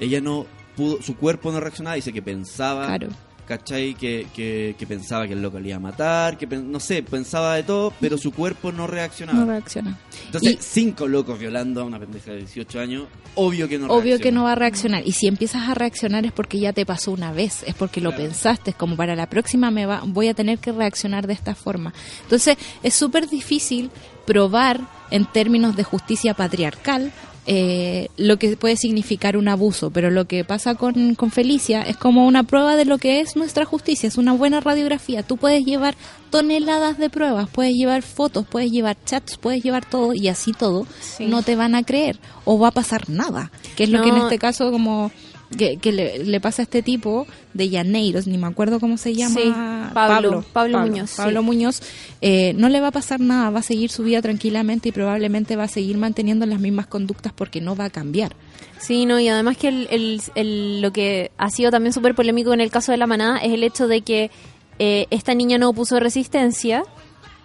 ella 0.00 0.20
no 0.20 0.46
pudo, 0.76 1.00
su 1.02 1.16
cuerpo 1.16 1.52
no 1.52 1.60
reaccionaba, 1.60 1.94
dice 1.96 2.12
que 2.12 2.22
pensaba, 2.22 2.86
Claro. 2.86 3.08
¿Cachai? 3.46 3.94
Que, 3.94 4.26
que, 4.34 4.74
que 4.78 4.86
pensaba 4.86 5.26
que 5.26 5.34
el 5.34 5.42
loco 5.42 5.58
le 5.60 5.68
iba 5.68 5.76
a 5.76 5.80
matar, 5.80 6.36
que 6.38 6.46
no 6.46 6.80
sé, 6.80 7.02
pensaba 7.02 7.56
de 7.56 7.62
todo, 7.62 7.92
pero 8.00 8.16
su 8.18 8.32
cuerpo 8.32 8.72
no 8.72 8.86
reaccionaba. 8.86 9.38
No 9.40 9.46
reacciona. 9.46 9.98
Entonces, 10.26 10.54
Y- 10.54 10.58
cinco 10.60 11.06
locos 11.08 11.38
violando 11.38 11.80
a 11.80 11.84
una 11.84 11.98
pendeja 11.98 12.32
de 12.32 12.38
18 12.38 12.80
años, 12.80 13.04
obvio 13.34 13.68
que 13.68 13.78
no 13.78 13.86
Obvio 13.86 13.96
reacciona. 14.02 14.22
que 14.22 14.32
no 14.32 14.44
va 14.44 14.52
a 14.52 14.54
reaccionar. 14.56 15.02
Y 15.06 15.12
si 15.12 15.26
empiezas 15.26 15.68
a 15.68 15.74
reaccionar 15.74 16.24
es 16.24 16.32
porque 16.32 16.58
ya 16.58 16.72
te 16.72 16.86
pasó 16.86 17.12
una 17.12 17.32
vez, 17.32 17.62
es 17.66 17.74
porque 17.74 18.00
lo 18.00 18.14
pensaste, 18.16 18.70
es 18.70 18.76
como 18.76 18.96
para 18.96 19.14
la 19.16 19.28
próxima 19.28 19.70
me 19.70 19.86
va, 19.86 20.02
voy 20.06 20.28
a 20.28 20.34
tener 20.34 20.58
que 20.58 20.72
reaccionar 20.72 21.26
de 21.26 21.32
esta 21.34 21.54
forma. 21.54 21.92
Entonces 22.22 22.56
es 22.82 22.94
súper 22.94 23.28
difícil 23.28 23.90
probar 24.26 24.80
en 25.10 25.26
términos 25.26 25.76
de 25.76 25.84
justicia 25.84 26.34
patriarcal 26.34 27.12
eh, 27.46 28.08
lo 28.16 28.38
que 28.38 28.56
puede 28.56 28.76
significar 28.76 29.36
un 29.36 29.48
abuso, 29.48 29.90
pero 29.90 30.10
lo 30.10 30.26
que 30.26 30.44
pasa 30.44 30.74
con, 30.74 31.14
con 31.14 31.30
Felicia 31.30 31.82
es 31.82 31.96
como 31.96 32.26
una 32.26 32.42
prueba 32.42 32.76
de 32.76 32.84
lo 32.86 32.98
que 32.98 33.20
es 33.20 33.36
nuestra 33.36 33.64
justicia, 33.64 34.06
es 34.06 34.16
una 34.16 34.32
buena 34.32 34.60
radiografía. 34.60 35.22
Tú 35.22 35.36
puedes 35.36 35.64
llevar 35.64 35.94
toneladas 36.30 36.98
de 36.98 37.10
pruebas, 37.10 37.48
puedes 37.50 37.74
llevar 37.74 38.02
fotos, 38.02 38.46
puedes 38.48 38.70
llevar 38.70 38.96
chats, 39.04 39.36
puedes 39.36 39.62
llevar 39.62 39.84
todo 39.88 40.14
y 40.14 40.28
así 40.28 40.52
todo, 40.52 40.86
Sí. 41.00 41.26
no 41.26 41.42
te 41.42 41.54
van 41.54 41.74
a 41.74 41.82
creer 41.84 42.18
o 42.44 42.58
va 42.58 42.68
a 42.68 42.72
pasar 42.72 43.08
nada, 43.10 43.50
que 43.76 43.84
es 43.84 43.90
lo 43.90 44.02
que 44.02 44.08
en 44.08 44.16
este 44.16 44.38
caso 44.38 44.70
como 44.72 45.12
que, 45.56 45.76
que 45.78 45.92
le, 45.92 46.24
le 46.24 46.40
pasa 46.40 46.62
a 46.62 46.64
este 46.64 46.82
tipo 46.82 47.26
de 47.52 47.68
Llaneiros, 47.68 48.26
ni 48.26 48.38
me 48.38 48.46
acuerdo 48.46 48.80
cómo 48.80 48.96
se 48.96 49.14
llama. 49.14 49.34
Sí, 49.40 49.52
Pablo, 49.94 50.44
Pablo 50.52 50.80
Muñoz, 50.80 51.10
sí. 51.10 51.16
Pablo 51.18 51.42
Muñoz, 51.42 51.80
eh, 52.20 52.52
no 52.56 52.68
le 52.68 52.80
va 52.80 52.88
a 52.88 52.90
pasar 52.92 53.20
nada, 53.20 53.50
va 53.50 53.60
a 53.60 53.62
seguir 53.62 53.90
su 53.90 54.02
vida 54.02 54.20
tranquilamente 54.22 54.88
y 54.88 54.92
probablemente 54.92 55.56
va 55.56 55.64
a 55.64 55.68
seguir 55.68 55.96
manteniendo 55.98 56.46
las 56.46 56.60
mismas 56.60 56.86
conductas 56.86 57.32
porque 57.32 57.60
no 57.60 57.76
va 57.76 57.84
a 57.86 57.90
cambiar. 57.90 58.34
Sí, 58.78 59.06
no, 59.06 59.18
y 59.20 59.28
además 59.28 59.56
que 59.56 59.68
el, 59.68 59.88
el- 59.90 60.20
el- 60.34 60.80
lo 60.82 60.92
que 60.92 61.30
ha 61.38 61.48
sido 61.50 61.70
también 61.70 61.92
súper 61.92 62.14
polémico 62.14 62.52
en 62.52 62.60
el 62.60 62.70
caso 62.70 62.92
de 62.92 62.98
la 62.98 63.06
manada 63.06 63.38
es 63.38 63.52
el 63.52 63.62
hecho 63.62 63.86
de 63.88 64.00
que 64.02 64.30
eh, 64.78 65.06
esta 65.10 65.34
niña 65.34 65.56
no 65.58 65.68
opuso 65.70 66.00
resistencia, 66.00 66.82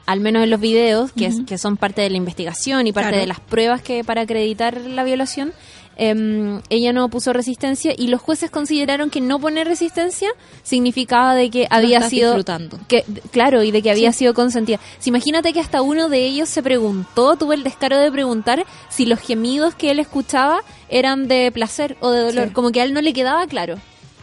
al 0.07 0.19
menos 0.21 0.43
en 0.43 0.49
los 0.49 0.59
videos, 0.59 1.11
que, 1.11 1.27
es- 1.27 1.35
Ujú. 1.35 1.45
que 1.45 1.57
son 1.59 1.77
parte 1.77 2.01
de 2.01 2.09
la 2.09 2.17
investigación 2.17 2.87
y 2.87 2.91
parte 2.91 3.09
Claro. 3.09 3.21
de 3.21 3.27
las 3.27 3.39
pruebas 3.39 3.81
que 3.83 4.03
para 4.03 4.21
acreditar 4.21 4.81
la 4.81 5.03
violación, 5.03 5.53
em, 5.99 6.61
ella 6.69 6.93
no 6.93 7.05
opuso 7.05 7.33
resistencia 7.33 7.93
y 7.97 8.07
los 8.07 8.21
jueces 8.21 8.49
consideraron 8.49 9.09
que 9.09 9.19
no 9.21 9.37
poner 9.39 9.67
resistencia 9.67 10.29
significaba 10.63 11.35
de 11.35 11.49
que 11.49 11.67
había 11.69 12.01
sido 12.09 12.29
disfrutando. 12.31 12.79
que 12.87 13.03
claro 13.31 13.63
y 13.63 13.71
de 13.71 13.81
que 13.81 13.91
había 13.91 14.11
Sí. 14.11 14.19
sido 14.19 14.33
consentida. 14.33 14.79
Si 14.99 15.09
imagínate 15.09 15.51
que 15.53 15.59
hasta 15.59 15.81
uno 15.81 16.09
de 16.09 16.25
ellos 16.25 16.47
se 16.49 16.63
preguntó, 16.63 17.35
tuvo 17.35 17.53
el 17.53 17.63
descaro 17.63 17.97
de 17.99 18.11
preguntar 18.11 18.65
si 18.89 19.05
los 19.05 19.19
gemidos 19.19 19.75
que 19.75 19.91
él 19.91 19.99
escuchaba 19.99 20.61
eran 20.89 21.27
de 21.27 21.51
placer 21.51 21.97
o 21.99 22.11
de 22.11 22.21
dolor, 22.21 22.47
Sí. 22.47 22.53
como 22.53 22.71
que 22.71 22.81
a 22.81 22.83
él 22.85 22.93
no 22.93 23.01
le 23.01 23.13
quedaba 23.13 23.45
claro. 23.47 23.75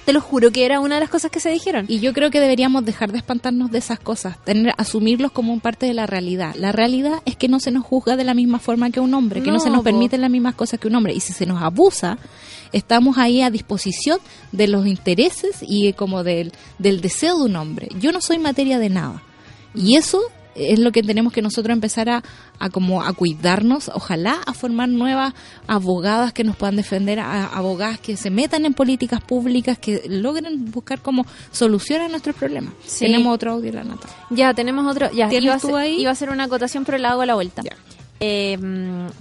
Te 0.07 0.13
lo 0.13 0.21
juro 0.21 0.53
que 0.53 0.65
era 0.65 0.79
una 0.79 0.95
de 0.95 1.01
las 1.01 1.11
cosas 1.11 1.33
que 1.33 1.41
se 1.41 1.51
dijeron. 1.51 1.85
Y 1.89 1.99
yo 1.99 2.13
creo 2.13 2.31
que 2.31 2.39
deberíamos 2.39 2.85
dejar 2.85 3.11
de 3.11 3.19
espantarnos 3.19 3.73
de 3.73 3.79
esas 3.79 3.99
cosas, 3.99 4.43
tener, 4.45 4.73
asumirlos 4.79 5.33
como 5.33 5.53
un 5.53 5.59
parte 5.59 5.85
de 5.87 5.95
la 5.95 6.07
realidad. 6.07 6.55
La 6.55 6.71
realidad 6.71 7.21
es 7.25 7.35
que 7.35 7.49
no 7.49 7.59
se 7.59 7.73
nos 7.73 7.85
juzga 7.85 8.15
de 8.17 8.23
la 8.23 8.33
misma 8.33 8.61
forma 8.61 8.91
que 8.91 9.01
un 9.01 9.13
hombre, 9.15 9.43
que 9.43 9.51
no, 9.51 9.55
No, 9.55 9.61
se 9.61 9.69
nos 9.69 9.83
permiten 9.83 10.21
las 10.21 10.31
mismas 10.31 10.55
cosas 10.55 10.79
que 10.79 10.87
un 10.87 10.95
hombre. 10.95 11.13
Y 11.13 11.19
si 11.19 11.33
se 11.33 11.45
nos 11.45 11.61
abusa, 11.61 12.19
estamos 12.73 13.19
ahí 13.19 13.43
a 13.43 13.51
disposición 13.51 14.21
de 14.53 14.69
los 14.69 14.87
intereses 14.87 15.57
y 15.61 15.93
como 15.95 16.23
del, 16.23 16.53
del 16.79 17.01
deseo 17.01 17.39
de 17.39 17.45
un 17.47 17.57
hombre. 17.57 17.89
Yo 17.99 18.13
no 18.13 18.21
soy 18.21 18.39
materia 18.39 18.79
de 18.79 18.91
nada. 18.91 19.25
Y 19.75 19.97
eso 19.97 20.23
es 20.57 20.79
lo 20.79 20.93
que 20.93 21.03
tenemos 21.03 21.33
que 21.33 21.43
nosotros 21.43 21.73
empezar 21.73 22.09
a, 22.09 22.23
a 22.59 22.71
como 22.71 23.03
a 23.03 23.13
cuidarnos, 23.13 23.91
ojalá 23.93 24.39
a 24.47 24.55
formar 24.55 24.89
nuevas 24.89 25.35
abogadas 25.67 26.33
que 26.33 26.45
nos 26.45 26.57
puedan 26.57 26.77
defender, 26.77 27.21
a, 27.21 27.47
abogadas 27.47 28.01
que 28.01 28.17
se 28.17 28.31
metan 28.31 28.65
en 28.65 28.75
políticas 28.75 29.21
públicas, 29.21 29.79
que 29.79 30.03
logren 30.09 30.71
buscar 30.71 31.01
como 31.01 31.27
solución 31.51 32.03
a 32.03 32.09
nuestros 32.09 32.37
problemas. 32.37 32.73
Sí. 32.85 33.07
Tenemos 33.07 33.35
otro 33.35 33.53
audio, 33.53 33.73
la 33.73 33.85
nota. 33.85 34.09
Ya, 34.31 34.55
tenemos 34.55 34.87
otro. 34.87 35.11
Ya, 35.13 35.29
¿Tienes 35.29 35.45
iba 35.45 35.55
a, 35.55 35.59
ser, 35.59 35.75
ahí? 35.75 36.01
iba 36.01 36.11
a 36.11 36.13
hacer 36.13 36.31
una 36.31 36.45
acotación, 36.45 36.85
pero 36.85 36.99
la 36.99 37.11
hago 37.11 37.23
a 37.23 37.27
la 37.27 37.35
vuelta. 37.35 37.63
Eh, 38.19 38.59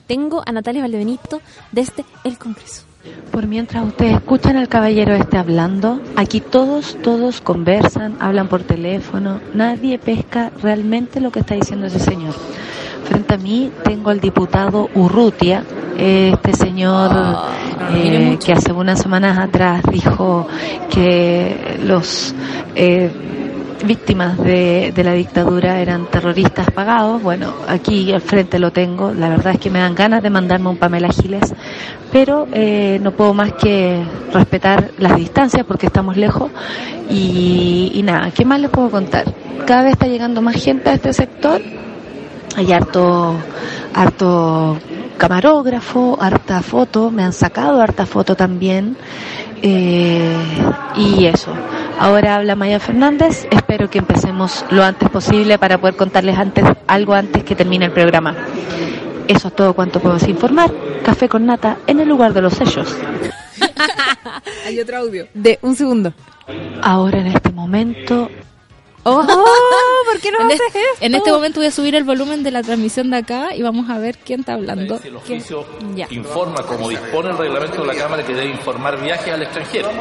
tengo 0.08 0.42
a 0.46 0.52
Natalia 0.52 0.82
Valdebenito 0.82 1.42
desde 1.72 2.06
el 2.24 2.38
Congreso. 2.38 2.84
Por 3.32 3.48
mientras 3.48 3.86
ustedes 3.86 4.16
escuchan 4.16 4.56
al 4.56 4.70
caballero 4.70 5.14
este 5.14 5.38
hablando, 5.38 6.02
aquí 6.16 6.40
todos, 6.40 6.98
todos 7.04 7.42
conversan, 7.42 8.16
hablan 8.20 8.48
por 8.48 8.64
teléfono, 8.64 9.42
nadie 9.54 10.00
pesca 10.00 10.52
realmente 10.62 11.20
lo 11.20 11.32
que 11.32 11.40
está 11.40 11.56
diciendo 11.56 11.88
ese 11.88 12.00
señor. 12.00 12.34
Frente 13.04 13.34
a 13.34 13.38
mí 13.38 13.72
tengo 13.84 14.10
al 14.10 14.20
diputado 14.20 14.90
Urrutia, 14.96 15.64
este 15.98 16.54
señor 16.54 17.12
eh, 17.94 18.38
que 18.44 18.54
hace 18.54 18.72
unas 18.72 19.00
semanas 19.02 19.38
atrás 19.38 19.84
dijo 19.92 20.48
que 20.90 21.80
los 21.84 22.34
eh, 22.76 23.12
víctimas 23.84 24.38
de, 24.38 24.92
de 24.96 25.04
la 25.04 25.14
dictadura 25.14 25.80
eran 25.82 26.06
terroristas 26.08 26.72
pagados. 26.72 27.22
Bueno, 27.22 27.54
aquí 27.68 28.12
al 28.12 28.22
frente 28.22 28.60
lo 28.60 28.72
tengo. 28.72 29.14
La 29.14 29.30
verdad 29.30 29.54
es 29.54 29.60
que 29.60 29.70
me 29.70 29.80
dan 29.80 29.96
ganas 29.96 30.24
de 30.24 30.30
mandarme 30.30 30.70
un 30.70 30.78
Pamela 30.78 31.10
Giles, 31.10 31.54
pero 32.12 32.48
eh, 32.52 33.00
no 33.02 33.12
puedo 33.12 33.34
más 33.34 33.54
que 33.54 34.04
respetar 34.34 34.92
las 34.98 35.16
distancias 35.16 35.66
porque 35.68 35.88
estamos 35.88 36.18
lejos. 36.18 36.52
Y, 37.10 37.92
y 37.94 38.04
nada, 38.04 38.32
¿qué 38.32 38.46
más 38.46 38.60
les 38.60 38.70
puedo 38.70 38.90
contar? 38.90 39.26
Cada 39.66 39.84
vez 39.84 39.94
está 39.94 40.08
llegando 40.08 40.42
más 40.42 40.56
gente 40.56 40.90
a 40.90 40.94
este 40.94 41.14
sector. 41.14 41.62
Hay 42.56 42.72
harto, 42.72 43.36
harto 43.94 44.78
camarógrafo, 45.18 46.18
harta 46.20 46.62
foto, 46.62 47.12
me 47.12 47.24
han 47.24 47.34
sacado 47.34 47.82
harta 47.82 48.06
foto 48.06 48.36
también. 48.36 48.98
Eh, 49.62 50.36
y 50.96 51.26
eso, 51.26 51.52
Ahora 52.00 52.36
habla 52.36 52.56
Maya 52.56 52.80
Fernández. 52.80 53.48
Espero 53.50 53.90
que 53.90 54.00
empecemos 54.00 54.66
lo 54.70 54.84
antes 54.84 55.10
posible 55.10 55.58
para 55.58 55.78
poder 55.78 55.96
contarles 55.96 56.38
antes 56.38 56.66
algo 56.88 57.14
antes 57.14 57.44
que 57.44 57.56
termine 57.56 57.86
el 57.86 57.92
programa. 57.92 58.36
Eso 59.28 59.48
es 59.48 59.56
todo 59.56 59.74
cuanto 59.74 60.00
puedo 60.00 60.18
informar. 60.28 60.72
Café 61.04 61.30
con 61.30 61.46
nata 61.46 61.78
en 61.88 62.00
el 62.02 62.10
lugar 62.10 62.34
de 62.34 62.42
los 62.42 62.54
sellos. 62.54 62.96
Hay 64.66 64.80
otro 64.80 64.98
audio. 64.98 65.28
De 65.34 65.58
un 65.62 65.76
segundo. 65.76 66.14
Ahora 66.82 67.20
en 67.20 67.28
este 67.28 67.52
momento 67.52 68.30
Oh, 69.08 69.22
¿por 70.12 70.20
qué 70.20 70.32
no 70.32 70.40
en, 70.42 70.48
haces 70.48 70.62
este, 70.68 70.80
esto? 70.80 71.06
en 71.06 71.14
este 71.16 71.32
momento 71.32 71.60
voy 71.60 71.68
a 71.68 71.72
subir 71.72 71.94
el 71.94 72.04
volumen 72.04 72.42
de 72.42 72.50
la 72.50 72.64
transmisión 72.64 73.12
de 73.12 73.18
acá 73.18 73.56
y 73.56 73.62
vamos 73.62 73.88
a 73.90 74.00
ver 74.00 74.18
quién 74.18 74.40
está 74.40 74.54
hablando. 74.56 75.00
El 75.04 75.16
oficio 75.16 75.64
Ya. 75.96 76.08
informa, 76.10 76.64
como 76.64 76.90
dispone 76.90 77.30
el 77.30 77.38
reglamento 77.38 77.82
de 77.82 77.88
la 77.88 77.96
Cámara, 77.96 78.26
que 78.26 78.34
debe 78.34 78.50
informar 78.50 79.00
viajes 79.00 79.32
al 79.32 79.44
extranjero. 79.44 79.92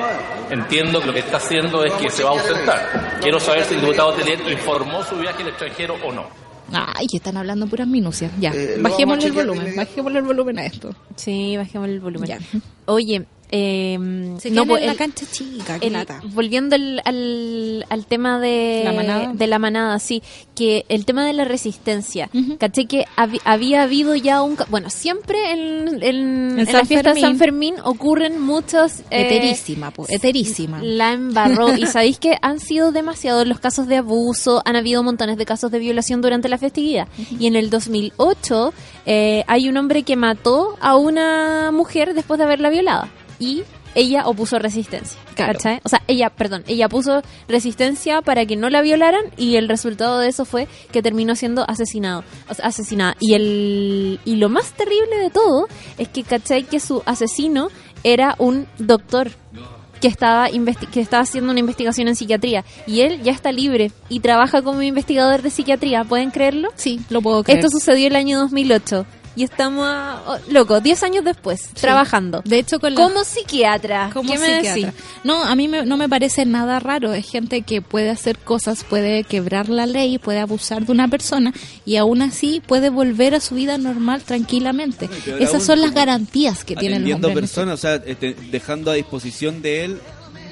Entiendo 0.51 1.01
que 1.01 1.07
lo 1.09 1.13
que 1.13 1.19
está 1.21 1.37
haciendo 1.37 1.85
es 1.85 1.93
que 1.95 2.09
se 2.09 2.25
va 2.25 2.31
a 2.31 2.33
ausentar. 2.33 3.19
Quiero 3.21 3.39
saber 3.39 3.65
si 3.65 3.75
el 3.75 3.83
diputado 3.83 4.13
Telier 4.15 4.41
informó 4.51 5.03
su 5.05 5.17
viaje 5.17 5.43
al 5.43 5.49
extranjero 5.51 5.97
o 6.03 6.11
no. 6.11 6.25
Ay, 6.73 7.07
que 7.07 7.19
están 7.19 7.37
hablando 7.37 7.67
puras 7.67 7.87
minucias. 7.87 8.33
Ya, 8.41 8.51
Eh, 8.55 8.77
bajémosle 8.81 9.27
el 9.27 9.33
volumen, 9.33 9.77
bajémosle 9.77 10.19
el 10.21 10.25
volumen 10.25 10.59
a 10.59 10.65
esto. 10.65 10.91
Sí, 11.15 11.59
bajemos 11.59 11.89
el 11.89 12.01
volumen. 12.01 12.27
Ya. 12.29 12.39
Oye, 12.87 13.27
eh, 13.57 14.35
Se 14.41 14.51
no, 14.51 14.67
pues, 14.67 14.83
en 14.83 14.89
la 14.89 14.95
cancha 14.97 15.25
chica, 15.31 15.79
qué 15.79 15.87
el- 15.87 15.93
lata. 15.93 16.21
volviendo 16.33 16.75
al, 16.75 17.01
al, 17.05 17.87
al 17.89 18.07
tema 18.07 18.41
de 18.41 18.81
¿La 18.85 18.93
manada? 18.93 19.33
de 19.33 19.47
la 19.47 19.59
manada, 19.61 19.99
sí, 20.01 20.23
que 20.57 20.85
el 20.89 21.05
tema 21.05 21.25
de 21.25 21.33
la 21.35 21.45
resistencia, 21.45 22.29
caché 22.59 22.87
que 22.87 23.05
había 23.45 23.83
habido 23.83 24.17
ya 24.17 24.43
un, 24.43 24.57
bueno, 24.71 24.91
siempre 24.91 25.53
en, 25.53 26.03
en, 26.03 26.59
en 26.59 26.73
la 26.73 26.85
fiesta 26.85 27.15
de 27.15 27.21
San 27.21 27.39
Fermín. 27.39 27.75
Ocurren 27.85 28.41
muchos 28.41 29.01
eh, 29.11 29.27
Eterísima, 29.27 29.91
po, 29.93 30.05
eterísima. 30.09 30.81
La 30.83 31.13
embarró 31.13 31.77
y 31.77 31.87
sabéis 31.87 32.19
que 32.19 32.37
han 32.43 32.59
sido 32.59 32.91
demasiados 32.93 33.47
los 33.47 33.61
casos 33.61 33.87
de 33.87 33.99
abuso, 33.99 34.63
han 34.65 34.75
habido 34.77 35.03
montones 35.05 35.37
de 35.37 35.47
casos 35.47 35.71
de 35.71 35.79
violación 35.79 36.21
durante 36.23 36.49
la 36.49 36.59
festividad 36.59 37.07
y 37.39 37.47
en 37.47 37.55
el 37.57 37.71
2008 37.71 38.73
eh, 39.07 39.45
hay 39.47 39.69
un 39.69 39.77
hombre 39.77 40.03
que 40.03 40.17
mató 40.17 40.77
a 40.81 40.97
una 40.97 41.71
mujer 41.73 42.15
después 42.15 42.39
de 42.39 42.45
haberla 42.45 42.71
violada 42.71 43.11
y 43.45 43.62
ella 43.95 44.27
opuso 44.27 44.59
resistencia. 44.59 45.21
Claro. 45.35 45.53
¿cachai? 45.53 45.81
O 45.85 45.89
sea, 45.89 46.03
ella, 46.09 46.31
perdón, 46.31 46.65
ella 46.66 46.89
puso 46.89 47.23
resistencia 47.47 48.23
para 48.23 48.47
que 48.47 48.57
no 48.57 48.71
la 48.71 48.81
violaran 48.81 49.25
y 49.37 49.57
el 49.57 49.69
resultado 49.69 50.19
de 50.19 50.29
eso 50.29 50.45
fue 50.45 50.66
que 50.91 51.03
terminó 51.03 51.37
siendo 51.37 51.69
asesinado, 51.69 52.25
o 52.49 52.55
sea, 52.55 52.66
asesinada. 52.66 53.16
Y 53.21 53.35
el 53.35 54.21
y 54.25 54.37
lo 54.37 54.49
más 54.49 54.73
terrible 54.73 55.19
de 55.19 55.31
todo 55.31 55.69
es 55.99 56.09
que 56.09 56.23
cachai 56.23 56.65
que 56.65 56.81
su 56.81 57.03
asesino 57.05 57.69
era 58.03 58.35
un 58.39 58.66
doctor 58.79 59.31
que 60.01 60.09
estaba 60.09 60.49
que 60.93 61.01
estaba 61.01 61.23
haciendo 61.23 61.51
una 61.51 61.61
investigación 61.61 62.09
en 62.09 62.16
psiquiatría 62.16 62.65
y 62.87 63.01
él 63.01 63.23
ya 63.23 63.33
está 63.33 63.53
libre 63.53 63.91
y 64.09 64.21
trabaja 64.21 64.62
como 64.62 64.83
investigador 64.83 65.43
de 65.43 65.51
psiquiatría, 65.51 66.05
¿pueden 66.05 66.31
creerlo? 66.31 66.71
Sí, 66.75 67.01
lo 67.11 67.23
puedo 67.23 67.43
creer. 67.45 67.61
Esto 67.61 67.71
sucedió 67.71 68.09
el 68.09 68.16
año 68.16 68.39
2008 68.41 69.07
y 69.36 69.43
estamos, 69.44 69.86
a- 69.89 70.23
oh, 70.27 70.39
loco, 70.51 70.81
10 70.81 71.02
años 71.02 71.24
después, 71.24 71.69
trabajando. 71.74 72.43
De 72.44 72.59
hecho, 72.59 72.78
con 72.81 72.94
la- 72.94 73.02
como 73.02 73.24
psiquiatra. 73.24 74.11
como 74.12 74.32
¿Qué 74.32 74.39
me 74.39 74.47
psiquiatra. 74.47 74.74
decís? 74.74 75.02
No, 75.24 75.43
a 75.44 75.55
mí 75.56 75.69
me- 75.69 75.85
no 75.85 75.97
me 75.97 76.09
parece 76.09 76.44
nada 76.47 76.78
raro. 76.81 77.12
Es 77.15 77.28
gente 77.31 77.62
que 77.62 77.82
puede 77.82 78.11
hacer 78.11 78.39
cosas, 78.39 78.85
puede 78.85 79.24
quebrar 79.24 79.69
la 79.69 79.86
ley, 79.86 80.19
puede 80.19 80.40
abusar 80.40 80.85
de 80.86 80.93
una 80.93 81.09
persona 81.09 81.52
y 81.85 81.97
aún 81.97 82.23
así 82.23 82.62
puede 82.66 82.90
volver 82.90 83.35
a 83.35 83.40
su 83.40 83.55
vida 83.55 83.78
normal 83.78 84.23
tranquilamente. 84.23 85.09
Esas 85.40 85.62
son 85.65 85.81
las 85.81 85.93
garantías 85.93 86.65
que 86.65 86.77
tiene 86.77 86.97
el 86.97 87.02
Atendiendo 87.02 87.28
hombre. 87.28 87.40
en 87.40 87.48
personas, 87.48 87.74
o 87.74 87.77
sea, 87.82 87.94
este, 88.06 88.35
dejando 88.51 88.90
a 88.90 88.94
disposición 88.94 89.62
de 89.62 89.85
él 89.85 90.01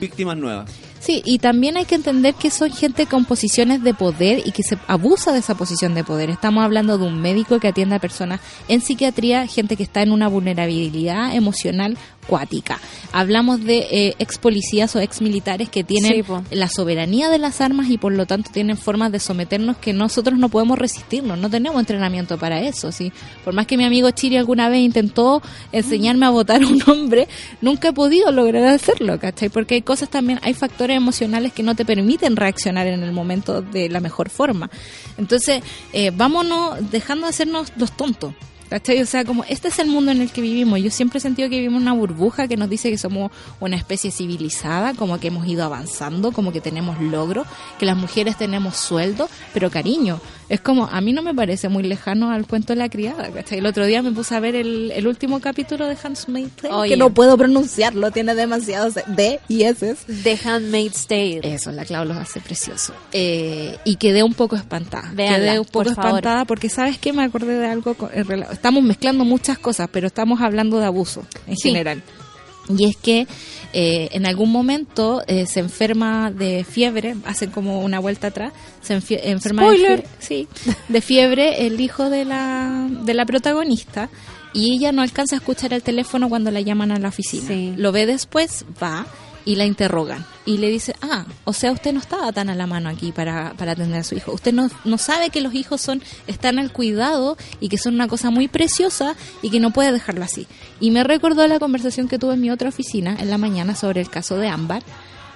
víctimas 0.01 0.37
nuevas. 0.37 0.71
Sí, 1.03 1.21
y 1.25 1.39
también 1.41 1.77
hay 1.77 1.85
que 1.85 1.97
entender 1.97 2.33
que 2.35 2.49
son 2.49 2.71
gente 2.71 3.07
con 3.07 3.25
posiciones 3.25 3.83
de 3.83 3.93
poder 3.93 4.47
y 4.47 4.53
que 4.53 4.63
se 4.63 4.79
abusa 4.87 5.33
de 5.33 5.41
esa 5.41 5.57
posición 5.57 5.97
de 5.97 6.05
poder. 6.05 6.31
Estamos 6.31 6.63
hablando 6.63 6.97
de 6.97 7.05
un 7.05 7.21
médico 7.21 7.59
que 7.59 7.67
atiende 7.67 7.97
a 7.97 7.99
personas 7.99 8.41
en 8.69 8.81
psiquiatría, 8.81 9.49
gente 9.49 9.77
que 9.77 9.83
está 9.83 10.03
en 10.03 10.13
una 10.13 10.29
vulnerabilidad 10.29 11.35
emocional 11.35 11.99
cuática. 12.33 12.81
Hablamos 13.13 13.63
de 13.63 13.79
eh, 13.91 14.15
ex 14.19 14.39
policías 14.39 14.97
o 14.97 15.01
ex 15.01 15.21
militares 15.21 15.69
que 15.69 15.85
tienen 15.85 16.25
Sí, 16.25 16.25
la 16.51 16.71
soberanía 16.71 17.29
de 17.29 17.37
las 17.37 17.61
armas 17.61 17.91
y 17.91 17.99
por 17.99 18.15
lo 18.15 18.25
tanto 18.25 18.51
tienen 18.51 18.79
formas 18.79 19.13
de 19.13 19.21
someternos 19.21 19.77
que 19.77 19.93
nosotros 19.93 20.39
no 20.39 20.49
podemos 20.49 20.79
resistirnos, 20.79 21.37
no 21.37 21.51
tenemos 21.51 21.79
entrenamiento 21.79 22.39
para 22.39 22.63
eso. 22.63 22.91
¿sí? 22.91 23.13
Por 23.45 23.53
más 23.53 23.67
que 23.67 23.77
mi 23.77 23.85
amigo 23.85 24.11
Chiri 24.13 24.39
alguna 24.39 24.71
vez 24.71 24.81
intentó 24.81 25.43
enseñarme 25.73 26.25
a 26.25 26.31
votar 26.31 26.63
a 26.63 26.67
un 26.67 26.83
hombre, 26.87 27.29
nunca 27.61 27.89
he 27.89 27.93
podido 27.93 28.33
lograr 28.33 28.65
hacerlo, 28.65 29.21
¿cachai? 29.21 29.51
Porque 29.51 29.75
hay 29.75 29.83
cosas 29.83 30.09
también, 30.09 30.41
hay 30.43 30.55
factores 30.55 30.97
emocionales 30.97 31.53
que 31.53 31.63
no 31.63 31.75
te 31.75 31.85
permiten 31.85 32.37
reaccionar 32.37 32.87
en 32.87 33.03
el 33.03 33.13
momento 33.13 33.61
de 33.61 33.91
la 33.91 34.01
mejor 34.01 34.31
forma. 34.31 34.71
Entonces, 35.19 35.63
eh, 35.93 36.13
vámonos 36.15 36.91
dejando 36.91 37.27
de 37.27 37.31
hacernos 37.31 37.75
los 37.77 37.95
tontos. 37.95 38.33
O 38.73 39.07
sea, 39.07 39.25
como 39.25 39.45
este 39.45 39.69
es 39.69 39.79
el 39.79 39.89
mundo 39.89 40.11
en 40.11 40.23
el 40.23 40.33
que 40.33 40.41
vivimos. 40.41 40.81
Yo 40.81 40.91
siempre 40.91 41.19
he 41.19 41.21
sentido 41.21 41.51
que 41.51 41.57
vivimos 41.57 41.83
una 41.83 41.93
burbuja 41.93 42.49
que 42.49 42.57
nos 42.57 42.71
dice 42.71 42.91
que 42.91 42.97
somos 42.97 43.31
una 43.61 43.77
especie 43.77 44.11
civilizada, 44.11 44.95
como 44.95 45.21
que 45.21 45.29
hemos 45.29 45.47
ido 45.47 45.65
avanzando, 45.65 46.33
como 46.33 46.53
que 46.53 46.61
tenemos 46.61 47.01
logros, 47.01 47.47
que 47.79 47.87
las 47.87 47.97
mujeres 47.97 48.39
tenemos 48.39 48.77
sueldo, 48.77 49.29
pero 49.53 49.71
cariño, 49.71 50.21
es 50.53 50.61
como, 50.61 50.85
a 50.87 51.01
mí 51.01 51.13
no 51.15 51.23
me 51.23 51.35
parece 51.35 51.69
muy 51.71 51.83
lejano 51.83 52.31
al 52.31 52.47
cuento 52.47 52.75
de 52.75 52.77
la 52.79 52.91
criada, 52.91 53.31
¿cachai? 53.31 53.59
El 53.59 53.67
otro 53.67 53.87
día 53.87 54.03
me 54.03 54.13
puse 54.13 54.35
a 54.35 54.41
ver 54.41 54.55
el, 54.55 54.91
el 54.95 55.07
último 55.07 55.41
capítulo 55.41 55.87
de 55.87 55.97
Handmaid's 56.03 56.51
Tale, 56.57 56.75
Oye. 56.75 56.91
que 56.91 56.97
no 56.99 57.09
puedo 57.15 57.39
pronunciarlo, 57.39 58.11
tiene 58.11 58.35
demasiados 58.35 58.95
D 59.07 59.41
y 59.49 59.63
S. 59.63 59.97
The 60.23 60.39
Handmaid's 60.45 61.07
Tale. 61.07 61.41
Eso, 61.43 61.73
la 61.73 61.85
Clau 61.87 62.05
los 62.05 62.17
hace 62.19 62.41
precioso. 62.41 62.93
Eh, 63.13 63.79
y 63.85 63.97
quedé 63.97 64.23
un 64.23 64.35
poco 64.35 64.57
espantada. 64.57 65.11
Véanla, 65.15 65.39
quedé 65.53 65.59
un 65.61 65.65
poco 65.65 65.85
por 65.85 65.95
favor. 65.95 66.07
espantada 66.19 66.45
porque, 66.45 66.69
¿sabes 66.69 66.99
qué? 66.99 67.13
Me 67.15 67.23
acordé 67.25 67.55
de 67.59 67.67
algo. 67.69 67.95
con- 67.95 68.11
Estamos 68.53 68.83
mezclando 68.83 69.25
muchas 69.25 69.59
cosas, 69.59 69.89
pero 69.91 70.07
estamos 70.07 70.41
hablando 70.43 70.79
de 70.79 70.85
abuso 70.85 71.25
en 71.47 71.57
Sí. 71.57 71.69
general. 71.71 72.03
Y 72.69 72.89
es 72.89 72.97
que 72.97 73.27
eh, 73.73 74.09
en 74.13 74.25
algún 74.27 74.51
momento 74.53 75.23
eh, 75.27 75.47
se 75.47 75.61
enferma 75.61 76.31
de 76.31 76.65
fiebre, 76.65 77.17
hacen 77.25 77.51
como 77.51 77.81
una 77.81 77.99
vuelta 77.99 78.29
atrás, 78.29 78.53
se 78.83 78.95
enferma 78.95 79.63
de 79.63 79.69
Spoiler. 79.69 80.03
fie- 80.05 80.07
sí, 80.21 80.49
de 80.89 81.01
fiebre 81.01 81.67
el 81.67 81.81
hijo 81.81 82.09
de 82.09 82.25
la, 82.25 82.89
de 83.05 83.15
la 83.15 83.27
protagonista 83.27 84.09
y 84.53 84.75
ella 84.75 84.93
no 84.93 85.03
alcanza 85.03 85.35
a 85.37 85.39
escuchar 85.39 85.73
el 85.73 85.83
teléfono 85.83 86.29
cuando 86.29 86.51
la 86.51 86.61
llaman 86.61 86.93
a 86.93 86.99
la 86.99 87.09
oficina. 87.09 87.49
Sí. 87.49 87.75
Lo 87.77 87.91
ve 87.91 88.07
después, 88.07 88.65
va 88.83 89.07
y 89.45 89.57
la 89.57 89.65
interrogan 89.67 90.25
y 90.47 90.59
le 90.59 90.69
dice, 90.71 90.95
ah, 91.03 91.25
o 91.45 91.53
sea, 91.53 91.73
usted 91.73 91.93
no 91.93 92.01
estaba 92.01 92.33
tan 92.33 92.49
a 92.51 92.55
la 92.55 92.67
mano 92.67 92.89
aquí 92.89 93.13
para, 93.13 93.55
para 93.55 93.73
atender 93.73 94.01
a 94.01 94.05
su 94.05 94.15
hijo. 94.15 94.33
Usted 94.33 94.53
no, 94.53 94.69
no 94.85 94.99
sabe 94.99 95.31
que 95.31 95.41
los 95.41 95.55
hijos 95.55 95.81
son 95.81 96.03
están 96.27 96.59
al 96.59 96.73
cuidado 96.73 97.37
y 97.61 97.69
que 97.69 97.79
son 97.79 97.95
una 97.95 98.09
cosa 98.09 98.31
muy 98.31 98.49
preciosa 98.49 99.15
y 99.43 99.51
que 99.51 99.61
no 99.61 99.71
puede 99.73 99.93
dejarlo 99.93 100.25
así. 100.25 100.47
Y 100.81 100.91
me 100.91 101.05
recordó 101.05 101.47
la 101.47 101.59
conversación 101.59 102.09
que 102.09 102.19
tuve 102.19 102.35
en 102.35 102.41
mi 102.41 102.51
otra 102.51 102.69
oficina 102.69 103.17
en 103.19 103.31
la 103.31 103.39
mañana 103.39 103.75
sobre 103.75 104.01
el 104.01 104.11
caso 104.11 104.37
de 104.37 104.49
Ámbar, 104.49 104.83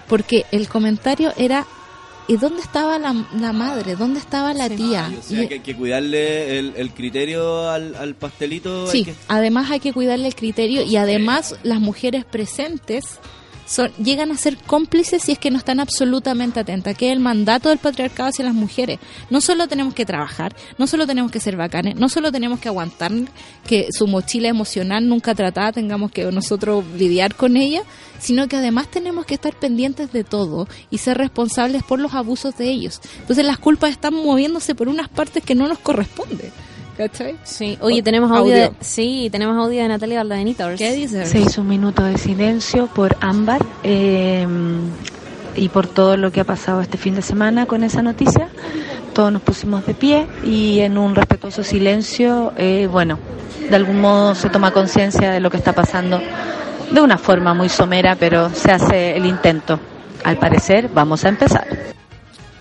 porque 0.09 0.45
el 0.53 0.69
comentario 0.69 1.33
era, 1.37 1.67
¿y 2.29 2.37
dónde 2.37 2.63
estaba 2.63 2.99
la, 2.99 3.27
la 3.39 3.53
madre? 3.53 3.97
¿Dónde 3.97 4.21
estaba 4.21 4.55
la 4.55 4.69
tía? 4.69 5.11
O 5.19 5.23
sea, 5.23 5.43
Y- 5.43 5.49
que 5.49 5.55
hay 5.55 5.61
que 5.61 5.75
cuidarle 5.77 6.59
el, 6.59 6.75
el 6.77 6.91
criterio 6.93 7.69
al, 7.69 7.95
al 7.97 8.15
pastelito. 8.15 8.87
hay 8.87 8.91
Sí, 8.93 9.05
que- 9.05 9.15
además 9.29 9.71
hay 9.71 9.81
que 9.81 9.93
cuidarle 9.93 10.29
el 10.29 10.35
criterio 10.35 10.83
y 10.83 10.97
además 10.97 11.57
las 11.65 11.81
mujeres 11.81 12.25
presentes 12.25 13.19
son, 13.67 13.93
llegan 14.03 14.33
a 14.33 14.37
ser 14.37 14.57
cómplices 14.57 15.23
si 15.23 15.33
es 15.33 15.39
que 15.39 15.51
no 15.51 15.59
están 15.59 15.81
absolutamente 15.81 16.61
atentas, 16.61 16.97
que 16.97 17.09
es 17.09 17.13
el 17.13 17.21
mandato 17.21 17.69
del 17.69 17.79
patriarcado 17.79 18.29
hacia 18.29 18.45
las 18.45 18.55
mujeres. 18.55 18.99
No 19.31 19.41
solo 19.41 19.69
tenemos 19.69 19.95
que 19.95 20.07
trabajar, 20.07 20.55
no 20.79 20.87
solo 20.87 21.07
tenemos 21.07 21.31
que 21.31 21.41
ser 21.41 21.57
bacanes, 21.57 21.97
no 21.97 22.09
solo 22.09 22.33
tenemos 22.33 22.61
que 22.61 22.69
aguantar 22.69 23.07
que 23.67 23.89
su 23.93 24.07
mochila 24.07 24.49
emocional 24.49 25.09
nunca 25.09 25.35
tratada 25.35 25.73
tengamos 25.73 26.11
que 26.11 26.25
nosotros 26.33 26.85
lidiar 26.97 27.35
con 27.35 27.57
ella, 27.57 27.83
sino 28.19 28.49
que 28.49 28.57
además 28.57 28.89
tenemos 28.89 29.27
que 29.27 29.35
estar 29.35 29.55
pendientes 29.55 30.13
de 30.13 30.25
todo 30.25 30.69
y 30.91 30.99
ser 30.99 31.19
responsables 31.19 31.83
por 31.83 32.01
los 32.01 32.15
abusos 32.15 32.57
de 32.57 32.69
ellos. 32.69 33.01
Entonces 33.21 33.45
las 33.45 33.59
culpas 33.59 33.91
están 33.91 34.15
moviéndose 34.15 34.75
por 34.75 34.89
unas 34.89 35.09
partes 35.09 35.45
que 35.45 35.55
no 35.55 35.69
nos 35.69 35.79
corresponden. 35.79 36.53
¿Cachai? 36.97 37.37
Sí, 37.43 37.77
oye, 37.81 38.03
tenemos 38.03 38.31
audio, 38.31 38.55
de, 38.55 38.73
sí, 38.81 39.29
tenemos 39.31 39.57
audio 39.57 39.83
de 39.83 39.89
Natalia 39.89 40.19
Valdabenita. 40.19 40.75
¿Qué 40.77 40.93
dice? 40.93 41.27
Se 41.27 41.41
hizo 41.41 41.61
un 41.61 41.69
minuto 41.69 42.03
de 42.03 42.17
silencio 42.17 42.87
por 42.87 43.17
Ámbar 43.21 43.65
eh, 43.83 44.47
y 45.55 45.69
por 45.69 45.87
todo 45.87 46.17
lo 46.17 46.33
que 46.33 46.41
ha 46.41 46.45
pasado 46.45 46.81
este 46.81 46.97
fin 46.97 47.15
de 47.15 47.23
semana 47.23 47.67
con 47.67 47.85
esa 47.85 48.03
noticia. 48.03 48.49
Todos 49.13 49.31
nos 49.31 49.43
pusimos 49.43 49.85
de 49.87 49.95
pie 49.95 50.27
y 50.43 50.81
en 50.81 50.97
un 50.97 51.15
respetuoso 51.15 51.63
silencio, 51.63 52.53
eh, 52.57 52.89
bueno, 52.91 53.19
de 53.69 53.77
algún 53.77 54.01
modo 54.01 54.35
se 54.35 54.49
toma 54.49 54.71
conciencia 54.71 55.31
de 55.31 55.41
lo 55.41 55.51
que 55.51 55.59
está 55.59 55.75
pasando 55.75 56.21
de 56.91 57.01
una 57.01 57.19
forma 57.19 57.53
muy 57.53 57.69
somera, 57.69 58.17
pero 58.17 58.49
se 58.51 58.73
hace 58.73 59.17
el 59.17 59.27
intento. 59.27 59.79
Al 60.25 60.39
parecer, 60.39 60.89
vamos 60.93 61.25
a 61.25 61.29
empezar. 61.29 61.96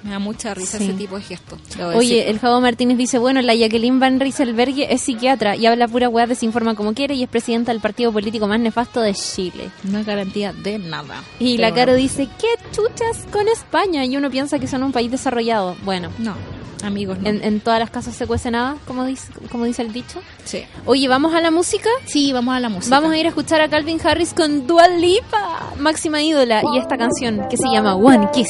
Me 0.05 0.11
da 0.11 0.19
mucha 0.19 0.53
risa 0.53 0.77
Sí. 0.77 0.83
ese 0.85 0.93
tipo 0.93 1.15
de 1.17 1.23
gestos. 1.23 1.59
debo 1.75 1.89
Oye, 1.97 2.15
decir. 2.17 2.29
el 2.29 2.39
Javo 2.39 2.61
Martínez 2.61 2.97
dice, 2.97 3.17
bueno, 3.17 3.41
la 3.41 3.55
Jacqueline 3.55 3.99
Van 3.99 4.19
Rieselberghe 4.19 4.93
es 4.93 5.01
psiquiatra 5.01 5.55
y 5.55 5.65
habla 5.65 5.87
pura 5.87 6.07
weá, 6.09 6.27
desinforma 6.27 6.75
como 6.75 6.93
quiere 6.93 7.15
y 7.15 7.23
es 7.23 7.29
presidenta 7.29 7.71
del 7.71 7.81
partido 7.81 8.11
político 8.13 8.47
más 8.47 8.59
nefasto 8.59 9.01
de 9.01 9.13
Chile. 9.15 9.69
No 9.83 9.97
es 9.99 10.05
garantía 10.05 10.53
de 10.53 10.77
nada. 10.79 11.23
Y 11.39 11.57
Pero 11.57 11.69
la 11.69 11.75
Caro 11.75 11.95
dice, 11.95 12.29
¿qué 12.39 12.47
chuchas 12.71 13.25
con 13.31 13.47
España? 13.47 14.05
Y 14.05 14.15
uno 14.15 14.29
piensa 14.29 14.59
que 14.59 14.67
son 14.67 14.83
un 14.83 14.91
país 14.91 15.09
desarrollado. 15.09 15.75
Bueno, 15.83 16.09
No, 16.19 16.35
amigos, 16.85 17.19
no. 17.19 17.29
en, 17.29 17.43
en 17.43 17.59
todas 17.59 17.79
las 17.79 17.89
casas 17.89 18.15
se 18.15 18.27
cuece 18.27 18.51
nada, 18.51 18.77
como 18.87 19.05
dice, 19.05 19.31
como 19.51 19.65
dice 19.65 19.81
el 19.81 19.91
dicho. 19.93 20.21
Sí. 20.43 20.65
Oye, 20.85 21.07
¿vamos 21.07 21.33
a 21.33 21.41
la 21.41 21.51
música? 21.51 21.89
Sí, 22.05 22.31
vamos 22.33 22.55
a 22.55 22.59
la 22.59 22.69
música. 22.69 22.95
Vamos 22.95 23.11
a 23.11 23.17
ir 23.17 23.25
a 23.25 23.29
escuchar 23.29 23.61
a 23.61 23.69
Calvin 23.69 23.99
Harris 24.03 24.33
con 24.33 24.67
Dua 24.67 24.87
Lipa, 24.87 25.73
máxima 25.79 26.21
ídola, 26.21 26.61
y 26.73 26.77
esta 26.77 26.97
canción 26.97 27.47
que 27.49 27.57
se 27.57 27.67
llama 27.71 27.95
One 27.95 28.29
Kiss. 28.33 28.49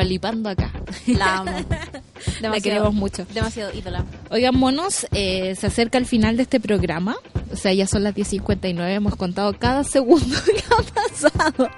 Dualipa. 0.00 0.32
Dualipando 0.32 0.48
acá. 0.48 0.72
La 1.06 1.38
amo. 1.38 1.52
La 2.40 2.60
queremos 2.60 2.94
mucho. 2.94 3.26
Demasiado 3.32 3.72
ídola. 3.76 4.04
Oigan, 4.30 4.56
monos, 4.56 5.06
eh, 5.12 5.54
se 5.56 5.66
acerca 5.66 5.98
el 5.98 6.06
final 6.06 6.36
de 6.36 6.42
este 6.44 6.60
programa. 6.60 7.16
O 7.52 7.56
sea, 7.56 7.72
ya 7.72 7.86
son 7.86 8.04
las 8.04 8.14
10.59. 8.14 8.88
Hemos 8.90 9.16
contado 9.16 9.52
cada 9.58 9.84
segundo 9.84 10.36
que 10.44 10.62
ha 10.70 10.82
pasado. 10.92 11.70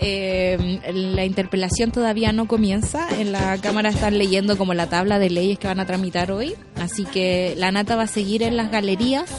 Eh, 0.00 0.80
la 0.92 1.24
interpelación 1.24 1.90
todavía 1.92 2.32
no 2.32 2.46
comienza. 2.46 3.08
En 3.18 3.32
la 3.32 3.58
Cámara 3.58 3.90
están 3.90 4.18
leyendo 4.18 4.56
como 4.56 4.74
la 4.74 4.88
tabla 4.88 5.18
de 5.18 5.30
leyes 5.30 5.58
que 5.58 5.66
van 5.66 5.80
a 5.80 5.86
tramitar 5.86 6.32
hoy. 6.32 6.54
Así 6.76 7.04
que 7.04 7.54
la 7.56 7.70
nata 7.72 7.96
va 7.96 8.04
a 8.04 8.08
seguir 8.08 8.42
en 8.42 8.56
las 8.56 8.70
galerías. 8.70 9.30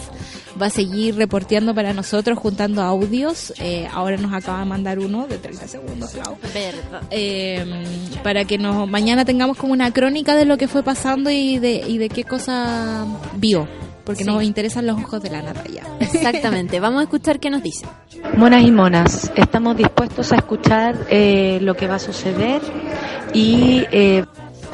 Va 0.62 0.68
a 0.68 0.70
seguir 0.70 1.16
reporteando 1.16 1.76
para 1.76 1.94
nosotros, 1.94 2.38
juntando 2.40 2.82
audios. 2.82 3.54
Eh, 3.60 3.88
ahora 3.92 4.16
nos 4.18 4.34
acaba 4.34 4.60
de 4.60 4.66
mandar 4.66 5.00
uno 5.00 5.28
de 5.28 5.38
30 5.38 5.68
segundos, 5.68 6.12
Clau. 6.12 6.38
Verdad. 6.54 7.02
Eh, 7.12 7.66
para 8.24 8.46
que 8.46 8.58
nos, 8.58 8.88
mañana 8.90 9.26
tengamos 9.26 9.58
como 9.58 9.74
una 9.74 9.92
crónica 9.92 10.36
de 10.36 10.46
lo 10.46 10.58
que 10.58 10.68
fue 10.70 10.82
pasando 10.84 11.30
y 11.30 11.60
de, 11.60 11.84
y 11.88 11.98
de 11.98 12.08
qué 12.10 12.24
cosa 12.24 13.06
vio. 13.36 13.68
Porque 14.06 14.24
Sí. 14.24 14.30
nos 14.30 14.44
interesan 14.44 14.86
los 14.86 14.98
ojos 15.02 15.22
de 15.24 15.32
la 15.32 15.42
nata 15.42 15.64
ya. 15.68 15.82
Exactamente. 16.00 16.80
Vamos 16.80 17.00
a 17.02 17.04
escuchar 17.04 17.40
qué 17.40 17.50
nos 17.50 17.64
dice. 17.64 17.86
Monas 18.38 18.62
y 18.64 18.72
monas, 18.72 19.32
estamos 19.36 19.76
dispuestos 19.76 20.32
a 20.32 20.36
escuchar 20.38 20.96
eh, 21.10 21.58
lo 21.62 21.74
que 21.76 21.88
va 21.88 21.96
a 21.96 22.00
suceder 22.00 22.62
y 23.34 23.84
eh, 23.92 24.24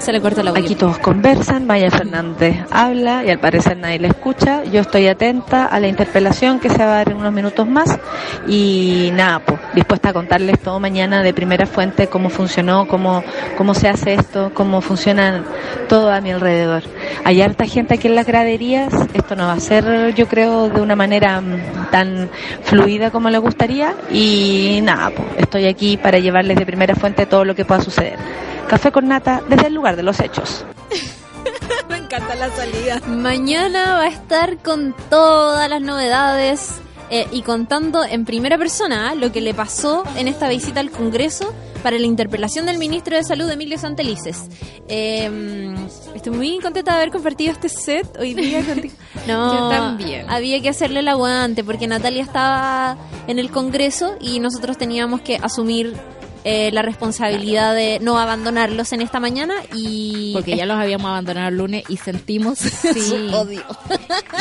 Se 0.01 0.11
le 0.11 0.19
corta 0.19 0.41
la 0.41 0.49
Aquí 0.49 0.73
todos 0.73 0.97
conversan, 0.97 1.67
Maya 1.67 1.91
Fernández 1.91 2.57
habla 2.71 3.23
y 3.23 3.29
al 3.29 3.39
parecer 3.39 3.77
nadie 3.77 3.99
le 3.99 4.07
escucha. 4.07 4.63
Yo 4.63 4.81
estoy 4.81 5.07
atenta 5.07 5.67
a 5.67 5.79
la 5.79 5.87
interpelación 5.87 6.59
que 6.59 6.71
se 6.71 6.79
va 6.79 6.85
a 6.85 6.95
dar 6.95 7.09
en 7.09 7.17
unos 7.17 7.31
minutos 7.31 7.67
más 7.67 7.99
y 8.47 9.11
nada, 9.13 9.39
pues 9.45 9.59
dispuesta 9.75 10.09
a 10.09 10.13
contarles 10.13 10.57
todo 10.59 10.79
mañana 10.79 11.21
de 11.21 11.35
primera 11.35 11.67
fuente 11.67 12.07
cómo 12.07 12.29
funcionó, 12.29 12.87
cómo, 12.87 13.23
cómo 13.59 13.75
se 13.75 13.89
hace 13.89 14.15
esto, 14.15 14.49
cómo 14.55 14.81
funciona 14.81 15.43
todo 15.87 16.11
a 16.11 16.19
mi 16.19 16.31
alrededor. 16.31 16.81
Hay 17.23 17.43
harta 17.43 17.67
gente 17.67 17.93
aquí 17.93 18.07
en 18.07 18.15
las 18.15 18.25
graderías, 18.25 18.91
esto 19.13 19.35
no 19.35 19.45
va 19.45 19.53
a 19.53 19.59
ser 19.59 20.15
yo 20.15 20.27
creo 20.27 20.69
de 20.69 20.81
una 20.81 20.95
manera 20.95 21.41
mm, 21.41 21.91
tan 21.91 22.27
fluida 22.63 23.11
como 23.11 23.29
le 23.29 23.37
gustaría 23.37 23.93
y 24.11 24.79
nada, 24.81 25.11
pues 25.11 25.27
estoy 25.37 25.67
aquí 25.67 25.97
para 25.97 26.17
llevarles 26.17 26.57
de 26.57 26.65
primera 26.65 26.95
fuente 26.95 27.27
todo 27.27 27.45
lo 27.45 27.53
que 27.53 27.65
pueda 27.65 27.81
suceder. 27.81 28.17
Café 28.67 28.91
con 28.91 29.07
nata 29.07 29.41
desde 29.49 29.67
el 29.67 29.73
lugar 29.73 29.95
de 29.95 30.03
los 30.03 30.19
hechos. 30.19 30.65
Me 31.89 31.97
encanta 31.97 32.35
la 32.35 32.49
salida. 32.51 33.01
Mañana 33.07 33.95
va 33.95 34.03
a 34.03 34.07
estar 34.07 34.57
con 34.57 34.95
todas 35.09 35.69
las 35.69 35.81
novedades 35.81 36.79
eh, 37.09 37.27
y 37.31 37.41
contando 37.41 38.03
en 38.05 38.23
primera 38.25 38.57
persona 38.57 39.11
¿eh? 39.11 39.15
lo 39.17 39.31
que 39.31 39.41
le 39.41 39.53
pasó 39.53 40.03
en 40.15 40.27
esta 40.29 40.47
visita 40.47 40.79
al 40.79 40.89
Congreso 40.91 41.53
para 41.83 41.97
la 41.97 42.05
interpelación 42.05 42.65
del 42.67 42.77
ministro 42.77 43.15
de 43.17 43.23
Salud, 43.23 43.49
Emilio 43.49 43.77
Santelices. 43.77 44.43
Eh, 44.87 45.73
estoy 46.15 46.31
muy 46.31 46.59
contenta 46.59 46.91
de 46.91 46.97
haber 46.97 47.11
compartido 47.11 47.51
este 47.51 47.67
set 47.69 48.07
hoy 48.19 48.33
día 48.35 48.63
contigo. 48.65 48.93
No, 49.27 49.53
Yo 49.53 49.69
también. 49.69 50.29
había 50.29 50.61
que 50.61 50.69
hacerle 50.69 50.99
el 50.99 51.07
aguante 51.07 51.63
porque 51.63 51.87
Natalia 51.87 52.23
estaba 52.23 52.95
en 53.27 53.39
el 53.39 53.49
Congreso 53.51 54.15
y 54.21 54.39
nosotros 54.39 54.77
teníamos 54.77 55.21
que 55.21 55.37
asumir 55.37 55.95
eh, 56.43 56.71
la 56.71 56.81
responsabilidad 56.81 57.75
de 57.75 57.99
no 58.01 58.17
abandonarlos 58.17 58.93
en 58.93 59.01
esta 59.01 59.19
mañana 59.19 59.55
y 59.75 60.31
Porque 60.33 60.55
ya 60.55 60.65
los 60.65 60.77
habíamos 60.77 61.07
abandonado 61.07 61.49
el 61.49 61.57
lunes 61.57 61.83
y 61.87 61.97
sentimos 61.97 62.59
su 62.59 63.15
odio. 63.35 63.63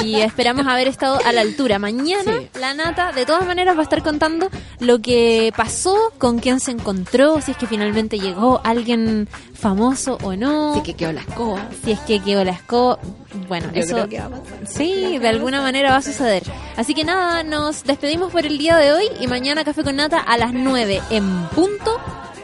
y 0.05 0.17
esperamos 0.17 0.67
haber 0.67 0.89
estado 0.89 1.19
a 1.25 1.33
la 1.33 1.43
altura. 1.43 1.79
Mañana 1.79 2.41
la 2.59 2.75
Nata 2.75 3.13
de 3.13 3.27
todas 3.27 3.47
maneras 3.47 3.77
va 3.77 3.81
a 3.81 3.85
estar 3.85 4.03
contando 4.03 4.49
lo 4.79 5.01
que 5.01 5.53
pasó, 5.57 6.13
con 6.19 6.39
quién 6.39 6.61
se 6.61 6.71
encontró, 6.71 7.41
si 7.41 7.53
es 7.53 7.57
que 7.57 7.67
finalmente 7.67 8.19
llegó 8.19 8.61
alguien 8.65 9.29
famoso 9.61 10.19
o 10.23 10.35
no. 10.35 10.73
Así 10.73 10.83
que 10.83 10.95
quedó 10.95 11.13
la 11.13 11.21
escoba. 11.21 11.69
Si 11.85 11.93
es 11.93 12.01
que 12.01 12.21
quedó 12.21 12.43
la 12.45 12.53
escoba. 12.53 12.99
Bueno, 13.49 13.69
Yo 13.73 13.81
eso 13.83 13.95
creo 13.95 14.09
que 14.09 14.19
va 14.21 14.27
a 14.27 14.31
pasar. 14.31 14.67
sí, 14.67 15.19
de 15.19 15.29
alguna 15.29 15.61
manera 15.63 15.91
va 15.91 15.97
a 15.99 16.03
suceder. 16.03 16.43
Así 16.77 16.95
que 16.95 17.05
nada, 17.05 17.43
nos 17.43 17.85
despedimos 17.85 18.33
por 18.33 18.45
el 18.47 18.59
día 18.59 18.77
de 18.77 18.93
hoy 18.93 19.05
y 19.21 19.27
mañana 19.27 19.63
Café 19.65 19.85
con 19.85 19.97
Nata 19.97 20.19
a 20.19 20.37
las 20.39 20.53
9 20.53 21.01
en 21.11 21.47
punto 21.55 21.97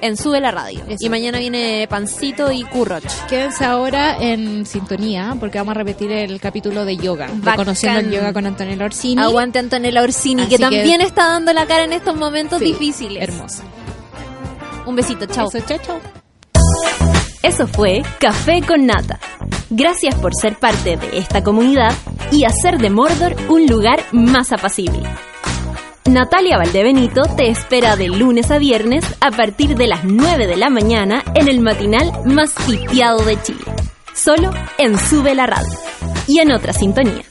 en 0.03 0.17
Sube 0.19 0.41
la 0.41 0.51
Radio. 0.51 0.81
Y 0.99 1.09
mañana 1.09 1.39
viene 1.39 1.87
Pancito 1.89 2.53
y 2.53 2.63
Curroch. 2.65 3.03
Quédense 3.29 3.65
ahora 3.65 4.17
en 4.21 4.67
sintonía 4.67 5.35
porque 5.41 5.57
vamos 5.59 5.73
a 5.73 5.79
repetir 5.79 6.13
el 6.13 6.39
capítulo 6.39 6.85
de 6.85 6.99
yoga. 6.99 7.29
de. 7.33 7.57
Conociendo 7.57 8.01
el 8.01 8.11
yoga 8.11 8.33
con 8.35 8.47
Antonella 8.47 8.85
Orsini. 8.85 9.23
Aguante 9.23 9.59
Antonella 9.59 10.03
Orsini, 10.03 10.43
Así 10.43 10.51
que 10.51 10.57
que- 10.57 10.63
también 10.63 11.01
está 11.01 11.29
dando 11.29 11.53
la 11.55 11.67
cara 11.67 11.85
en 11.85 11.95
estos 11.95 12.15
momentos 12.15 12.59
Sí, 12.59 12.67
difíciles. 12.67 13.23
Hermoso. 13.23 13.63
Un 14.85 14.95
besito, 14.95 15.25
chao. 15.27 15.49
Eso, 15.49 15.59
chao, 15.67 15.79
chao. 15.85 15.99
Eso 17.43 17.67
fue 17.67 18.03
Café 18.19 18.63
con 18.67 18.87
Nata. 18.87 19.19
Gracias 19.71 20.15
por 20.17 20.35
ser 20.35 20.59
parte 20.59 20.97
de 20.97 21.19
esta 21.19 21.43
comunidad 21.43 21.95
y 22.31 22.45
hacer 22.45 22.79
de 22.79 22.91
Mordor 22.91 23.37
un 23.49 23.67
lugar 23.67 24.01
más 24.13 24.53
apacible. 24.53 25.03
Natalia 26.07 26.57
Valdebenito 26.57 27.23
te 27.37 27.49
espera 27.49 27.97
de 27.97 28.09
lunes 28.09 28.51
a 28.51 28.59
viernes 28.59 29.05
a 29.21 29.31
partir 29.31 29.77
de 29.77 29.89
las 29.89 30.05
9 30.05 30.47
de 30.47 30.57
la 30.57 30.71
mañana 30.71 31.23
en 31.35 31.49
el 31.49 31.61
matinal 31.61 32.13
más 32.25 32.55
piteado 32.67 33.25
de 33.25 33.41
Chile. 33.43 33.65
Solo 34.15 34.51
en 34.79 34.99
Sube 34.99 35.35
la 35.35 35.47
Radio 35.47 35.73
y 36.29 36.39
en 36.39 36.53
otra 36.53 36.73
sintonía. 36.73 37.25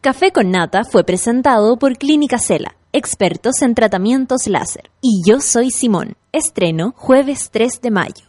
Café 0.00 0.32
con 0.32 0.50
Nata 0.50 0.82
fue 0.84 1.04
presentado 1.04 1.76
por 1.76 1.96
Clínica 1.96 2.38
Cela, 2.38 2.74
expertos 2.92 3.62
en 3.62 3.74
tratamientos 3.74 4.46
láser. 4.46 4.90
Y 5.00 5.22
yo 5.26 5.40
soy 5.40 5.70
Simón. 5.70 6.16
Estreno 6.32 6.94
jueves 6.96 7.50
3 7.50 7.80
de 7.80 7.90
mayo. 7.90 8.24